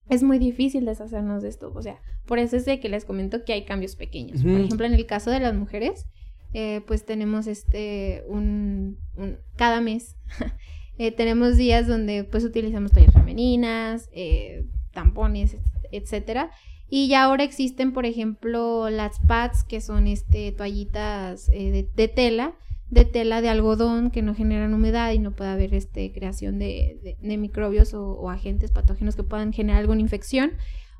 es 0.09 0.23
muy 0.23 0.39
difícil 0.39 0.85
deshacernos 0.85 1.43
de 1.43 1.49
esto. 1.49 1.73
O 1.75 1.83
sea, 1.83 1.99
por 2.27 2.39
eso 2.39 2.57
es 2.57 2.65
de 2.65 2.79
que 2.81 2.89
les 2.89 3.05
comento 3.05 3.45
que 3.45 3.53
hay 3.53 3.65
cambios 3.65 3.97
pequeños. 3.97 4.43
Por 4.43 4.61
ejemplo, 4.65 4.87
en 4.87 4.95
el 4.95 5.07
caso 5.07 5.31
de 5.31 5.41
las 5.41 5.55
mujeres, 5.55 6.07
eh, 6.53 6.81
pues 6.87 7.05
tenemos 7.05 7.47
este 7.47 8.23
un, 8.29 8.99
un- 9.17 9.37
cada 9.57 9.81
mes 9.81 10.17
eh, 10.99 11.11
tenemos 11.13 11.57
días 11.57 11.87
donde 11.87 12.25
pues 12.25 12.45
utilizamos 12.45 12.93
toallas 12.93 13.13
femeninas, 13.15 14.09
eh, 14.13 14.65
tampones, 14.93 15.55
et- 15.55 15.61
etcétera. 15.93 16.51
Y 16.89 17.09
ya 17.09 17.25
ahora 17.25 17.43
existen, 17.43 17.93
por 17.93 18.07
ejemplo, 18.07 18.89
las 18.91 19.19
pads, 19.27 19.65
que 19.65 19.81
son 19.81 20.07
este 20.07 20.53
toallitas 20.53 21.49
eh, 21.49 21.73
de, 21.73 21.89
de 21.97 22.09
tela, 22.09 22.55
de 22.91 23.05
tela 23.05 23.41
de 23.41 23.49
algodón 23.49 24.11
que 24.11 24.23
no 24.23 24.35
generan 24.35 24.73
humedad 24.75 25.13
y 25.13 25.19
no 25.19 25.33
puede 25.33 25.51
haber 25.51 25.75
este 25.75 26.13
creación 26.13 26.59
de, 26.59 27.17
de- 27.21 27.37
microbios 27.37 27.95
o, 27.95 28.13
o 28.13 28.31
agentes 28.31 28.71
patógenos 28.71 29.17
que 29.17 29.25
puedan 29.25 29.53
generar 29.53 29.81
alguna 29.81 30.01
infección. 30.01 30.53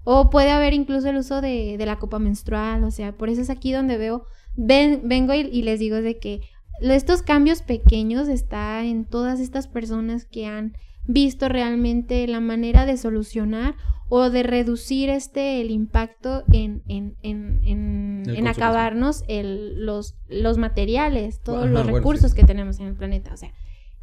O 0.05 0.31
puede 0.31 0.51
haber 0.51 0.73
incluso 0.73 1.09
el 1.09 1.17
uso 1.17 1.41
de, 1.41 1.77
de 1.79 1.87
la 1.87 1.99
copa 1.99 2.19
menstrual, 2.19 2.85
o 2.85 2.91
sea, 2.91 3.13
por 3.17 3.29
eso 3.29 3.41
es 3.41 3.51
aquí 3.51 3.73
donde 3.73 3.99
veo, 3.99 4.25
ven, 4.57 5.03
vengo 5.05 5.35
y, 5.35 5.41
y 5.41 5.63
les 5.63 5.81
digo 5.81 5.97
de 5.97 6.19
que 6.19 6.43
estos 6.81 7.23
cambios 7.23 7.63
pequeños 7.63 8.29
está 8.29 8.85
en 8.85 9.05
todas 9.05 9.41
estas 9.41 9.67
personas 9.67 10.25
que 10.25 10.47
han 10.47 10.75
visto 11.09 11.49
realmente 11.49 12.27
la 12.29 12.41
manera 12.41 12.85
de 12.87 12.97
solucionar 12.97 13.75
o 14.09 14.31
de 14.31 14.43
reducir 14.43 15.11
este 15.11 15.61
el 15.61 15.71
impacto 15.71 16.45
en, 16.53 16.83
en, 16.87 17.17
en, 17.23 17.61
en, 17.65 18.23
El 18.27 18.37
en 18.37 18.47
acabarnos 18.49 19.25
el, 19.27 19.85
los, 19.85 20.15
los 20.29 20.59
materiales, 20.59 21.41
todos 21.41 21.65
Ajá, 21.65 21.67
los 21.67 21.83
bueno, 21.83 21.99
recursos 21.99 22.31
sí. 22.31 22.37
que 22.37 22.45
tenemos 22.45 22.79
en 22.79 22.87
el 22.87 22.95
planeta. 22.95 23.35
O 23.35 23.37
sea, 23.37 23.53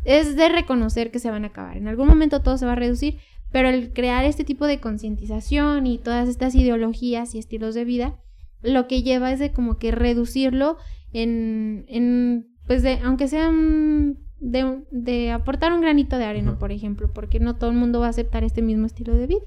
es 0.03 0.35
de 0.35 0.49
reconocer 0.49 1.11
que 1.11 1.19
se 1.19 1.31
van 1.31 1.45
a 1.45 1.47
acabar. 1.47 1.77
En 1.77 1.87
algún 1.87 2.07
momento 2.07 2.41
todo 2.41 2.57
se 2.57 2.65
va 2.65 2.73
a 2.73 2.75
reducir, 2.75 3.17
pero 3.51 3.69
el 3.69 3.93
crear 3.93 4.25
este 4.25 4.43
tipo 4.43 4.67
de 4.67 4.79
concientización 4.79 5.87
y 5.87 5.99
todas 5.99 6.27
estas 6.27 6.53
ideologías 6.55 7.33
y 7.33 7.39
estilos 7.39 7.73
de 7.73 7.85
vida, 7.85 8.19
lo 8.61 8.87
que 8.87 9.03
lleva 9.03 9.31
es 9.31 9.39
de 9.39 9.51
como 9.51 9.77
que 9.77 9.91
reducirlo 9.91 10.77
en, 11.13 11.85
en 11.87 12.47
pues 12.67 12.83
de, 12.83 12.99
aunque 13.03 13.27
sean 13.29 14.17
de, 14.39 14.83
de 14.91 15.31
aportar 15.31 15.71
un 15.71 15.81
granito 15.81 16.17
de 16.17 16.25
arena, 16.25 16.51
Ajá. 16.51 16.59
por 16.59 16.73
ejemplo, 16.73 17.09
porque 17.13 17.39
no 17.39 17.55
todo 17.55 17.69
el 17.69 17.77
mundo 17.77 18.01
va 18.01 18.07
a 18.07 18.09
aceptar 18.09 18.43
este 18.43 18.61
mismo 18.61 18.85
estilo 18.85 19.15
de 19.15 19.27
vida. 19.27 19.41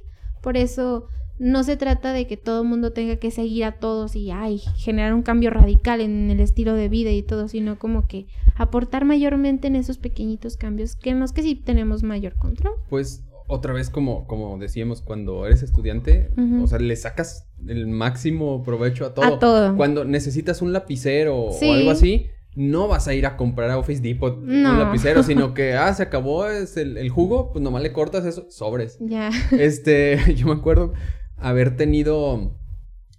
Por 0.47 0.57
eso 0.57 1.09
no 1.41 1.65
se 1.65 1.77
trata 1.77 2.13
de 2.13 2.29
que 2.29 2.37
todo 2.37 2.63
el 2.63 2.69
mundo 2.69 2.93
tenga 2.93 3.17
que 3.17 3.33
seguir 3.33 3.65
a 3.65 3.81
todos 3.81 4.15
y 4.15 4.31
ay, 4.31 4.59
generar 4.77 5.13
un 5.13 5.23
cambio 5.25 5.51
radical 5.51 6.01
en 6.01 6.31
el 6.31 6.39
estilo 6.39 6.75
de 6.75 6.89
vida 6.89 7.11
y 7.11 7.23
todo, 7.25 7.49
sino 7.49 7.81
como 7.81 8.07
que 8.07 8.29
aportar 8.55 9.05
mayormente 9.05 9.67
en 9.67 9.75
esos 9.75 9.99
pequeñitos 9.99 10.57
cambios 10.57 10.95
que 10.95 11.11
en 11.11 11.19
los 11.19 11.33
que 11.33 11.43
sí 11.43 11.57
tenemos 11.57 12.05
mayor 12.05 12.37
control. 12.37 12.75
Pues 12.89 13.25
otra 13.49 13.73
vez 13.73 13.91
como, 13.91 14.29
como 14.29 14.57
decíamos, 14.57 15.03
cuando 15.03 15.47
eres 15.47 15.65
estudiante, 15.65 16.31
o 16.63 16.69
sea, 16.69 16.79
le 16.79 16.95
sacas 16.95 17.49
el 17.67 17.89
máximo 17.89 18.63
provecho 18.63 19.05
a 19.05 19.15
todo. 19.15 19.25
A 19.25 19.39
todo. 19.41 19.77
Cuando 19.77 20.05
necesitas 20.05 20.63
un 20.63 20.73
lapicero 20.73 21.49
Sí. 21.59 21.69
o 21.69 21.73
algo 21.73 21.91
así, 21.91 22.29
no 22.57 22.89
vas 22.89 23.07
a 23.07 23.15
ir 23.15 23.27
a 23.27 23.37
comprar 23.37 23.71
a 23.71 23.79
Office 23.79 24.03
Depot 24.03 24.39
No. 24.43 24.73
un 24.73 24.79
lapicero, 24.79 25.23
sino 25.23 25.55
que, 25.55 25.75
ah, 25.75 25.93
se 25.95 26.03
acabó 26.03 26.49
es 26.49 26.77
el, 26.77 26.97
el 26.97 27.11
jugo, 27.11 27.53
pues 27.53 27.63
nomás 27.63 27.83
le 27.83 27.93
cortas 27.93 28.25
eso, 28.25 28.47
sobres. 28.51 28.99
Ya. 29.01 29.31
Este, 29.53 30.19
yo 30.35 30.47
me 30.47 30.55
acuerdo 30.55 30.93
haber 31.37 31.77
tenido, 31.77 32.59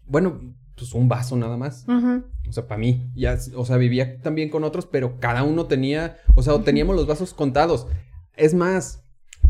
bueno, 0.07 0.41
pues 0.75 0.93
un 0.93 1.07
vaso 1.07 1.37
nada 1.37 1.55
más. 1.55 1.85
Ajá. 1.87 2.25
O 2.49 2.51
sea, 2.51 2.67
para 2.67 2.79
mí, 2.79 3.11
ya, 3.15 3.37
o 3.55 3.65
sea, 3.65 3.77
vivía 3.77 4.19
también 4.21 4.49
con 4.49 4.63
otros, 4.63 4.85
pero 4.85 5.19
cada 5.19 5.43
uno 5.43 5.65
tenía, 5.65 6.17
o 6.35 6.41
sea, 6.41 6.59
teníamos 6.63 6.95
los 6.95 7.05
vasos 7.07 7.33
contados. 7.33 7.87
Es 8.35 8.53
más, 8.53 9.03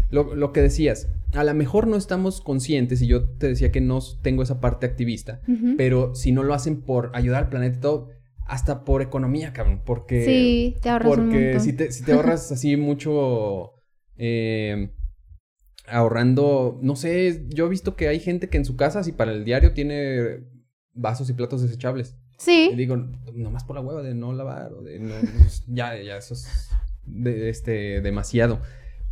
lo, 0.10 0.36
lo 0.36 0.52
que 0.52 0.62
decías, 0.62 1.08
a 1.34 1.44
lo 1.44 1.54
mejor 1.54 1.88
no 1.88 1.96
estamos 1.96 2.42
conscientes, 2.42 3.02
y 3.02 3.08
yo 3.08 3.30
te 3.30 3.48
decía 3.48 3.72
que 3.72 3.82
no 3.82 4.00
tengo 4.22 4.42
esa 4.44 4.60
parte 4.60 4.86
activista, 4.86 5.42
pero 5.78 6.16
si 6.16 6.32
no 6.32 6.44
lo 6.44 6.54
hacen 6.54 6.82
por 6.82 7.12
ayudar 7.14 7.44
al 7.44 7.50
planeta 7.50 7.78
y 7.78 7.82
todo, 7.82 8.10
hasta 8.48 8.86
por 8.86 9.02
economía, 9.02 9.54
cabrón, 9.54 9.82
porque... 9.86 10.24
Sí, 10.26 10.76
te 10.82 10.90
ahorras 10.90 11.10
Porque 11.10 11.60
si 11.60 11.74
te, 11.74 11.92
si 11.92 12.04
te 12.04 12.14
ahorras 12.14 12.52
así 12.52 12.78
mucho 12.78 13.74
eh, 14.18 14.90
ahorrando, 15.86 16.80
no 16.82 16.96
sé, 16.96 17.46
yo 17.50 17.66
he 17.66 17.70
visto 17.70 17.96
que 17.96 18.08
hay 18.08 18.20
gente 18.20 18.50
que 18.50 18.58
en 18.58 18.66
su 18.66 18.76
casa, 18.76 19.00
así 19.00 19.12
para 19.12 19.32
el 19.32 19.44
diario, 19.46 19.74
tiene 19.74 20.44
vasos 20.94 21.30
y 21.30 21.34
platos 21.34 21.62
desechables. 21.62 22.16
Sí. 22.38 22.70
Y 22.72 22.76
digo, 22.76 22.96
nomás 23.34 23.64
por 23.64 23.76
la 23.76 23.82
hueva 23.82 24.02
de 24.02 24.14
no 24.14 24.32
lavar 24.34 24.74
o 24.74 24.82
de 24.82 25.00
no, 25.00 25.16
pues, 25.38 25.64
ya, 25.68 26.00
ya, 26.02 26.18
eso 26.18 26.34
es 26.34 26.70
de- 27.06 27.50
este, 27.50 28.02
demasiado. 28.02 28.62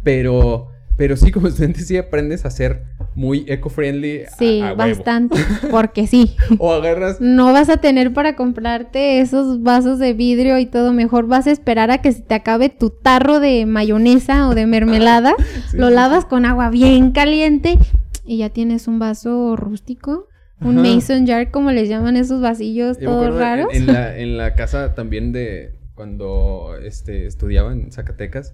Pero, 0.03 0.69
pero 0.95 1.17
sí, 1.17 1.31
como 1.31 1.47
estudiante 1.47 1.81
sí 1.81 1.97
aprendes 1.97 2.45
a 2.45 2.51
ser 2.51 2.85
muy 3.15 3.45
eco-friendly 3.47 4.23
Sí, 4.37 4.61
a 4.61 4.73
bastante. 4.73 5.37
Porque 5.71 6.05
sí. 6.05 6.35
O 6.59 6.73
agarras 6.73 7.21
No 7.21 7.53
vas 7.53 7.69
a 7.69 7.77
tener 7.77 8.13
para 8.13 8.35
comprarte 8.35 9.21
esos 9.21 9.63
vasos 9.63 9.99
de 9.99 10.13
vidrio 10.13 10.59
y 10.59 10.65
todo. 10.65 10.91
Mejor 10.93 11.25
vas 11.27 11.47
a 11.47 11.51
esperar 11.51 11.91
a 11.91 11.99
que 11.99 12.11
se 12.11 12.21
te 12.21 12.35
acabe 12.35 12.69
tu 12.69 12.89
tarro 12.89 13.39
de 13.39 13.65
mayonesa 13.65 14.49
o 14.49 14.55
de 14.55 14.65
mermelada. 14.65 15.33
Sí, 15.71 15.77
lo 15.77 15.87
sí, 15.89 15.93
lavas 15.95 16.25
con 16.25 16.45
agua 16.45 16.69
bien 16.69 17.11
caliente 17.11 17.77
y 18.25 18.37
ya 18.37 18.49
tienes 18.49 18.87
un 18.87 18.99
vaso 18.99 19.55
rústico. 19.55 20.27
Un 20.61 20.79
Ajá. 20.79 20.87
mason 20.95 21.27
jar, 21.27 21.51
como 21.51 21.71
les 21.71 21.89
llaman 21.89 22.15
esos 22.15 22.41
vasillos 22.41 22.97
Yo 22.99 23.09
todos 23.09 23.27
en- 23.27 23.37
raros. 23.39 23.67
En, 23.73 23.87
la, 23.87 24.17
en 24.17 24.37
la 24.37 24.55
casa 24.55 24.93
también 24.95 25.31
de 25.33 25.75
cuando 25.95 26.75
este, 26.83 27.25
estudiaba 27.27 27.71
en 27.73 27.91
Zacatecas. 27.91 28.53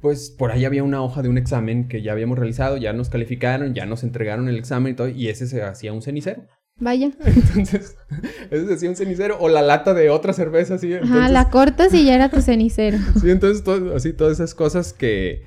Pues 0.00 0.30
por 0.30 0.50
ahí 0.52 0.64
había 0.64 0.84
una 0.84 1.02
hoja 1.02 1.22
de 1.22 1.28
un 1.28 1.38
examen 1.38 1.88
que 1.88 2.02
ya 2.02 2.12
habíamos 2.12 2.38
realizado, 2.38 2.76
ya 2.76 2.92
nos 2.92 3.08
calificaron, 3.08 3.74
ya 3.74 3.86
nos 3.86 4.02
entregaron 4.04 4.48
el 4.48 4.56
examen 4.56 4.92
y 4.92 4.96
todo, 4.96 5.08
y 5.08 5.28
ese 5.28 5.46
se 5.46 5.62
hacía 5.62 5.92
un 5.92 6.02
cenicero. 6.02 6.44
Vaya. 6.80 7.10
Entonces, 7.56 7.96
ese 8.50 8.66
se 8.68 8.74
hacía 8.74 8.88
un 8.90 8.96
cenicero 8.96 9.36
o 9.40 9.48
la 9.48 9.62
lata 9.62 9.94
de 9.94 10.10
otra 10.10 10.32
cerveza, 10.32 10.74
así. 10.74 10.92
Ajá, 10.94 11.02
Entonces, 11.04 11.30
la 11.32 11.50
cortas 11.50 11.92
y 11.94 12.04
ya 12.04 12.14
era 12.14 12.28
tu 12.30 12.40
cenicero. 12.40 12.98
Sí, 13.20 13.30
entonces, 13.30 13.64
todo- 13.64 13.96
así, 13.96 14.12
todas 14.12 14.34
esas 14.34 14.54
cosas 14.54 14.92
que, 14.92 15.42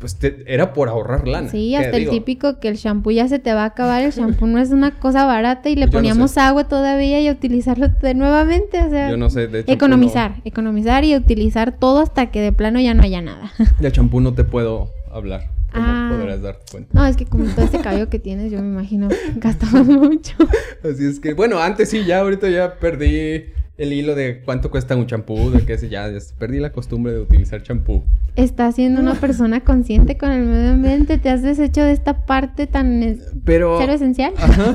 pues, 0.00 0.16
te- 0.16 0.42
era 0.52 0.72
por 0.72 0.88
ahorrar 0.88 1.28
lana. 1.28 1.48
Sí, 1.50 1.74
hasta 1.76 1.90
el 1.96 2.00
digo, 2.00 2.12
típico 2.12 2.58
que 2.58 2.68
el 2.68 2.76
shampoo 2.76 3.10
ya 3.12 3.28
se 3.28 3.38
te 3.38 3.52
va 3.52 3.62
a 3.62 3.66
acabar. 3.66 4.02
El 4.02 4.10
shampoo 4.12 4.46
no 4.48 4.58
es 4.58 4.70
una 4.70 4.92
cosa 4.98 5.26
barata 5.26 5.68
y 5.68 5.74
le 5.76 5.82
Yo 5.82 5.86
no 5.86 5.92
poníamos 5.92 6.30
sé. 6.32 6.40
agua 6.40 6.64
todavía 6.68 7.20
y 7.20 7.28
a 7.28 7.32
utilizarlo 7.32 7.88
de 7.88 8.14
nuevamente. 8.14 8.80
O 8.80 8.90
sea, 8.90 9.10
Yo 9.10 9.16
no 9.16 9.30
sé, 9.30 9.46
de 9.46 9.64
economizar, 9.66 10.36
economizar 10.44 11.04
y 11.04 11.14
utilizar 11.14 11.72
todo 11.78 12.00
hasta 12.00 12.30
que 12.30 12.40
de 12.40 12.52
plano 12.52 12.80
ya 12.80 12.94
no 12.94 13.02
haya 13.02 13.20
nada. 13.20 13.52
de 13.80 13.92
champú 13.92 14.20
no 14.20 14.32
te 14.34 14.44
puedo 14.44 14.90
hablar, 15.12 15.48
Ah. 15.72 16.08
podrás 16.12 16.42
darte 16.42 16.64
cuenta. 16.70 16.90
No, 16.92 17.06
es 17.06 17.16
que 17.16 17.26
con 17.26 17.46
todo 17.54 17.64
este 17.64 17.78
cabello 17.80 18.08
que 18.08 18.18
tienes, 18.18 18.50
yo 18.50 18.60
me 18.60 18.68
imagino, 18.68 19.08
gastamos 19.36 19.86
mucho. 19.86 20.34
Así 20.82 21.04
es 21.06 21.20
que, 21.20 21.34
bueno, 21.34 21.60
antes 21.60 21.90
sí, 21.90 22.04
ya 22.04 22.20
ahorita 22.20 22.48
ya 22.48 22.74
perdí 22.74 23.44
el 23.80 23.92
hilo 23.94 24.14
de 24.14 24.42
cuánto 24.44 24.70
cuesta 24.70 24.94
un 24.94 25.06
champú, 25.06 25.50
de 25.50 25.64
qué 25.64 25.78
sé, 25.78 25.88
ya, 25.88 26.08
ya 26.10 26.18
perdí 26.38 26.58
la 26.60 26.70
costumbre 26.70 27.12
de 27.12 27.20
utilizar 27.20 27.62
champú. 27.62 28.04
Estás 28.36 28.74
siendo 28.74 29.00
una 29.00 29.14
persona 29.14 29.60
consciente 29.64 30.18
con 30.18 30.30
el 30.30 30.44
medio 30.44 30.70
ambiente, 30.72 31.16
te 31.18 31.30
has 31.30 31.42
deshecho 31.42 31.82
de 31.84 31.92
esta 31.92 32.26
parte 32.26 32.66
tan 32.66 33.02
es- 33.02 33.32
Pero... 33.44 33.78
cero 33.80 33.92
esencial. 33.94 34.34
Ajá. 34.36 34.74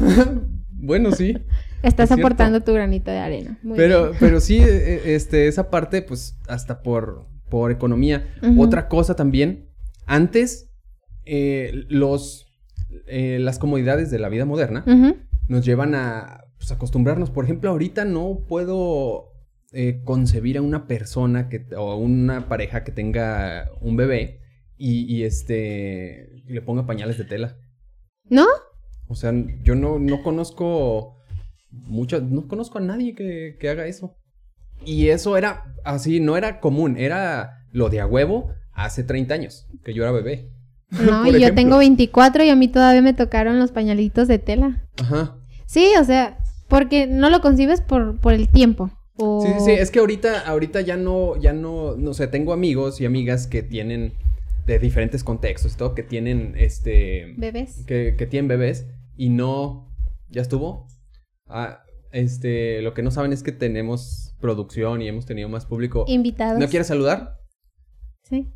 bueno, 0.72 1.12
sí. 1.12 1.38
Estás 1.84 2.06
es 2.10 2.16
cierto. 2.16 2.26
aportando 2.26 2.62
tu 2.62 2.74
granito 2.74 3.12
de 3.12 3.20
arena. 3.20 3.60
Muy 3.62 3.78
Pero, 3.78 4.06
bien. 4.08 4.18
pero 4.20 4.40
sí, 4.40 4.58
eh, 4.60 5.14
este, 5.16 5.48
esa 5.48 5.70
parte, 5.70 6.02
pues, 6.02 6.40
hasta 6.48 6.82
por, 6.82 7.28
por 7.50 7.72
economía. 7.72 8.26
Otra 8.58 8.88
cosa 8.88 9.16
también, 9.16 9.70
antes, 10.08 10.72
eh, 11.26 11.84
los, 11.90 12.48
eh, 13.08 13.38
las 13.40 13.60
comodidades 13.60 14.10
de 14.10 14.18
la 14.18 14.30
vida 14.30 14.46
moderna 14.46 14.84
nos 15.48 15.64
llevan 15.64 15.94
a 15.94 16.45
pues, 16.66 16.76
acostumbrarnos. 16.76 17.30
Por 17.30 17.46
ejemplo, 17.46 17.70
ahorita 17.70 18.06
no 18.06 18.40
puedo 18.48 19.34
eh, 19.72 20.02
concebir 20.04 20.58
a 20.58 20.62
una 20.62 20.88
persona 20.88 21.48
que, 21.48 21.64
o 21.78 21.96
una 21.96 22.50
pareja 22.50 22.84
que 22.84 22.92
tenga 22.92 23.70
un 23.82 23.96
bebé 23.96 24.40
y, 24.76 25.02
y, 25.14 25.24
este, 25.26 26.44
y 26.48 26.54
le 26.54 26.62
ponga 26.62 26.88
pañales 26.88 27.20
de 27.20 27.26
tela. 27.26 27.58
¿No? 28.30 28.48
O 29.08 29.14
sea, 29.14 29.32
yo 29.62 29.76
no, 29.76 30.00
no 30.00 30.24
conozco 30.24 31.18
mucho, 31.70 32.20
no 32.20 32.48
conozco 32.48 32.80
a 32.80 32.82
nadie 32.82 33.14
que, 33.14 33.58
que 33.60 33.70
haga 33.70 33.86
eso. 33.86 34.18
Y 34.84 35.10
eso 35.10 35.38
era 35.38 35.76
así, 35.84 36.20
no 36.20 36.36
era 36.36 36.60
común, 36.60 36.98
era 36.98 37.68
lo 37.72 37.90
de 37.90 38.02
a 38.02 38.08
huevo 38.08 38.50
hace 38.74 39.04
30 39.04 39.34
años, 39.36 39.68
que 39.84 39.94
yo 39.94 40.02
era 40.02 40.12
bebé. 40.12 40.50
No, 40.90 41.26
y 41.28 41.32
yo 41.32 41.38
ejemplo. 41.38 41.56
tengo 41.56 41.78
24 41.78 42.44
y 42.44 42.50
a 42.50 42.56
mí 42.56 42.68
todavía 42.68 43.04
me 43.04 43.14
tocaron 43.14 43.60
los 43.60 43.72
pañalitos 43.72 44.28
de 44.28 44.40
tela. 44.40 44.88
Ajá. 45.00 45.38
Sí, 45.68 45.94
o 46.00 46.04
sea, 46.04 46.40
porque 46.68 47.08
no 47.08 47.30
lo 47.30 47.42
concibes 47.42 47.82
por, 47.82 48.20
por 48.20 48.34
el 48.34 48.50
tiempo. 48.50 48.90
O... 49.18 49.42
Sí, 49.42 49.48
sí, 49.54 49.66
sí, 49.66 49.72
es 49.72 49.92
que 49.92 50.00
ahorita, 50.00 50.42
ahorita 50.42 50.82
ya 50.82 50.98
no, 50.98 51.38
ya 51.38 51.54
no, 51.54 51.96
no 51.96 52.14
sé, 52.14 52.28
tengo 52.28 52.54
amigos 52.54 53.00
y 53.00 53.06
amigas 53.06 53.48
que 53.48 53.64
tienen 53.64 54.14
de 54.66 54.80
diferentes 54.80 55.24
contextos 55.24 55.74
y 55.74 55.78
todo, 55.78 55.96
que 55.96 56.04
tienen, 56.04 56.56
este, 56.58 57.34
Bebés. 57.38 57.86
que, 57.86 58.16
que 58.18 58.26
tienen 58.26 58.48
bebés 58.48 58.88
y 59.16 59.30
no, 59.30 59.96
¿ya 60.30 60.42
estuvo? 60.42 60.88
Ah, 61.48 61.84
este, 62.12 62.82
lo 62.82 62.94
que 62.94 63.04
no 63.04 63.12
saben 63.12 63.32
es 63.32 63.44
que 63.44 63.52
tenemos 63.52 64.36
producción 64.40 65.02
y 65.02 65.08
hemos 65.08 65.26
tenido 65.26 65.50
más 65.50 65.66
público. 65.66 66.06
Invitados. 66.08 66.60
¿No 66.60 66.68
quieres 66.68 66.88
saludar? 66.88 67.42
Sí. 68.24 68.50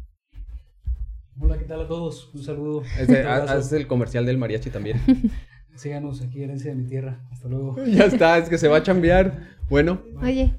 Hola, 1.40 1.58
¿qué 1.58 1.66
tal 1.66 1.82
a 1.82 1.88
todos? 1.88 2.34
Un 2.34 2.44
saludo. 2.44 2.84
Este, 3.00 3.24
haz 3.24 3.72
el 3.72 3.88
comercial 3.88 4.26
del 4.26 4.38
mariachi 4.38 4.70
también. 4.70 5.00
Síganos 5.80 6.22
aquí, 6.22 6.44
herencia 6.44 6.72
de 6.72 6.76
mi 6.76 6.88
tierra. 6.88 7.26
Hasta 7.32 7.48
luego. 7.48 7.76
ya 7.88 8.06
está, 8.06 8.38
es 8.38 8.50
que 8.50 8.58
se 8.58 8.68
va 8.68 8.78
a 8.78 8.84
chambear. 8.84 9.58
Bueno, 9.70 10.02
Oye, 10.22 10.54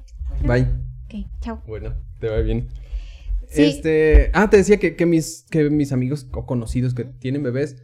bye. 0.47 0.63
ok, 1.05 1.27
chao. 1.41 1.61
Bueno, 1.67 1.93
te 2.19 2.27
va 2.29 2.39
bien. 2.39 2.69
Sí. 3.49 3.63
Este, 3.63 4.31
ah, 4.33 4.49
te 4.49 4.57
decía 4.57 4.77
que, 4.77 4.95
que 4.95 5.05
mis, 5.05 5.45
que 5.51 5.69
mis 5.69 5.91
amigos 5.91 6.27
o 6.33 6.45
conocidos 6.45 6.93
que 6.93 7.03
tienen 7.03 7.43
bebés, 7.43 7.83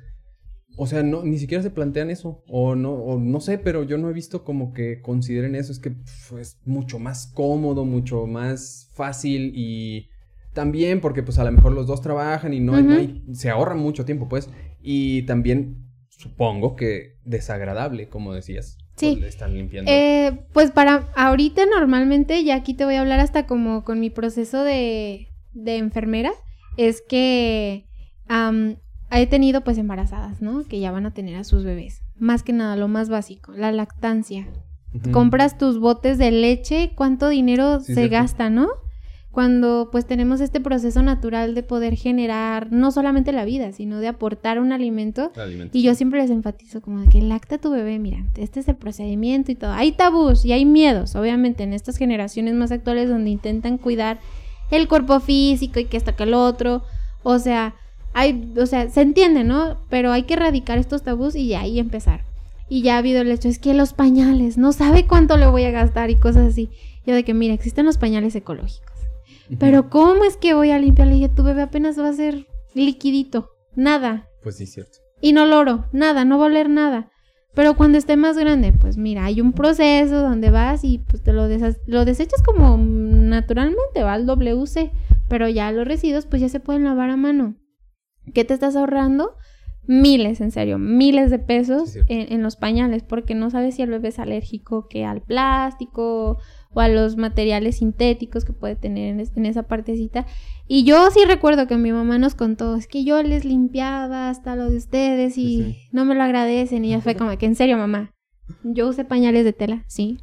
o 0.77 0.87
sea, 0.87 1.03
no, 1.03 1.23
ni 1.23 1.37
siquiera 1.37 1.61
se 1.61 1.69
plantean 1.69 2.09
eso, 2.09 2.43
o 2.47 2.75
no, 2.75 2.93
o 2.93 3.19
no 3.19 3.39
sé, 3.41 3.57
pero 3.57 3.83
yo 3.83 3.97
no 3.97 4.09
he 4.09 4.13
visto 4.13 4.43
como 4.43 4.73
que 4.73 5.01
consideren 5.01 5.55
eso, 5.55 5.71
es 5.71 5.79
que 5.79 5.93
es 6.39 6.57
mucho 6.65 6.99
más 6.99 7.27
cómodo, 7.27 7.83
mucho 7.83 8.25
más 8.27 8.89
fácil 8.93 9.51
y 9.55 10.07
también 10.53 11.01
porque 11.01 11.21
pues 11.21 11.37
a 11.39 11.43
lo 11.43 11.51
mejor 11.51 11.73
los 11.73 11.85
dos 11.87 12.01
trabajan 12.01 12.53
y 12.53 12.59
no, 12.61 12.75
hay- 12.75 12.83
no 12.83 12.93
hay- 12.95 13.23
se 13.33 13.49
ahorra 13.49 13.75
mucho 13.75 14.05
tiempo, 14.05 14.29
pues, 14.29 14.49
y 14.81 15.23
también 15.23 15.86
supongo 16.17 16.75
que 16.75 17.15
desagradable, 17.23 18.09
como 18.09 18.33
decías. 18.33 18.77
Sí. 18.97 19.11
pues, 19.11 19.21
le 19.21 19.27
están 19.27 19.53
limpiando. 19.53 19.91
Eh, 19.91 20.39
pues 20.53 20.71
para 20.71 21.07
ahorita 21.15 21.65
normalmente, 21.67 22.43
ya 22.43 22.55
aquí 22.55 22.73
te 22.73 22.83
voy 22.83 22.95
a 22.95 23.01
hablar 23.01 23.19
hasta 23.19 23.45
como 23.45 23.83
con 23.83 23.99
mi 23.99 24.09
proceso 24.09 24.63
de, 24.63 25.29
de 25.53 25.77
enfermera, 25.77 26.31
es 26.77 27.01
que 27.07 27.85
he 29.11 29.27
tenido 29.27 29.61
pues 29.63 29.77
embarazadas, 29.77 30.41
¿no? 30.41 30.65
Que 30.67 30.79
ya 30.79 30.91
van 30.91 31.05
a 31.05 31.13
tener 31.13 31.35
a 31.35 31.43
sus 31.43 31.63
bebés. 31.63 32.01
Más 32.17 32.43
que 32.43 32.53
nada, 32.53 32.75
lo 32.75 32.87
más 32.87 33.09
básico, 33.09 33.53
la 33.53 33.71
lactancia. 33.71 34.47
Compras 35.11 35.57
tus 35.59 35.79
botes 35.79 36.17
de 36.17 36.31
leche, 36.31 36.91
¿cuánto 36.95 37.29
dinero 37.29 37.79
Sí, 37.79 37.87
se 37.87 37.93
cierto. 37.93 38.11
gasta, 38.13 38.49
no? 38.49 38.67
Cuando 39.37 39.89
pues 39.91 40.07
tenemos 40.07 40.41
este 40.41 40.59
proceso 40.59 41.03
natural 41.03 41.53
de 41.53 41.61
poder 41.61 41.95
generar 41.95 42.71
no 42.71 42.91
solamente 42.91 43.31
la 43.31 43.45
vida, 43.45 43.71
sino 43.71 43.99
de 43.99 44.07
aportar 44.07 44.59
un 44.59 44.71
alimento 44.71 45.31
Alimentos. 45.35 45.75
y 45.75 45.83
yo 45.83 45.93
siempre 45.93 46.19
les 46.19 46.31
enfatizo 46.31 46.81
como 46.81 47.01
de 47.01 47.07
que 47.07 47.21
lacta 47.21 47.59
tu 47.59 47.69
bebé, 47.69 47.99
mira, 47.99 48.25
este 48.35 48.61
es 48.61 48.67
el 48.67 48.77
procedimiento 48.77 49.51
y 49.51 49.55
todo. 49.55 49.73
Hay 49.73 49.91
tabús 49.91 50.43
y 50.43 50.53
hay 50.53 50.65
miedos, 50.65 51.15
obviamente, 51.15 51.61
en 51.61 51.73
estas 51.73 51.97
generaciones 51.97 52.55
más 52.55 52.71
actuales 52.71 53.09
donde 53.09 53.29
intentan 53.29 53.77
cuidar 53.77 54.17
el 54.71 54.87
cuerpo 54.87 55.19
físico 55.19 55.79
y 55.79 55.85
que 55.85 55.97
esto 55.97 56.15
que 56.15 56.23
el 56.23 56.33
otro. 56.33 56.81
O 57.21 57.37
sea, 57.37 57.75
hay, 58.15 58.51
o 58.59 58.65
sea, 58.65 58.89
se 58.89 59.01
entiende, 59.01 59.43
¿no? 59.43 59.77
Pero 59.91 60.13
hay 60.13 60.23
que 60.23 60.33
erradicar 60.33 60.79
estos 60.79 61.03
tabús 61.03 61.35
y 61.35 61.49
ya 61.49 61.61
ahí 61.61 61.77
empezar. 61.77 62.21
Y 62.69 62.81
ya 62.81 62.95
ha 62.95 62.97
habido 62.97 63.21
el 63.21 63.29
hecho, 63.29 63.49
es 63.49 63.59
que 63.59 63.75
los 63.75 63.93
pañales, 63.93 64.57
no 64.57 64.71
sabe 64.71 65.05
cuánto 65.05 65.37
le 65.37 65.45
voy 65.45 65.63
a 65.65 65.69
gastar 65.69 66.09
y 66.09 66.15
cosas 66.15 66.47
así. 66.47 66.71
Yo 67.05 67.13
de 67.13 67.23
que, 67.23 67.35
mira, 67.35 67.53
existen 67.53 67.85
los 67.85 67.99
pañales 67.99 68.35
ecológicos. 68.35 68.96
Pero 69.59 69.89
¿cómo 69.89 70.23
es 70.23 70.37
que 70.37 70.53
voy 70.53 70.71
a 70.71 70.79
limpiarle? 70.79 71.13
Y 71.15 71.19
dije, 71.21 71.29
tu 71.33 71.43
bebé 71.43 71.61
apenas 71.63 71.99
va 71.99 72.09
a 72.09 72.13
ser 72.13 72.47
liquidito. 72.73 73.51
Nada. 73.75 74.27
Pues 74.43 74.57
sí, 74.57 74.65
cierto. 74.65 74.99
Inoloro, 75.21 75.85
nada, 75.91 76.25
no 76.25 76.37
va 76.37 76.45
a 76.45 76.47
oler 76.47 76.69
nada. 76.69 77.11
Pero 77.53 77.75
cuando 77.75 77.97
esté 77.97 78.17
más 78.17 78.37
grande, 78.37 78.71
pues 78.71 78.97
mira, 78.97 79.25
hay 79.25 79.41
un 79.41 79.51
proceso 79.51 80.21
donde 80.21 80.51
vas 80.51 80.83
y 80.83 80.99
pues 80.99 81.23
te 81.23 81.33
lo, 81.33 81.47
lo 81.87 82.05
desechas 82.05 82.43
como 82.43 82.77
naturalmente, 82.77 84.03
va 84.03 84.13
al 84.13 84.27
WC. 84.27 84.91
Pero 85.27 85.49
ya 85.49 85.71
los 85.71 85.87
residuos 85.87 86.27
pues 86.27 86.41
ya 86.41 86.49
se 86.49 86.59
pueden 86.59 86.83
lavar 86.83 87.09
a 87.09 87.17
mano. 87.17 87.55
¿Qué 88.33 88.45
te 88.45 88.53
estás 88.53 88.75
ahorrando? 88.75 89.35
Miles, 89.87 90.41
en 90.41 90.51
serio, 90.51 90.77
miles 90.77 91.31
de 91.31 91.39
pesos 91.39 91.91
Sí, 91.91 91.99
en, 92.09 92.33
en 92.33 92.43
los 92.43 92.57
pañales, 92.57 93.03
porque 93.03 93.33
no 93.35 93.49
sabes 93.49 93.75
si 93.75 93.81
el 93.81 93.89
bebé 93.89 94.09
es 94.09 94.19
alérgico 94.19 94.87
que 94.87 95.05
al 95.05 95.21
plástico 95.21 96.37
o 96.73 96.79
a 96.81 96.87
los 96.87 97.17
materiales 97.17 97.77
sintéticos 97.77 98.45
que 98.45 98.53
puede 98.53 98.75
tener 98.75 99.09
en, 99.13 99.19
es- 99.19 99.35
en 99.35 99.45
esa 99.45 99.63
partecita. 99.63 100.25
Y 100.67 100.83
yo 100.83 101.09
sí 101.11 101.19
recuerdo 101.25 101.67
que 101.67 101.77
mi 101.77 101.91
mamá 101.91 102.17
nos 102.17 102.35
contó, 102.35 102.75
es 102.75 102.87
que 102.87 103.03
yo 103.03 103.21
les 103.23 103.45
limpiaba 103.45 104.29
hasta 104.29 104.55
lo 104.55 104.69
de 104.69 104.77
ustedes 104.77 105.37
y 105.37 105.41
Sí, 105.41 105.63
sí. 105.63 105.77
no 105.91 106.05
me 106.05 106.15
lo 106.15 106.23
agradecen. 106.23 106.85
Y 106.85 106.89
ya 106.89 107.01
fue 107.01 107.15
como 107.15 107.37
que, 107.37 107.45
en 107.45 107.55
serio, 107.55 107.77
mamá, 107.77 108.13
yo 108.63 108.87
usé 108.89 109.05
pañales 109.05 109.43
de 109.45 109.53
tela, 109.53 109.83
sí. 109.87 110.19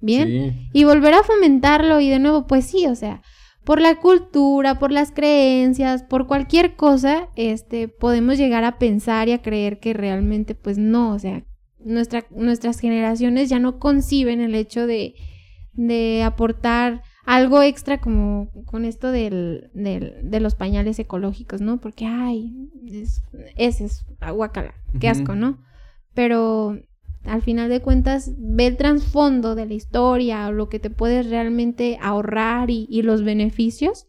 Bien. 0.00 0.28
Sí. 0.28 0.68
Y 0.72 0.84
volver 0.84 1.14
a 1.14 1.22
fomentarlo 1.24 2.00
y 2.00 2.08
de 2.08 2.18
nuevo, 2.20 2.46
pues 2.46 2.64
sí, 2.66 2.86
o 2.86 2.94
sea, 2.94 3.22
por 3.64 3.80
la 3.80 3.96
cultura, 3.96 4.78
por 4.78 4.92
las 4.92 5.10
creencias, 5.12 6.02
por 6.04 6.26
cualquier 6.26 6.74
cosa, 6.76 7.28
este, 7.36 7.88
podemos 7.88 8.38
llegar 8.38 8.64
a 8.64 8.78
pensar 8.78 9.28
y 9.28 9.32
a 9.32 9.42
creer 9.42 9.78
que 9.80 9.92
realmente, 9.92 10.54
pues 10.54 10.78
no, 10.78 11.12
o 11.12 11.18
sea, 11.18 11.44
nuestra, 11.84 12.24
nuestras 12.30 12.78
generaciones 12.80 13.48
ya 13.50 13.58
no 13.58 13.78
conciben 13.78 14.40
el 14.40 14.54
hecho 14.54 14.86
de, 14.86 15.14
de 15.78 16.24
aportar 16.24 17.02
algo 17.24 17.62
extra 17.62 18.00
como 18.00 18.50
con 18.66 18.84
esto 18.84 19.12
del, 19.12 19.70
del, 19.74 20.28
de 20.28 20.40
los 20.40 20.56
pañales 20.56 20.98
ecológicos, 20.98 21.60
¿no? 21.60 21.78
Porque, 21.78 22.04
ay, 22.04 22.68
es, 22.84 23.22
ese 23.56 23.84
es 23.84 24.04
aguacala, 24.18 24.74
qué 24.98 25.08
asco, 25.08 25.36
¿no? 25.36 25.62
Pero 26.14 26.80
al 27.24 27.42
final 27.42 27.70
de 27.70 27.80
cuentas, 27.80 28.32
ve 28.38 28.66
el 28.66 28.76
trasfondo 28.76 29.54
de 29.54 29.66
la 29.66 29.74
historia 29.74 30.48
o 30.48 30.52
lo 30.52 30.68
que 30.68 30.80
te 30.80 30.90
puedes 30.90 31.30
realmente 31.30 31.96
ahorrar 32.02 32.70
y, 32.70 32.88
y 32.90 33.02
los 33.02 33.22
beneficios. 33.22 34.07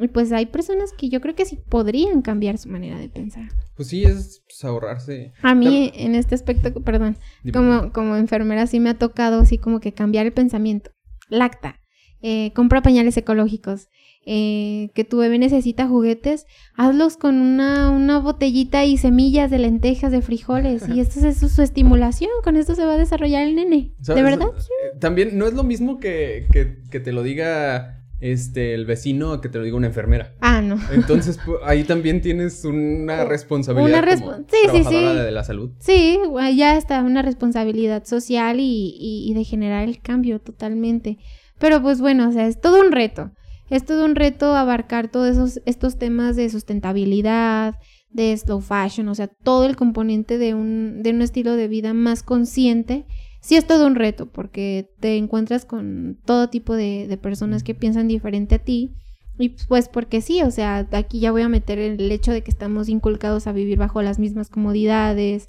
Y 0.00 0.08
pues 0.08 0.32
hay 0.32 0.46
personas 0.46 0.92
que 0.92 1.10
yo 1.10 1.20
creo 1.20 1.34
que 1.34 1.44
sí 1.44 1.58
podrían 1.68 2.22
cambiar 2.22 2.56
su 2.56 2.70
manera 2.70 2.98
de 2.98 3.10
pensar. 3.10 3.48
Pues 3.76 3.88
sí, 3.88 4.04
es 4.04 4.42
pues, 4.46 4.64
ahorrarse. 4.64 5.32
A 5.42 5.54
mí, 5.54 5.92
en 5.94 6.14
este 6.14 6.34
aspecto, 6.34 6.72
perdón, 6.82 7.18
Dime. 7.44 7.52
como, 7.52 7.92
como 7.92 8.16
enfermera 8.16 8.66
sí 8.66 8.80
me 8.80 8.90
ha 8.90 8.98
tocado 8.98 9.40
así 9.40 9.58
como 9.58 9.80
que 9.80 9.92
cambiar 9.92 10.24
el 10.24 10.32
pensamiento. 10.32 10.90
Lacta, 11.28 11.80
eh, 12.22 12.52
compra 12.54 12.82
pañales 12.82 13.16
ecológicos, 13.16 13.88
eh, 14.26 14.90
que 14.94 15.04
tu 15.04 15.18
bebé 15.18 15.38
necesita 15.38 15.86
juguetes, 15.86 16.46
hazlos 16.76 17.16
con 17.16 17.36
una, 17.36 17.90
una 17.90 18.18
botellita 18.18 18.84
y 18.84 18.96
semillas 18.96 19.50
de 19.50 19.58
lentejas, 19.58 20.12
de 20.12 20.22
frijoles, 20.22 20.88
y 20.88 21.00
esto 21.00 21.26
es 21.26 21.38
su, 21.38 21.48
su 21.48 21.62
estimulación, 21.62 22.30
con 22.42 22.56
esto 22.56 22.74
se 22.74 22.84
va 22.86 22.94
a 22.94 22.98
desarrollar 22.98 23.46
el 23.46 23.54
nene. 23.54 23.92
¿De 23.98 24.22
verdad? 24.22 24.48
Eh, 24.48 24.98
También 24.98 25.36
no 25.36 25.46
es 25.46 25.52
lo 25.52 25.62
mismo 25.62 26.00
que, 26.00 26.46
que, 26.52 26.78
que 26.90 27.00
te 27.00 27.12
lo 27.12 27.22
diga 27.22 27.99
este 28.20 28.74
el 28.74 28.86
vecino 28.86 29.40
que 29.40 29.48
te 29.48 29.58
lo 29.58 29.64
diga 29.64 29.76
una 29.76 29.86
enfermera. 29.88 30.34
Ah, 30.40 30.60
no. 30.60 30.78
Entonces, 30.92 31.38
ahí 31.64 31.84
también 31.84 32.20
tienes 32.20 32.64
una 32.64 33.24
responsabilidad 33.24 34.02
Una 34.02 34.16
como 34.16 34.32
respon- 34.32 34.46
sí, 34.50 34.56
sí, 34.60 34.66
trabajadora 34.82 35.12
sí. 35.20 35.24
de, 35.26 35.30
la 35.32 35.44
salud. 35.44 35.70
Sí, 35.78 36.18
ya 36.56 36.76
está 36.76 37.00
una 37.02 37.22
responsabilidad 37.22 38.04
social 38.04 38.60
y, 38.60 38.94
y- 38.98 39.30
y 39.30 39.34
de 39.34 39.44
generar 39.44 39.88
el 39.88 40.00
cambio 40.00 40.40
totalmente. 40.40 41.18
Pero 41.58 41.82
pues 41.82 42.00
bueno, 42.00 42.28
o 42.28 42.32
sea, 42.32 42.46
es 42.46 42.60
todo 42.60 42.80
un 42.80 42.92
reto. 42.92 43.32
Es 43.68 43.84
todo 43.84 44.04
un 44.04 44.16
reto 44.16 44.56
abarcar 44.56 45.10
todos 45.10 45.28
esos, 45.30 45.60
estos 45.64 45.96
temas 45.96 46.34
de 46.36 46.50
sustentabilidad, 46.50 47.74
de 48.10 48.36
slow 48.36 48.60
fashion, 48.60 49.08
o 49.08 49.14
sea, 49.14 49.28
todo 49.28 49.66
el 49.66 49.76
componente 49.76 50.38
de 50.38 50.54
un, 50.54 51.02
de 51.02 51.10
un 51.10 51.22
estilo 51.22 51.54
de 51.54 51.68
vida 51.68 51.94
más 51.94 52.22
consciente. 52.22 53.06
Sí 53.40 53.56
es 53.56 53.66
todo 53.66 53.86
un 53.86 53.94
reto 53.94 54.26
porque 54.26 54.90
te 55.00 55.16
encuentras 55.16 55.64
con 55.64 56.18
todo 56.24 56.50
tipo 56.50 56.74
de, 56.74 57.18
personas 57.20 57.62
que 57.62 57.74
piensan 57.74 58.08
diferente 58.08 58.56
a 58.56 58.58
ti. 58.58 58.92
Y 59.38 59.50
pues 59.68 59.88
porque 59.88 60.20
sí, 60.20 60.42
o 60.42 60.50
sea, 60.50 60.86
aquí 60.92 61.18
ya 61.18 61.32
voy 61.32 61.42
a 61.42 61.48
meter 61.48 61.78
el 61.78 62.12
hecho 62.12 62.30
de 62.30 62.42
que 62.42 62.50
estamos 62.50 62.90
inculcados 62.90 63.46
a 63.46 63.52
vivir 63.52 63.78
bajo 63.78 64.02
las 64.02 64.18
mismas 64.18 64.50
comodidades 64.50 65.48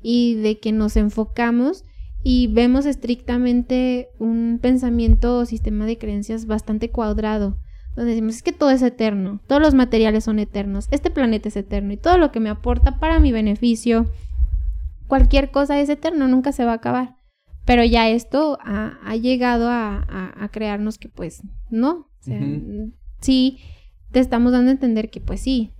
y 0.00 0.36
de 0.36 0.60
que 0.60 0.70
nos 0.70 0.96
enfocamos 0.96 1.84
y 2.22 2.46
vemos 2.48 2.86
estrictamente 2.86 4.10
un 4.18 4.60
pensamiento 4.62 5.38
o 5.38 5.46
sistema 5.46 5.86
de 5.86 5.98
creencias 5.98 6.46
bastante 6.46 6.90
cuadrado, 6.90 7.56
donde 7.96 8.12
decimos 8.12 8.36
es 8.36 8.42
que 8.42 8.52
todo 8.52 8.70
es 8.70 8.82
eterno, 8.82 9.40
todos 9.48 9.60
los 9.60 9.74
materiales 9.74 10.24
son 10.24 10.38
eternos, 10.38 10.86
este 10.90 11.10
planeta 11.10 11.48
es 11.48 11.56
eterno 11.56 11.92
y 11.92 11.96
todo 11.96 12.18
lo 12.18 12.30
que 12.30 12.40
me 12.40 12.48
aporta 12.48 13.00
para 13.00 13.18
mi 13.18 13.32
beneficio, 13.32 14.06
cualquier 15.08 15.50
cosa 15.50 15.80
es 15.80 15.88
eterno, 15.88 16.28
nunca 16.28 16.52
se 16.52 16.64
va 16.64 16.72
a 16.72 16.76
acabar. 16.76 17.21
Pero 17.64 17.84
ya 17.84 18.08
esto 18.08 18.58
ha, 18.64 18.98
ha 19.04 19.16
llegado 19.16 19.68
a, 19.68 19.98
a- 20.08 20.44
a 20.44 20.48
crearnos 20.50 20.98
que 20.98 21.08
pues 21.08 21.42
no, 21.70 21.90
o 21.92 22.06
sea, 22.20 22.38
sí 23.20 23.58
te 24.10 24.20
estamos 24.20 24.52
dando 24.52 24.70
a 24.70 24.72
entender 24.72 25.10
que 25.10 25.20
pues 25.20 25.40
sí, 25.40 25.70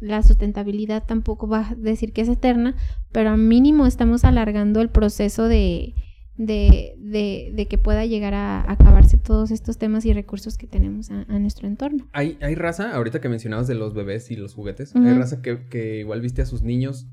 la 0.00 0.22
sustentabilidad 0.22 1.04
tampoco 1.06 1.46
va 1.48 1.68
a 1.70 1.74
decir 1.74 2.12
que 2.12 2.22
es 2.22 2.28
eterna, 2.28 2.74
pero 3.12 3.30
al 3.30 3.38
mínimo 3.38 3.86
estamos 3.86 4.24
alargando 4.24 4.80
el 4.80 4.88
proceso 4.88 5.46
de, 5.48 5.94
de, 6.36 6.94
de, 6.98 7.50
de 7.54 7.66
que 7.68 7.76
pueda 7.78 8.06
llegar 8.06 8.34
a, 8.34 8.68
acabarse 8.70 9.18
todos 9.18 9.50
estos 9.50 9.78
temas 9.78 10.04
y 10.06 10.12
recursos 10.12 10.56
que 10.56 10.66
tenemos 10.66 11.10
a, 11.10 11.22
a 11.28 11.38
nuestro 11.38 11.68
entorno. 11.68 12.08
Hay, 12.12 12.38
hay 12.40 12.54
raza, 12.54 12.94
ahorita 12.94 13.20
que 13.20 13.28
mencionabas 13.28 13.66
de 13.68 13.74
los 13.74 13.94
bebés 13.94 14.30
y 14.30 14.36
los 14.36 14.54
juguetes, 14.54 14.94
hay 14.96 15.12
raza 15.12 15.42
que, 15.42 15.68
que 15.68 15.98
igual 16.00 16.20
viste 16.20 16.42
a 16.42 16.46
sus 16.46 16.62
niños 16.62 17.06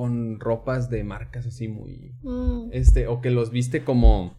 con 0.00 0.40
ropas 0.40 0.88
de 0.88 1.04
marcas 1.04 1.44
así 1.44 1.68
muy... 1.68 2.14
Este, 2.72 3.06
o 3.06 3.20
que 3.20 3.28
los 3.28 3.50
viste 3.50 3.84
como 3.84 4.34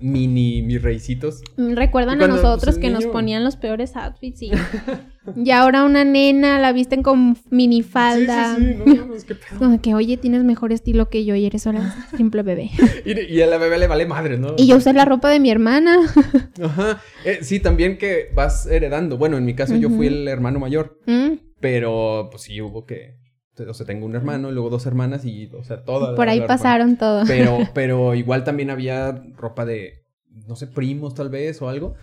mini 0.00 0.62
mis 0.62 0.82
reisitos. 0.82 1.42
Mm, 1.56 1.74
Recuerdan 1.74 2.20
a 2.22 2.26
nosotros 2.26 2.64
pues, 2.64 2.76
un 2.76 2.82
que 2.82 2.90
nos 2.90 3.06
ponían 3.06 3.44
los 3.44 3.54
peores 3.54 3.94
outfits 3.94 4.42
y, 4.42 4.50
y 5.36 5.50
ahora 5.52 5.84
una 5.84 6.02
nena 6.04 6.58
la 6.58 6.72
visten 6.72 7.04
con 7.04 7.36
minifalda. 7.50 8.56
Sí, 8.56 8.64
sí, 8.64 8.72
sí, 8.84 8.94
no, 8.96 9.06
no, 9.06 9.14
es 9.14 9.24
que 9.24 9.36
pedo. 9.36 9.80
Que, 9.80 9.94
oye, 9.94 10.16
tienes 10.16 10.42
mejor 10.42 10.72
estilo 10.72 11.08
que 11.08 11.24
yo 11.24 11.36
y 11.36 11.46
eres 11.46 11.62
solo 11.62 11.78
simple 12.16 12.42
bebé. 12.42 12.70
Y, 13.04 13.32
y 13.32 13.42
a 13.42 13.46
la 13.46 13.58
bebé 13.58 13.78
le 13.78 13.86
vale 13.86 14.06
madre, 14.06 14.38
¿no? 14.38 14.54
Y 14.56 14.66
yo 14.66 14.78
usé 14.78 14.92
la 14.92 15.04
ropa 15.04 15.30
de 15.30 15.38
mi 15.38 15.52
hermana. 15.52 15.98
Ajá. 16.60 17.00
Eh, 17.24 17.38
sí, 17.42 17.60
también 17.60 17.96
que 17.96 18.32
vas 18.34 18.66
heredando. 18.66 19.18
Bueno, 19.18 19.38
en 19.38 19.44
mi 19.44 19.54
caso 19.54 19.76
yo 19.76 19.88
fui 19.88 20.08
el 20.08 20.26
hermano 20.26 20.58
mayor, 20.58 20.98
Mm, 21.06 21.34
pero 21.60 22.26
pues 22.32 22.42
sí 22.42 22.60
hubo 22.60 22.86
que... 22.86 23.19
O 23.68 23.74
sea, 23.74 23.86
tengo 23.86 24.06
un 24.06 24.14
hermano 24.14 24.50
y 24.50 24.52
luego 24.52 24.70
dos 24.70 24.86
hermanas 24.86 25.24
y, 25.24 25.50
o 25.54 25.62
sea, 25.64 25.84
toda 25.84 26.14
Por 26.14 26.28
ahí 26.28 26.40
pasaron 26.46 26.96
todo. 26.96 27.24
Pero, 27.26 27.58
pero 27.74 28.14
igual 28.14 28.44
también 28.44 28.70
había 28.70 29.12
ropa 29.36 29.64
de, 29.64 30.04
no 30.46 30.56
sé, 30.56 30.66
primos 30.66 31.14
tal 31.14 31.28
vez 31.28 31.60
o 31.62 31.68
algo. 31.68 31.94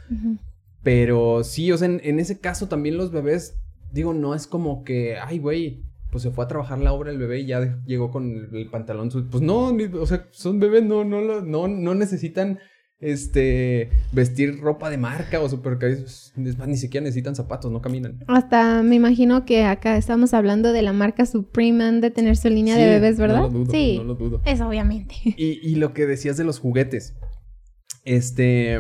Pero 0.84 1.44
sí, 1.44 1.72
o 1.72 1.78
sea, 1.78 1.88
en, 1.88 2.00
en 2.04 2.20
ese 2.20 2.40
caso 2.40 2.68
también 2.68 2.98
los 2.98 3.12
bebés, 3.12 3.58
digo, 3.92 4.14
no 4.14 4.36
es 4.36 4.48
como 4.48 4.84
que, 4.84 5.18
ay, 5.18 5.40
güey, 5.40 5.84
pues 6.12 6.24
se 6.24 6.32
fue 6.32 6.46
a 6.46 6.48
trabajar 6.48 6.80
la 6.80 6.94
obra 6.94 7.12
el 7.12 7.18
bebé 7.18 7.40
y 7.40 7.46
ya 7.48 7.60
de- 7.60 7.76
llegó 7.86 8.12
con 8.12 8.30
el, 8.32 8.56
el 8.56 8.70
pantalón. 8.70 9.10
Pues 9.30 9.44
no, 9.44 9.74
ni- 9.74 9.86
o 9.86 10.06
sea, 10.06 10.28
son 10.32 10.60
bebés, 10.60 10.84
no, 10.84 11.04
no, 11.04 11.42
no, 11.42 11.68
no 11.68 11.96
necesitan, 11.96 12.60
este, 13.00 13.90
vestir 14.12 14.60
ropa 14.60 14.90
de 14.90 14.98
marca 14.98 15.40
o 15.40 15.50
super 15.50 15.78
Es 15.84 16.34
más, 16.58 16.68
ni 16.68 16.78
siquiera 16.78 17.04
necesitan 17.04 17.36
zapatos, 17.36 17.72
no 17.72 17.82
caminan. 17.82 18.24
Hasta 18.28 18.82
me 18.82 18.96
imagino 18.96 19.46
que 19.46 19.66
acá 19.66 19.98
estamos 19.98 20.34
hablando 20.34 20.74
de 20.74 20.82
la 20.82 20.94
marca 20.94 21.26
Supreme, 21.26 21.84
han 21.84 22.02
de 22.02 22.12
tener 22.12 22.38
su 22.38 22.50
línea 22.50 22.76
de 22.76 22.86
bebés, 22.86 23.18
¿verdad? 23.18 23.42
No 23.42 23.44
lo 23.44 23.50
dudo, 23.50 23.72
sí, 23.72 23.98
no 23.98 24.04
lo 24.04 24.16
dudo. 24.16 24.42
eso 24.46 24.68
obviamente. 24.68 25.16
Y, 25.26 25.60
y 25.62 25.76
lo 25.76 25.94
que 25.94 26.06
decías 26.06 26.38
de 26.38 26.44
los 26.44 26.60
juguetes. 26.60 27.16
Este. 28.04 28.80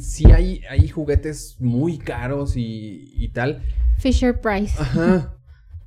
Sí, 0.00 0.24
hay, 0.32 0.62
hay 0.70 0.88
juguetes 0.88 1.56
muy 1.60 1.98
caros 1.98 2.56
y, 2.56 3.12
y 3.14 3.28
tal. 3.28 3.62
Fisher 3.98 4.40
Price. 4.40 4.74
Ajá. 4.78 5.36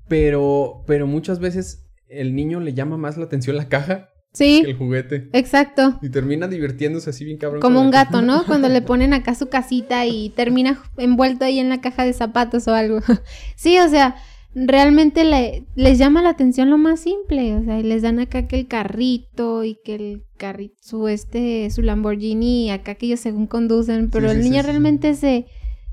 Pero, 0.08 0.84
pero 0.86 1.08
muchas 1.08 1.40
veces 1.40 1.88
el 2.08 2.36
niño 2.36 2.60
le 2.60 2.74
llama 2.74 2.98
más 2.98 3.18
la 3.18 3.26
atención 3.26 3.56
la 3.56 3.68
caja 3.68 4.10
Sí, 4.36 4.62
que 4.64 4.72
el 4.72 4.78
juguete. 4.78 5.30
exacto. 5.34 5.98
Y 6.02 6.10
termina 6.10 6.48
divirtiéndose 6.48 7.10
así 7.10 7.26
bien 7.26 7.38
cabrón. 7.38 7.62
Como 7.62 7.82
un 7.82 7.90
gato, 7.90 8.22
¿no? 8.22 8.46
Cuando 8.46 8.70
le 8.70 8.82
ponen 8.84 9.14
acá 9.14 9.34
su 9.34 9.48
casita 9.48 10.06
y 10.06 10.30
termina 10.30 10.80
envuelto 10.98 11.46
ahí 11.46 11.60
en 11.60 11.70
la 11.70 11.82
caja 11.82 12.04
de 12.06 12.14
zapatos 12.14 12.68
o 12.68 12.74
algo. 12.74 13.00
Sí, 13.56 13.80
o 13.80 13.90
sea, 13.90 14.16
realmente 14.54 15.24
le- 15.26 15.66
les 15.76 15.98
llama 15.98 16.22
la 16.22 16.30
atención 16.30 16.70
lo 16.70 16.78
más 16.78 17.00
simple. 17.00 17.56
O 17.56 17.64
sea, 17.64 17.80
y 17.80 17.84
les 17.84 18.02
dan 18.04 18.20
acá 18.20 18.48
que 18.48 18.60
el 18.60 18.68
carrito 18.68 19.64
y 19.64 19.80
que 19.84 19.96
el 19.96 20.24
carrito, 20.38 20.76
su 20.82 21.08
este, 21.08 21.70
su 21.72 21.82
Lamborghini, 21.82 22.72
acá 22.72 22.96
que 22.96 23.06
ellos 23.08 23.20
según 23.22 23.48
conducen, 23.48 24.10
pero 24.10 24.30
Sí, 24.30 24.36
el 24.36 24.42
niño 24.44 24.62
sí. 24.62 24.68
realmente 24.68 25.16
se, 25.16 25.46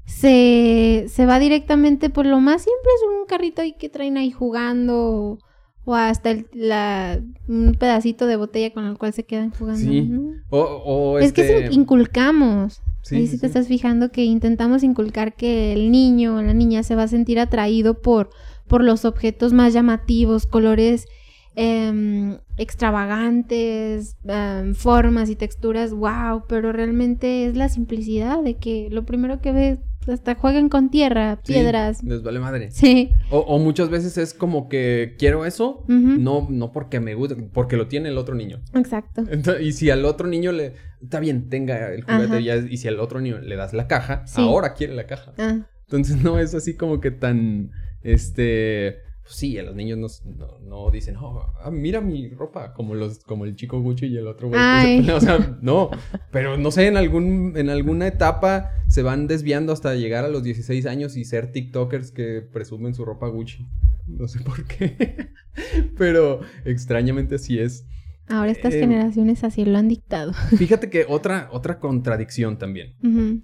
se, 0.07 1.07
se 1.09 1.27
va 1.27 1.39
directamente 1.39 2.11
por 2.11 2.27
lo 2.27 2.41
más 2.41 2.63
simple, 2.63 2.91
es 2.97 3.21
un 3.21 3.27
carrito 3.27 3.63
ahí 3.63 3.73
que 3.73 3.89
traen 3.89 4.17
ahí 4.17 4.31
jugando. 4.31 4.95
O, 4.97 5.39
o 5.85 5.95
hasta 5.95 6.31
el- 6.31 6.47
la, 6.53 7.21
un 7.49 7.75
pedacito 7.79 8.27
de 8.27 8.37
botella 8.37 8.73
con 8.73 8.85
el 8.87 8.97
cual 8.99 9.13
se 9.13 9.25
quedan 9.25 9.51
jugando. 9.51 9.81
Sí. 9.81 10.11
O, 10.51 10.59
o 10.61 11.19
Es 11.19 11.33
que 11.33 11.43
este, 11.65 11.75
inculcamos. 11.75 12.83
sí, 13.03 13.17
Ahí 13.17 13.27
sí, 13.27 13.33
sí 13.35 13.41
te 13.41 13.47
estás 13.49 13.67
fijando 13.69 14.11
que 14.13 14.25
intentamos 14.25 14.83
inculcar 14.85 15.35
que 15.35 15.73
el 15.73 15.91
niño 15.91 16.37
o 16.37 16.43
la 16.43 16.55
niña 16.55 16.83
se 16.83 16.95
va 16.95 17.05
a 17.05 17.09
sentir 17.09 17.41
atraído 17.41 18.01
por, 18.01 18.31
por 18.69 18.85
los 18.85 19.05
objetos 19.05 19.53
más 19.53 19.73
llamativos, 19.73 20.47
colores 20.47 21.07
em, 21.55 22.39
extravagantes, 22.57 24.17
em, 24.25 24.75
formas 24.75 25.29
y 25.31 25.37
texturas, 25.37 25.93
wow, 25.93 26.45
pero 26.49 26.73
realmente 26.73 27.47
es 27.47 27.57
la 27.57 27.69
simplicidad 27.69 28.43
de 28.43 28.55
que 28.57 28.89
lo 28.91 29.05
primero 29.05 29.41
que 29.41 29.53
ves, 29.53 29.79
hasta 30.09 30.35
juegan 30.35 30.69
con 30.69 30.91
tierra, 30.91 31.39
Sí, 31.45 31.53
piedras. 31.53 32.03
les 32.03 32.23
vale 32.23 32.41
madre. 32.41 32.71
Sí. 32.73 33.11
O, 33.31 33.39
o 33.39 33.59
muchas 33.61 33.89
veces 33.89 34.19
es 34.19 34.35
como 34.35 34.69
que 34.69 35.15
quiero 35.19 35.47
eso, 35.47 35.85
no, 35.89 36.49
no 36.51 36.73
porque 36.73 36.99
me 36.99 37.15
guste, 37.15 37.37
porque 37.37 37.77
lo 37.77 37.87
tiene 37.87 38.09
el 38.09 38.19
otro 38.19 38.35
niño. 38.35 38.61
Exacto. 38.75 39.23
Y 39.61 39.73
si 39.73 39.91
al 39.91 40.05
otro 40.05 40.27
niño 40.27 40.51
le. 40.53 40.75
Está 41.01 41.21
bien, 41.21 41.49
tenga 41.49 41.93
el 41.93 42.03
juguete 42.03 42.43
ya, 42.43 42.57
y 42.57 42.77
si 42.79 42.89
al 42.89 42.99
otro 43.01 43.21
niño 43.21 43.39
le 43.41 43.55
das 43.57 43.73
la 43.75 43.87
caja, 43.89 44.27
Sí. 44.27 44.41
ahora 44.43 44.75
quiere 44.75 44.95
la 44.95 45.07
caja. 45.07 45.33
Ah, 45.39 45.67
Entonces 45.83 46.17
no 46.23 46.39
es 46.39 46.55
así 46.55 46.75
como 46.75 47.01
que 47.01 47.11
tan. 47.13 47.71
Este. 48.03 48.99
Pues 49.23 49.37
sí, 49.37 49.57
a 49.57 49.63
los 49.63 49.77
niños 49.77 50.23
no, 50.25 50.35
no, 50.37 50.59
no 50.59 50.91
dicen, 50.91 51.15
oh, 51.17 51.47
ah, 51.63 51.71
mira 51.71 52.01
mi 52.01 52.29
ropa, 52.31 52.73
como 52.75 52.95
los, 52.97 53.21
como 53.21 53.45
el 53.45 53.55
chico 53.55 53.81
Gucci 53.81 54.07
y 54.07 54.17
el 54.17 54.27
otro 54.27 54.49
güey. 54.49 55.09
O 55.11 55.21
sea, 55.21 55.59
no. 55.63 55.91
Pero 56.33 56.57
no 56.57 56.71
sé, 56.73 56.89
en 56.89 56.97
algún, 56.97 57.53
en 57.57 57.71
alguna 57.71 58.09
etapa 58.09 58.73
se 58.89 59.03
van 59.03 59.29
desviando 59.29 59.73
hasta 59.73 59.95
llegar 59.95 60.25
a 60.25 60.29
los 60.29 60.43
16 60.43 60.87
años 60.87 61.17
y 61.17 61.25
ser 61.25 61.53
TikTokers 61.53 62.11
que 62.11 62.43
presumen 62.43 62.95
su 62.95 63.05
ropa 63.05 63.29
Gucci. 63.29 63.67
No 64.09 64.27
sé 64.27 64.41
por 64.41 64.65
qué. 64.67 65.29
Pero 65.97 66.41
extrañamente 66.65 67.37
así 67.37 67.61
es. 67.61 67.87
Ahora 68.29 68.51
estas 68.51 68.75
Eh, 68.75 68.81
generaciones 68.81 69.45
así 69.45 69.65
lo 69.65 69.79
han 69.79 69.89
dictado. 69.89 70.33
Fíjate 70.57 70.91
que 70.91 71.07
otra, 71.09 71.49
otra 71.53 71.79
contradicción 71.79 72.59
también. 72.59 72.95
Ujú. 73.05 73.43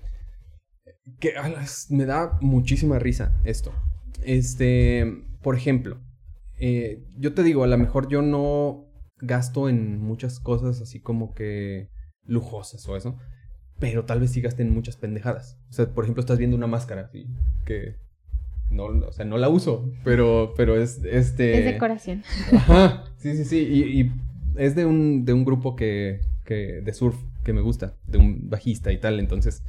Que 1.20 1.36
alas, 1.36 1.86
me 1.90 2.04
da 2.04 2.36
muchísima 2.40 2.98
risa 2.98 3.40
esto. 3.44 3.72
Este, 4.24 5.22
por 5.42 5.56
ejemplo, 5.56 5.98
eh, 6.58 7.02
yo 7.16 7.34
te 7.34 7.42
digo, 7.42 7.64
a 7.64 7.68
lo 7.68 7.78
mejor 7.78 8.08
yo 8.08 8.22
no 8.22 8.84
gasto 9.20 9.68
en 9.68 10.00
muchas 10.00 10.40
cosas 10.40 10.80
así 10.80 11.00
como 11.00 11.34
que 11.34 11.88
lujosas 12.24 12.86
o 12.88 12.96
eso, 12.96 13.16
pero 13.78 14.04
tal 14.04 14.20
vez 14.20 14.32
sí 14.32 14.40
gaste 14.40 14.62
en 14.62 14.72
muchas 14.72 14.96
pendejadas. 14.96 15.58
O 15.70 15.72
sea, 15.72 15.86
por 15.86 16.04
ejemplo, 16.04 16.20
estás 16.20 16.38
viendo 16.38 16.56
una 16.56 16.66
máscara 16.66 17.02
así, 17.02 17.26
que 17.64 17.96
no, 18.70 18.86
o 18.86 19.12
sea, 19.12 19.24
no 19.24 19.38
la 19.38 19.48
uso, 19.48 19.90
pero, 20.04 20.52
pero 20.56 20.80
es, 20.80 21.02
este... 21.04 21.58
Es 21.58 21.64
decoración. 21.64 22.22
Ajá, 22.52 23.04
sí, 23.16 23.36
sí, 23.36 23.44
sí. 23.44 23.58
Y, 23.58 24.00
y 24.00 24.12
es 24.56 24.74
de 24.74 24.84
un, 24.84 25.24
de 25.24 25.32
un 25.32 25.44
grupo 25.44 25.76
que, 25.76 26.20
que, 26.44 26.80
de 26.82 26.92
surf 26.92 27.16
que 27.44 27.52
me 27.52 27.60
gusta, 27.60 27.94
de 28.06 28.18
un 28.18 28.50
bajista 28.50 28.92
y 28.92 28.98
tal. 28.98 29.20
Entonces, 29.20 29.62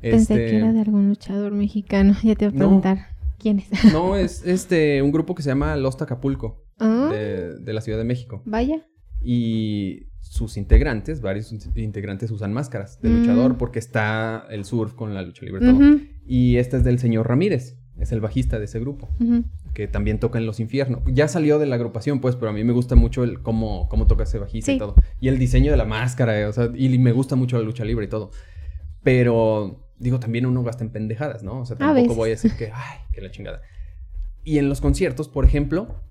Pensé 0.00 0.34
este, 0.34 0.46
que 0.46 0.56
era 0.58 0.72
de 0.72 0.80
algún 0.80 1.08
luchador 1.08 1.52
mexicano. 1.52 2.14
Ya 2.22 2.34
te 2.34 2.46
voy 2.46 2.54
a 2.54 2.58
preguntar 2.58 3.15
quién 3.38 3.60
es. 3.60 3.92
no, 3.92 4.16
es 4.16 4.44
este, 4.46 5.02
un 5.02 5.12
grupo 5.12 5.34
que 5.34 5.42
se 5.42 5.48
llama 5.50 5.76
Lost 5.76 6.00
Acapulco, 6.02 6.64
Ah, 6.78 7.08
de, 7.12 7.58
de 7.58 7.72
la 7.72 7.80
Ciudad 7.80 7.98
de 7.98 8.04
México. 8.04 8.42
Vaya. 8.44 8.86
Y 9.22 10.08
sus 10.20 10.56
integrantes, 10.56 11.20
varios 11.20 11.52
integrantes 11.76 12.30
usan 12.30 12.52
máscaras 12.52 13.00
de 13.00 13.08
Mm. 13.08 13.18
luchador 13.20 13.56
porque 13.56 13.78
está 13.78 14.46
el 14.50 14.64
surf 14.64 14.92
con 14.94 15.14
la 15.14 15.22
lucha 15.22 15.44
libre 15.46 15.64
y 15.64 15.70
todo. 15.72 15.76
Ujú, 15.78 16.00
Y 16.26 16.56
este 16.56 16.76
es 16.76 16.84
del 16.84 16.98
señor 16.98 17.28
Ramírez, 17.28 17.78
es 17.98 18.12
el 18.12 18.20
bajista 18.20 18.58
de 18.58 18.66
ese 18.66 18.78
grupo. 18.80 19.08
que 19.74 19.88
también 19.88 20.18
toca 20.18 20.38
en 20.38 20.46
Los 20.46 20.58
Infiernos. 20.58 21.02
Ya 21.06 21.28
salió 21.28 21.58
de 21.58 21.66
la 21.66 21.74
agrupación, 21.74 22.20
pues, 22.22 22.34
pero 22.34 22.48
a 22.50 22.52
mí 22.54 22.64
me 22.64 22.72
gusta 22.72 22.94
mucho 22.94 23.24
el 23.24 23.42
cómo, 23.42 23.88
cómo 23.90 24.06
toca 24.06 24.22
ese 24.24 24.38
bajista 24.38 24.72
y 24.72 24.78
todo. 24.78 24.94
Y 25.20 25.28
el 25.28 25.38
diseño 25.38 25.70
de 25.70 25.76
la 25.76 25.84
máscara, 25.84 26.40
eh, 26.40 26.46
o 26.46 26.52
sea, 26.54 26.70
y 26.74 26.98
me 26.98 27.12
gusta 27.12 27.36
mucho 27.36 27.58
la 27.58 27.62
lucha 27.62 27.84
libre 27.84 28.06
y 28.06 28.08
todo. 28.08 28.30
Pero, 29.02 29.85
digo, 29.98 30.20
también 30.20 30.46
uno 30.46 30.62
gasta 30.62 30.84
en 30.84 30.90
pendejadas, 30.90 31.42
¿no? 31.42 31.60
O 31.60 31.66
sea, 31.66 31.76
tampoco 31.76 32.00
veces. 32.02 32.16
voy 32.16 32.28
a 32.28 32.30
decir 32.30 32.52
que, 32.56 32.70
ay, 32.74 32.98
que 33.12 33.20
la 33.20 33.30
chingada. 33.30 33.60
Y 34.44 34.58
en 34.58 34.68
los 34.68 34.80
conciertos, 34.80 35.28
por 35.28 35.44
ejemplo, 35.44 36.02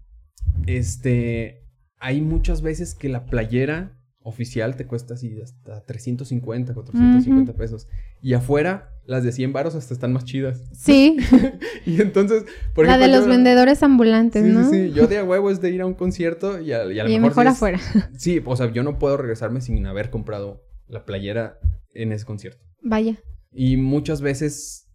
este, 0.67 1.63
hay 1.99 2.21
muchas 2.21 2.61
veces 2.61 2.95
que 2.95 3.09
la 3.09 3.25
playera 3.25 3.91
oficial 4.21 4.75
te 4.75 4.87
cuesta 4.87 5.13
así 5.13 5.39
hasta 5.41 5.85
350, 5.85 6.73
450 6.73 7.53
pesos. 7.53 7.87
Y 8.23 8.33
afuera, 8.33 8.89
las 9.05 9.23
de 9.23 9.31
100 9.31 9.53
varos 9.53 9.75
hasta 9.75 9.93
están 9.93 10.13
más 10.13 10.25
chidas. 10.25 10.63
Sí, 10.73 11.17
Y 11.85 12.01
entonces, 12.01 12.43
por 12.73 12.87
la 12.87 12.93
de 12.97 13.05
ejemplo, 13.05 13.17
los 13.19 13.25
yo- 13.27 13.31
vendedores 13.31 13.83
ambulantes, 13.83 14.43
Sí, 14.43 14.51
¿no? 14.51 14.67
sí, 14.69 14.87
sí. 14.87 14.93
Yo 14.93 15.05
de 15.07 15.19
a 15.19 15.23
huevo 15.23 15.51
es 15.51 15.61
de 15.61 15.69
ir 15.69 15.81
a 15.81 15.85
un 15.85 15.93
concierto 15.93 16.59
y 16.59 16.71
a, 16.73 16.91
y 16.91 16.99
a 16.99 17.03
lo 17.03 17.09
Y 17.11 17.19
mejor, 17.19 17.29
mejor 17.29 17.43
sí 17.43 17.47
es- 17.49 17.53
afuera. 17.55 17.79
Sí, 18.17 18.41
o 18.43 18.55
sea, 18.55 18.71
yo 18.71 18.81
no 18.81 18.97
puedo 18.97 19.15
regresarme 19.17 19.61
sin 19.61 19.85
haber 19.85 20.09
comprado 20.09 20.63
la 20.87 21.05
playera 21.05 21.59
en 21.93 22.11
ese 22.11 22.25
concierto. 22.25 22.65
Vaya. 22.81 23.17
Y 23.55 23.77
muchas 23.77 24.21
veces, 24.21 24.89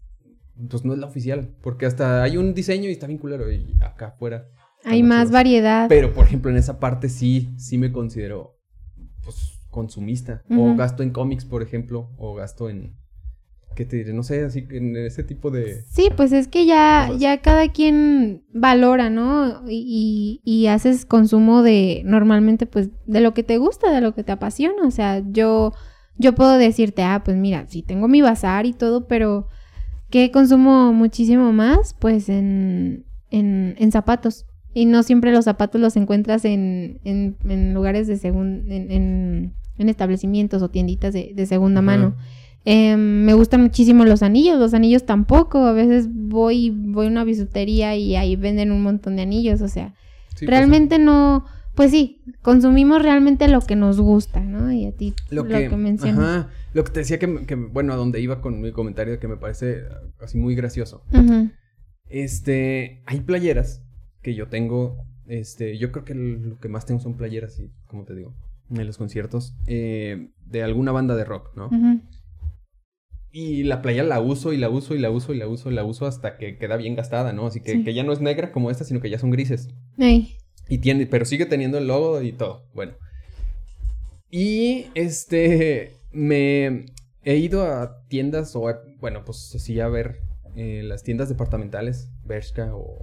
pues 0.69 0.85
no 0.85 0.93
es 0.93 0.99
la 0.99 1.07
oficial, 1.07 1.57
porque 1.63 1.87
hasta 1.87 2.23
hay 2.23 2.37
un 2.37 2.53
diseño 2.53 2.89
y 2.89 2.93
está 2.93 3.07
bien 3.07 3.19
culero 3.19 3.51
y 3.51 3.75
acá 3.81 4.09
afuera. 4.09 4.49
Hay 4.85 5.03
más 5.03 5.31
variedad. 5.31 5.89
Pero, 5.89 6.13
por 6.13 6.27
ejemplo, 6.27 6.51
en 6.51 6.57
esa 6.59 6.79
parte 6.79 7.09
sí, 7.09 7.51
sí 7.57 7.79
me 7.79 7.91
considero, 7.91 8.59
pues, 9.25 9.59
consumista. 9.71 10.43
O 10.51 10.75
gasto 10.75 11.03
en 11.03 11.11
cómics, 11.11 11.45
por 11.45 11.63
ejemplo, 11.63 12.11
o 12.19 12.35
gasto 12.35 12.69
en, 12.69 12.97
¿qué 13.77 13.85
te 13.85 13.97
diré? 13.97 14.13
No 14.13 14.23
sé, 14.23 14.45
así 14.45 14.67
que 14.67 14.79
en 14.79 14.97
ese 14.97 15.23
tipo 15.23 15.51
de... 15.51 15.83
Sí, 15.83 16.09
pues 16.17 16.33
es 16.33 16.49
que 16.49 16.67
ya, 16.67 17.05
Cosas. 17.07 17.21
ya 17.21 17.41
cada 17.41 17.69
quien 17.73 18.45
valora, 18.53 19.11
¿no? 19.11 19.69
Y, 19.69 20.41
y, 20.45 20.51
y 20.51 20.67
haces 20.67 21.07
consumo 21.07 21.63
de, 21.63 22.03
normalmente, 22.05 22.67
pues, 22.67 22.91
de 23.07 23.21
lo 23.21 23.33
que 23.33 23.43
te 23.43 23.59
gusta, 23.59 23.93
de 23.93 24.01
lo 24.01 24.15
que 24.15 24.25
te 24.25 24.33
apasiona. 24.33 24.87
O 24.87 24.91
sea, 24.91 25.23
yo, 25.31 25.73
yo 26.19 26.35
puedo 26.35 26.59
decirte, 26.59 27.03
ah, 27.03 27.23
pues 27.25 27.37
mira, 27.37 27.67
sí 27.69 27.83
tengo 27.83 28.09
mi 28.09 28.21
bazar 28.21 28.67
y 28.67 28.73
todo, 28.73 29.07
pero 29.07 29.49
¿qué 30.11 30.31
consumo 30.31 30.93
muchísimo 30.93 31.53
más? 31.53 31.95
Pues 31.99 32.29
en, 32.29 33.05
en, 33.31 33.75
en 33.79 33.93
zapatos. 33.93 34.47
Y 34.73 34.87
no 34.87 35.03
siempre 35.03 35.33
los 35.33 35.47
zapatos 35.47 35.81
los 35.81 35.97
encuentras 35.97 36.45
en, 36.45 37.01
en, 37.05 37.37
en 37.49 37.75
lugares 37.75 38.07
de 38.07 38.17
segunda, 38.17 38.73
en, 38.73 38.91
en, 38.91 39.55
en 39.79 39.89
establecimientos 39.89 40.63
o 40.63 40.69
tienditas 40.69 41.13
de, 41.13 41.33
de 41.35 41.47
segunda 41.47 41.83
mano. 41.83 42.15
Eh, 42.67 42.97
me 42.97 43.33
gustan 43.33 43.63
muchísimo 43.63 44.05
los 44.05 44.23
anillos, 44.23 44.59
los 44.59 44.75
anillos 44.75 45.07
tampoco. 45.07 45.65
A 45.65 45.73
veces 45.73 46.09
voy, 46.13 46.71
voy 46.71 47.07
a 47.07 47.11
una 47.11 47.25
bisutería 47.25 47.97
y 47.97 48.15
ahí 48.17 48.37
venden 48.37 48.71
un 48.71 48.83
montón 48.83 49.17
de 49.17 49.23
anillos. 49.23 49.61
O 49.63 49.69
sea, 49.69 49.95
Sí, 50.37 50.47
realmente 50.47 50.99
no. 50.99 51.45
Pues 51.81 51.93
sí, 51.93 52.21
consumimos 52.43 53.01
realmente 53.01 53.49
lo 53.49 53.63
que 53.63 53.75
nos 53.75 53.99
gusta, 53.99 54.41
¿no? 54.41 54.71
Y 54.71 54.85
a 54.85 54.93
ti 54.93 55.15
Lo 55.31 55.45
lo 55.45 55.49
que, 55.49 55.71
que, 55.71 55.77
mencionas. 55.79 56.19
Ajá, 56.19 56.51
lo 56.75 56.85
que 56.85 56.91
te 56.91 57.01
decía 57.01 57.19
que, 57.19 57.55
bueno, 57.55 57.95
a 57.95 57.97
donde 57.97 58.21
iba 58.21 58.43
con 58.43 58.61
mi 58.61 58.71
comentario 58.71 59.19
que 59.19 59.29
me 59.29 59.39
parece 59.39 59.79
eh, 59.79 59.85
así 60.21 60.37
muy 60.37 60.55
gracioso. 60.55 61.03
Ujú. 61.11 61.49
Este, 62.05 63.03
hay 63.07 63.21
playeras 63.21 63.83
que 64.21 64.35
yo 64.35 64.49
tengo, 64.49 64.99
este, 65.27 65.79
yo 65.79 65.91
creo 65.91 66.05
que 66.05 66.15
lo 66.15 66.59
que 66.59 66.69
más 66.69 66.85
tengo 66.85 67.01
son 67.01 67.17
playeras, 67.17 67.59
y 67.59 67.71
como 67.87 68.05
te 68.05 68.15
digo, 68.15 68.35
en 68.69 68.87
los 68.87 68.99
conciertos, 68.99 69.57
eh, 69.67 70.29
de 70.45 70.63
alguna 70.63 70.93
banda 70.93 71.17
de 71.17 71.25
rock, 71.25 71.57
¿no? 71.57 71.69
Ujú. 71.69 72.03
Y 73.33 73.63
la 73.63 73.81
playera 73.81 74.07
la 74.07 74.21
uso 74.21 74.53
y 74.53 74.59
la 74.59 74.69
uso 74.69 74.95
y 74.95 74.99
la 74.99 75.09
uso 75.09 75.33
y 75.33 75.39
la 75.39 75.49
uso 75.49 75.71
y 75.71 75.75
la 75.75 75.85
uso 75.85 76.05
hasta 76.07 76.37
que 76.37 76.59
queda 76.59 76.77
bien 76.77 76.95
gastada, 76.95 77.33
¿no? 77.33 77.47
Así 77.47 77.61
que, 77.63 77.73
Sí. 77.73 77.85
que 77.85 77.95
ya 77.95 78.03
no 78.05 78.13
es 78.13 78.21
negra 78.21 78.53
como 78.53 78.71
esta, 78.71 78.85
sino 78.85 79.01
que 79.01 79.09
ya 79.09 79.19
son 79.19 79.31
grises. 79.31 79.71
Ey. 79.97 80.37
Y 80.71 80.79
tiene, 80.79 81.05
pero 81.07 81.27
sigue 81.27 81.45
teniendo 81.45 81.77
el 81.77 81.89
logo 81.89 82.23
y 82.23 82.33
todo. 82.33 82.65
Bueno. 82.73 82.93
Y 84.31 84.87
este 84.95 85.97
me 86.13 86.87
he 87.25 87.37
ido 87.37 87.65
a 87.65 88.07
tiendas 88.09 88.55
o 88.57 88.73
bueno, 89.01 89.25
pues 89.25 89.39
sí 89.59 89.81
a 89.81 89.89
ver 89.89 90.21
eh, 90.57 90.83
las 90.85 91.03
tiendas 91.03 91.29
departamentales, 91.29 92.09
Bershka 92.25 92.75
o, 92.75 93.03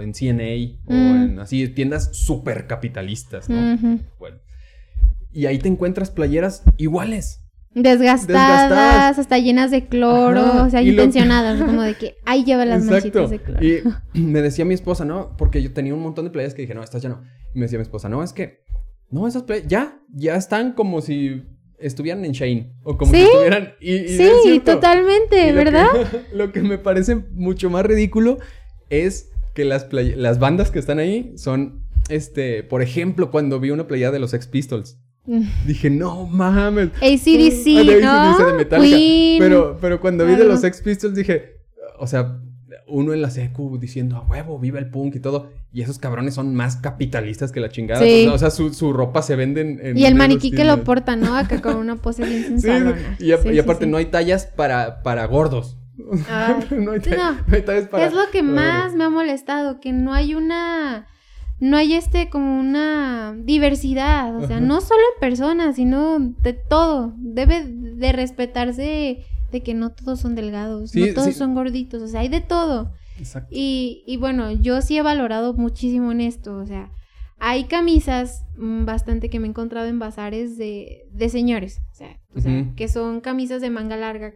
en 0.00 0.14
CNA 0.14 0.78
o 0.86 0.92
Mm. 0.92 1.24
en 1.24 1.38
así 1.40 1.68
tiendas 1.68 2.10
súper 2.16 2.66
capitalistas, 2.66 3.48
¿no? 3.48 4.00
Bueno. 4.18 4.38
Y 5.32 5.46
ahí 5.46 5.58
te 5.58 5.68
encuentras 5.68 6.10
playeras 6.10 6.62
iguales. 6.76 7.41
Desgastadas, 7.74 8.26
Desgastadas. 8.68 9.18
hasta 9.18 9.38
llenas 9.38 9.70
de 9.70 9.86
cloro, 9.86 10.40
Ajá, 10.40 10.64
o 10.64 10.70
sea, 10.70 10.82
lo- 10.82 10.88
intencionadas, 10.88 11.60
como 11.62 11.82
de 11.82 11.94
que 11.94 12.16
ahí 12.26 12.44
lleva 12.44 12.64
las 12.64 12.84
manchitas 12.84 13.30
de 13.30 13.38
cloro. 13.40 13.64
Y 13.64 13.82
me 14.20 14.42
decía 14.42 14.64
mi 14.64 14.74
esposa, 14.74 15.04
¿no? 15.04 15.36
Porque 15.38 15.62
yo 15.62 15.72
tenía 15.72 15.94
un 15.94 16.00
montón 16.02 16.24
de 16.26 16.30
playas 16.30 16.54
que 16.54 16.62
dije, 16.62 16.74
no, 16.74 16.82
estas 16.82 17.00
ya 17.02 17.08
no. 17.08 17.22
Y 17.54 17.58
me 17.58 17.62
decía 17.66 17.78
mi 17.78 17.82
esposa, 17.82 18.08
no, 18.08 18.22
es 18.22 18.32
que, 18.32 18.64
no, 19.10 19.26
esas 19.26 19.44
playas 19.44 19.66
ya, 19.68 20.00
ya 20.12 20.36
están 20.36 20.72
como 20.72 21.00
si 21.00 21.42
estuvieran 21.78 22.24
en 22.24 22.32
Shane. 22.32 22.74
O 22.82 22.96
como 22.98 23.10
si 23.12 23.20
estuvieran. 23.22 23.72
Y, 23.80 23.94
y 23.94 24.08
Sí, 24.16 24.22
es 24.56 24.64
totalmente, 24.64 25.48
Y 25.48 25.50
lo 25.50 25.56
¿verdad? 25.56 25.86
que- 26.10 26.22
lo 26.36 26.52
que 26.52 26.60
me 26.62 26.78
parece 26.78 27.16
mucho 27.16 27.70
más 27.70 27.84
ridículo 27.86 28.38
es 28.90 29.30
que 29.54 29.64
las, 29.64 29.84
play- 29.84 30.14
las 30.14 30.38
bandas 30.38 30.70
que 30.70 30.78
están 30.78 30.98
ahí 30.98 31.32
son, 31.36 31.84
este, 32.08 32.62
por 32.62 32.82
ejemplo, 32.82 33.30
cuando 33.30 33.58
vi 33.60 33.70
una 33.70 33.86
playa 33.86 34.10
de 34.10 34.18
los 34.18 34.30
Sex 34.30 34.46
Pistols. 34.46 34.98
Dije, 35.66 35.88
no 35.90 36.26
mames. 36.26 36.88
ACDC, 36.96 38.02
Ah, 38.04 38.36
¿no? 38.40 38.56
De. 38.56 39.36
Pero, 39.38 39.78
pero 39.80 40.00
cuando 40.00 40.26
vi 40.26 40.34
de 40.34 40.44
los 40.44 40.60
Sex 40.60 40.80
Pistols 40.82 41.14
dije, 41.14 41.60
o 41.98 42.06
sea, 42.06 42.38
uno 42.88 43.14
en 43.14 43.22
la 43.22 43.30
secu 43.30 43.78
diciendo, 43.78 44.16
a 44.16 44.22
huevo, 44.22 44.58
viva 44.58 44.78
el 44.78 44.90
punk 44.90 45.14
y 45.16 45.20
todo. 45.20 45.50
Y 45.72 45.80
esos 45.82 45.98
cabrones 45.98 46.34
son 46.34 46.54
más 46.54 46.76
capitalistas 46.76 47.52
que 47.52 47.60
la 47.60 47.70
chingada. 47.70 48.02
Sí. 48.02 48.26
O 48.30 48.36
sea, 48.36 48.50
su, 48.50 48.74
su 48.74 48.92
ropa 48.92 49.22
se 49.22 49.36
vende 49.36 49.60
en... 49.62 49.80
en 49.86 49.96
Y 49.96 50.04
el 50.04 50.14
maniquí 50.14 50.50
que 50.50 50.64
lo 50.64 50.82
porta, 50.84 51.16
¿no? 51.16 51.34
Acá 51.36 51.62
con 51.62 51.76
una 51.76 51.96
pose 51.96 52.24
bien 52.26 52.60
Sí. 52.60 52.68
Y, 53.20 53.32
a- 53.32 53.38
Sí, 53.38 53.48
y 53.50 53.58
aparte 53.58 53.86
no 53.86 53.96
hay 53.96 54.06
tallas 54.06 54.46
para, 54.46 55.02
para 55.02 55.24
gordos. 55.26 55.78
No, 56.70 56.92
hay 56.92 57.00
ta- 57.00 57.16
no. 57.16 57.32
no 57.46 57.54
hay 57.56 57.62
tallas 57.62 57.88
para... 57.88 58.06
Es 58.06 58.12
lo 58.12 58.22
que 58.32 58.42
más 58.42 58.94
me 58.94 59.04
ha 59.04 59.08
molestado, 59.10 59.78
que 59.80 59.92
no 59.92 60.12
hay 60.12 60.34
una, 60.34 61.06
no 61.62 61.76
hay 61.76 61.94
este 61.94 62.28
como 62.28 62.58
una 62.58 63.36
diversidad, 63.38 64.34
o 64.36 64.40
sea, 64.48 64.56
Ajá. 64.56 64.66
no 64.66 64.80
solo 64.80 65.00
en 65.14 65.20
personas, 65.20 65.76
sino 65.76 66.18
de 66.18 66.54
todo. 66.54 67.14
Debe 67.18 67.64
de 67.64 68.10
respetarse 68.10 69.24
de 69.52 69.62
que 69.62 69.72
no 69.72 69.92
todos 69.92 70.18
son 70.18 70.34
delgados, 70.34 70.90
Sí, 70.90 71.06
no 71.06 71.14
todos 71.14 71.28
sí. 71.28 71.32
son 71.34 71.54
gorditos, 71.54 72.02
o 72.02 72.08
sea, 72.08 72.20
hay 72.20 72.28
de 72.28 72.40
todo. 72.40 72.92
Exacto. 73.16 73.48
Y, 73.52 74.02
y 74.08 74.16
bueno, 74.16 74.50
yo 74.50 74.82
sí 74.82 74.96
he 74.98 75.02
valorado 75.02 75.54
muchísimo 75.54 76.10
en 76.10 76.20
esto, 76.22 76.56
o 76.56 76.66
sea, 76.66 76.90
hay 77.38 77.64
camisas 77.64 78.44
mm, 78.56 78.84
bastante 78.84 79.30
que 79.30 79.38
me 79.38 79.46
he 79.46 79.50
encontrado 79.50 79.86
en 79.86 80.00
bazares 80.00 80.58
de, 80.58 81.04
de 81.12 81.28
señores, 81.28 81.80
o 81.92 81.94
sea, 81.94 82.18
o 82.34 82.40
sea, 82.40 82.72
que 82.74 82.88
son 82.88 83.20
camisas 83.20 83.60
de 83.60 83.70
manga 83.70 83.96
larga, 83.96 84.32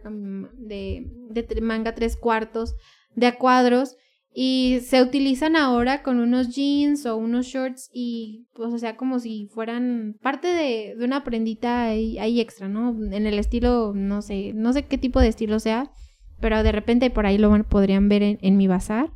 de, 0.53 1.11
de 1.29 1.61
manga 1.61 1.93
tres 1.93 2.15
cuartos, 2.15 2.75
de 3.15 3.27
a 3.27 3.37
cuadros, 3.37 3.97
y 4.39 4.81
se 4.81 5.01
utilizan 5.01 5.55
ahora 5.55 6.03
con 6.03 6.19
unos 6.19 6.49
jeans 6.55 7.07
o 7.07 7.17
unos 7.17 7.47
shorts 7.47 7.89
y 7.91 8.45
pues 8.53 8.71
o 8.71 8.77
sea 8.77 8.95
como 8.95 9.17
si 9.17 9.47
fueran 9.47 10.15
parte 10.21 10.47
de, 10.47 10.93
de 10.95 11.05
una 11.05 11.23
prendita 11.23 11.85
ahí, 11.85 12.19
ahí 12.19 12.39
extra, 12.39 12.67
¿no? 12.67 12.95
En 13.11 13.25
el 13.25 13.39
estilo, 13.39 13.93
no 13.95 14.21
sé, 14.21 14.53
no 14.53 14.73
sé 14.73 14.85
qué 14.85 14.99
tipo 14.99 15.19
de 15.19 15.29
estilo 15.29 15.59
sea, 15.59 15.91
pero 16.39 16.61
de 16.61 16.71
repente 16.71 17.09
por 17.09 17.25
ahí 17.25 17.39
lo 17.39 17.51
podrían 17.63 18.09
ver 18.09 18.21
en, 18.21 18.37
en 18.43 18.57
mi 18.57 18.67
bazar. 18.67 19.11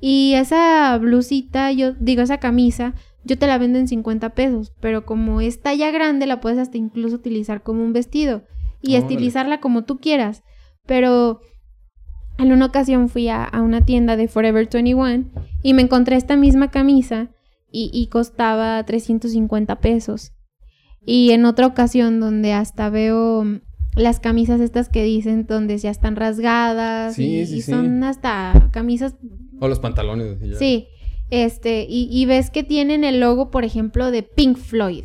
Y 0.00 0.32
esa 0.34 0.98
blusita, 0.98 1.70
yo 1.70 1.92
digo, 1.92 2.22
esa 2.22 2.38
camisa, 2.38 2.96
yo 3.22 3.38
te 3.38 3.46
la 3.46 3.58
vendo 3.58 3.78
en 3.78 3.86
50 3.86 4.30
pesos, 4.30 4.72
pero 4.80 5.06
como 5.06 5.40
es 5.40 5.60
talla 5.60 5.92
grande, 5.92 6.26
la 6.26 6.40
puedes 6.40 6.58
hasta 6.58 6.78
incluso 6.78 7.14
utilizar 7.14 7.62
como 7.62 7.84
un 7.84 7.92
vestido 7.92 8.42
y 8.82 8.96
estilizarla 8.96 9.60
como 9.60 9.84
tú 9.84 10.00
quieras. 10.00 10.42
Pero 10.84 11.42
en 12.38 12.52
una 12.52 12.66
ocasión 12.66 13.08
fui 13.08 13.28
a, 13.28 13.44
a 13.44 13.60
una 13.62 13.84
tienda 13.84 14.16
de 14.16 14.28
Forever 14.28 14.68
21 14.72 15.24
y 15.62 15.74
me 15.74 15.82
encontré 15.82 16.16
esta 16.16 16.36
misma 16.36 16.70
camisa 16.70 17.28
y, 17.70 17.90
y 17.92 18.06
costaba 18.08 18.82
350 18.84 19.80
pesos. 19.80 20.32
Y 21.04 21.30
en 21.32 21.44
otra 21.44 21.66
ocasión 21.66 22.20
donde 22.20 22.52
hasta 22.52 22.90
veo 22.90 23.44
mm, 23.44 23.60
las 23.96 24.20
camisas 24.20 24.60
estas 24.60 24.88
que 24.88 25.02
dicen 25.04 25.46
donde 25.46 25.76
ya 25.78 25.90
están 25.90 26.16
rasgadas 26.16 27.14
Sí, 27.14 27.40
y, 27.40 27.46
sí, 27.46 27.56
y 27.56 27.60
sí. 27.62 27.70
son 27.72 28.04
hasta 28.04 28.68
camisas 28.72 29.16
O 29.60 29.68
los 29.68 29.80
pantalones. 29.80 30.38
ya. 30.40 30.56
Sí, 30.58 30.88
este, 31.30 31.86
y, 31.88 32.08
y 32.10 32.24
ves 32.26 32.50
que 32.50 32.62
tienen 32.62 33.04
el 33.04 33.20
logo, 33.20 33.50
por 33.50 33.64
ejemplo, 33.64 34.10
de 34.10 34.22
Pink 34.22 34.56
Floyd. 34.56 35.04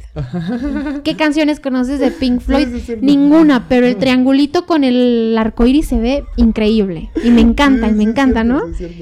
¿Qué 1.04 1.16
canciones 1.18 1.60
conoces 1.60 2.00
de 2.00 2.12
Pink 2.12 2.40
Floyd? 2.42 2.68
Ninguna, 3.02 3.68
pero 3.68 3.86
el 3.88 3.98
triangulito 3.98 4.66
con 4.66 4.84
el 4.84 5.36
arco 5.38 5.66
iris 5.66 5.88
se 5.88 6.00
ve 6.00 6.24
increíble. 6.38 7.10
Y 7.24 7.30
me 7.32 7.42
encanta, 7.42 7.90
y 7.90 7.94
me 7.94 8.04
encanta, 8.04 8.44
¿no? 8.44 8.62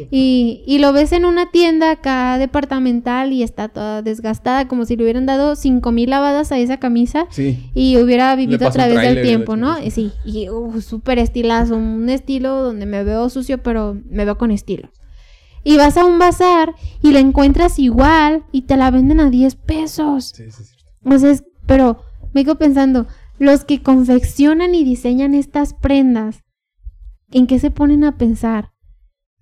Y, 0.10 0.64
y 0.66 0.80
lo 0.80 0.94
ves 0.94 1.12
en 1.12 1.26
una 1.26 1.52
tienda 1.52 1.92
acá 1.92 2.38
departamental 2.38 3.32
y 3.34 3.44
está 3.44 3.68
toda 3.70 4.02
desgastada, 4.02 4.68
como 4.68 4.86
si 4.86 4.96
le 4.96 5.04
hubieran 5.04 5.26
dado 5.26 5.56
cinco 5.56 5.92
mil 5.92 6.10
lavadas 6.10 6.52
a 6.52 6.58
esa 6.60 6.78
camisa 6.80 7.28
Sí. 7.30 7.70
y 7.74 7.98
hubiera 7.98 8.36
vivido 8.36 8.68
a 8.68 8.72
través 8.72 9.02
del 9.02 9.22
tiempo, 9.22 9.56
¿no? 9.56 9.76
Sí, 9.92 10.12
y 10.26 10.50
uh, 10.50 10.82
súper 10.82 11.20
estilazo, 11.20 11.76
un 11.76 12.10
estilo 12.10 12.62
donde 12.64 12.86
me 12.86 13.04
veo 13.04 13.30
sucio, 13.30 13.60
pero 13.60 13.98
me 14.10 14.26
veo 14.26 14.38
con 14.38 14.52
estilo. 14.52 14.90
Y 15.64 15.78
vas 15.78 15.98
a 15.98 16.06
un 16.06 16.18
bazar 16.20 16.74
y 17.04 17.12
la 17.12 17.20
encuentras 17.20 17.78
igual 17.80 18.44
y 18.52 18.64
te 18.64 18.78
la 18.78 18.90
venden 18.92 19.20
a 19.20 19.30
10 19.30 19.56
pesos. 19.56 20.34
Sí, 20.36 20.44
sí, 20.52 20.64
es 20.64 20.70
cierto. 20.70 20.92
O 21.16 21.20
sea, 21.20 21.32
es- 21.32 21.44
pero 21.68 22.02
me 22.34 22.44
quedo 22.44 22.58
pensando, 22.58 23.08
los 23.38 23.64
que 23.66 23.82
confeccionan 23.82 24.74
y 24.76 24.84
diseñan 24.84 25.34
estas 25.36 25.74
prendas, 25.74 26.42
¿en 27.32 27.48
qué 27.48 27.60
se 27.60 27.72
ponen 27.72 28.04
a 28.04 28.18
pensar? 28.18 28.72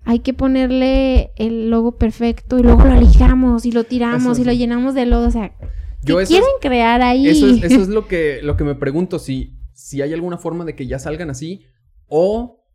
Hay 0.06 0.20
que 0.20 0.34
ponerle 0.34 1.32
el 1.36 1.70
logo 1.70 1.98
perfecto 1.98 2.58
y 2.58 2.64
luego 2.64 2.84
lo 2.86 2.96
lijamos 3.00 3.66
y 3.66 3.72
lo 3.72 3.84
tiramos 3.84 4.34
Eso 4.34 4.42
y 4.42 4.46
lo 4.46 4.52
sí. 4.52 4.58
llenamos 4.58 4.94
de 4.96 5.06
lodo. 5.06 5.28
O 5.28 5.32
sea, 5.32 5.50
¿qué 5.58 5.68
Yo 6.04 6.18
quieren 6.18 6.48
es- 6.56 6.62
crear 6.62 7.02
ahí? 7.02 7.28
Eso 7.28 7.48
es, 7.48 7.64
eso 7.64 7.82
es 7.82 7.88
lo 7.90 8.08
que, 8.08 8.40
lo 8.42 8.56
que 8.58 8.64
me 8.64 8.76
pregunto, 8.76 9.20
si, 9.20 9.58
si 9.74 10.02
hay 10.02 10.14
alguna 10.14 10.38
forma 10.38 10.66
de 10.66 10.76
que 10.76 10.88
ya 10.88 11.00
salgan 11.00 11.30
así 11.30 11.66
o 12.08 12.66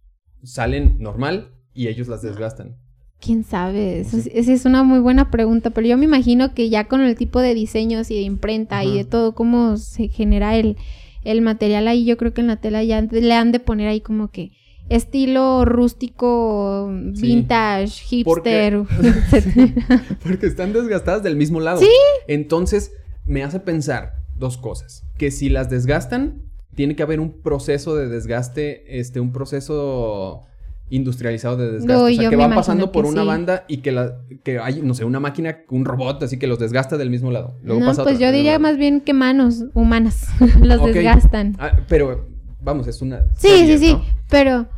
salen 0.42 0.96
normal 0.98 1.54
y 1.72 1.88
ellos 1.88 2.08
las 2.08 2.22
desgastan. 2.22 2.76
¿Quién 3.24 3.44
sabe? 3.44 4.00
Eso 4.00 4.18
esa 4.32 4.52
es 4.52 4.64
una 4.64 4.82
muy 4.82 4.98
buena 4.98 5.30
pregunta, 5.30 5.70
pero 5.70 5.86
yo 5.86 5.96
me 5.96 6.04
imagino 6.04 6.52
que 6.52 6.68
ya 6.68 6.88
con 6.88 7.00
el 7.00 7.16
tipo 7.16 7.40
de 7.40 7.54
diseños 7.54 8.10
y 8.10 8.14
de 8.16 8.20
imprenta 8.22 8.84
y 8.84 8.96
de 8.96 9.04
todo, 9.04 9.34
cómo 9.34 9.76
se 9.76 10.08
genera 10.08 10.56
el, 10.56 10.76
el 11.22 11.40
material 11.40 11.88
ahí, 11.88 12.04
yo 12.04 12.16
creo 12.16 12.34
que 12.34 12.42
en 12.42 12.48
la 12.48 12.56
tela 12.56 12.82
ya 12.84 13.00
le 13.00 13.32
han 13.32 13.50
de 13.52 13.60
poner 13.60 13.88
ahí 13.88 14.00
como 14.00 14.30
que 14.30 14.50
estilo 14.90 15.64
rústico, 15.64 16.90
vintage, 16.92 18.24
Porque- 18.24 18.74
hipster, 18.74 18.74
etcétera. 19.32 20.02
Porque 20.22 20.46
están 20.46 20.72
desgastadas 20.72 21.22
del 21.22 21.36
mismo 21.36 21.60
lado. 21.60 21.80
Sí. 21.80 21.88
Entonces, 22.28 22.92
me 23.24 23.42
hace 23.42 23.60
pensar 23.60 24.12
dos 24.36 24.58
cosas. 24.58 25.04
Que 25.16 25.30
si 25.30 25.48
las 25.48 25.70
desgastan, 25.70 26.42
tiene 26.74 26.96
que 26.96 27.02
haber 27.02 27.20
un 27.20 27.40
proceso 27.40 27.96
de 27.96 28.08
desgaste, 28.08 28.98
este, 29.00 29.20
un 29.20 29.32
proceso 29.32 30.42
industrializado 30.90 31.56
de 31.56 31.72
desgaste. 31.72 31.94
O 31.94 32.08
sea, 32.08 32.30
que 32.30 32.36
van 32.36 32.54
pasando 32.54 32.92
por 32.92 33.06
una 33.06 33.22
sí. 33.22 33.26
banda 33.26 33.64
y 33.68 33.78
que, 33.78 33.92
la, 33.92 34.18
que 34.42 34.58
hay, 34.58 34.82
no 34.82 34.94
sé, 34.94 35.04
una 35.04 35.20
máquina, 35.20 35.58
un 35.70 35.84
robot, 35.84 36.22
así 36.22 36.38
que 36.38 36.46
los 36.46 36.58
desgasta 36.58 36.96
del 36.96 37.10
mismo 37.10 37.30
lado. 37.30 37.56
Luego 37.62 37.80
no, 37.80 37.86
pasa 37.86 38.02
pues 38.02 38.16
otra, 38.16 38.26
yo 38.26 38.32
diría 38.32 38.58
más 38.58 38.76
bien 38.76 39.00
que 39.00 39.14
manos 39.14 39.64
humanas 39.74 40.28
los 40.60 40.84
desgastan. 40.84 41.56
Ah, 41.58 41.72
pero, 41.88 42.28
vamos, 42.60 42.86
es 42.86 43.00
una... 43.02 43.26
Sí, 43.36 43.48
serie, 43.48 43.78
sí, 43.78 43.86
sí, 43.86 43.92
¿no? 43.94 44.04
pero 44.28 44.68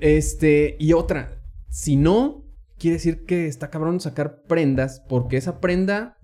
Este, 0.00 0.76
y 0.78 0.94
otra, 0.94 1.38
si 1.68 1.96
no, 1.96 2.44
quiere 2.78 2.96
decir 2.96 3.24
que 3.24 3.46
está 3.46 3.70
cabrón 3.70 4.00
sacar 4.00 4.42
prendas 4.48 5.02
porque 5.08 5.36
esa 5.36 5.60
prenda 5.60 6.18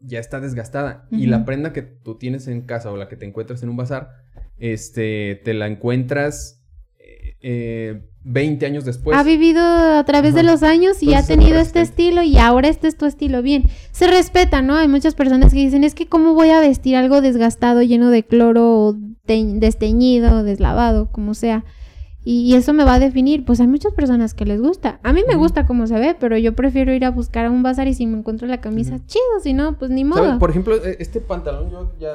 ya 0.00 0.20
está 0.20 0.40
desgastada. 0.40 1.06
Y 1.10 1.26
la 1.26 1.44
prenda 1.44 1.72
que 1.72 1.82
tú 1.82 2.16
tienes 2.16 2.46
en 2.48 2.62
casa 2.62 2.92
o 2.92 2.96
la 2.96 3.08
que 3.08 3.16
te 3.16 3.26
encuentras 3.26 3.62
en 3.62 3.68
un 3.68 3.76
bazar, 3.76 4.10
este, 4.58 5.40
te 5.44 5.54
la 5.54 5.66
encuentras 5.66 6.62
eh, 6.98 7.36
eh, 7.40 8.02
20 8.30 8.66
años 8.66 8.84
después. 8.84 9.16
ha 9.16 9.22
vivido 9.22 9.62
a 9.62 10.04
través 10.04 10.34
de 10.34 10.42
los 10.42 10.62
años 10.62 11.02
y 11.02 11.14
ha 11.14 11.20
Entonces, 11.20 11.36
tenido 11.38 11.58
este 11.58 11.80
estilo 11.80 12.22
y 12.22 12.36
ahora 12.36 12.68
este 12.68 12.86
es 12.86 12.96
tu 12.96 13.06
estilo. 13.06 13.40
Bien, 13.42 13.64
se 13.90 14.06
respeta, 14.06 14.60
¿no? 14.60 14.74
Hay 14.76 14.86
muchas 14.88 15.14
personas 15.14 15.52
que 15.52 15.58
dicen, 15.60 15.82
es 15.82 15.94
que 15.94 16.06
cómo 16.06 16.34
voy 16.34 16.50
a 16.50 16.60
vestir 16.60 16.96
algo 16.96 17.20
desgastado, 17.22 17.80
lleno 17.82 18.10
de 18.10 18.24
cloro, 18.24 18.94
desteñido, 19.26 20.42
deslavado, 20.44 21.10
como 21.10 21.34
sea. 21.34 21.64
Y, 22.24 22.40
y 22.42 22.54
eso 22.56 22.74
me 22.74 22.84
va 22.84 22.94
a 22.94 22.98
definir. 22.98 23.44
Pues 23.46 23.60
hay 23.60 23.66
muchas 23.66 23.94
personas 23.94 24.34
que 24.34 24.44
les 24.44 24.60
gusta. 24.60 25.00
A 25.02 25.12
mí 25.14 25.22
me 25.26 25.36
gusta 25.36 25.64
cómo 25.66 25.86
se 25.86 25.94
ve, 25.98 26.14
pero 26.18 26.36
yo 26.36 26.54
prefiero 26.54 26.92
ir 26.92 27.04
a 27.06 27.10
buscar 27.10 27.46
a 27.46 27.50
un 27.50 27.62
bazar 27.62 27.88
y 27.88 27.94
si 27.94 28.06
me 28.06 28.18
encuentro 28.18 28.46
la 28.46 28.60
camisa, 28.60 28.96
Ujú. 28.96 29.04
chido, 29.06 29.40
si 29.42 29.54
no, 29.54 29.78
pues 29.78 29.90
ni 29.90 30.04
modo. 30.04 30.38
Por 30.38 30.50
ejemplo, 30.50 30.76
eh, 30.84 30.96
este 31.00 31.20
pantalón 31.20 31.70
yo 31.70 31.92
ya 31.98 32.10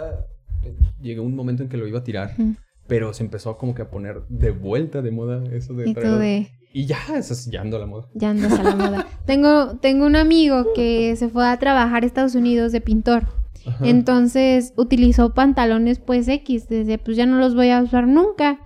eh, 0.63 0.75
llegué 1.01 1.19
a 1.19 1.23
un 1.23 1.35
momento 1.35 1.63
en 1.63 1.69
que 1.69 1.77
lo 1.77 1.87
iba 1.87 1.99
a 1.99 2.03
tirar, 2.03 2.33
Ujú. 2.37 2.53
Pero 2.93 3.11
se 3.11 3.23
empezó 3.23 3.57
como 3.57 3.73
que 3.73 3.81
a 3.81 3.89
poner 3.89 4.21
de 4.29 4.51
vuelta 4.51 5.01
de 5.01 5.09
moda 5.09 5.43
eso 5.51 5.73
de 5.73 5.89
Y 5.89 5.93
de... 5.95 6.51
Y 6.73 6.85
ya, 6.85 6.99
eso 7.17 7.33
es 7.33 7.49
ya 7.49 7.61
ando 7.61 7.77
a 7.77 7.79
la 7.79 7.87
moda. 7.87 8.07
Ya 8.13 8.29
andas 8.29 8.53
a 8.53 8.61
la 8.61 8.75
moda. 8.75 9.07
tengo, 9.25 9.79
tengo 9.79 10.05
un 10.05 10.15
amigo 10.15 10.73
que 10.75 11.15
se 11.15 11.27
fue 11.27 11.47
a 11.47 11.57
trabajar 11.57 12.03
a 12.03 12.05
Estados 12.05 12.35
Unidos 12.35 12.71
de 12.71 12.81
pintor. 12.81 13.23
Ajá. 13.65 13.83
Entonces 13.87 14.73
utilizó 14.77 15.33
pantalones 15.33 15.97
pues 15.97 16.27
X, 16.27 16.69
desde 16.69 16.99
pues 16.99 17.17
ya 17.17 17.25
no 17.25 17.39
los 17.39 17.55
voy 17.55 17.71
a 17.71 17.81
usar 17.81 18.07
nunca. 18.07 18.59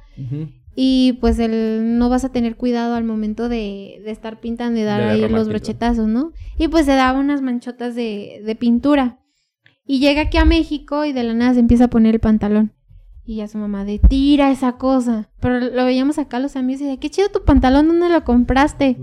Y 0.76 1.18
pues 1.22 1.40
el, 1.40 1.98
no 1.98 2.10
vas 2.10 2.26
a 2.26 2.32
tener 2.34 2.58
cuidado 2.58 2.96
al 2.96 3.06
momento 3.06 3.48
de, 3.48 4.02
de 4.04 4.12
estar 4.12 4.42
pintando 4.42 4.78
y 4.78 4.84
dar 4.84 5.00
De 5.00 5.26
ahí 5.26 5.30
los 5.32 5.48
brochetazos, 5.48 6.10
¿no? 6.10 6.34
Y 6.60 6.68
pues 6.68 6.86
se 6.86 6.96
daba 6.96 7.18
unas 7.18 7.42
manchotas 7.42 7.96
de, 7.96 8.42
de 8.46 8.56
pintura. 8.56 9.22
Y 9.86 10.00
llega 10.00 10.24
aquí 10.24 10.36
a 10.36 10.44
México 10.44 11.06
y 11.06 11.14
de 11.14 11.24
la 11.24 11.34
nada 11.34 11.54
se 11.54 11.62
empieza 11.62 11.86
a 11.86 11.90
poner 11.90 12.16
el 12.16 12.20
pantalón. 12.20 12.74
Y 13.30 13.36
ya 13.36 13.48
su 13.50 13.58
mamá 13.58 13.84
de 13.84 14.00
tira 14.00 14.50
esa 14.52 14.78
cosa. 14.78 15.30
Pero 15.42 15.60
lo 15.60 15.84
veíamos 15.86 16.18
acá 16.18 16.40
los 16.40 16.56
amigos 16.56 16.82
y 16.82 16.86
de 16.88 16.98
qué 16.98 17.10
chido 17.10 17.28
tu 17.30 17.44
pantalón, 17.44 17.88
¿dónde 17.90 18.08
lo 18.10 18.24
compraste? 18.24 18.96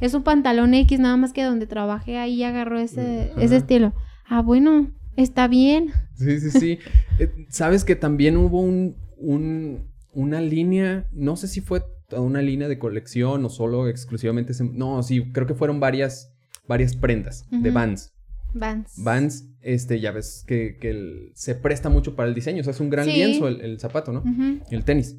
Es 0.00 0.14
un 0.14 0.24
pantalón 0.24 0.74
X, 0.74 0.98
nada 0.98 1.16
más 1.16 1.32
que 1.32 1.44
donde 1.44 1.66
trabajé 1.68 2.18
ahí 2.18 2.42
agarró 2.42 2.80
ese, 2.80 3.30
Ajá. 3.32 3.40
ese 3.42 3.56
estilo. 3.56 3.94
Ah, 4.28 4.42
bueno, 4.42 4.90
está 5.16 5.46
bien. 5.46 5.92
Sí, 6.16 6.40
sí, 6.40 6.50
sí. 6.50 6.78
Eh, 7.20 7.30
Sabes 7.50 7.84
que 7.84 7.94
también 7.94 8.36
hubo 8.36 8.60
un, 8.60 8.96
un- 9.18 9.84
una 10.14 10.40
línea, 10.40 11.06
no 11.12 11.36
sé 11.36 11.46
si 11.46 11.60
fue 11.60 11.82
toda 12.08 12.22
una 12.22 12.42
línea 12.42 12.66
de 12.68 12.78
colección 12.78 13.44
o 13.44 13.48
solo 13.48 13.86
exclusivamente 13.86 14.52
ese- 14.52 14.64
no, 14.64 15.02
sí, 15.02 15.22
creo 15.32 15.46
que 15.46 15.54
fueron 15.54 15.78
varias 15.78 16.30
varias 16.66 16.96
prendas 16.96 17.44
de. 17.50 17.70
Vans. 17.70 18.11
Vans. 18.54 18.92
Vans, 18.98 19.48
este, 19.60 20.00
ya 20.00 20.12
ves 20.12 20.44
que, 20.46 20.76
que 20.80 20.90
el- 20.90 21.32
se 21.34 21.54
presta 21.54 21.88
mucho 21.88 22.14
para 22.16 22.28
el 22.28 22.34
diseño, 22.34 22.60
o 22.60 22.64
sea, 22.64 22.72
es 22.72 22.80
un 22.80 22.90
gran 22.90 23.04
Sí. 23.06 23.12
lienzo 23.12 23.48
el, 23.48 23.60
el 23.60 23.78
zapato, 23.80 24.12
¿no? 24.12 24.22
El 24.70 24.84
tenis. 24.84 25.16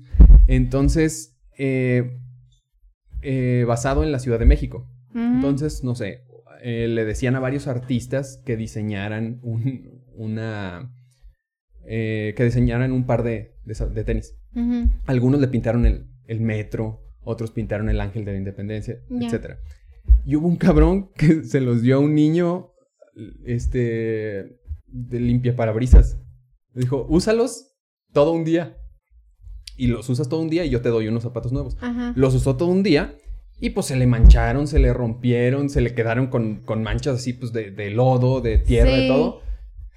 Entonces, 0.47 1.35
eh, 1.57 2.19
eh, 3.21 3.63
basado 3.67 4.03
en 4.03 4.11
la 4.11 4.19
Ciudad 4.19 4.39
de 4.39 4.45
México. 4.45 4.87
Entonces, 5.15 5.83
no 5.83 5.93
sé, 5.95 6.23
eh, 6.63 6.87
le 6.87 7.05
decían 7.05 7.35
a 7.35 7.39
varios 7.39 7.67
artistas 7.67 8.41
que 8.45 8.57
diseñaran 8.57 9.39
un- 9.43 10.01
una... 10.15 10.91
que 11.85 12.35
diseñaran 12.43 12.91
un 12.91 13.05
par 13.05 13.23
de, 13.23 13.55
de 13.65 14.03
tenis. 14.03 14.35
Algunos 15.05 15.39
le 15.41 15.47
pintaron 15.47 15.85
el, 15.85 16.07
el 16.27 16.39
metro, 16.39 17.01
otros 17.23 17.51
pintaron 17.51 17.89
el 17.89 17.99
ángel 18.01 18.25
de 18.25 18.31
la 18.33 18.37
independencia, 18.37 18.99
etcétera. 19.09 19.57
Y 20.25 20.35
hubo 20.35 20.47
un 20.47 20.57
cabrón 20.57 21.09
que 21.15 21.43
se 21.43 21.61
los 21.61 21.81
dio 21.81 21.95
a 21.97 21.99
un 21.99 22.13
niño, 22.15 22.71
este, 23.45 24.59
de 24.87 25.19
limpia 25.19 25.55
parabrisas. 25.55 26.17
Dijo, 26.73 27.05
úsalos 27.09 27.75
todo 28.11 28.31
un 28.31 28.43
día. 28.43 28.77
Y 29.75 29.87
los 29.87 30.07
usas 30.09 30.29
todo 30.29 30.39
un 30.41 30.49
día 30.49 30.65
y 30.65 30.69
yo 30.69 30.81
te 30.81 30.89
doy 30.89 31.07
unos 31.07 31.23
zapatos 31.23 31.51
nuevos. 31.51 31.77
Ajá. 31.81 32.13
Los 32.15 32.35
usó 32.35 32.55
todo 32.57 32.69
un 32.69 32.83
día 32.83 33.15
y 33.59 33.71
pues 33.71 33.87
se 33.87 33.95
le 33.95 34.05
mancharon, 34.05 34.67
se 34.67 34.77
le 34.79 34.93
rompieron, 34.93 35.69
se 35.69 35.81
le 35.81 35.95
quedaron 35.95 36.27
con, 36.27 36.57
con 36.61 36.83
manchas 36.83 37.15
así 37.15 37.33
pues 37.33 37.53
de, 37.53 37.71
de 37.71 37.89
lodo, 37.89 38.41
de 38.41 38.57
tierra, 38.59 38.91
de 38.91 39.01
Sí. 39.01 39.07
todo. 39.07 39.41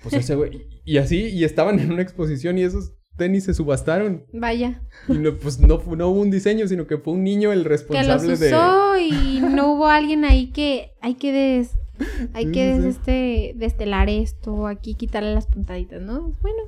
Pues 0.02 0.14
ese 0.14 0.34
güey, 0.34 0.66
y 0.84 0.98
así, 0.98 1.20
y 1.28 1.44
estaban 1.44 1.80
en 1.80 1.90
una 1.92 2.02
exposición 2.02 2.58
y 2.58 2.62
esos 2.62 2.92
tenis 3.16 3.44
se 3.44 3.54
subastaron. 3.54 4.24
Vaya. 4.32 4.82
Y 5.08 5.14
no, 5.14 5.36
pues 5.36 5.58
no, 5.58 5.82
no 5.96 6.08
hubo 6.08 6.20
un 6.20 6.30
diseño, 6.30 6.68
sino 6.68 6.86
que 6.86 6.98
fue 6.98 7.14
un 7.14 7.24
niño 7.24 7.52
el 7.52 7.62
Que 7.64 7.68
responsable 7.70 8.28
los 8.28 8.40
de... 8.40 8.46
usó 8.48 8.98
y 8.98 9.40
no 9.40 9.72
hubo 9.72 9.86
alguien 9.88 10.24
ahí 10.24 10.52
que 10.52 10.92
hay 11.00 11.14
que 11.14 11.32
des, 11.32 11.70
hay 12.34 12.50
que 12.52 12.80
sí, 12.80 12.88
este 12.88 13.52
destelar 13.56 14.08
esto, 14.08 14.66
aquí 14.66 14.94
quitarle 14.94 15.34
las 15.34 15.46
puntaditas, 15.46 16.00
¿no? 16.02 16.32
Bueno, 16.42 16.62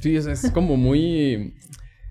Sí, 0.00 0.16
es, 0.16 0.26
es 0.26 0.50
como 0.50 0.76
muy... 0.76 1.54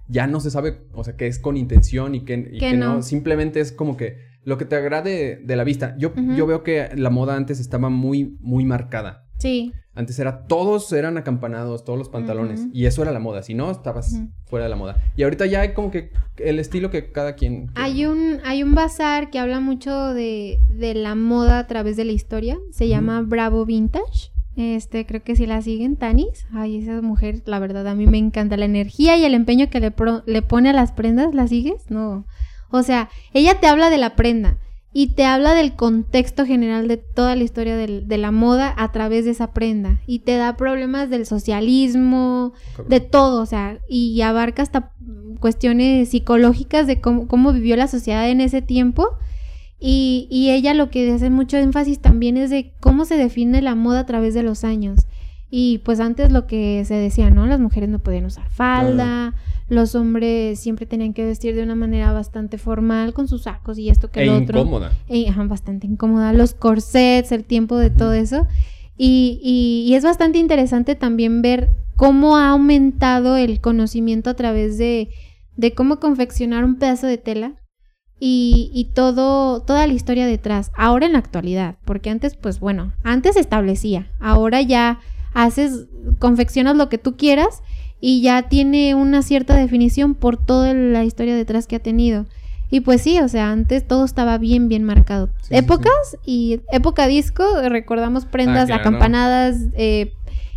Ya 0.07 0.27
no 0.27 0.39
se 0.39 0.51
sabe, 0.51 0.81
o 0.93 1.03
sea, 1.03 1.15
que 1.15 1.27
es 1.27 1.39
con 1.39 1.57
intención 1.57 2.13
y 2.13 2.21
que, 2.21 2.33
y 2.33 2.59
Que 2.59 2.71
que 2.71 2.73
no. 2.77 2.95
no. 2.95 3.01
Simplemente 3.01 3.61
es 3.61 3.71
como 3.71 3.97
que 3.97 4.17
lo 4.43 4.57
que 4.57 4.65
te 4.65 4.75
agrade 4.75 5.37
de 5.43 5.55
la 5.55 5.63
vista. 5.63 5.95
Yo, 5.97 6.13
yo 6.35 6.45
veo 6.45 6.61
que 6.63 6.89
la 6.95 7.09
moda 7.09 7.35
antes 7.35 7.59
estaba 7.59 7.89
muy, 7.89 8.37
muy 8.41 8.65
marcada. 8.65 9.22
Sí. 9.43 9.73
Antes 9.93 10.17
era, 10.17 10.47
todos 10.47 10.91
eran 10.93 11.17
acampanados, 11.17 11.83
todos 11.83 11.99
los 11.99 12.09
pantalones. 12.09 12.65
Y 12.73 12.85
eso 12.87 13.03
era 13.03 13.11
la 13.11 13.19
moda. 13.19 13.43
Si 13.43 13.53
no, 13.53 13.69
estabas 13.69 14.19
fuera 14.45 14.63
de 14.65 14.69
la 14.69 14.75
moda. 14.75 14.97
Y 15.15 15.21
ahorita 15.23 15.45
ya 15.45 15.61
hay 15.61 15.73
como 15.73 15.91
que 15.91 16.09
el 16.37 16.57
estilo 16.59 16.89
que 16.89 17.11
cada 17.11 17.35
quien. 17.35 17.69
Hay 17.75 18.05
un, 18.05 18.39
hay 18.45 18.63
un 18.63 18.73
bazar 18.73 19.29
que 19.29 19.37
habla 19.37 19.59
mucho 19.59 20.13
de, 20.13 20.59
de 20.69 20.95
la 20.95 21.13
moda 21.13 21.59
a 21.59 21.67
través 21.67 21.95
de 21.97 22.05
la 22.05 22.13
historia. 22.13 22.57
Se 22.71 22.87
llama 22.87 23.21
Bravo 23.21 23.65
Vintage. 23.65 24.31
Este, 24.55 25.05
creo 25.05 25.21
que 25.23 25.35
si 25.35 25.45
la 25.45 25.61
siguen, 25.61 25.95
Tanis. 25.97 26.47
Ay, 26.53 26.77
esa 26.77 27.01
mujer, 27.01 27.43
la 27.45 27.59
verdad, 27.59 27.85
a 27.87 27.93
mí 27.95 28.07
me 28.07 28.17
encanta 28.17 28.57
la 28.57 28.65
energía 28.65 29.17
y 29.17 29.25
el 29.25 29.33
empeño 29.35 29.69
que 29.69 29.79
le, 29.79 29.91
pro- 29.91 30.23
le 30.25 30.41
pone 30.41 30.69
a 30.69 30.73
las 30.73 30.91
prendas. 30.93 31.35
¿La 31.35 31.47
sigues? 31.47 31.91
No. 31.91 32.25
O 32.71 32.81
sea, 32.81 33.09
ella 33.33 33.59
te 33.59 33.67
habla 33.67 33.91
de 33.91 33.99
la 33.99 34.15
prenda 34.15 34.57
y 34.93 35.07
te 35.15 35.25
habla 35.25 35.53
del 35.55 35.73
contexto 35.75 36.45
general 36.45 36.87
de 36.87 36.97
toda 36.97 37.35
la 37.35 37.43
historia 37.43 37.75
del- 37.75 38.07
de 38.07 38.17
la 38.17 38.31
moda 38.31 38.73
a 38.77 38.91
través 38.91 39.25
de 39.25 39.31
esa 39.31 39.51
prenda. 39.51 39.99
Y 40.05 40.19
te 40.19 40.37
da 40.37 40.55
problemas 40.55 41.09
del 41.09 41.25
socialismo, 41.25 42.53
de 42.87 42.99
todo, 42.99 43.41
o 43.41 43.45
sea, 43.45 43.79
y 43.89 44.21
abarca 44.21 44.61
hasta 44.61 44.91
cuestiones 45.39 46.09
psicológicas 46.09 46.87
de 46.87 47.01
cómo, 47.01 47.27
cómo 47.27 47.51
vivió 47.53 47.75
la 47.75 47.87
sociedad 47.87 48.29
en 48.29 48.39
ese 48.41 48.61
tiempo. 48.61 49.07
Y, 49.79 50.27
y 50.31 50.51
ella 50.51 50.73
lo 50.73 50.89
que 50.89 51.11
hace 51.11 51.29
mucho 51.29 51.57
énfasis 51.57 51.99
también 51.99 52.37
es 52.37 52.49
de 52.49 52.73
cómo 52.79 53.03
se 53.03 53.17
define 53.17 53.61
la 53.61 53.75
moda 53.75 54.01
a 54.01 54.05
través 54.05 54.33
de 54.33 54.43
los 54.43 54.63
años. 54.63 55.01
Y 55.49 55.79
pues 55.79 55.99
antes 55.99 56.31
lo 56.31 56.47
que 56.47 56.83
se 56.85 56.93
decía, 56.95 57.29
¿no? 57.29 57.45
Las 57.47 57.59
mujeres 57.59 57.89
no 57.89 57.99
podían 57.99 58.25
usar 58.25 58.49
falda, 58.49 59.33
los 59.69 59.95
hombres 59.95 60.59
siempre 60.59 60.85
tenían 60.85 61.13
que 61.13 61.25
vestir 61.25 61.55
de 61.55 61.63
una 61.63 61.75
manera 61.75 62.11
bastante 62.11 62.57
formal 62.57 63.13
con 63.13 63.27
sus 63.27 63.43
sacos 63.43 63.77
y 63.79 63.89
esto 63.89 64.09
que 64.11 64.23
E 64.23 64.25
lo 64.25 64.37
otro. 64.37 64.59
incómoda. 64.59 64.91
Ajá, 65.29 65.43
bastante 65.45 65.87
incómoda. 65.87 66.33
Los 66.33 66.53
corsets, 66.53 67.31
el 67.31 67.43
tiempo 67.43 67.77
de 67.77 67.89
todo 67.89 68.13
eso. 68.13 68.45
Y, 68.97 69.39
y- 69.41 69.89
y 69.89 69.95
es 69.95 70.03
bastante 70.03 70.37
interesante 70.37 70.95
también 70.95 71.41
ver 71.41 71.69
cómo 71.95 72.37
ha 72.37 72.49
aumentado 72.49 73.37
el 73.37 73.61
conocimiento 73.61 74.29
a 74.29 74.33
través 74.35 74.77
de, 74.77 75.09
de 75.57 75.73
cómo 75.73 75.99
confeccionar 75.99 76.63
un 76.65 76.75
pedazo 76.75 77.07
de 77.07 77.17
tela 77.17 77.53
y, 78.19 78.69
y 78.73 78.85
todo, 78.93 79.61
toda 79.63 79.85
la 79.87 79.93
historia 79.93 80.25
detrás. 80.27 80.71
Ahora 80.77 81.05
en 81.07 81.13
la 81.13 81.19
actualidad, 81.19 81.75
porque 81.85 82.09
antes, 82.09 82.35
pues 82.35 82.59
bueno, 82.59 82.93
antes 83.03 83.35
establecía. 83.35 84.11
Ahora 84.19 84.61
ya 84.61 84.99
haces, 85.33 85.87
confeccionas 86.19 86.75
lo 86.75 86.89
que 86.89 86.97
tú 86.99 87.17
quieras 87.17 87.61
y 88.05 88.19
ya 88.21 88.49
tiene 88.49 88.95
una 88.95 89.21
cierta 89.21 89.55
definición 89.55 90.13
por 90.13 90.35
toda 90.35 90.73
la 90.73 91.05
historia 91.05 91.35
detrás 91.37 91.67
que 91.67 91.77
ha 91.77 91.79
tenido. 91.79 92.25
Y 92.69 92.81
pues 92.81 93.01
sí, 93.01 93.17
o 93.21 93.29
sea, 93.29 93.49
antes 93.51 93.87
todo 93.87 94.03
estaba 94.03 94.37
bien, 94.37 94.67
bien 94.67 94.83
marcado. 94.83 95.27
Sí, 95.41 95.49
sí, 95.49 95.55
Épocas 95.55 96.17
y 96.25 96.59
época 96.73 97.07
disco, 97.07 97.45
recordamos 97.69 98.25
prendas 98.25 98.63
Ah, 98.63 98.65
claro. 98.65 98.81
acampanadas, 98.81 99.55
eh, 99.77 100.11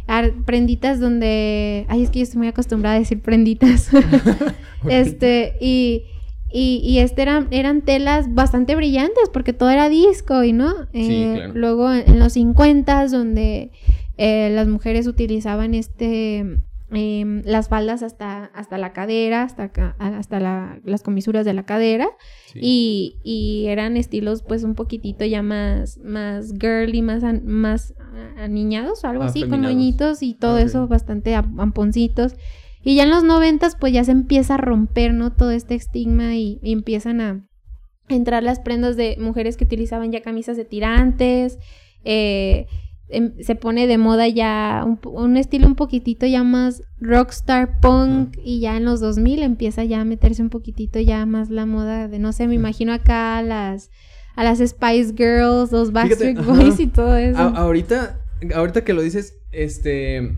ar- 0.09 0.32
prenditas 0.44 0.98
donde... 0.98 1.85
Ay, 1.89 2.02
es 2.02 2.10
que 2.10 2.18
yo 2.18 2.23
estoy 2.24 2.39
muy 2.39 2.48
acostumbrada 2.48 2.97
a 2.97 2.98
decir 2.98 3.20
prenditas. 3.23 3.90
este, 4.89 5.55
y... 5.60 6.05
Y, 6.52 6.81
y 6.85 7.01
este 7.01 7.23
eran, 7.23 7.48
eran 7.51 7.82
telas 7.82 8.32
bastante 8.32 8.77
brillantes 8.77 9.28
porque 9.32 9.52
todo 9.52 9.68
era 9.68 9.89
disco 9.89 10.43
y 10.44 10.52
no. 10.52 10.70
Sí, 10.93 11.12
Eh, 11.12 11.32
claro. 11.35 11.52
Luego 11.55 11.93
en, 11.93 12.09
en 12.09 12.18
los 12.18 12.32
50 12.35 13.09
donde 13.09 13.73
eh, 14.16 14.51
las 14.55 14.66
mujeres 14.68 15.06
utilizaban 15.06 15.74
este 15.74 16.59
em, 16.91 17.43
las 17.45 17.69
faldas 17.69 18.03
hasta, 18.03 18.45
hasta 18.55 18.79
la 18.79 18.93
cadera, 18.93 19.43
hasta, 19.43 19.65
acá- 19.65 19.97
hasta 19.99 20.39
la- 20.41 20.79
las 20.85 21.03
comisuras 21.03 21.45
de 21.45 21.53
la 21.53 21.65
cadera. 21.65 22.07
Sí. 22.53 22.61
Y, 22.63 23.17
y 23.25 23.67
eran 23.67 23.97
estilos 23.97 24.43
pues 24.43 24.63
un 24.63 24.75
poquitito 24.75 25.25
ya 25.25 25.43
más, 25.43 25.99
más 25.99 26.53
girly, 26.61 27.03
más, 27.03 27.25
an- 27.25 27.45
más 27.47 27.95
aniñados 28.39 29.03
o 29.05 29.09
algo 29.09 29.25
así, 29.25 29.41
con 29.51 29.61
moñitos 29.75 30.23
y 30.23 30.35
todo 30.35 30.59
eso, 30.59 30.87
bastante 30.89 31.35
am- 31.35 31.59
amponcitos. 31.61 32.35
Y 32.83 32.95
ya 32.95 33.03
en 33.03 33.11
los 33.11 33.25
noventas 33.25 33.77
pues 33.79 33.93
ya 33.93 34.05
se 34.05 34.13
empieza 34.13 34.55
a 34.55 34.59
romper, 34.59 35.13
¿no? 35.13 35.33
Todo 35.33 35.51
este 35.51 35.75
estigma 35.75 36.37
y, 36.37 36.61
y 36.63 36.73
empiezan 36.73 37.21
a 37.21 37.45
entrar 38.09 38.45
las 38.45 38.61
prendas 38.61 38.97
de 38.97 39.17
mujeres 39.19 39.57
que 39.57 39.65
utilizaban 39.65 40.13
ya 40.13 40.21
camisas 40.23 40.57
de 40.57 40.65
tirantes. 40.65 41.59
eh, 42.05 42.67
em- 43.09 43.33
se 43.41 43.55
pone 43.55 43.87
de 43.87 43.99
moda 43.99 44.27
ya 44.28 44.85
un, 45.05 45.37
estilo 45.37 45.66
un 45.66 45.74
poquitito 45.77 46.27
ya 46.27 46.43
más 46.43 46.83
rockstar 47.01 47.81
punk 47.81 48.37
y 48.43 48.61
ya 48.61 48.77
en 48.77 48.85
los 48.85 49.01
2000 49.01 49.43
empieza 49.43 49.85
ya 49.85 50.01
a 50.01 50.05
meterse 50.05 50.43
un 50.43 50.51
poquitito 50.51 50.99
ya 51.01 51.24
más 51.27 51.51
la 51.51 51.66
moda 51.66 52.09
de 52.09 52.19
no 52.19 52.33
sé, 52.33 52.49
me 52.49 52.55
imagino 52.55 52.93
acá 52.93 53.39
a 53.39 53.43
las 53.43 53.91
a 54.35 54.45
las 54.45 54.59
Spice 54.59 55.15
Girls, 55.16 55.73
los 55.73 55.93
Backstreet. 55.93 56.45
Boys 56.45 56.78
y 56.78 56.89
todo 56.89 57.16
eso. 57.16 57.39
A- 57.39 57.57
ahorita, 57.57 58.20
ahorita 58.55 58.85
que 58.85 58.93
lo 58.93 59.01
dices, 59.01 59.35
este. 59.51 60.37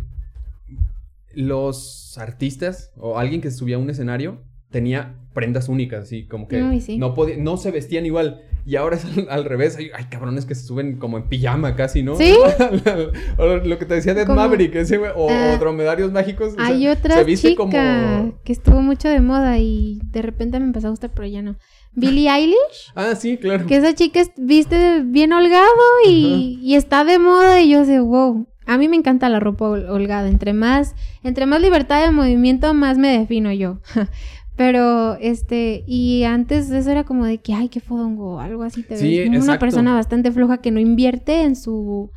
Los 1.35 2.17
artistas 2.19 2.91
o 2.97 3.19
alguien 3.19 3.41
que 3.41 3.51
subía 3.51 3.77
a 3.77 3.79
un 3.79 3.91
escenario 3.91 4.41
tenía 4.71 5.15
prendas 5.39 5.69
únicas, 5.69 6.03
así 6.05 6.25
como 6.25 6.49
que 6.49 6.57
Ay, 6.61 6.81
sí. 6.81 6.99
no, 6.99 7.15
podía- 7.15 7.37
no 7.37 7.57
se 7.57 7.71
vestían 7.71 8.05
igual. 8.07 8.43
Y 8.67 8.75
ahora 8.77 8.97
es 8.97 9.05
al, 9.05 9.29
al 9.31 9.45
revés. 9.45 9.77
Hay, 9.79 9.91
hay 9.97 10.05
cabrones 10.07 10.45
que 10.45 10.55
se 10.55 10.67
suben 10.67 10.99
como 10.99 11.17
en 11.17 11.29
pijama 11.29 11.77
casi, 11.77 12.03
¿no? 12.03 12.17
¿Sí? 12.17 12.35
o 13.39 13.47
lo 13.57 13.79
que 13.79 13.85
te 13.87 13.95
decía 13.95 14.15
de 14.15 14.27
Maverick, 14.27 14.75
ese 14.75 14.99
güey, 14.99 15.13
o, 15.15 15.29
Ah. 15.31 15.53
o 15.55 15.59
dromedarios 15.59 16.11
mágicos. 16.13 16.53
o 16.53 16.57
sea, 16.57 16.67
Hay 16.67 16.87
otra 16.89 17.15
se 17.15 17.25
viste 17.25 17.51
chica 17.51 17.59
como. 17.63 18.39
que 18.45 18.53
estuvo 18.53 18.81
mucho 18.83 19.09
de 19.09 19.21
moda 19.21 19.59
y 19.59 20.01
de 20.11 20.23
repente 20.23 20.59
me 20.59 20.67
empezó 20.67 20.89
a 20.89 20.91
gustar, 20.91 21.11
pero 21.15 21.29
ya 21.29 21.41
no. 21.43 21.57
Billie 21.93 22.29
Eilish, 22.35 22.93
Ah, 22.97 23.15
sí, 23.15 23.37
claro. 23.39 23.65
que 23.67 23.77
esa 23.77 23.95
chica 23.95 24.21
es- 24.21 24.33
viste 24.37 25.03
bien 25.05 25.33
holgado 25.33 25.71
y, 26.07 26.59
y 26.63 26.75
está 26.75 27.05
de 27.05 27.19
moda 27.19 27.61
y 27.63 27.71
yo 27.71 27.85
sé, 27.85 28.01
wow. 28.01 28.47
A 28.67 28.77
mí 28.77 28.87
me 28.87 28.97
encanta 28.97 29.31
la 29.31 29.41
ropa 29.41 29.65
hol- 29.65 29.89
holgada. 29.89 30.29
Entre 30.29 30.53
más, 30.53 30.95
entre 31.23 31.47
más 31.47 31.63
libertad 31.63 32.05
de 32.05 32.11
movimiento, 32.11 32.75
más 32.75 32.99
me 32.99 33.19
defino 33.19 33.51
yo. 33.51 33.79
Pero, 34.59 35.15
este, 35.21 35.85
y 35.87 36.25
antes 36.25 36.69
eso 36.71 36.91
era 36.91 37.05
como 37.05 37.25
de 37.25 37.39
que, 37.39 37.55
ay, 37.55 37.69
qué 37.71 37.81
fodongo, 37.81 38.41
algo 38.41 38.65
así. 38.65 38.83
Te 38.83 38.97
Sí, 38.99 39.19
ves 39.21 39.29
una 39.29 39.37
exacto. 39.39 39.61
persona 39.61 39.95
bastante 39.95 40.31
floja 40.33 40.59
que 40.59 40.71
no 40.73 40.81
invierte 40.81 41.43
en 41.45 41.55
su, 41.57 42.11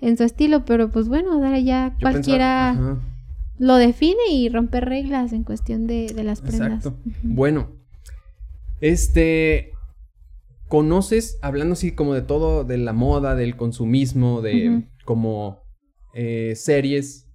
en 0.00 0.16
su 0.18 0.22
estilo. 0.24 0.64
Pero, 0.66 0.90
pues 0.90 1.08
bueno, 1.08 1.32
ahora 1.32 1.58
ya 1.58 1.94
Yo 1.98 2.02
cualquiera 2.02 2.74
pensaba- 2.76 3.00
lo 3.58 3.76
define 3.76 4.28
y 4.30 4.50
rompe 4.50 4.80
reglas 4.80 5.32
en 5.32 5.42
cuestión 5.42 5.86
de, 5.86 6.12
de 6.14 6.22
las 6.22 6.42
prendas. 6.42 6.84
Exacto. 6.84 7.00
Bueno, 7.22 7.70
este, 8.82 9.72
¿conoces, 10.68 11.38
hablando 11.40 11.72
así 11.72 11.92
como 11.92 12.12
de 12.12 12.20
todo, 12.20 12.64
de 12.64 12.76
la 12.76 12.92
moda, 12.92 13.34
del 13.34 13.56
consumismo, 13.56 14.42
de 14.42 14.82
como 15.06 15.62
eh, 16.12 16.52
series, 16.56 17.26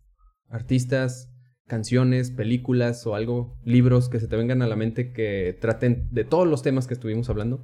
artistas, 0.49 1.30
canciones, 1.71 2.31
películas 2.31 3.07
o 3.07 3.15
algo, 3.15 3.55
libros 3.63 4.09
que 4.09 4.19
se 4.19 4.27
te 4.27 4.35
vengan 4.35 4.61
a 4.61 4.67
la 4.67 4.75
mente 4.75 5.13
que 5.13 5.57
traten 5.61 6.09
de 6.11 6.25
todos 6.25 6.45
los 6.45 6.63
temas 6.63 6.85
que 6.85 6.95
estuvimos 6.95 7.29
hablando? 7.29 7.63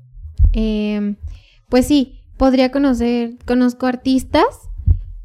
Eh, 0.53 1.15
pues 1.67 1.87
sí, 1.87 2.21
podría 2.37 2.71
conocer, 2.71 3.31
conozco 3.45 3.85
artistas, 3.85 4.45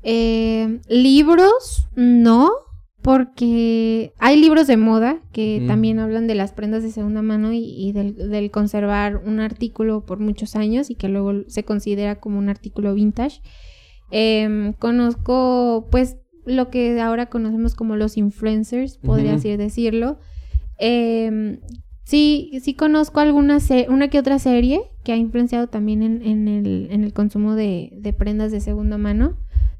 eh, 0.02 0.80
libros, 0.88 1.86
no, 1.94 2.50
porque 3.02 4.12
hay 4.18 4.40
libros 4.40 4.66
de 4.66 4.76
moda 4.76 5.20
que 5.32 5.62
también 5.68 6.00
hablan 6.00 6.26
de 6.26 6.34
las 6.34 6.52
prendas 6.52 6.82
de 6.82 6.90
segunda 6.90 7.22
mano 7.22 7.52
y, 7.52 7.62
y 7.76 7.92
del, 7.92 8.16
del 8.16 8.50
conservar 8.50 9.22
un 9.24 9.38
artículo 9.38 10.04
por 10.04 10.18
muchos 10.18 10.56
años 10.56 10.90
y 10.90 10.96
que 10.96 11.08
luego 11.08 11.44
se 11.46 11.62
considera 11.62 12.18
como 12.18 12.40
un 12.40 12.48
artículo 12.48 12.94
vintage. 12.94 13.42
Em, 14.10 14.72
conozco, 14.74 15.86
pues, 15.90 16.16
lo 16.44 16.70
que 16.70 17.00
ahora 17.00 17.26
conocemos 17.26 17.74
como 17.74 17.96
los 17.96 18.16
influencers, 18.16 18.98
podría 18.98 19.30
Ujú. 19.30 19.38
así 19.38 19.56
decirlo. 19.56 20.18
Em, 20.78 21.60
sí, 22.04 22.58
sí 22.62 22.74
conozco 22.74 23.20
alguna 23.20 23.58
una 23.88 24.08
que 24.08 24.18
otra 24.18 24.38
serie 24.38 24.82
que 25.04 25.12
ha 25.12 25.16
influenciado 25.16 25.68
también 25.68 26.02
en, 26.02 26.22
en 26.22 26.48
el, 26.48 26.88
en 26.90 27.04
el 27.04 27.12
consumo 27.12 27.54
de, 27.54 27.90
de 27.96 28.12
prendas 28.12 28.50
de 28.52 28.60
segunda 28.60 28.98
mano. 28.98 29.36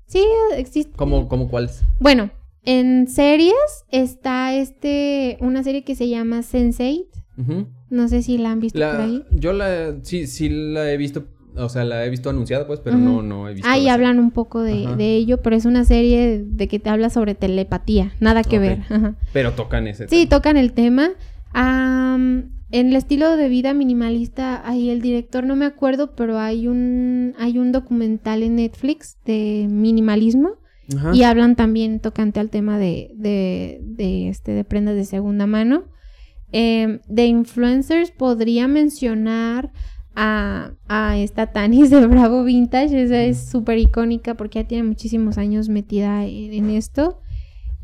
Sí, 0.07 0.25
existe. 0.57 0.93
¿Cómo, 0.97 1.29
cómo 1.29 1.49
cuáles? 1.49 1.83
Bueno, 1.99 2.31
en 2.65 3.09
series 3.09 3.55
está 3.91 4.55
este, 4.55 5.39
una 5.41 5.63
serie 5.63 5.85
que 5.85 5.95
se 5.95 6.09
llama 6.09 6.41
Sense8. 6.41 7.07
Ujú. 7.39 7.67
No 7.91 8.09
sé 8.09 8.23
si 8.23 8.39
la 8.39 8.51
han 8.53 8.61
visto 8.61 8.79
por 8.79 9.01
ahí. 9.01 9.25
yo 9.31 9.53
la, 9.53 9.97
sí, 10.03 10.27
sí 10.27 10.49
la 10.49 10.91
he 10.91 10.97
visto, 10.97 11.27
o 11.57 11.69
sea, 11.69 11.85
la 11.85 12.05
he 12.05 12.11
visto 12.11 12.31
anunciada 12.31 12.67
pues, 12.67 12.81
pero 12.81 12.97
no, 12.97 13.23
no 13.23 13.49
he 13.49 13.55
visto. 13.55 13.69
Ahí 13.69 13.85
la 13.85 13.95
hablan 13.95 14.19
un 14.19 14.31
poco 14.31 14.63
de, 14.63 14.87
de 14.97 15.15
ello, 15.17 15.43
pero 15.43 15.55
es 15.57 15.65
una 15.65 15.85
serie 15.85 16.43
de 16.47 16.69
que 16.69 16.79
te 16.79 16.91
habla 16.91 17.11
sobre 17.11 17.35
telepatía, 17.35 18.13
nada 18.21 18.43
que 18.43 18.59
ver. 18.59 18.81
Ajá. 18.89 19.15
Pero 19.33 19.53
tocan 19.53 19.87
ese 19.87 20.09
Sí, 20.09 20.27
tema. 20.27 20.29
tocan 20.31 20.57
el 20.57 20.73
tema. 20.73 21.11
En 21.55 22.89
el 22.89 22.97
estilo 22.97 23.37
de 23.37 23.49
vida 23.51 23.75
minimalista, 23.75 24.67
ahí 24.67 24.89
el 24.89 25.03
director 25.03 25.45
no 25.45 25.57
me 25.57 25.67
acuerdo, 25.67 26.15
pero 26.17 26.39
hay 26.39 26.69
un 26.69 27.35
hay 27.39 27.59
un 27.59 27.71
documental 27.71 28.43
en 28.43 28.57
Netflix 28.57 29.19
de 29.27 29.67
minimalismo 29.69 30.53
Ajá. 30.97 31.15
y 31.15 31.23
hablan 31.23 31.55
también 31.55 32.01
tocante 32.01 32.41
al 32.41 32.49
tema 32.49 32.79
de, 32.79 33.11
de, 33.15 33.79
de, 33.83 34.29
este 34.31 34.53
de 34.53 34.65
prendas 34.65 34.97
de 34.97 35.05
segunda 35.05 35.47
mano. 35.47 35.85
Em, 36.51 37.01
de 37.09 37.27
influencers 37.27 38.11
podría 38.11 38.69
mencionar 38.69 39.71
a, 40.15 40.73
a 40.89 41.17
esta 41.19 41.47
Tanis 41.53 41.91
de 41.91 42.07
Bravo 42.07 42.45
Vintage. 42.45 43.03
Esa 43.03 43.23
es 43.23 43.39
súper 43.51 43.79
icónica 43.79 44.35
porque 44.35 44.61
ya 44.63 44.69
tiene 44.69 44.85
muchísimos 44.85 45.39
años 45.39 45.69
metida 45.69 46.25
en, 46.27 46.53
en 46.53 46.71
esto. 46.71 47.21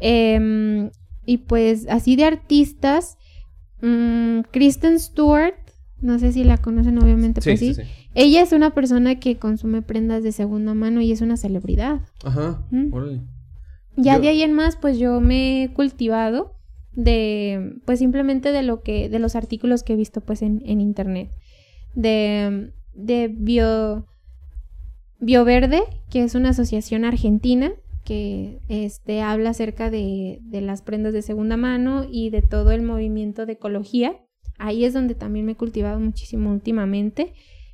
Em, 0.01 0.91
y 1.27 1.39
pues 1.39 1.87
así 1.89 2.17
de 2.17 2.25
artistas, 2.25 3.17
mm, 3.83 4.41
Kristen 4.51 4.99
Stewart, 5.01 5.55
no 6.01 6.19
sé 6.19 6.33
si 6.33 6.45
la 6.45 6.59
conocen 6.59 6.99
obviamente, 7.03 7.41
Sí, 7.41 7.51
pues 7.51 7.61
sí, 7.61 7.75
sí. 7.75 7.83
sí. 7.83 7.89
Ella 8.15 8.43
es 8.43 8.53
una 8.53 8.71
persona 8.75 9.19
que 9.19 9.37
consume 9.37 9.83
prendas 9.83 10.23
de 10.23 10.33
segunda 10.33 10.75
mano 10.75 11.01
y 11.01 11.13
es 11.13 11.21
una 11.21 11.37
celebridad. 11.37 12.01
Ajá, 12.25 12.63
¿Mm? 12.71 12.93
órale. 12.95 13.21
Ya 13.97 14.17
Yo- 14.17 14.23
de 14.23 14.29
ahí 14.29 14.43
en 14.43 14.53
más, 14.53 14.77
pues 14.77 14.99
yo 14.99 15.21
me 15.21 15.65
he 15.65 15.73
cultivado 15.73 16.55
de, 16.93 17.77
pues 17.85 17.99
simplemente 17.99 18.53
de 18.53 18.63
lo 18.63 18.83
que, 18.83 19.09
de 19.09 19.19
los 19.19 19.35
artículos 19.37 19.83
que 19.83 19.93
he 19.93 19.97
visto 19.97 20.21
pues 20.21 20.43
en, 20.43 20.63
en 20.67 20.81
internet. 20.81 21.31
De, 21.99 22.70
de 22.95 23.27
Bio, 23.29 24.07
Bioverde, 25.20 25.83
que 26.11 26.23
es 26.23 26.35
una 26.35 26.51
asociación 26.51 27.05
argentina 27.05 27.73
que 28.05 28.61
este, 28.69 29.20
habla 29.20 29.51
acerca 29.51 29.91
de, 29.91 30.39
de 30.43 30.61
las 30.61 30.83
prendas 30.83 31.12
de 31.12 31.23
segunda 31.23 31.57
mano 31.57 32.07
y 32.11 32.31
de 32.31 32.41
todo 32.41 32.70
el 32.70 32.83
movimiento 32.83 33.45
de 33.47 33.55
ecología. 33.55 34.16
Ahí 34.59 34.85
es 34.85 34.95
donde 34.95 35.15
también 35.15 35.45
me 35.45 35.53
he 35.53 35.57
cultivado 35.57 35.99
muchísimo 36.01 36.51
últimamente. 36.51 37.33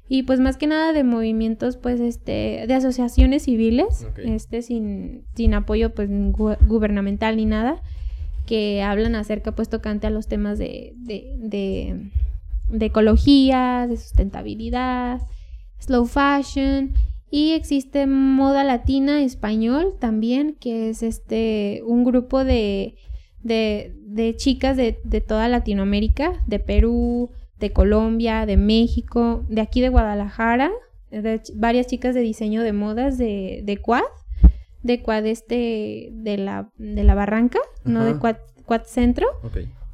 Y 0.08 0.24
pues 0.24 0.40
más 0.40 0.56
que 0.56 0.66
nada 0.66 0.92
de 0.92 1.04
movimientos, 1.04 1.76
pues, 1.76 2.00
este, 2.00 2.64
de 2.66 2.74
asociaciones 2.74 3.44
civiles, 3.44 4.06
este, 4.18 4.62
sin, 4.62 5.24
sin 5.34 5.54
apoyo, 5.54 5.94
pues, 5.94 6.10
gu- 6.10 6.58
gubernamental 6.66 7.36
ni 7.36 7.46
nada, 7.46 7.80
que 8.46 8.82
hablan 8.82 9.14
acerca, 9.14 9.52
pues, 9.54 9.68
tocante 9.70 10.06
a 10.06 10.10
los 10.10 10.26
temas 10.28 10.58
de, 10.58 10.92
de, 10.96 11.36
de, 11.38 12.10
de 12.68 12.86
ecología, 12.86 13.86
de 13.88 13.96
sustentabilidad, 13.96 15.20
slow 15.78 16.06
fashion, 16.06 16.94
y 17.30 17.52
existe 17.52 18.06
Moda 18.06 18.62
Latina 18.62 19.22
Español 19.22 19.96
también, 19.98 20.56
que 20.60 20.90
es 20.90 21.02
este, 21.02 21.82
un 21.84 22.04
grupo 22.04 22.44
de, 22.44 22.94
de, 23.42 23.92
de 24.06 24.36
chicas 24.36 24.76
de, 24.76 25.00
de 25.02 25.20
toda 25.20 25.48
Latinoamérica, 25.48 26.44
de 26.46 26.60
Perú, 26.60 27.30
de 27.58 27.72
Colombia, 27.72 28.46
de 28.46 28.56
México, 28.56 29.44
de 29.48 29.62
aquí 29.62 29.80
de 29.80 29.88
Guadalajara, 29.88 30.70
de 31.10 31.40
varias 31.54 31.86
chicas 31.86 32.14
de 32.14 32.20
diseño 32.20 32.62
de 32.62 32.72
modas 32.72 33.18
de, 33.18 33.62
de 33.64 33.78
Quad, 33.78 34.04
de 34.82 35.02
Quad 35.02 35.26
este, 35.26 36.10
de 36.12 36.36
la, 36.36 36.70
de 36.76 37.02
la 37.02 37.14
Barranca, 37.14 37.58
no 37.84 38.04
de. 38.04 38.18
Quad, 38.18 38.36
Quad 38.64 38.82
Centro. 38.84 39.26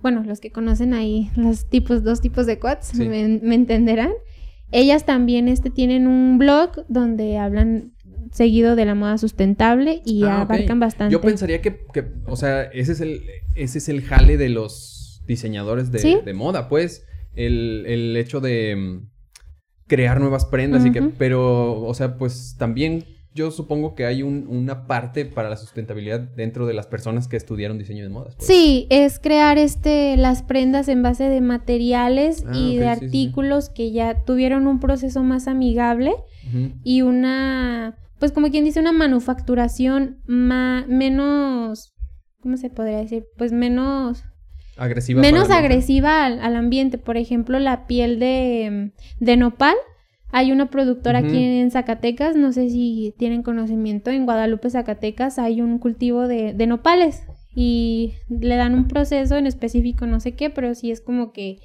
Bueno, 0.02 0.22
los 0.24 0.40
que 0.40 0.51
conocen 0.51 0.94
ahí 0.94 1.31
los 1.36 1.68
tipos, 1.68 2.02
dos 2.05 2.20
tipos 2.20 2.47
de 2.47 2.59
quads, 2.59 2.86
Sí. 2.94 3.09
me, 3.09 3.40
me 3.43 3.55
entenderán. 3.55 4.12
Ellas 4.72 5.05
también 5.05 5.48
este, 5.48 5.70
tienen 5.70 6.06
un 6.06 6.39
blog 6.39 6.85
donde 6.89 7.39
hablan 7.39 7.93
seguido 8.31 8.77
de 8.77 8.85
la 8.85 8.94
moda 8.94 9.18
sustentable 9.18 10.01
y 10.05 10.22
Ah, 10.24 10.43
abarcan 10.43 10.78
bastante. 10.78 11.12
Yo 11.12 11.20
pensaría 11.20 11.60
que, 11.60 11.81
que, 11.93 12.05
o 12.27 12.36
sea, 12.36 12.62
ese 12.62 12.93
es 12.93 13.01
el, 13.01 13.22
ese 13.56 13.78
es 13.78 13.89
el 13.89 14.02
jale 14.02 14.36
de 14.36 14.48
los 14.48 15.22
diseñadores 15.27 15.90
de, 15.90 15.98
¿Sí? 15.98 16.16
de 16.24 16.35
moda, 16.35 16.68
pues. 16.68 17.05
El, 17.35 17.85
el 17.86 18.16
hecho 18.16 18.40
de 18.40 18.77
mm, 18.77 19.06
crear 19.86 20.20
nuevas 20.20 20.44
prendas 20.47 20.85
y 20.86 20.93
que, 20.93 21.02
pero, 21.02 21.81
o 21.82 21.94
sea, 21.94 22.16
pues 22.16 22.55
también 22.59 23.05
yo 23.35 23.51
supongo 23.52 23.94
que 23.94 24.07
hay 24.07 24.23
un- 24.23 24.47
una 24.48 24.86
parte 24.86 25.24
para 25.24 25.48
la 25.48 25.57
sustentabilidad 25.57 26.20
dentro 26.20 26.66
de 26.66 26.74
las 26.74 26.86
personas 26.89 27.28
que 27.28 27.36
estudiaron 27.36 27.78
diseño 27.78 28.02
de 28.02 28.09
modas. 28.11 28.35
pues. 28.36 28.47
Sí, 28.47 28.86
es 28.90 29.19
crear 29.20 29.57
este 29.59 30.16
las 30.16 30.43
prendas 30.43 30.89
en 30.89 31.02
base 31.02 31.28
de 31.28 31.40
materiales 31.40 32.44
Ah, 32.47 32.52
y 32.57 32.77
de 32.77 32.86
sí, 32.86 32.94
sí, 32.94 32.98
sí. 33.01 33.07
artículos 33.07 33.70
que 33.70 33.93
ya 33.93 34.24
tuvieron 34.24 34.66
un 34.66 34.81
proceso 34.81 35.23
más 35.23 35.47
amigable 35.48 36.12
y 36.82 37.02
una, 37.02 37.97
pues 38.19 38.32
como 38.32 38.51
quien 38.51 38.65
dice, 38.65 38.81
una 38.81 38.90
manufacturación 38.93 40.19
ma- 40.27 40.85
menos, 40.89 41.93
¿cómo 42.43 42.57
se 42.57 42.70
podría 42.70 42.98
decir? 42.98 43.24
Pues 43.39 43.52
menos 43.52 44.24
Agresiva. 44.77 45.20
menos 45.20 45.51
agresiva 45.51 46.24
al, 46.24 46.40
al 46.40 46.57
ambiente. 46.57 46.98
Por 46.98 47.16
ejemplo, 47.16 47.59
la 47.61 47.86
piel 47.86 48.19
de, 48.19 48.93
de 49.20 49.36
nopal. 49.36 49.77
Hay 50.32 50.52
una 50.52 50.70
productora 50.70 51.20
aquí 51.20 51.36
en 51.36 51.70
Zacatecas, 51.70 52.36
no 52.36 52.52
sé 52.52 52.70
si 52.70 53.15
tienen 53.19 53.43
conocimiento, 53.43 54.11
en 54.11 54.24
Guadalupe, 54.24 54.70
Zacatecas, 54.70 55.39
hay 55.39 55.61
un 55.61 55.78
cultivo 55.78 56.28
de, 56.28 56.55
de 56.55 56.66
nopales 56.66 57.24
y 57.55 58.15
le 58.28 58.57
dan 58.57 58.74
un 58.74 58.86
proceso 58.86 59.36
en 59.36 59.47
específico, 59.47 60.07
no 60.07 60.20
sé 60.20 60.32
qué, 60.32 60.51
pero 60.51 60.74
sí 60.74 60.90
es 60.90 61.01
como 61.01 61.32
que 61.32 61.59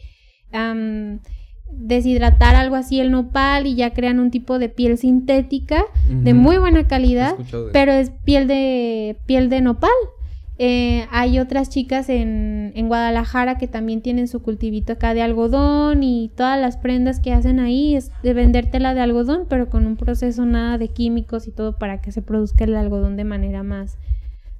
deshidratar 1.71 2.55
algo 2.55 2.75
así 2.75 2.99
el 2.99 3.11
nopal 3.11 3.67
y 3.67 3.75
ya 3.75 3.93
crean 3.93 4.19
un 4.19 4.31
tipo 4.31 4.59
de 4.59 4.69
piel 4.69 4.97
sintética 4.97 5.83
de 6.09 6.33
muy 6.33 6.57
buena 6.57 6.87
calidad 6.87 7.35
pero 7.73 7.91
es 7.91 8.11
piel 8.23 8.47
de 8.47 9.17
piel 9.25 9.49
de 9.49 9.61
nopal. 9.61 9.89
Eh, 10.57 11.05
hay 11.11 11.39
otras 11.39 11.69
chicas 11.69 12.07
en, 12.07 12.71
en 12.75 12.87
Guadalajara 12.87 13.57
que 13.57 13.67
también 13.67 14.01
tienen 14.01 14.29
su 14.29 14.41
cultivito 14.41 14.93
acá 14.93 15.13
de 15.13 15.21
algodón 15.21 16.01
y 16.01 16.31
todas 16.35 16.59
las 16.59 16.77
prendas 16.77 17.19
que 17.19 17.33
hacen 17.33 17.59
ahí 17.59 17.95
es 17.95 18.11
de 18.23 18.33
vendértela 18.33 18.93
de 18.93 19.01
algodón, 19.01 19.47
pero 19.49 19.69
con 19.69 19.85
un 19.85 19.97
proceso 19.97 20.45
nada 20.45 20.77
de 20.77 20.87
químicos 20.87 21.47
y 21.47 21.51
todo 21.51 21.77
para 21.77 22.01
que 22.01 22.11
se 22.13 22.21
produzca 22.21 22.63
el 22.63 22.75
algodón 22.75 23.17
de 23.17 23.25
manera 23.25 23.63
más, 23.63 23.97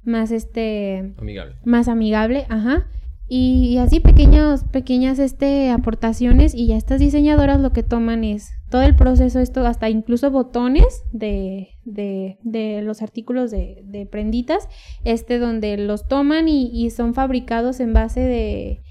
más 0.04 0.32
este, 0.32 1.12
Amigable. 1.18 1.54
más 1.64 1.88
amigable, 1.88 2.44
ajá. 2.50 2.86
Y, 3.28 3.78
así 3.78 3.98
pequeños, 3.98 4.62
pequeñas 4.70 5.18
este, 5.18 5.70
aportaciones 5.70 6.54
y 6.54 6.68
ya 6.68 6.76
estas 6.76 7.00
diseñadoras 7.00 7.60
lo 7.60 7.72
que 7.72 7.82
toman 7.82 8.22
es 8.22 8.50
todo 8.70 8.82
el 8.82 8.94
proceso, 8.94 9.40
esto 9.40 9.66
hasta 9.66 9.90
incluso 9.90 10.30
botones 10.30 11.02
de, 11.12 11.70
de, 11.84 12.38
de 12.42 12.82
los 12.82 13.02
artículos 13.02 13.50
de, 13.50 13.82
de 13.84 14.06
prenditas, 14.06 14.68
este 15.04 15.40
donde 15.40 15.76
los 15.76 16.06
toman 16.06 16.46
y, 16.48 16.70
y 16.72 16.90
son 16.90 17.14
fabricados 17.14 17.80
en 17.80 17.92
base 17.92 18.20
de, 18.20 18.82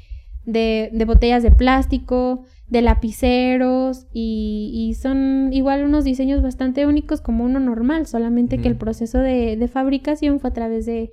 de, 0.45 0.89
de 0.91 1.05
botellas 1.05 1.41
de 1.41 1.51
plástico, 1.51 2.43
de 2.67 2.81
lapiceros 2.81 4.07
y, 4.11 4.71
y 4.73 4.95
son 4.95 5.53
igual 5.53 5.85
unos 5.85 6.03
diseños 6.03 6.41
bastante 6.41 6.85
únicos 6.85 7.21
como 7.21 7.45
uno 7.45 7.59
normal, 7.61 8.05
solamente 8.05 8.57
que 8.57 8.67
el 8.67 8.75
proceso 8.75 9.19
de, 9.19 9.55
de 9.55 9.67
fabricación 9.67 10.39
fue 10.39 10.49
a 10.49 10.53
través 10.53 10.85
de, 10.85 11.11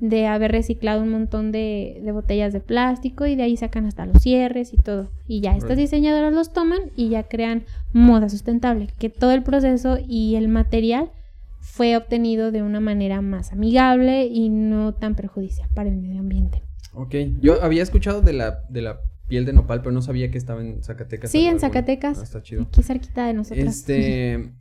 de 0.00 0.26
haber 0.26 0.50
reciclado 0.50 1.02
un 1.02 1.10
montón 1.10 1.52
de, 1.52 2.00
de 2.02 2.12
botellas 2.12 2.52
de 2.52 2.60
plástico 2.60 3.26
y 3.26 3.36
de 3.36 3.44
ahí 3.44 3.56
sacan 3.56 3.86
hasta 3.86 4.04
los 4.06 4.20
cierres 4.20 4.74
y 4.74 4.76
todo. 4.76 5.10
Y 5.28 5.40
ya 5.40 5.56
estas 5.56 5.76
diseñadoras 5.76 6.32
los 6.32 6.52
toman 6.52 6.80
y 6.96 7.08
ya 7.10 7.22
crean 7.24 7.64
moda 7.92 8.28
sustentable, 8.28 8.88
que 8.98 9.08
todo 9.10 9.30
el 9.32 9.42
proceso 9.44 9.98
y 10.04 10.34
el 10.34 10.48
material 10.48 11.12
fue 11.60 11.96
obtenido 11.96 12.50
de 12.50 12.62
una 12.62 12.80
manera 12.80 13.20
más 13.20 13.52
amigable 13.52 14.26
y 14.26 14.48
no 14.48 14.92
tan 14.94 15.14
perjudicial 15.14 15.68
para 15.74 15.88
el 15.88 15.96
medio 15.96 16.18
ambiente. 16.18 16.62
Ok. 16.94 17.14
Yo 17.40 17.62
había 17.62 17.84
escuchado 17.84 18.20
de 18.22 18.32
la, 18.32 18.64
de 18.68 18.82
la 18.82 18.98
piel 19.28 19.44
de 19.46 19.52
nopal, 19.52 19.80
pero 19.82 19.92
no 19.92 20.02
sabía 20.02 20.30
que 20.32 20.36
estaba 20.38 20.60
en 20.60 20.82
Zacatecas. 20.82 21.30
Sí, 21.30 21.46
en. 21.46 21.60
Zacatecas. 21.60 22.18
Ah, 22.18 22.22
está 22.24 22.42
chido. 22.42 22.62
Aquí 22.62 22.82
cerquita 22.82 23.24
de 23.26 23.34
nosotras. 23.34 23.66
Este. 23.66 24.52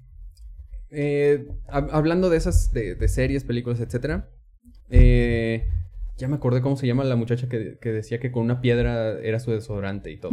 eh, 0.92 1.48
hab- 1.68 1.90
hablando 1.92 2.30
de 2.30 2.38
esas, 2.38 2.72
de, 2.72 2.96
de 2.96 3.08
series, 3.08 3.44
películas, 3.44 3.80
etcétera. 3.80 4.30
Eh, 4.92 5.66
ya 6.18 6.28
me 6.28 6.36
acordé 6.36 6.62
cómo 6.62 6.78
se 6.78 6.86
llama 6.86 7.04
la 7.04 7.16
muchacha 7.16 7.50
que, 7.50 7.78
que 7.82 7.92
decía 7.92 8.20
que 8.20 8.32
con 8.32 8.44
una 8.44 8.62
piedra 8.62 9.20
era 9.20 9.40
su 9.40 9.52
desodorante 9.52 10.12
y 10.12 10.18
todo. 10.18 10.32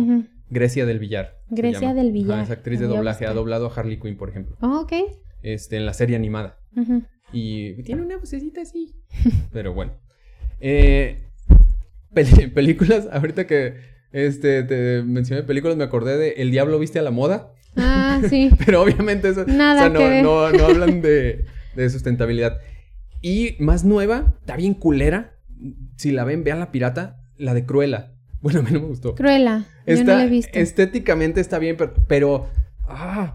Grecia 0.51 0.85
del 0.85 0.98
Villar. 0.98 1.39
Grecia 1.48 1.94
del 1.94 2.12
Villar. 2.12 2.35
Ajá, 2.35 2.43
es 2.44 2.51
actriz 2.51 2.80
de 2.80 2.86
doblaje. 2.86 3.26
Ha 3.26 3.32
doblado 3.32 3.66
a 3.66 3.74
Harley 3.74 3.98
Quinn, 3.98 4.16
por 4.16 4.28
ejemplo. 4.28 4.56
Oh, 4.60 4.80
ok. 4.80 4.93
Este, 5.43 5.76
en 5.76 5.86
la 5.86 5.94
serie 5.94 6.16
animada. 6.16 6.59
Y 7.32 7.82
tiene 7.82 8.02
una 8.02 8.18
vocecita 8.18 8.62
así. 8.62 8.94
Pero 9.52 9.72
bueno. 9.72 9.93
Eh, 10.60 11.24
películas, 12.55 13.09
ahorita 13.12 13.47
que 13.47 13.76
este, 14.12 14.62
te 14.62 15.02
mencioné 15.02 15.43
películas, 15.43 15.76
me 15.76 15.85
acordé 15.85 16.16
de 16.16 16.30
El 16.43 16.51
Diablo 16.51 16.78
Viste 16.78 16.98
a 16.98 17.02
la 17.02 17.10
Moda. 17.10 17.52
Ah, 17.76 18.20
sí. 18.28 18.51
Pero 18.66 18.82
obviamente 18.82 19.28
eso. 19.28 19.44
Nada 19.47 19.80
o 19.80 19.85
sea, 19.85 19.89
no, 19.90 19.98
que 19.98 20.22
no, 20.22 20.51
no 20.51 20.64
hablan 20.64 21.02
de, 21.02 21.44
de 21.76 21.90
sustentabilidad. 21.90 22.59
Y 23.20 23.56
más 23.58 23.84
nueva, 23.84 24.34
está 24.40 24.56
bien 24.56 24.74
culera. 24.74 25.38
Si 25.96 26.10
la 26.10 26.24
ven, 26.24 26.44
vean 26.44 26.60
la 26.60 26.70
pirata, 26.70 27.24
la 27.36 27.54
de 27.54 27.64
Cruella. 27.66 28.14
Bueno, 28.40 28.60
a 28.60 28.62
mí 28.62 28.70
no 28.70 28.80
me 28.80 28.86
gustó. 28.86 29.16
Cruella. 29.16 29.66
Yo 29.84 30.04
no 30.04 30.12
la 30.12 30.24
he 30.24 30.28
visto. 30.28 30.56
Estéticamente 30.56 31.40
está 31.40 31.58
bien, 31.58 31.76
pero, 31.76 31.92
pero. 32.06 32.46
Ah. 32.86 33.34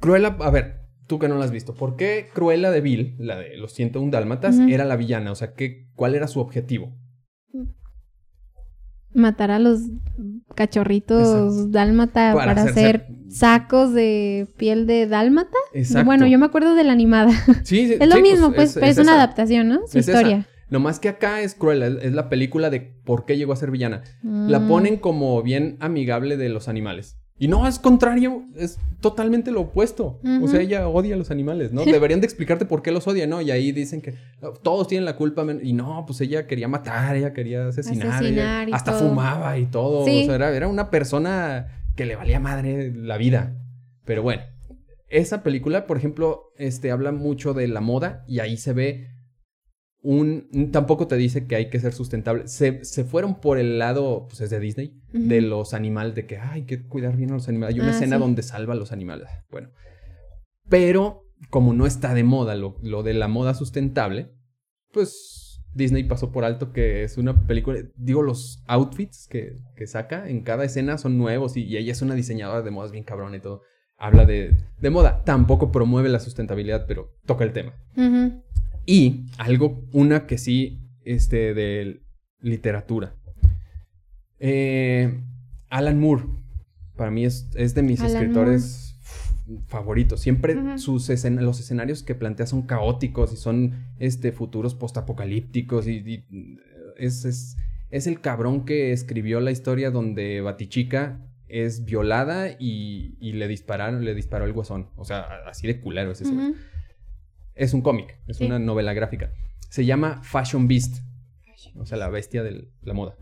Cruella, 0.00 0.34
a 0.40 0.50
ver, 0.50 0.88
tú 1.06 1.18
que 1.18 1.28
no 1.28 1.36
la 1.36 1.44
has 1.44 1.50
visto. 1.50 1.74
¿Por 1.74 1.96
qué 1.96 2.28
Cruella 2.32 2.70
de 2.70 2.80
Vil, 2.80 3.16
la 3.18 3.36
de 3.36 3.58
los 3.58 3.72
101 3.74 4.10
Dálmatas, 4.10 4.58
era 4.60 4.86
la 4.86 4.96
villana? 4.96 5.30
O 5.30 5.34
sea, 5.34 5.52
¿qué, 5.52 5.88
¿cuál 5.94 6.14
era 6.14 6.26
su 6.26 6.40
objetivo? 6.40 6.96
Matar 9.14 9.50
a 9.50 9.58
los 9.58 9.80
cachorritos 10.54 11.20
Exacto. 11.20 11.68
dálmata 11.68 12.32
Para 12.34 12.54
para, 12.54 12.62
hacer- 12.70 13.06
sacos 13.28 13.92
de 13.92 14.48
piel 14.56 14.86
de 14.86 15.06
dálmata. 15.06 15.56
Exacto. 15.74 16.06
Bueno, 16.06 16.26
yo 16.26 16.38
me 16.38 16.46
acuerdo 16.46 16.74
de 16.74 16.84
la 16.84 16.92
animada. 16.92 17.30
Sí, 17.64 17.86
sí, 17.88 17.96
es 18.00 18.08
lo 18.08 18.16
sí, 18.16 18.22
mismo, 18.22 18.52
pues, 18.52 18.74
pero 18.74 18.86
es, 18.86 18.96
una 18.98 19.12
esa. 19.12 19.14
adaptación, 19.22 19.68
¿no? 19.68 19.80
Su 19.86 19.98
Es 19.98 20.08
esa. 20.08 20.12
historia. 20.12 20.46
No 20.70 20.80
más 20.80 20.98
que 20.98 21.08
acá 21.08 21.40
es 21.40 21.54
Cruella, 21.54 21.86
es, 21.86 21.96
es 22.04 22.12
la 22.12 22.28
película 22.28 22.68
de 22.70 22.80
por 22.80 23.24
qué 23.24 23.36
llegó 23.38 23.52
a 23.52 23.56
ser 23.56 23.70
villana. 23.70 24.02
La 24.22 24.60
Mm. 24.60 24.68
ponen 24.68 24.96
como 24.98 25.42
bien 25.42 25.76
amigable 25.80 26.36
de 26.36 26.48
los 26.50 26.68
animales. 26.68 27.16
Y 27.40 27.46
no, 27.46 27.68
es 27.68 27.78
contrario, 27.78 28.42
es 28.56 28.78
totalmente 29.00 29.52
lo 29.52 29.60
opuesto. 29.62 30.18
O 30.42 30.48
sea, 30.48 30.60
ella 30.60 30.88
odia 30.88 31.14
a 31.14 31.18
los 31.18 31.30
animales, 31.30 31.72
¿no? 31.72 31.84
Deberían 31.84 32.20
de 32.20 32.26
explicarte 32.26 32.64
por 32.64 32.82
qué 32.82 32.90
los 32.90 33.06
odia, 33.06 33.26
¿no? 33.26 33.40
Y 33.40 33.50
ahí 33.50 33.70
dicen 33.70 34.00
que 34.00 34.14
todos 34.62 34.88
tienen 34.88 35.04
la 35.04 35.16
culpa. 35.16 35.46
Y 35.62 35.72
no, 35.72 36.04
pues 36.06 36.20
ella 36.20 36.46
quería 36.46 36.66
matar, 36.66 37.16
ella 37.16 37.32
quería 37.32 37.68
asesinar. 37.68 38.08
Asesinar 38.08 38.64
ella 38.64 38.70
y 38.70 38.72
hasta 38.72 38.92
todo. 38.98 39.08
fumaba 39.08 39.56
y 39.56 39.66
todo. 39.66 40.04
Sí. 40.04 40.22
O 40.24 40.26
sea, 40.26 40.34
era, 40.34 40.50
era 40.50 40.66
una 40.66 40.90
persona 40.90 41.84
que 41.94 42.06
le 42.06 42.16
valía 42.16 42.40
madre 42.40 42.92
la 42.92 43.16
vida. 43.16 43.54
Pero 44.04 44.22
bueno, 44.22 44.42
esa 45.08 45.42
película, 45.42 45.86
por 45.86 45.96
ejemplo, 45.96 46.52
este, 46.56 46.90
habla 46.90 47.12
mucho 47.12 47.54
de 47.54 47.68
la 47.68 47.80
moda 47.80 48.24
y 48.26 48.40
ahí 48.40 48.56
se 48.56 48.72
ve 48.72 49.08
un... 50.02 50.70
Tampoco 50.72 51.06
te 51.06 51.16
dice 51.16 51.46
que 51.46 51.56
hay 51.56 51.70
que 51.70 51.80
ser 51.80 51.92
sustentable. 51.92 52.46
Se, 52.48 52.84
se 52.84 53.04
fueron 53.04 53.40
por 53.40 53.58
el 53.58 53.78
lado, 53.78 54.26
pues 54.28 54.40
es 54.40 54.50
de 54.50 54.60
Disney, 54.60 54.94
de 55.12 55.40
los 55.40 55.74
animales, 55.74 56.14
de 56.14 56.26
que 56.26 56.38
"Ay, 56.38 56.48
hay 56.60 56.62
que 56.66 56.82
cuidar 56.86 57.16
bien 57.16 57.30
a 57.30 57.34
los 57.34 57.48
animales. 57.48 57.74
Hay 57.74 57.80
una 57.80 57.90
Ah, 57.90 57.94
escena 57.94 58.16
sí. 58.16 58.22
donde 58.22 58.42
salva 58.42 58.74
a 58.74 58.76
los 58.76 58.92
animales. 58.92 59.28
Bueno, 59.50 59.70
pero 60.68 61.24
como 61.50 61.72
no 61.72 61.86
está 61.86 62.14
de 62.14 62.24
moda 62.24 62.54
lo, 62.56 62.76
lo 62.82 63.02
de 63.02 63.14
la 63.14 63.28
moda 63.28 63.54
sustentable, 63.54 64.32
pues 64.92 65.62
Disney 65.74 66.04
pasó 66.04 66.32
por 66.32 66.44
alto 66.44 66.72
que 66.72 67.04
es 67.04 67.18
una 67.18 67.46
película, 67.46 67.78
digo, 67.96 68.22
los 68.22 68.62
outfits 68.66 69.28
que, 69.28 69.58
que 69.76 69.86
saca 69.86 70.28
en 70.28 70.42
cada 70.42 70.64
escena 70.64 70.98
son 70.98 71.18
nuevos 71.18 71.56
y, 71.56 71.62
y 71.64 71.76
ella 71.76 71.92
es 71.92 72.02
una 72.02 72.14
diseñadora 72.14 72.62
de 72.62 72.70
modas 72.70 72.90
bien 72.92 73.04
cabrón 73.04 73.34
y 73.34 73.40
todo. 73.40 73.62
Habla 74.00 74.24
de, 74.26 74.56
de 74.80 74.90
moda, 74.90 75.24
tampoco 75.24 75.72
promueve 75.72 76.08
la 76.08 76.20
sustentabilidad, 76.20 76.84
pero 76.86 77.10
toca 77.26 77.42
el 77.44 77.52
tema. 77.52 77.74
Ujú. 77.96 78.42
Y 78.90 79.26
algo, 79.36 79.86
una 79.92 80.26
que 80.26 80.38
sí, 80.38 80.80
este, 81.04 81.52
de 81.52 82.00
literatura. 82.40 83.14
Eh, 84.38 85.20
Alan 85.68 86.00
Moore, 86.00 86.24
para 86.96 87.10
mí 87.10 87.26
es, 87.26 87.50
es 87.54 87.74
de 87.74 87.82
mis 87.82 88.00
Alan 88.00 88.12
escritores 88.12 88.98
favoritos. 89.66 90.22
Siempre 90.22 90.78
sus 90.78 91.10
los 91.10 91.60
escenarios 91.60 92.02
que 92.02 92.14
plantea 92.14 92.46
son 92.46 92.62
caóticos 92.62 93.34
y 93.34 93.36
son 93.36 93.74
este, 93.98 94.32
futuros 94.32 94.74
postapocalípticos. 94.74 95.86
Y, 95.86 95.98
y, 96.30 96.56
es, 96.96 97.26
es, 97.26 97.58
es 97.90 98.06
el 98.06 98.22
cabrón 98.22 98.64
que 98.64 98.92
escribió 98.92 99.40
la 99.40 99.50
historia 99.50 99.90
donde 99.90 100.40
Batichica 100.40 101.20
es 101.46 101.84
violada 101.84 102.52
y, 102.58 103.18
y 103.20 103.32
le 103.32 103.48
dispararon, 103.48 104.02
le 104.02 104.14
disparó 104.14 104.46
el 104.46 104.54
guasón. 104.54 104.88
O 104.96 105.04
sea, 105.04 105.26
así 105.46 105.66
de 105.66 105.78
culero 105.78 106.12
es. 106.12 106.22
Es 107.58 107.74
un 107.74 107.82
cómic, 107.82 108.18
es 108.26 108.38
Sí. 108.38 108.46
una 108.46 108.58
novela 108.58 108.92
gráfica. 108.94 109.32
Se 109.68 109.84
llama 109.84 110.22
Fashion 110.22 110.66
Beast, 110.68 111.02
o 111.76 111.84
sea, 111.84 111.98
la 111.98 112.08
bestia 112.08 112.42
de 112.42 112.68
la 112.82 112.94
moda. 112.94 113.16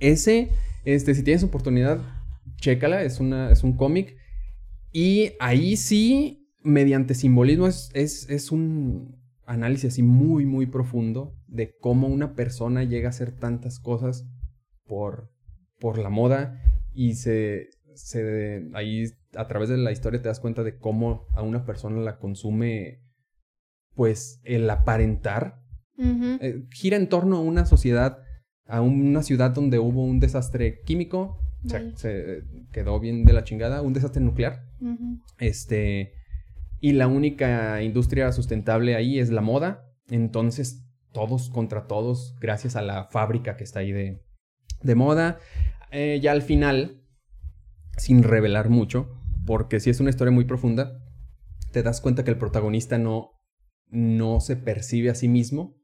Ese, 0.00 0.48
este, 0.84 1.14
si 1.14 1.22
tienes 1.22 1.42
oportunidad, 1.44 2.00
chécala, 2.56 3.02
es, 3.02 3.20
una, 3.20 3.50
es 3.50 3.62
un 3.64 3.76
cómic. 3.76 4.16
Y 4.92 5.32
ahí 5.40 5.76
sí, 5.76 6.48
mediante 6.62 7.14
simbolismo, 7.14 7.66
es, 7.66 7.90
es, 7.94 8.28
es 8.30 8.50
un 8.52 9.20
análisis 9.44 9.92
así 9.92 10.02
muy, 10.02 10.46
muy 10.46 10.66
profundo 10.66 11.34
de 11.48 11.76
cómo 11.80 12.06
una 12.08 12.34
persona 12.34 12.84
llega 12.84 13.08
a 13.08 13.10
hacer 13.10 13.32
tantas 13.32 13.78
cosas 13.80 14.24
por, 14.86 15.30
por 15.78 15.98
la 15.98 16.08
moda 16.10 16.60
y 16.94 17.14
se, 17.14 17.70
se 17.94 18.68
ahí 18.74 19.04
a 19.36 19.48
través 19.48 19.68
de 19.68 19.76
la 19.78 19.92
historia 19.92 20.22
te 20.22 20.28
das 20.28 20.40
cuenta 20.40 20.62
de 20.62 20.78
cómo 20.78 21.26
a 21.34 21.42
una 21.42 21.64
persona 21.66 22.00
la 22.00 22.18
consume 22.18 23.01
pues 23.94 24.40
el 24.44 24.68
aparentar 24.70 25.60
eh, 25.98 26.64
gira 26.70 26.96
en 26.96 27.08
torno 27.08 27.36
a 27.36 27.40
una 27.40 27.64
sociedad, 27.66 28.18
a 28.66 28.80
una 28.80 29.22
ciudad 29.22 29.50
donde 29.52 29.78
hubo 29.78 30.04
un 30.04 30.18
desastre 30.20 30.80
químico, 30.84 31.38
se, 31.66 31.96
se 31.96 32.42
quedó 32.72 32.98
bien 32.98 33.24
de 33.24 33.32
la 33.32 33.44
chingada, 33.44 33.82
un 33.82 33.92
desastre 33.92 34.22
nuclear, 34.22 34.64
este, 35.38 36.14
y 36.80 36.92
la 36.92 37.06
única 37.06 37.82
industria 37.82 38.32
sustentable 38.32 38.96
ahí 38.96 39.18
es 39.20 39.30
la 39.30 39.42
moda, 39.42 39.84
entonces 40.08 40.84
todos 41.12 41.50
contra 41.50 41.86
todos, 41.86 42.34
gracias 42.40 42.74
a 42.74 42.82
la 42.82 43.04
fábrica 43.04 43.56
que 43.56 43.64
está 43.64 43.80
ahí 43.80 43.92
de, 43.92 44.22
de 44.82 44.94
moda, 44.94 45.38
Eh, 45.94 46.20
ya 46.22 46.32
al 46.32 46.40
final, 46.40 47.02
sin 47.98 48.22
revelar 48.22 48.70
mucho, 48.70 49.10
porque 49.44 49.78
si 49.78 49.90
es 49.90 50.00
una 50.00 50.08
historia 50.08 50.32
muy 50.32 50.46
profunda, 50.46 51.04
te 51.70 51.82
das 51.82 52.00
cuenta 52.00 52.24
que 52.24 52.30
el 52.30 52.38
protagonista 52.38 52.96
no, 52.96 53.31
no 53.92 54.40
se 54.40 54.56
percibe 54.56 55.10
a 55.10 55.14
sí 55.14 55.28
mismo 55.28 55.76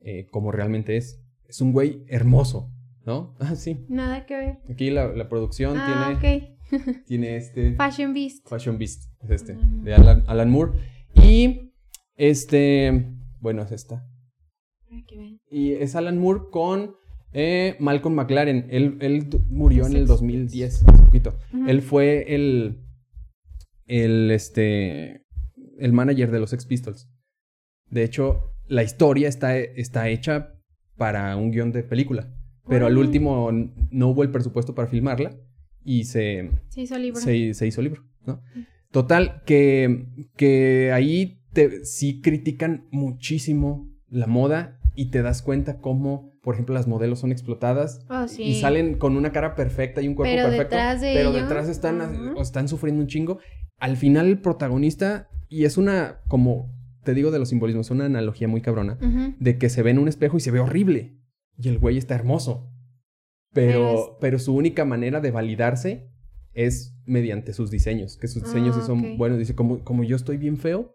eh, 0.00 0.26
como 0.30 0.50
realmente 0.52 0.96
es. 0.96 1.22
Es 1.48 1.60
un 1.60 1.72
güey 1.72 2.04
hermoso, 2.08 2.72
¿no? 3.04 3.34
Ah, 3.40 3.54
sí. 3.56 3.84
Nada 3.88 4.24
que 4.24 4.36
ver. 4.36 4.58
Aquí 4.70 4.90
la, 4.90 5.08
la 5.08 5.28
producción 5.28 5.76
Ah, 5.76 6.18
tiene, 6.20 6.46
ok. 6.70 7.04
tiene 7.06 7.36
este... 7.36 7.74
Fashion 7.74 8.14
Beast. 8.14 8.48
Fashion 8.48 8.78
Beast, 8.78 9.04
es 9.22 9.30
este, 9.30 9.54
Mm. 9.54 9.82
de 9.84 9.94
Alan, 9.94 10.24
Alan 10.26 10.50
Moore. 10.50 10.72
Y 11.22 11.72
este, 12.16 13.12
bueno, 13.40 13.62
es 13.62 13.72
esta. 13.72 14.08
Y 15.50 15.72
es 15.72 15.94
Alan 15.96 16.18
Moore 16.18 16.44
con 16.50 16.94
eh, 17.32 17.76
Malcolm 17.80 18.14
McLaren. 18.14 18.66
Él, 18.70 18.96
él 19.00 19.28
murió 19.48 19.86
en 19.86 19.92
el 19.92 20.06
Sex 20.06 20.08
2010, 20.08 20.84
hace 20.86 21.02
poquito. 21.02 21.36
Él 21.66 21.82
fue 21.82 22.34
el, 22.34 22.82
el, 23.86 24.30
este, 24.30 25.24
el 25.78 25.92
manager 25.92 26.30
de 26.30 26.40
los 26.40 26.50
Sex 26.50 26.64
Pistols. 26.66 27.10
De 27.90 28.02
hecho, 28.04 28.52
la 28.68 28.82
historia 28.82 29.28
está, 29.28 29.56
está 29.58 30.08
hecha 30.08 30.54
para 30.96 31.36
un 31.36 31.50
guion 31.50 31.72
de 31.72 31.82
película. 31.82 32.32
Pero 32.68 32.86
al 32.86 32.98
último 32.98 33.50
no 33.90 34.08
hubo 34.08 34.22
el 34.24 34.30
presupuesto 34.30 34.74
para 34.74 34.88
filmarla 34.88 35.36
y 35.84 36.04
se, 36.04 36.50
Se 36.68 36.80
hizo 36.80 36.98
libro. 36.98 37.20
se, 37.20 37.54
se 37.54 37.66
hizo 37.66 37.80
libro, 37.80 38.02
¿no? 38.26 38.42
Total, 38.90 39.42
que, 39.44 40.06
que 40.36 40.90
ahí 40.92 41.42
te, 41.52 41.84
sí 41.84 42.20
critican 42.20 42.86
muchísimo 42.90 43.88
la 44.08 44.26
moda 44.26 44.80
y 44.96 45.10
te 45.10 45.22
das 45.22 45.42
cuenta 45.42 45.78
cómo, 45.78 46.32
por 46.42 46.54
ejemplo, 46.54 46.74
las 46.74 46.88
modelos 46.88 47.20
son 47.20 47.30
explotadas 47.30 48.04
Oh, 48.08 48.26
sí. 48.26 48.42
y 48.42 48.54
salen 48.60 48.98
con 48.98 49.16
una 49.16 49.30
cara 49.30 49.54
perfecta 49.54 50.00
y 50.02 50.08
un 50.08 50.14
cuerpo 50.14 50.32
Pero 50.34 50.48
perfecto, 50.48 50.74
detrás 50.76 51.00
de 51.00 51.12
pero 51.14 51.32
detrás 51.32 51.68
están, 51.68 52.34
están 52.40 52.66
sufriendo 52.68 53.00
un 53.02 53.06
chingo. 53.08 53.38
Al 53.78 53.96
final 53.96 54.26
el 54.26 54.40
protagonista, 54.40 55.28
y 55.48 55.64
es 55.66 55.76
una, 55.76 56.20
como 56.28 56.74
te 57.06 57.14
digo 57.14 57.30
de 57.30 57.38
los 57.38 57.48
simbolismos, 57.48 57.86
es 57.86 57.90
una 57.92 58.04
analogía 58.04 58.48
muy 58.48 58.60
cabrona, 58.60 58.98
de 59.40 59.56
que 59.56 59.70
se 59.70 59.82
ve 59.82 59.92
en 59.92 59.98
un 59.98 60.08
espejo 60.08 60.36
y 60.36 60.40
se 60.40 60.50
ve 60.50 60.60
horrible. 60.60 61.16
Y 61.56 61.68
el 61.68 61.78
güey 61.78 61.96
está 61.96 62.14
hermoso. 62.14 62.70
Pero, 63.54 63.72
Pero 63.72 64.18
pero, 64.20 64.36
es- 64.36 64.44
su 64.44 64.54
única 64.54 64.84
manera 64.84 65.20
de 65.20 65.30
validarse 65.30 66.10
es 66.52 66.94
mediante 67.06 67.52
sus 67.54 67.70
diseños. 67.70 68.18
Que 68.18 68.28
sus 68.28 68.42
diseños 68.44 68.76
Ah, 68.78 68.82
son 68.82 69.16
buenos. 69.16 69.38
Dice, 69.38 69.54
como, 69.54 69.82
como 69.84 70.04
yo 70.04 70.16
estoy 70.16 70.36
bien 70.36 70.58
feo, 70.58 70.94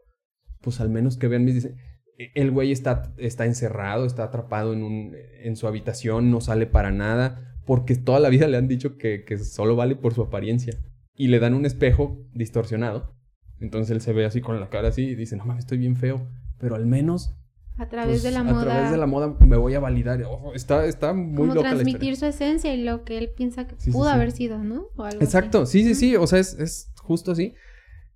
pues 0.61 0.79
al 0.79 0.89
menos 0.89 1.17
que 1.17 1.27
vean 1.27 1.45
mis 1.45 1.55
diseños. 1.55 1.79
E- 2.19 2.31
El 2.35 2.51
güey 2.51 2.71
está, 2.71 3.13
está 3.17 3.45
encerrado, 3.45 4.05
está 4.05 4.25
atrapado 4.25 4.73
en, 4.73 4.83
un, 4.83 5.15
en 5.43 5.55
su 5.55 5.67
habitación, 5.67 6.29
no 6.29 6.41
sale 6.41 6.67
para 6.67 6.91
nada. 6.91 7.47
Porque 7.65 7.95
toda 7.95 8.19
la 8.19 8.29
vida 8.29 8.47
le 8.47 8.57
han 8.57 8.67
dicho 8.67 8.97
que, 8.97 9.23
que 9.23 9.37
solo 9.39 9.75
vale 9.75 9.95
por 9.95 10.13
su 10.13 10.21
apariencia. 10.21 10.73
Y 11.15 11.27
le 11.27 11.39
dan 11.39 11.53
un 11.53 11.65
espejo 11.65 12.27
distorsionado. 12.33 13.15
Entonces 13.61 13.91
él 13.91 14.01
se 14.01 14.11
ve 14.13 14.25
así 14.25 14.41
con 14.41 14.59
la 14.59 14.69
cara 14.69 14.89
así 14.89 15.03
y 15.03 15.15
dice, 15.15 15.35
no 15.37 15.45
mames, 15.45 15.63
estoy 15.65 15.77
bien 15.77 15.95
feo. 15.95 16.27
Pero 16.59 16.75
al 16.75 16.85
menos 16.85 17.33
A 17.77 17.87
través 17.87 18.21
pues, 18.21 18.23
de 18.23 18.31
la 18.31 18.39
a 18.41 18.43
moda. 18.43 18.63
través 18.63 18.91
de 18.91 18.97
la 18.97 19.05
moda 19.07 19.35
me 19.39 19.55
voy 19.57 19.73
a 19.75 19.79
validar. 19.79 20.21
Ojo, 20.23 20.53
está, 20.53 20.85
está 20.85 21.13
muy 21.13 21.35
como 21.47 21.55
loca 21.55 21.69
la 21.69 21.75
transmitir 21.75 22.13
historia. 22.13 22.31
su 22.31 22.43
esencia 22.43 22.73
y 22.75 22.83
lo 22.83 23.03
que 23.03 23.17
él 23.17 23.29
piensa 23.35 23.67
que 23.67 23.75
Sí, 23.77 23.91
pudo 23.91 24.05
sí. 24.09 24.11
haber 24.11 24.31
sido, 24.31 24.63
¿no? 24.63 24.87
O 24.97 25.03
algo 25.03 25.17
así. 25.17 25.23
Exacto, 25.23 25.65
sí, 25.65 25.83
sí, 25.83 25.95
sí. 25.95 26.15
O 26.15 26.27
sea, 26.27 26.39
es, 26.39 26.53
es 26.59 26.91
justo 27.01 27.31
así. 27.31 27.53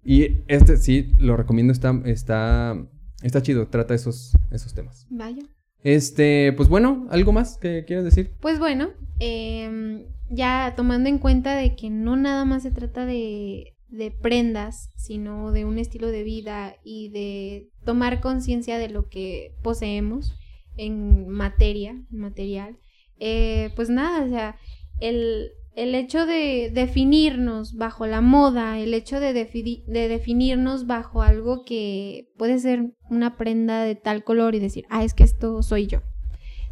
Y 0.03 0.43
este 0.47 0.77
sí, 0.77 1.13
lo 1.19 1.35
recomiendo, 1.37 1.73
está, 1.73 1.99
está, 2.05 2.75
está 3.23 3.41
chido, 3.41 3.67
trata 3.69 3.95
esos, 3.95 4.33
esos 4.51 4.73
temas. 4.75 5.07
Vaya. 5.09 5.41
Este, 5.83 6.51
pues 6.53 6.67
bueno, 6.69 7.07
¿algo 7.11 7.31
más 7.31 7.57
que 7.57 7.85
quieras 7.85 8.05
decir? 8.05 8.31
Pues 8.39 8.57
bueno, 8.59 8.89
em, 9.19 10.05
ya 10.29 10.73
tomando 10.75 11.09
en 11.09 11.17
cuenta 11.19 11.55
de 11.55 11.75
que 11.75 11.89
no 11.91 12.15
nada 12.15 12.43
más 12.45 12.63
se 12.63 12.71
trata 12.71 13.05
de, 13.05 13.74
de 13.95 14.11
prendas, 14.11 14.91
sino 14.95 15.51
de 15.51 15.65
un 15.65 15.77
estilo 15.77 16.07
de 16.07 16.23
vida 16.23 16.75
y 16.83 17.09
de 17.09 17.69
tomar 17.83 18.21
conciencia 18.21 18.77
de 18.77 18.89
lo 18.89 19.07
que 19.09 19.53
poseemos 19.63 20.37
en 20.77 21.27
materia, 21.29 21.95
material, 22.09 22.77
eh, 23.19 23.71
pues 23.75 23.89
nada, 23.89 24.25
o 24.25 24.29
sea, 24.29 24.57
el, 24.99 25.51
el 25.75 25.95
hecho 25.95 26.25
de 26.25 26.71
definirnos 26.73 27.75
bajo 27.75 28.07
la 28.07 28.21
moda, 28.21 28.79
el 28.79 28.93
hecho 28.93 29.19
de, 29.19 29.33
de 29.33 30.07
definirnos 30.07 30.87
bajo 30.87 31.21
algo 31.21 31.63
que 31.63 32.29
puede 32.37 32.59
ser 32.59 32.93
una 33.09 33.37
prenda 33.37 33.83
de 33.83 33.95
tal 33.95 34.23
color 34.23 34.55
y 34.55 34.59
decir, 34.59 34.85
ah, 34.89 35.03
es 35.03 35.13
que 35.13 35.23
esto 35.23 35.61
soy 35.63 35.87
yo. 35.87 36.01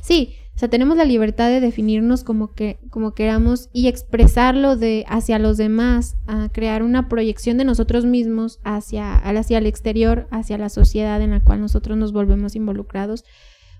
Sí, 0.01 0.35
o 0.55 0.59
sea, 0.59 0.69
tenemos 0.69 0.97
la 0.97 1.05
libertad 1.05 1.49
de 1.49 1.59
definirnos 1.59 2.23
como 2.23 2.53
que 2.53 2.79
como 2.91 3.13
queramos 3.15 3.69
y 3.73 3.87
expresarlo 3.87 4.75
de 4.75 5.03
hacia 5.07 5.39
los 5.39 5.57
demás, 5.57 6.15
a 6.27 6.49
crear 6.49 6.83
una 6.83 7.09
proyección 7.09 7.57
de 7.57 7.65
nosotros 7.65 8.05
mismos 8.05 8.59
hacia 8.63 9.15
hacia 9.15 9.57
el 9.57 9.65
exterior, 9.65 10.27
hacia 10.29 10.59
la 10.59 10.69
sociedad 10.69 11.21
en 11.21 11.31
la 11.31 11.43
cual 11.43 11.59
nosotros 11.59 11.97
nos 11.97 12.13
volvemos 12.13 12.55
involucrados. 12.55 13.25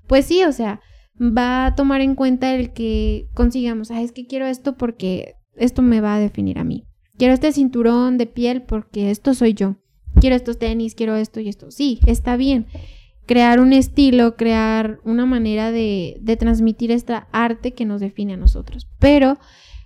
Pues 0.08 0.26
sí, 0.26 0.44
o 0.44 0.52
sea, 0.52 0.82
va 1.22 1.68
a 1.68 1.76
tomar 1.76 2.02
en 2.02 2.16
cuenta 2.16 2.56
el 2.56 2.74
que 2.74 3.28
consigamos, 3.34 3.92
ah, 3.92 4.02
es 4.02 4.12
que 4.12 4.26
quiero 4.26 4.48
esto 4.48 4.76
porque 4.76 5.36
esto 5.56 5.84
me 5.84 6.02
va 6.02 6.16
a 6.16 6.20
definir 6.20 6.58
a 6.58 6.64
mí. 6.64 6.86
Quiero 7.18 7.36
este 7.36 7.52
cinturón 7.52 8.18
de 8.18 8.26
piel 8.26 8.64
porque 8.64 9.12
esto 9.12 9.36
soy 9.36 9.54
yo. 9.54 9.76
Quiero 10.20 10.36
estos 10.36 10.58
tenis, 10.58 10.96
quiero 10.96 11.16
esto 11.16 11.40
y 11.40 11.50
esto. 11.50 11.70
Sí, 11.70 12.00
está 12.08 12.36
bien. 12.36 12.66
Crear 13.26 13.60
un 13.60 13.74
estilo, 13.74 14.36
crear 14.36 15.00
una 15.04 15.26
manera 15.26 15.72
de, 15.72 16.20
transmitir 16.40 16.92
esta 16.92 17.28
arte 17.32 17.74
que 17.74 17.86
nos 17.86 18.02
define 18.02 18.34
a 18.34 18.38
nosotros. 18.38 18.88
Pero 19.00 19.38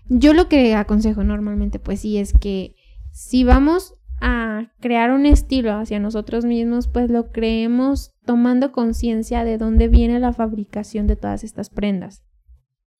yo 0.09 0.33
lo 0.33 0.47
que 0.47 0.73
aconsejo 0.75 1.23
normalmente, 1.23 1.79
pues 1.79 2.01
sí, 2.01 2.17
es 2.17 2.33
que 2.33 2.75
si 3.11 3.43
vamos 3.43 3.95
a 4.21 4.71
crear 4.79 5.11
un 5.11 5.25
estilo 5.25 5.73
hacia 5.73 5.99
nosotros 5.99 6.45
mismos, 6.45 6.87
pues 6.87 7.09
lo 7.09 7.29
creemos 7.31 8.13
tomando 8.25 8.71
conciencia 8.71 9.43
de 9.43 9.57
dónde 9.57 9.87
viene 9.87 10.19
la 10.19 10.33
fabricación 10.33 11.05
de 11.05 11.15
todas 11.15 11.43
estas 11.43 11.69
prendas. 11.69 12.23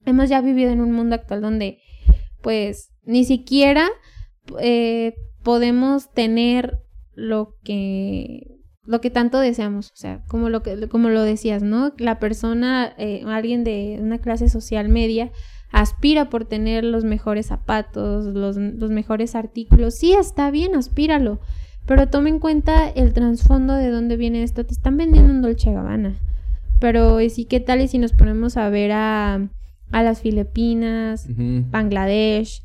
Hemos 0.06 0.30
ya 0.30 0.42
vivido 0.42 0.70
en 0.72 0.82
un 0.82 0.92
mundo 0.92 1.16
actual 1.16 1.42
donde 1.42 1.80
pues 2.42 2.94
ni 3.04 3.26
siquiera 3.26 3.88
eh, 4.60 5.16
podemos 5.44 6.12
tener 6.14 6.80
lo 7.14 7.56
que 7.64 8.57
lo 8.88 9.02
que 9.02 9.10
tanto 9.10 9.40
deseamos, 9.40 9.92
o 9.92 9.96
sea, 9.96 10.24
como 10.28 10.50
lo 10.50 10.64
que 10.64 10.88
como 10.88 11.10
lo 11.10 11.22
decías, 11.22 11.62
¿no? 11.62 11.94
La 11.98 12.20
persona, 12.20 12.94
eh, 12.98 13.24
alguien 13.28 13.64
de 13.64 14.00
una 14.02 14.18
clase 14.18 14.50
social 14.50 14.88
media 14.90 15.32
aspira 15.72 16.30
por 16.30 16.46
tener 16.46 16.86
los 16.86 17.04
mejores 17.04 17.48
zapatos, 17.48 18.26
los, 18.26 18.56
los 18.56 18.90
mejores 18.90 19.36
artículos. 19.36 19.96
Sí, 19.96 20.14
está 20.14 20.50
bien, 20.52 20.76
aspíralo. 20.76 21.40
Pero 21.86 22.08
tome 22.08 22.30
en 22.30 22.40
cuenta 22.40 22.90
el 22.90 23.14
trasfondo 23.14 23.74
de 23.74 23.90
dónde 23.90 24.18
viene 24.18 24.44
esto. 24.44 24.66
Te 24.66 24.74
están 24.74 24.98
vendiendo 24.98 25.34
un 25.34 25.42
Dolce 25.42 25.72
Gabbana. 25.74 26.16
Pero 26.80 27.20
sí, 27.30 27.46
¿qué 27.46 27.60
tal 27.60 27.82
y 27.82 27.88
si 27.88 27.98
nos 27.98 28.14
ponemos 28.14 28.56
a 28.56 28.70
ver 28.70 28.92
a, 28.94 29.50
a 29.92 30.04
las 30.04 30.22
Filipinas, 30.22 31.28
Bangladesh, 31.28 32.62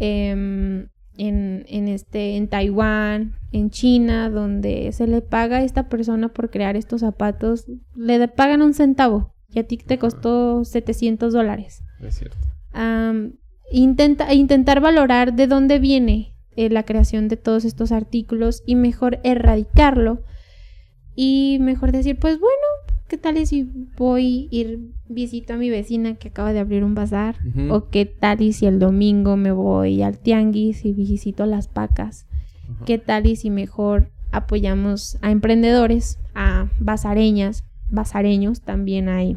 em, 0.00 0.88
en, 1.16 1.64
en, 1.68 1.88
este, 1.88 2.36
en 2.36 2.48
Taiwán, 2.48 3.34
en 3.52 3.70
China, 3.70 4.30
donde 4.30 4.92
se 4.92 5.06
le 5.06 5.20
paga 5.20 5.58
a 5.58 5.62
esta 5.62 5.88
persona 5.88 6.28
por 6.28 6.50
crear 6.50 6.76
estos 6.76 7.00
zapatos, 7.00 7.66
le 7.94 8.28
pagan 8.28 8.62
un 8.62 8.74
centavo 8.74 9.34
y 9.48 9.58
a 9.58 9.66
ti 9.66 9.76
te 9.76 9.98
costó 9.98 10.64
700 10.64 11.32
dólares. 11.32 11.82
Es 12.00 12.16
cierto. 12.16 12.36
intenta, 13.70 14.32
intentar 14.32 14.80
valorar 14.80 15.34
de 15.34 15.46
dónde 15.46 15.78
viene 15.78 16.34
eh, 16.56 16.70
la 16.70 16.84
creación 16.84 17.28
de 17.28 17.36
todos 17.36 17.64
estos 17.64 17.92
artículos 17.92 18.62
y 18.66 18.74
mejor 18.74 19.20
erradicarlo 19.24 20.22
y 21.14 21.58
mejor 21.60 21.92
decir, 21.92 22.18
pues 22.18 22.38
bueno, 22.40 22.56
¿qué 23.12 23.18
tal 23.18 23.46
si 23.46 23.70
voy 23.98 24.48
ir 24.50 24.88
visito 25.06 25.52
a 25.52 25.58
mi 25.58 25.68
vecina 25.68 26.14
que 26.14 26.28
acaba 26.28 26.54
de 26.54 26.60
abrir 26.60 26.82
un 26.82 26.94
bazar? 26.94 27.36
¿O 27.68 27.90
qué 27.90 28.06
tal 28.06 28.40
y 28.40 28.54
si 28.54 28.64
el 28.64 28.78
domingo 28.78 29.36
me 29.36 29.52
voy 29.52 30.00
al 30.00 30.16
tianguis 30.16 30.86
y 30.86 30.94
visito 30.94 31.44
las 31.44 31.68
pacas? 31.68 32.26
¿Qué 32.86 32.96
tal 32.96 33.26
y 33.26 33.36
si 33.36 33.50
mejor 33.50 34.10
apoyamos 34.30 35.18
a 35.20 35.30
emprendedores, 35.30 36.20
a 36.34 36.70
bazareñas, 36.80 37.64
bazareños, 37.90 38.62
también 38.62 39.10
hay 39.10 39.36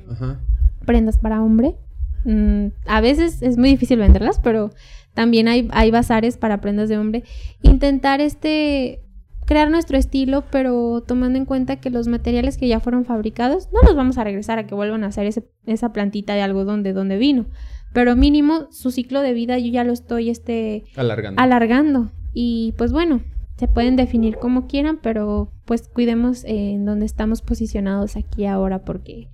prendas 0.86 1.18
para 1.18 1.44
hombre? 1.44 1.76
Mm, 2.24 2.68
a 2.86 3.02
veces 3.02 3.42
es 3.42 3.58
muy 3.58 3.72
difícil 3.72 4.00
venderlas, 4.00 4.40
pero 4.40 4.72
también 5.14 5.50
hay, 5.50 5.68
hay 5.74 5.92
bazares 5.92 6.38
para 6.38 6.62
prendas 6.62 6.88
de 6.88 6.98
hombre. 6.98 7.26
Intentar 7.62 8.22
este 8.22 9.05
crear 9.46 9.70
nuestro 9.70 9.98
estilo, 9.98 10.44
pero 10.52 11.02
tomando 11.02 11.38
en 11.38 11.46
cuenta 11.46 11.78
que 11.78 11.90
los 11.90 12.08
materiales 12.08 12.58
que 12.58 12.68
ya 12.68 12.80
fueron 12.80 13.06
fabricados, 13.06 13.70
no 13.72 13.82
los 13.84 13.96
vamos 13.96 14.18
a 14.18 14.24
regresar 14.24 14.60
a 14.60 14.68
que 14.68 14.76
vuelvan 14.76 15.04
a 15.04 15.08
hacer 15.08 15.32
esa 15.66 15.94
plantita 15.94 16.34
de 16.34 16.42
algodón 16.42 16.84
de 16.84 16.94
donde 16.94 17.18
vino. 17.18 17.46
Pero 17.94 18.16
mínimo 18.16 18.68
su 18.72 18.92
ciclo 18.92 19.22
de 19.22 19.34
vida 19.34 19.58
yo 19.58 19.72
ya 19.72 19.84
lo 19.84 19.94
estoy 19.94 20.30
este, 20.30 20.84
alargando. 20.98 21.42
alargando. 21.42 22.12
Y 22.34 22.74
pues 22.78 22.92
bueno, 22.92 23.22
se 23.58 23.70
pueden 23.70 23.96
definir 23.96 24.36
como 24.36 24.68
quieran, 24.68 25.00
pero 25.02 25.52
pues 25.64 25.88
cuidemos 25.88 26.44
en 26.44 26.84
donde 26.84 27.06
estamos 27.06 27.42
posicionados 27.42 28.18
aquí 28.18 28.46
ahora 28.46 28.84
porque 28.84 29.30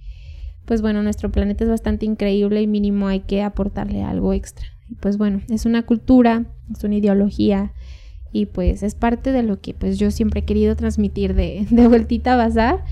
pues 0.66 0.82
bueno, 0.82 1.02
nuestro 1.02 1.32
planeta 1.32 1.64
es 1.64 1.70
bastante 1.70 2.06
increíble 2.06 2.62
y 2.62 2.68
mínimo 2.68 3.08
hay 3.08 3.22
que 3.22 3.42
aportarle 3.42 4.04
algo 4.04 4.32
extra. 4.32 4.68
Y 4.90 4.96
pues 4.96 5.18
bueno, 5.18 5.42
es 5.50 5.66
una 5.66 5.84
cultura, 5.84 6.46
es 6.72 6.84
una 6.84 6.96
ideología 6.96 7.74
y 8.32 8.46
pues 8.48 8.84
es 8.84 8.96
parte 8.96 9.32
de 9.32 9.44
lo 9.44 9.60
que 9.60 9.74
pues 9.74 10.00
yo 10.00 10.12
siempre 10.12 10.42
he 10.42 10.46
querido 10.46 10.76
transmitir 10.76 11.36
de, 11.36 11.66
de 11.72 11.88
vueltita 11.88 12.34
a 12.34 12.38
bazar 12.38 12.84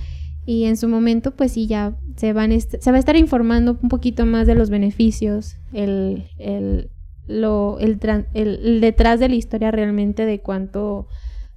y 0.45 0.65
en 0.65 0.77
su 0.77 0.87
momento 0.87 1.31
pues 1.31 1.51
sí 1.51 1.67
ya 1.67 1.95
se 2.15 2.33
van 2.33 2.59
se 2.59 2.91
va 2.91 2.97
a 2.97 2.99
estar 2.99 3.15
informando 3.15 3.77
un 3.81 3.89
poquito 3.89 4.25
más 4.25 4.47
de 4.47 4.55
los 4.55 4.69
beneficios, 4.69 5.57
el, 5.73 6.23
el, 6.37 6.89
lo, 7.27 7.77
el, 7.79 7.99
detrás 8.81 9.19
de 9.19 9.29
la 9.29 9.35
historia 9.35 9.71
realmente 9.71 10.25
de 10.25 10.39
cuánto 10.39 11.07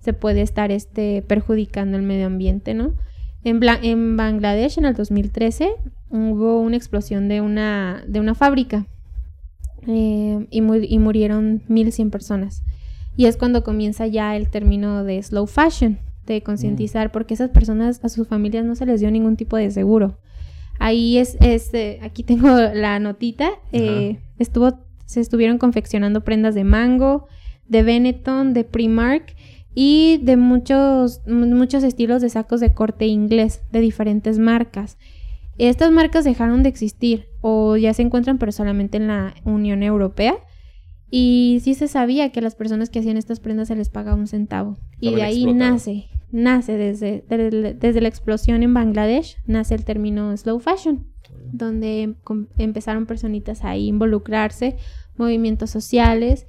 se 0.01 0.13
puede 0.13 0.43
estar 0.43 0.71
este, 0.71 1.23
perjudicando 1.23 1.97
el 1.97 2.03
medio 2.03 2.27
ambiente, 2.27 2.75
¿no? 2.75 2.93
En, 3.45 3.61
en 3.63 4.17
Bangladesh 4.17 4.79
en 4.79 4.85
el 4.85 4.95
2013 4.95 5.71
hubo 6.11 6.61
una 6.61 6.77
explosión 6.77 7.29
de 7.29 7.41
una, 7.41 8.05
de 8.07 8.21
una 8.21 8.35
fábrica 8.35 8.87
eh, 9.87 10.47
y, 10.51 10.59
y, 10.59 10.99
murieron 10.99 11.63
1100 11.67 12.11
personas. 12.11 12.63
Y 13.17 13.27
es 13.27 13.37
cuando 13.37 13.63
comienza 13.63 14.07
ya 14.07 14.37
el 14.37 14.49
término 14.49 15.05
de 15.05 15.23
slow 15.23 15.47
fashion, 15.47 15.99
de 16.27 16.43
concientizar, 16.43 17.09
mm. 17.09 17.13
porque 17.13 17.35
esas 17.35 17.51
personas, 17.51 18.03
a 18.05 18.09
sus 18.09 18.29
familias 18.29 18.65
no 18.65 18.75
se 18.75 18.87
les 18.87 19.01
dio 19.01 19.11
ningún 19.11 19.37
tipo 19.37 19.57
de 19.57 19.71
seguro. 19.71 20.19
Ahí 20.79 21.19
es, 21.19 21.37
es 21.41 21.73
eh, 21.75 21.99
aquí 22.03 22.23
tengo 22.23 22.49
la 22.49 22.99
notita, 22.99 23.51
eh, 23.73 24.19
estuvo, 24.39 24.79
se 25.05 25.21
estuvieron 25.21 25.59
confeccionando 25.59 26.25
prendas 26.25 26.55
de 26.55 26.65
mango, 26.65 27.29
de 27.69 27.83
Benetton, 27.83 28.53
de 28.53 28.65
Primark 28.65 29.35
y 29.75 30.19
de 30.23 30.37
muchos, 30.37 31.23
muchos 31.27 31.83
estilos 31.83 32.21
de 32.21 32.31
sacos 32.31 32.61
de 32.61 32.75
corte 32.75 33.07
inglés 33.07 33.63
de 33.73 33.81
diferentes 33.81 34.39
marcas. 34.39 34.99
Estas 35.59 35.91
marcas 35.91 36.25
dejaron 36.25 36.63
de 36.63 36.69
existir 36.69 37.29
o 37.41 37.77
ya 37.77 37.95
se 37.95 38.03
encuentran 38.03 38.39
pero 38.39 38.53
solamente 38.53 38.97
en 38.97 39.09
la 39.09 39.35
Unión 39.45 39.83
Europea. 39.83 40.35
Y 41.15 41.61
sí 41.63 41.75
se 41.75 41.89
sabía 41.89 42.33
que 42.33 42.41
a 42.41 42.43
las 42.43 42.55
personas 42.55 42.89
que 42.89 42.99
hacían 42.99 43.19
estas 43.19 43.39
prendas 43.39 43.69
se 43.69 43.77
les 43.77 43.91
pagaba 43.91 44.17
un 44.17 44.27
centavo. 44.27 44.79
y 44.99 45.15
de 45.15 45.23
ahí 45.23 45.45
nace, 45.53 46.07
nace 46.31 46.79
desde, 46.79 47.23
desde, 47.29 48.01
la 48.01 48.09
explosión 48.09 48.63
en 48.63 48.73
Bangladesh, 48.73 49.37
nace 49.47 49.75
el 49.75 49.85
término 49.85 50.35
slow 50.35 50.59
fashion, 50.59 51.07
donde 51.53 52.15
empezaron 52.57 53.05
personitas 53.05 53.63
a 53.63 53.77
involucrarse 53.77 54.79
movimientos 55.19 55.69
sociales, 55.69 56.47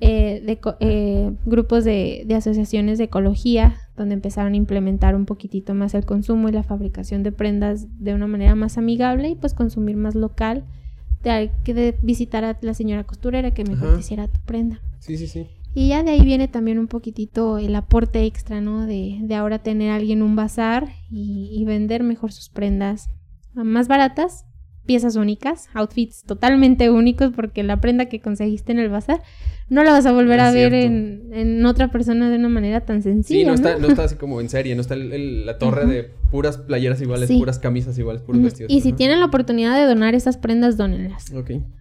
eh, 0.00 0.42
de, 0.46 0.58
eh, 0.80 1.32
grupos 1.44 1.84
de, 1.84 2.22
de, 2.24 2.34
asociaciones 2.36 2.96
de 2.96 3.04
ecología, 3.04 3.76
donde 3.98 4.14
empezaron 4.14 4.54
a 4.54 4.56
implementar 4.56 5.14
un 5.14 5.26
poquitito 5.26 5.74
más 5.74 5.92
el 5.92 6.06
consumo 6.06 6.48
y 6.48 6.52
la 6.52 6.62
fabricación 6.62 7.22
de 7.22 7.32
prendas 7.32 7.86
de 8.02 8.14
una 8.14 8.26
manera 8.26 8.54
más 8.54 8.78
amigable 8.78 9.28
y 9.28 9.34
pues 9.34 9.52
consumir 9.52 9.96
más 9.96 10.14
local, 10.14 10.64
de, 11.34 11.50
que 11.64 11.74
de 11.74 11.96
visitar 12.02 12.44
a 12.44 12.58
la 12.60 12.74
señora 12.74 13.04
costurera 13.04 13.52
que 13.52 13.64
mejor 13.64 13.98
hiciera 13.98 14.28
tu 14.28 14.40
prenda. 14.40 14.80
Sí, 15.00 15.16
sí, 15.16 15.26
sí. 15.26 15.48
Y 15.74 15.88
ya 15.88 16.02
de 16.02 16.12
ahí 16.12 16.22
viene 16.22 16.48
también 16.48 16.78
un 16.78 16.86
poquitito 16.86 17.58
el 17.58 17.74
aporte 17.74 18.24
extra, 18.24 18.62
¿no? 18.62 18.86
De, 18.86 19.18
de 19.20 19.34
ahora 19.34 19.58
tener 19.58 19.90
a 19.90 19.96
alguien 19.96 20.22
un 20.22 20.34
bazar 20.34 20.88
y, 21.10 21.50
y 21.52 21.64
vender 21.66 22.02
mejor 22.02 22.32
sus 22.32 22.48
prendas 22.48 23.10
más 23.52 23.86
baratas 23.86 24.45
piezas 24.86 25.16
únicas, 25.16 25.68
outfits 25.74 26.22
totalmente 26.22 26.90
únicos, 26.90 27.32
porque 27.34 27.62
la 27.62 27.80
prenda 27.80 28.06
que 28.06 28.20
conseguiste 28.20 28.72
en 28.72 28.78
el 28.78 28.88
bazar 28.88 29.20
no 29.68 29.82
la 29.82 29.90
vas 29.90 30.06
a 30.06 30.12
volver 30.12 30.38
a 30.40 30.52
ver 30.52 30.74
en, 30.74 31.66
otra 31.66 31.90
persona 31.90 32.30
de 32.30 32.36
una 32.36 32.48
manera 32.48 32.82
tan 32.82 33.02
sencilla. 33.02 33.40
Sí, 33.40 33.44
no, 33.44 33.54
Está, 33.54 33.78
no 33.78 33.88
está 33.88 34.04
así 34.04 34.14
como 34.14 34.40
en 34.40 34.48
serie, 34.48 34.74
no 34.76 34.80
está 34.80 34.94
la 34.94 35.58
torre 35.58 35.86
de 35.86 36.10
puras 36.30 36.58
playeras 36.58 37.00
iguales, 37.00 37.30
puras 37.32 37.58
camisas 37.58 37.98
iguales, 37.98 38.22
puros 38.22 38.42
vestidos. 38.42 38.72
Y 38.72 38.80
si 38.80 38.92
tienen 38.92 39.18
la 39.20 39.26
oportunidad 39.26 39.76
de 39.76 39.84
donar 39.84 40.14
esas 40.14 40.36
prendas, 40.36 40.76
dónenlas. 40.76 41.32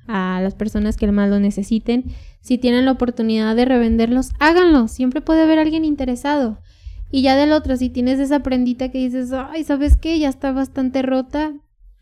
A 0.07 0.39
las 0.41 0.55
personas 0.55 0.97
que 0.97 1.11
más 1.11 1.29
lo 1.29 1.39
necesiten. 1.39 2.05
Si 2.41 2.57
tienen 2.57 2.85
la 2.85 2.91
oportunidad 2.91 3.55
de 3.55 3.65
revenderlos, 3.65 4.31
háganlo. 4.39 4.87
Siempre 4.87 5.21
puede 5.21 5.43
haber 5.43 5.59
alguien 5.59 5.85
interesado. 5.85 6.59
Y 7.11 7.21
ya 7.21 7.35
del 7.35 7.53
otro, 7.53 7.77
si 7.77 7.89
tienes 7.89 8.19
esa 8.19 8.41
prendita 8.41 8.89
que 8.89 8.97
dices, 8.97 9.31
ay, 9.31 9.63
¿sabes 9.63 9.95
qué? 9.95 10.17
Ya 10.19 10.29
está 10.29 10.51
bastante 10.51 11.01
rota, 11.01 11.53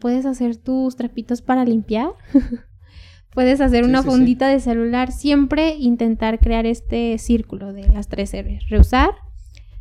puedes 0.04 0.26
hacer 0.26 0.58
tus 0.58 0.98
trapitos 0.98 1.42
para 1.42 1.64
limpiar. 1.64 2.10
puedes 3.34 3.62
hacer 3.62 3.86
una 3.86 4.04
fundita 4.04 4.50
de 4.50 4.60
celular. 4.60 5.14
Siempre 5.14 5.76
intentar 5.80 6.40
crear 6.40 6.66
este 6.66 7.18
círculo 7.18 7.72
de 7.72 7.88
las 7.88 8.10
tres 8.10 8.34
R. 8.34 8.60
Reusar, 8.68 9.12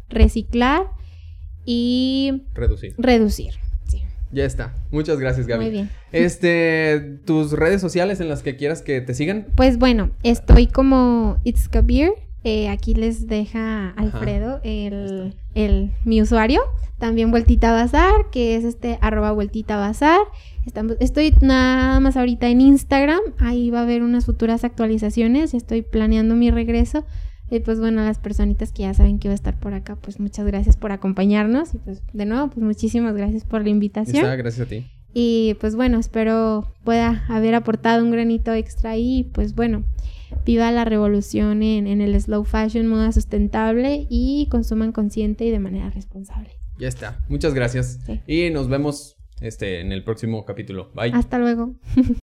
reciclar 0.09 0.85
y... 1.65 2.45
Reducir. 2.55 2.95
Reducir. 2.99 3.55
Ya 4.31 4.45
está. 4.45 4.73
Muchas 4.93 5.19
gracias, 5.19 5.49
Gaby. 5.49 5.65
Muy 5.65 5.73
bien. 5.73 5.91
Este, 6.13 7.19
tus 7.27 7.51
redes 7.53 7.81
sociales 7.81 8.21
en 8.21 8.29
las 8.29 8.45
que 8.45 8.55
quieras 8.55 8.81
que 8.81 9.01
te 9.01 9.15
sigan. 9.15 9.49
Pues 9.57 9.77
bueno, 9.77 10.13
estoy 10.23 10.69
como 10.69 11.39
It's 11.43 11.69
Kabir 11.69 12.13
Eh, 12.45 12.69
aquí 12.69 12.95
les 12.95 13.29
deja 13.29 13.91
Alfredo 13.91 14.61
el, 14.65 15.35
el, 15.55 15.93
mi 16.05 16.21
usuario. 16.21 16.61
También 16.99 17.31
Vueltita 17.31 17.73
Bazar, 17.73 18.31
que 18.31 18.57
es 18.57 18.65
este 18.65 18.99
arroba 19.01 19.33
Vueltita 19.33 19.77
Bazar. 19.77 20.21
Estamos, 20.67 20.97
estoy 21.01 21.35
nada 21.41 22.01
más 22.01 22.17
ahorita 22.17 22.49
en 22.49 22.61
Instagram. 22.61 23.21
Ahí 23.39 23.71
va 23.71 23.81
a 23.81 23.83
haber 23.83 24.03
unas 24.03 24.27
futuras 24.27 24.65
actualizaciones. 24.65 25.55
Estoy 25.55 25.83
planeando 25.83 26.35
mi 26.35 26.51
regreso. 26.51 27.05
Y 27.51 27.61
pues 27.61 27.79
bueno, 27.81 28.03
las 28.03 28.19
personitas 28.19 28.73
que 28.73 28.83
ya 28.83 28.95
saben 28.95 29.19
que 29.19 29.29
iba 29.29 29.33
a 29.33 29.35
estar 29.35 29.61
por 29.61 29.75
acá, 29.75 29.97
pues 29.97 30.19
muchas 30.19 30.47
gracias 30.47 30.77
por 30.77 30.91
acompañarnos. 30.91 31.75
Y 31.75 31.79
pues 31.79 32.03
de 32.13 32.25
nuevo, 32.25 32.49
pues 32.49 32.65
muchísimas 32.65 33.15
gracias 33.15 33.45
por 33.45 33.63
la 33.63 33.69
invitación. 33.69 34.25
Está, 34.25 34.37
gracias 34.37 34.67
a 34.67 34.71
ti. 34.71 34.87
Y 35.15 35.57
pues 35.61 35.77
bueno, 35.77 35.99
espero 35.99 36.73
pueda 36.85 37.25
haber 37.29 37.55
aportado 37.55 38.03
un 38.03 38.11
granito 38.11 38.55
extra 38.55 38.97
y 38.97 39.25
pues 39.35 39.55
bueno, 39.55 39.85
viva 40.45 40.71
la 40.71 40.85
revolución 40.85 41.63
en, 41.63 41.87
en, 41.87 42.01
el 42.01 42.21
slow 42.21 42.45
fashion, 42.45 42.87
moda 42.87 43.13
sustentable 43.13 44.07
y 44.09 44.49
consuman 44.51 44.93
consciente 44.93 45.45
y 45.45 45.51
de 45.51 45.59
manera 45.59 45.91
responsable. 45.91 46.51
Ya 46.79 46.89
está. 46.89 47.21
Muchas 47.29 47.55
gracias. 47.55 48.01
Sí. 48.07 48.21
Y 48.27 48.51
nos 48.51 48.69
vemos 48.69 49.17
este, 49.41 49.81
en 49.81 49.93
el 49.93 50.05
próximo 50.05 50.45
capítulo. 50.45 50.91
Bye. 50.95 51.13
Hasta 51.13 51.39
luego. 51.39 51.75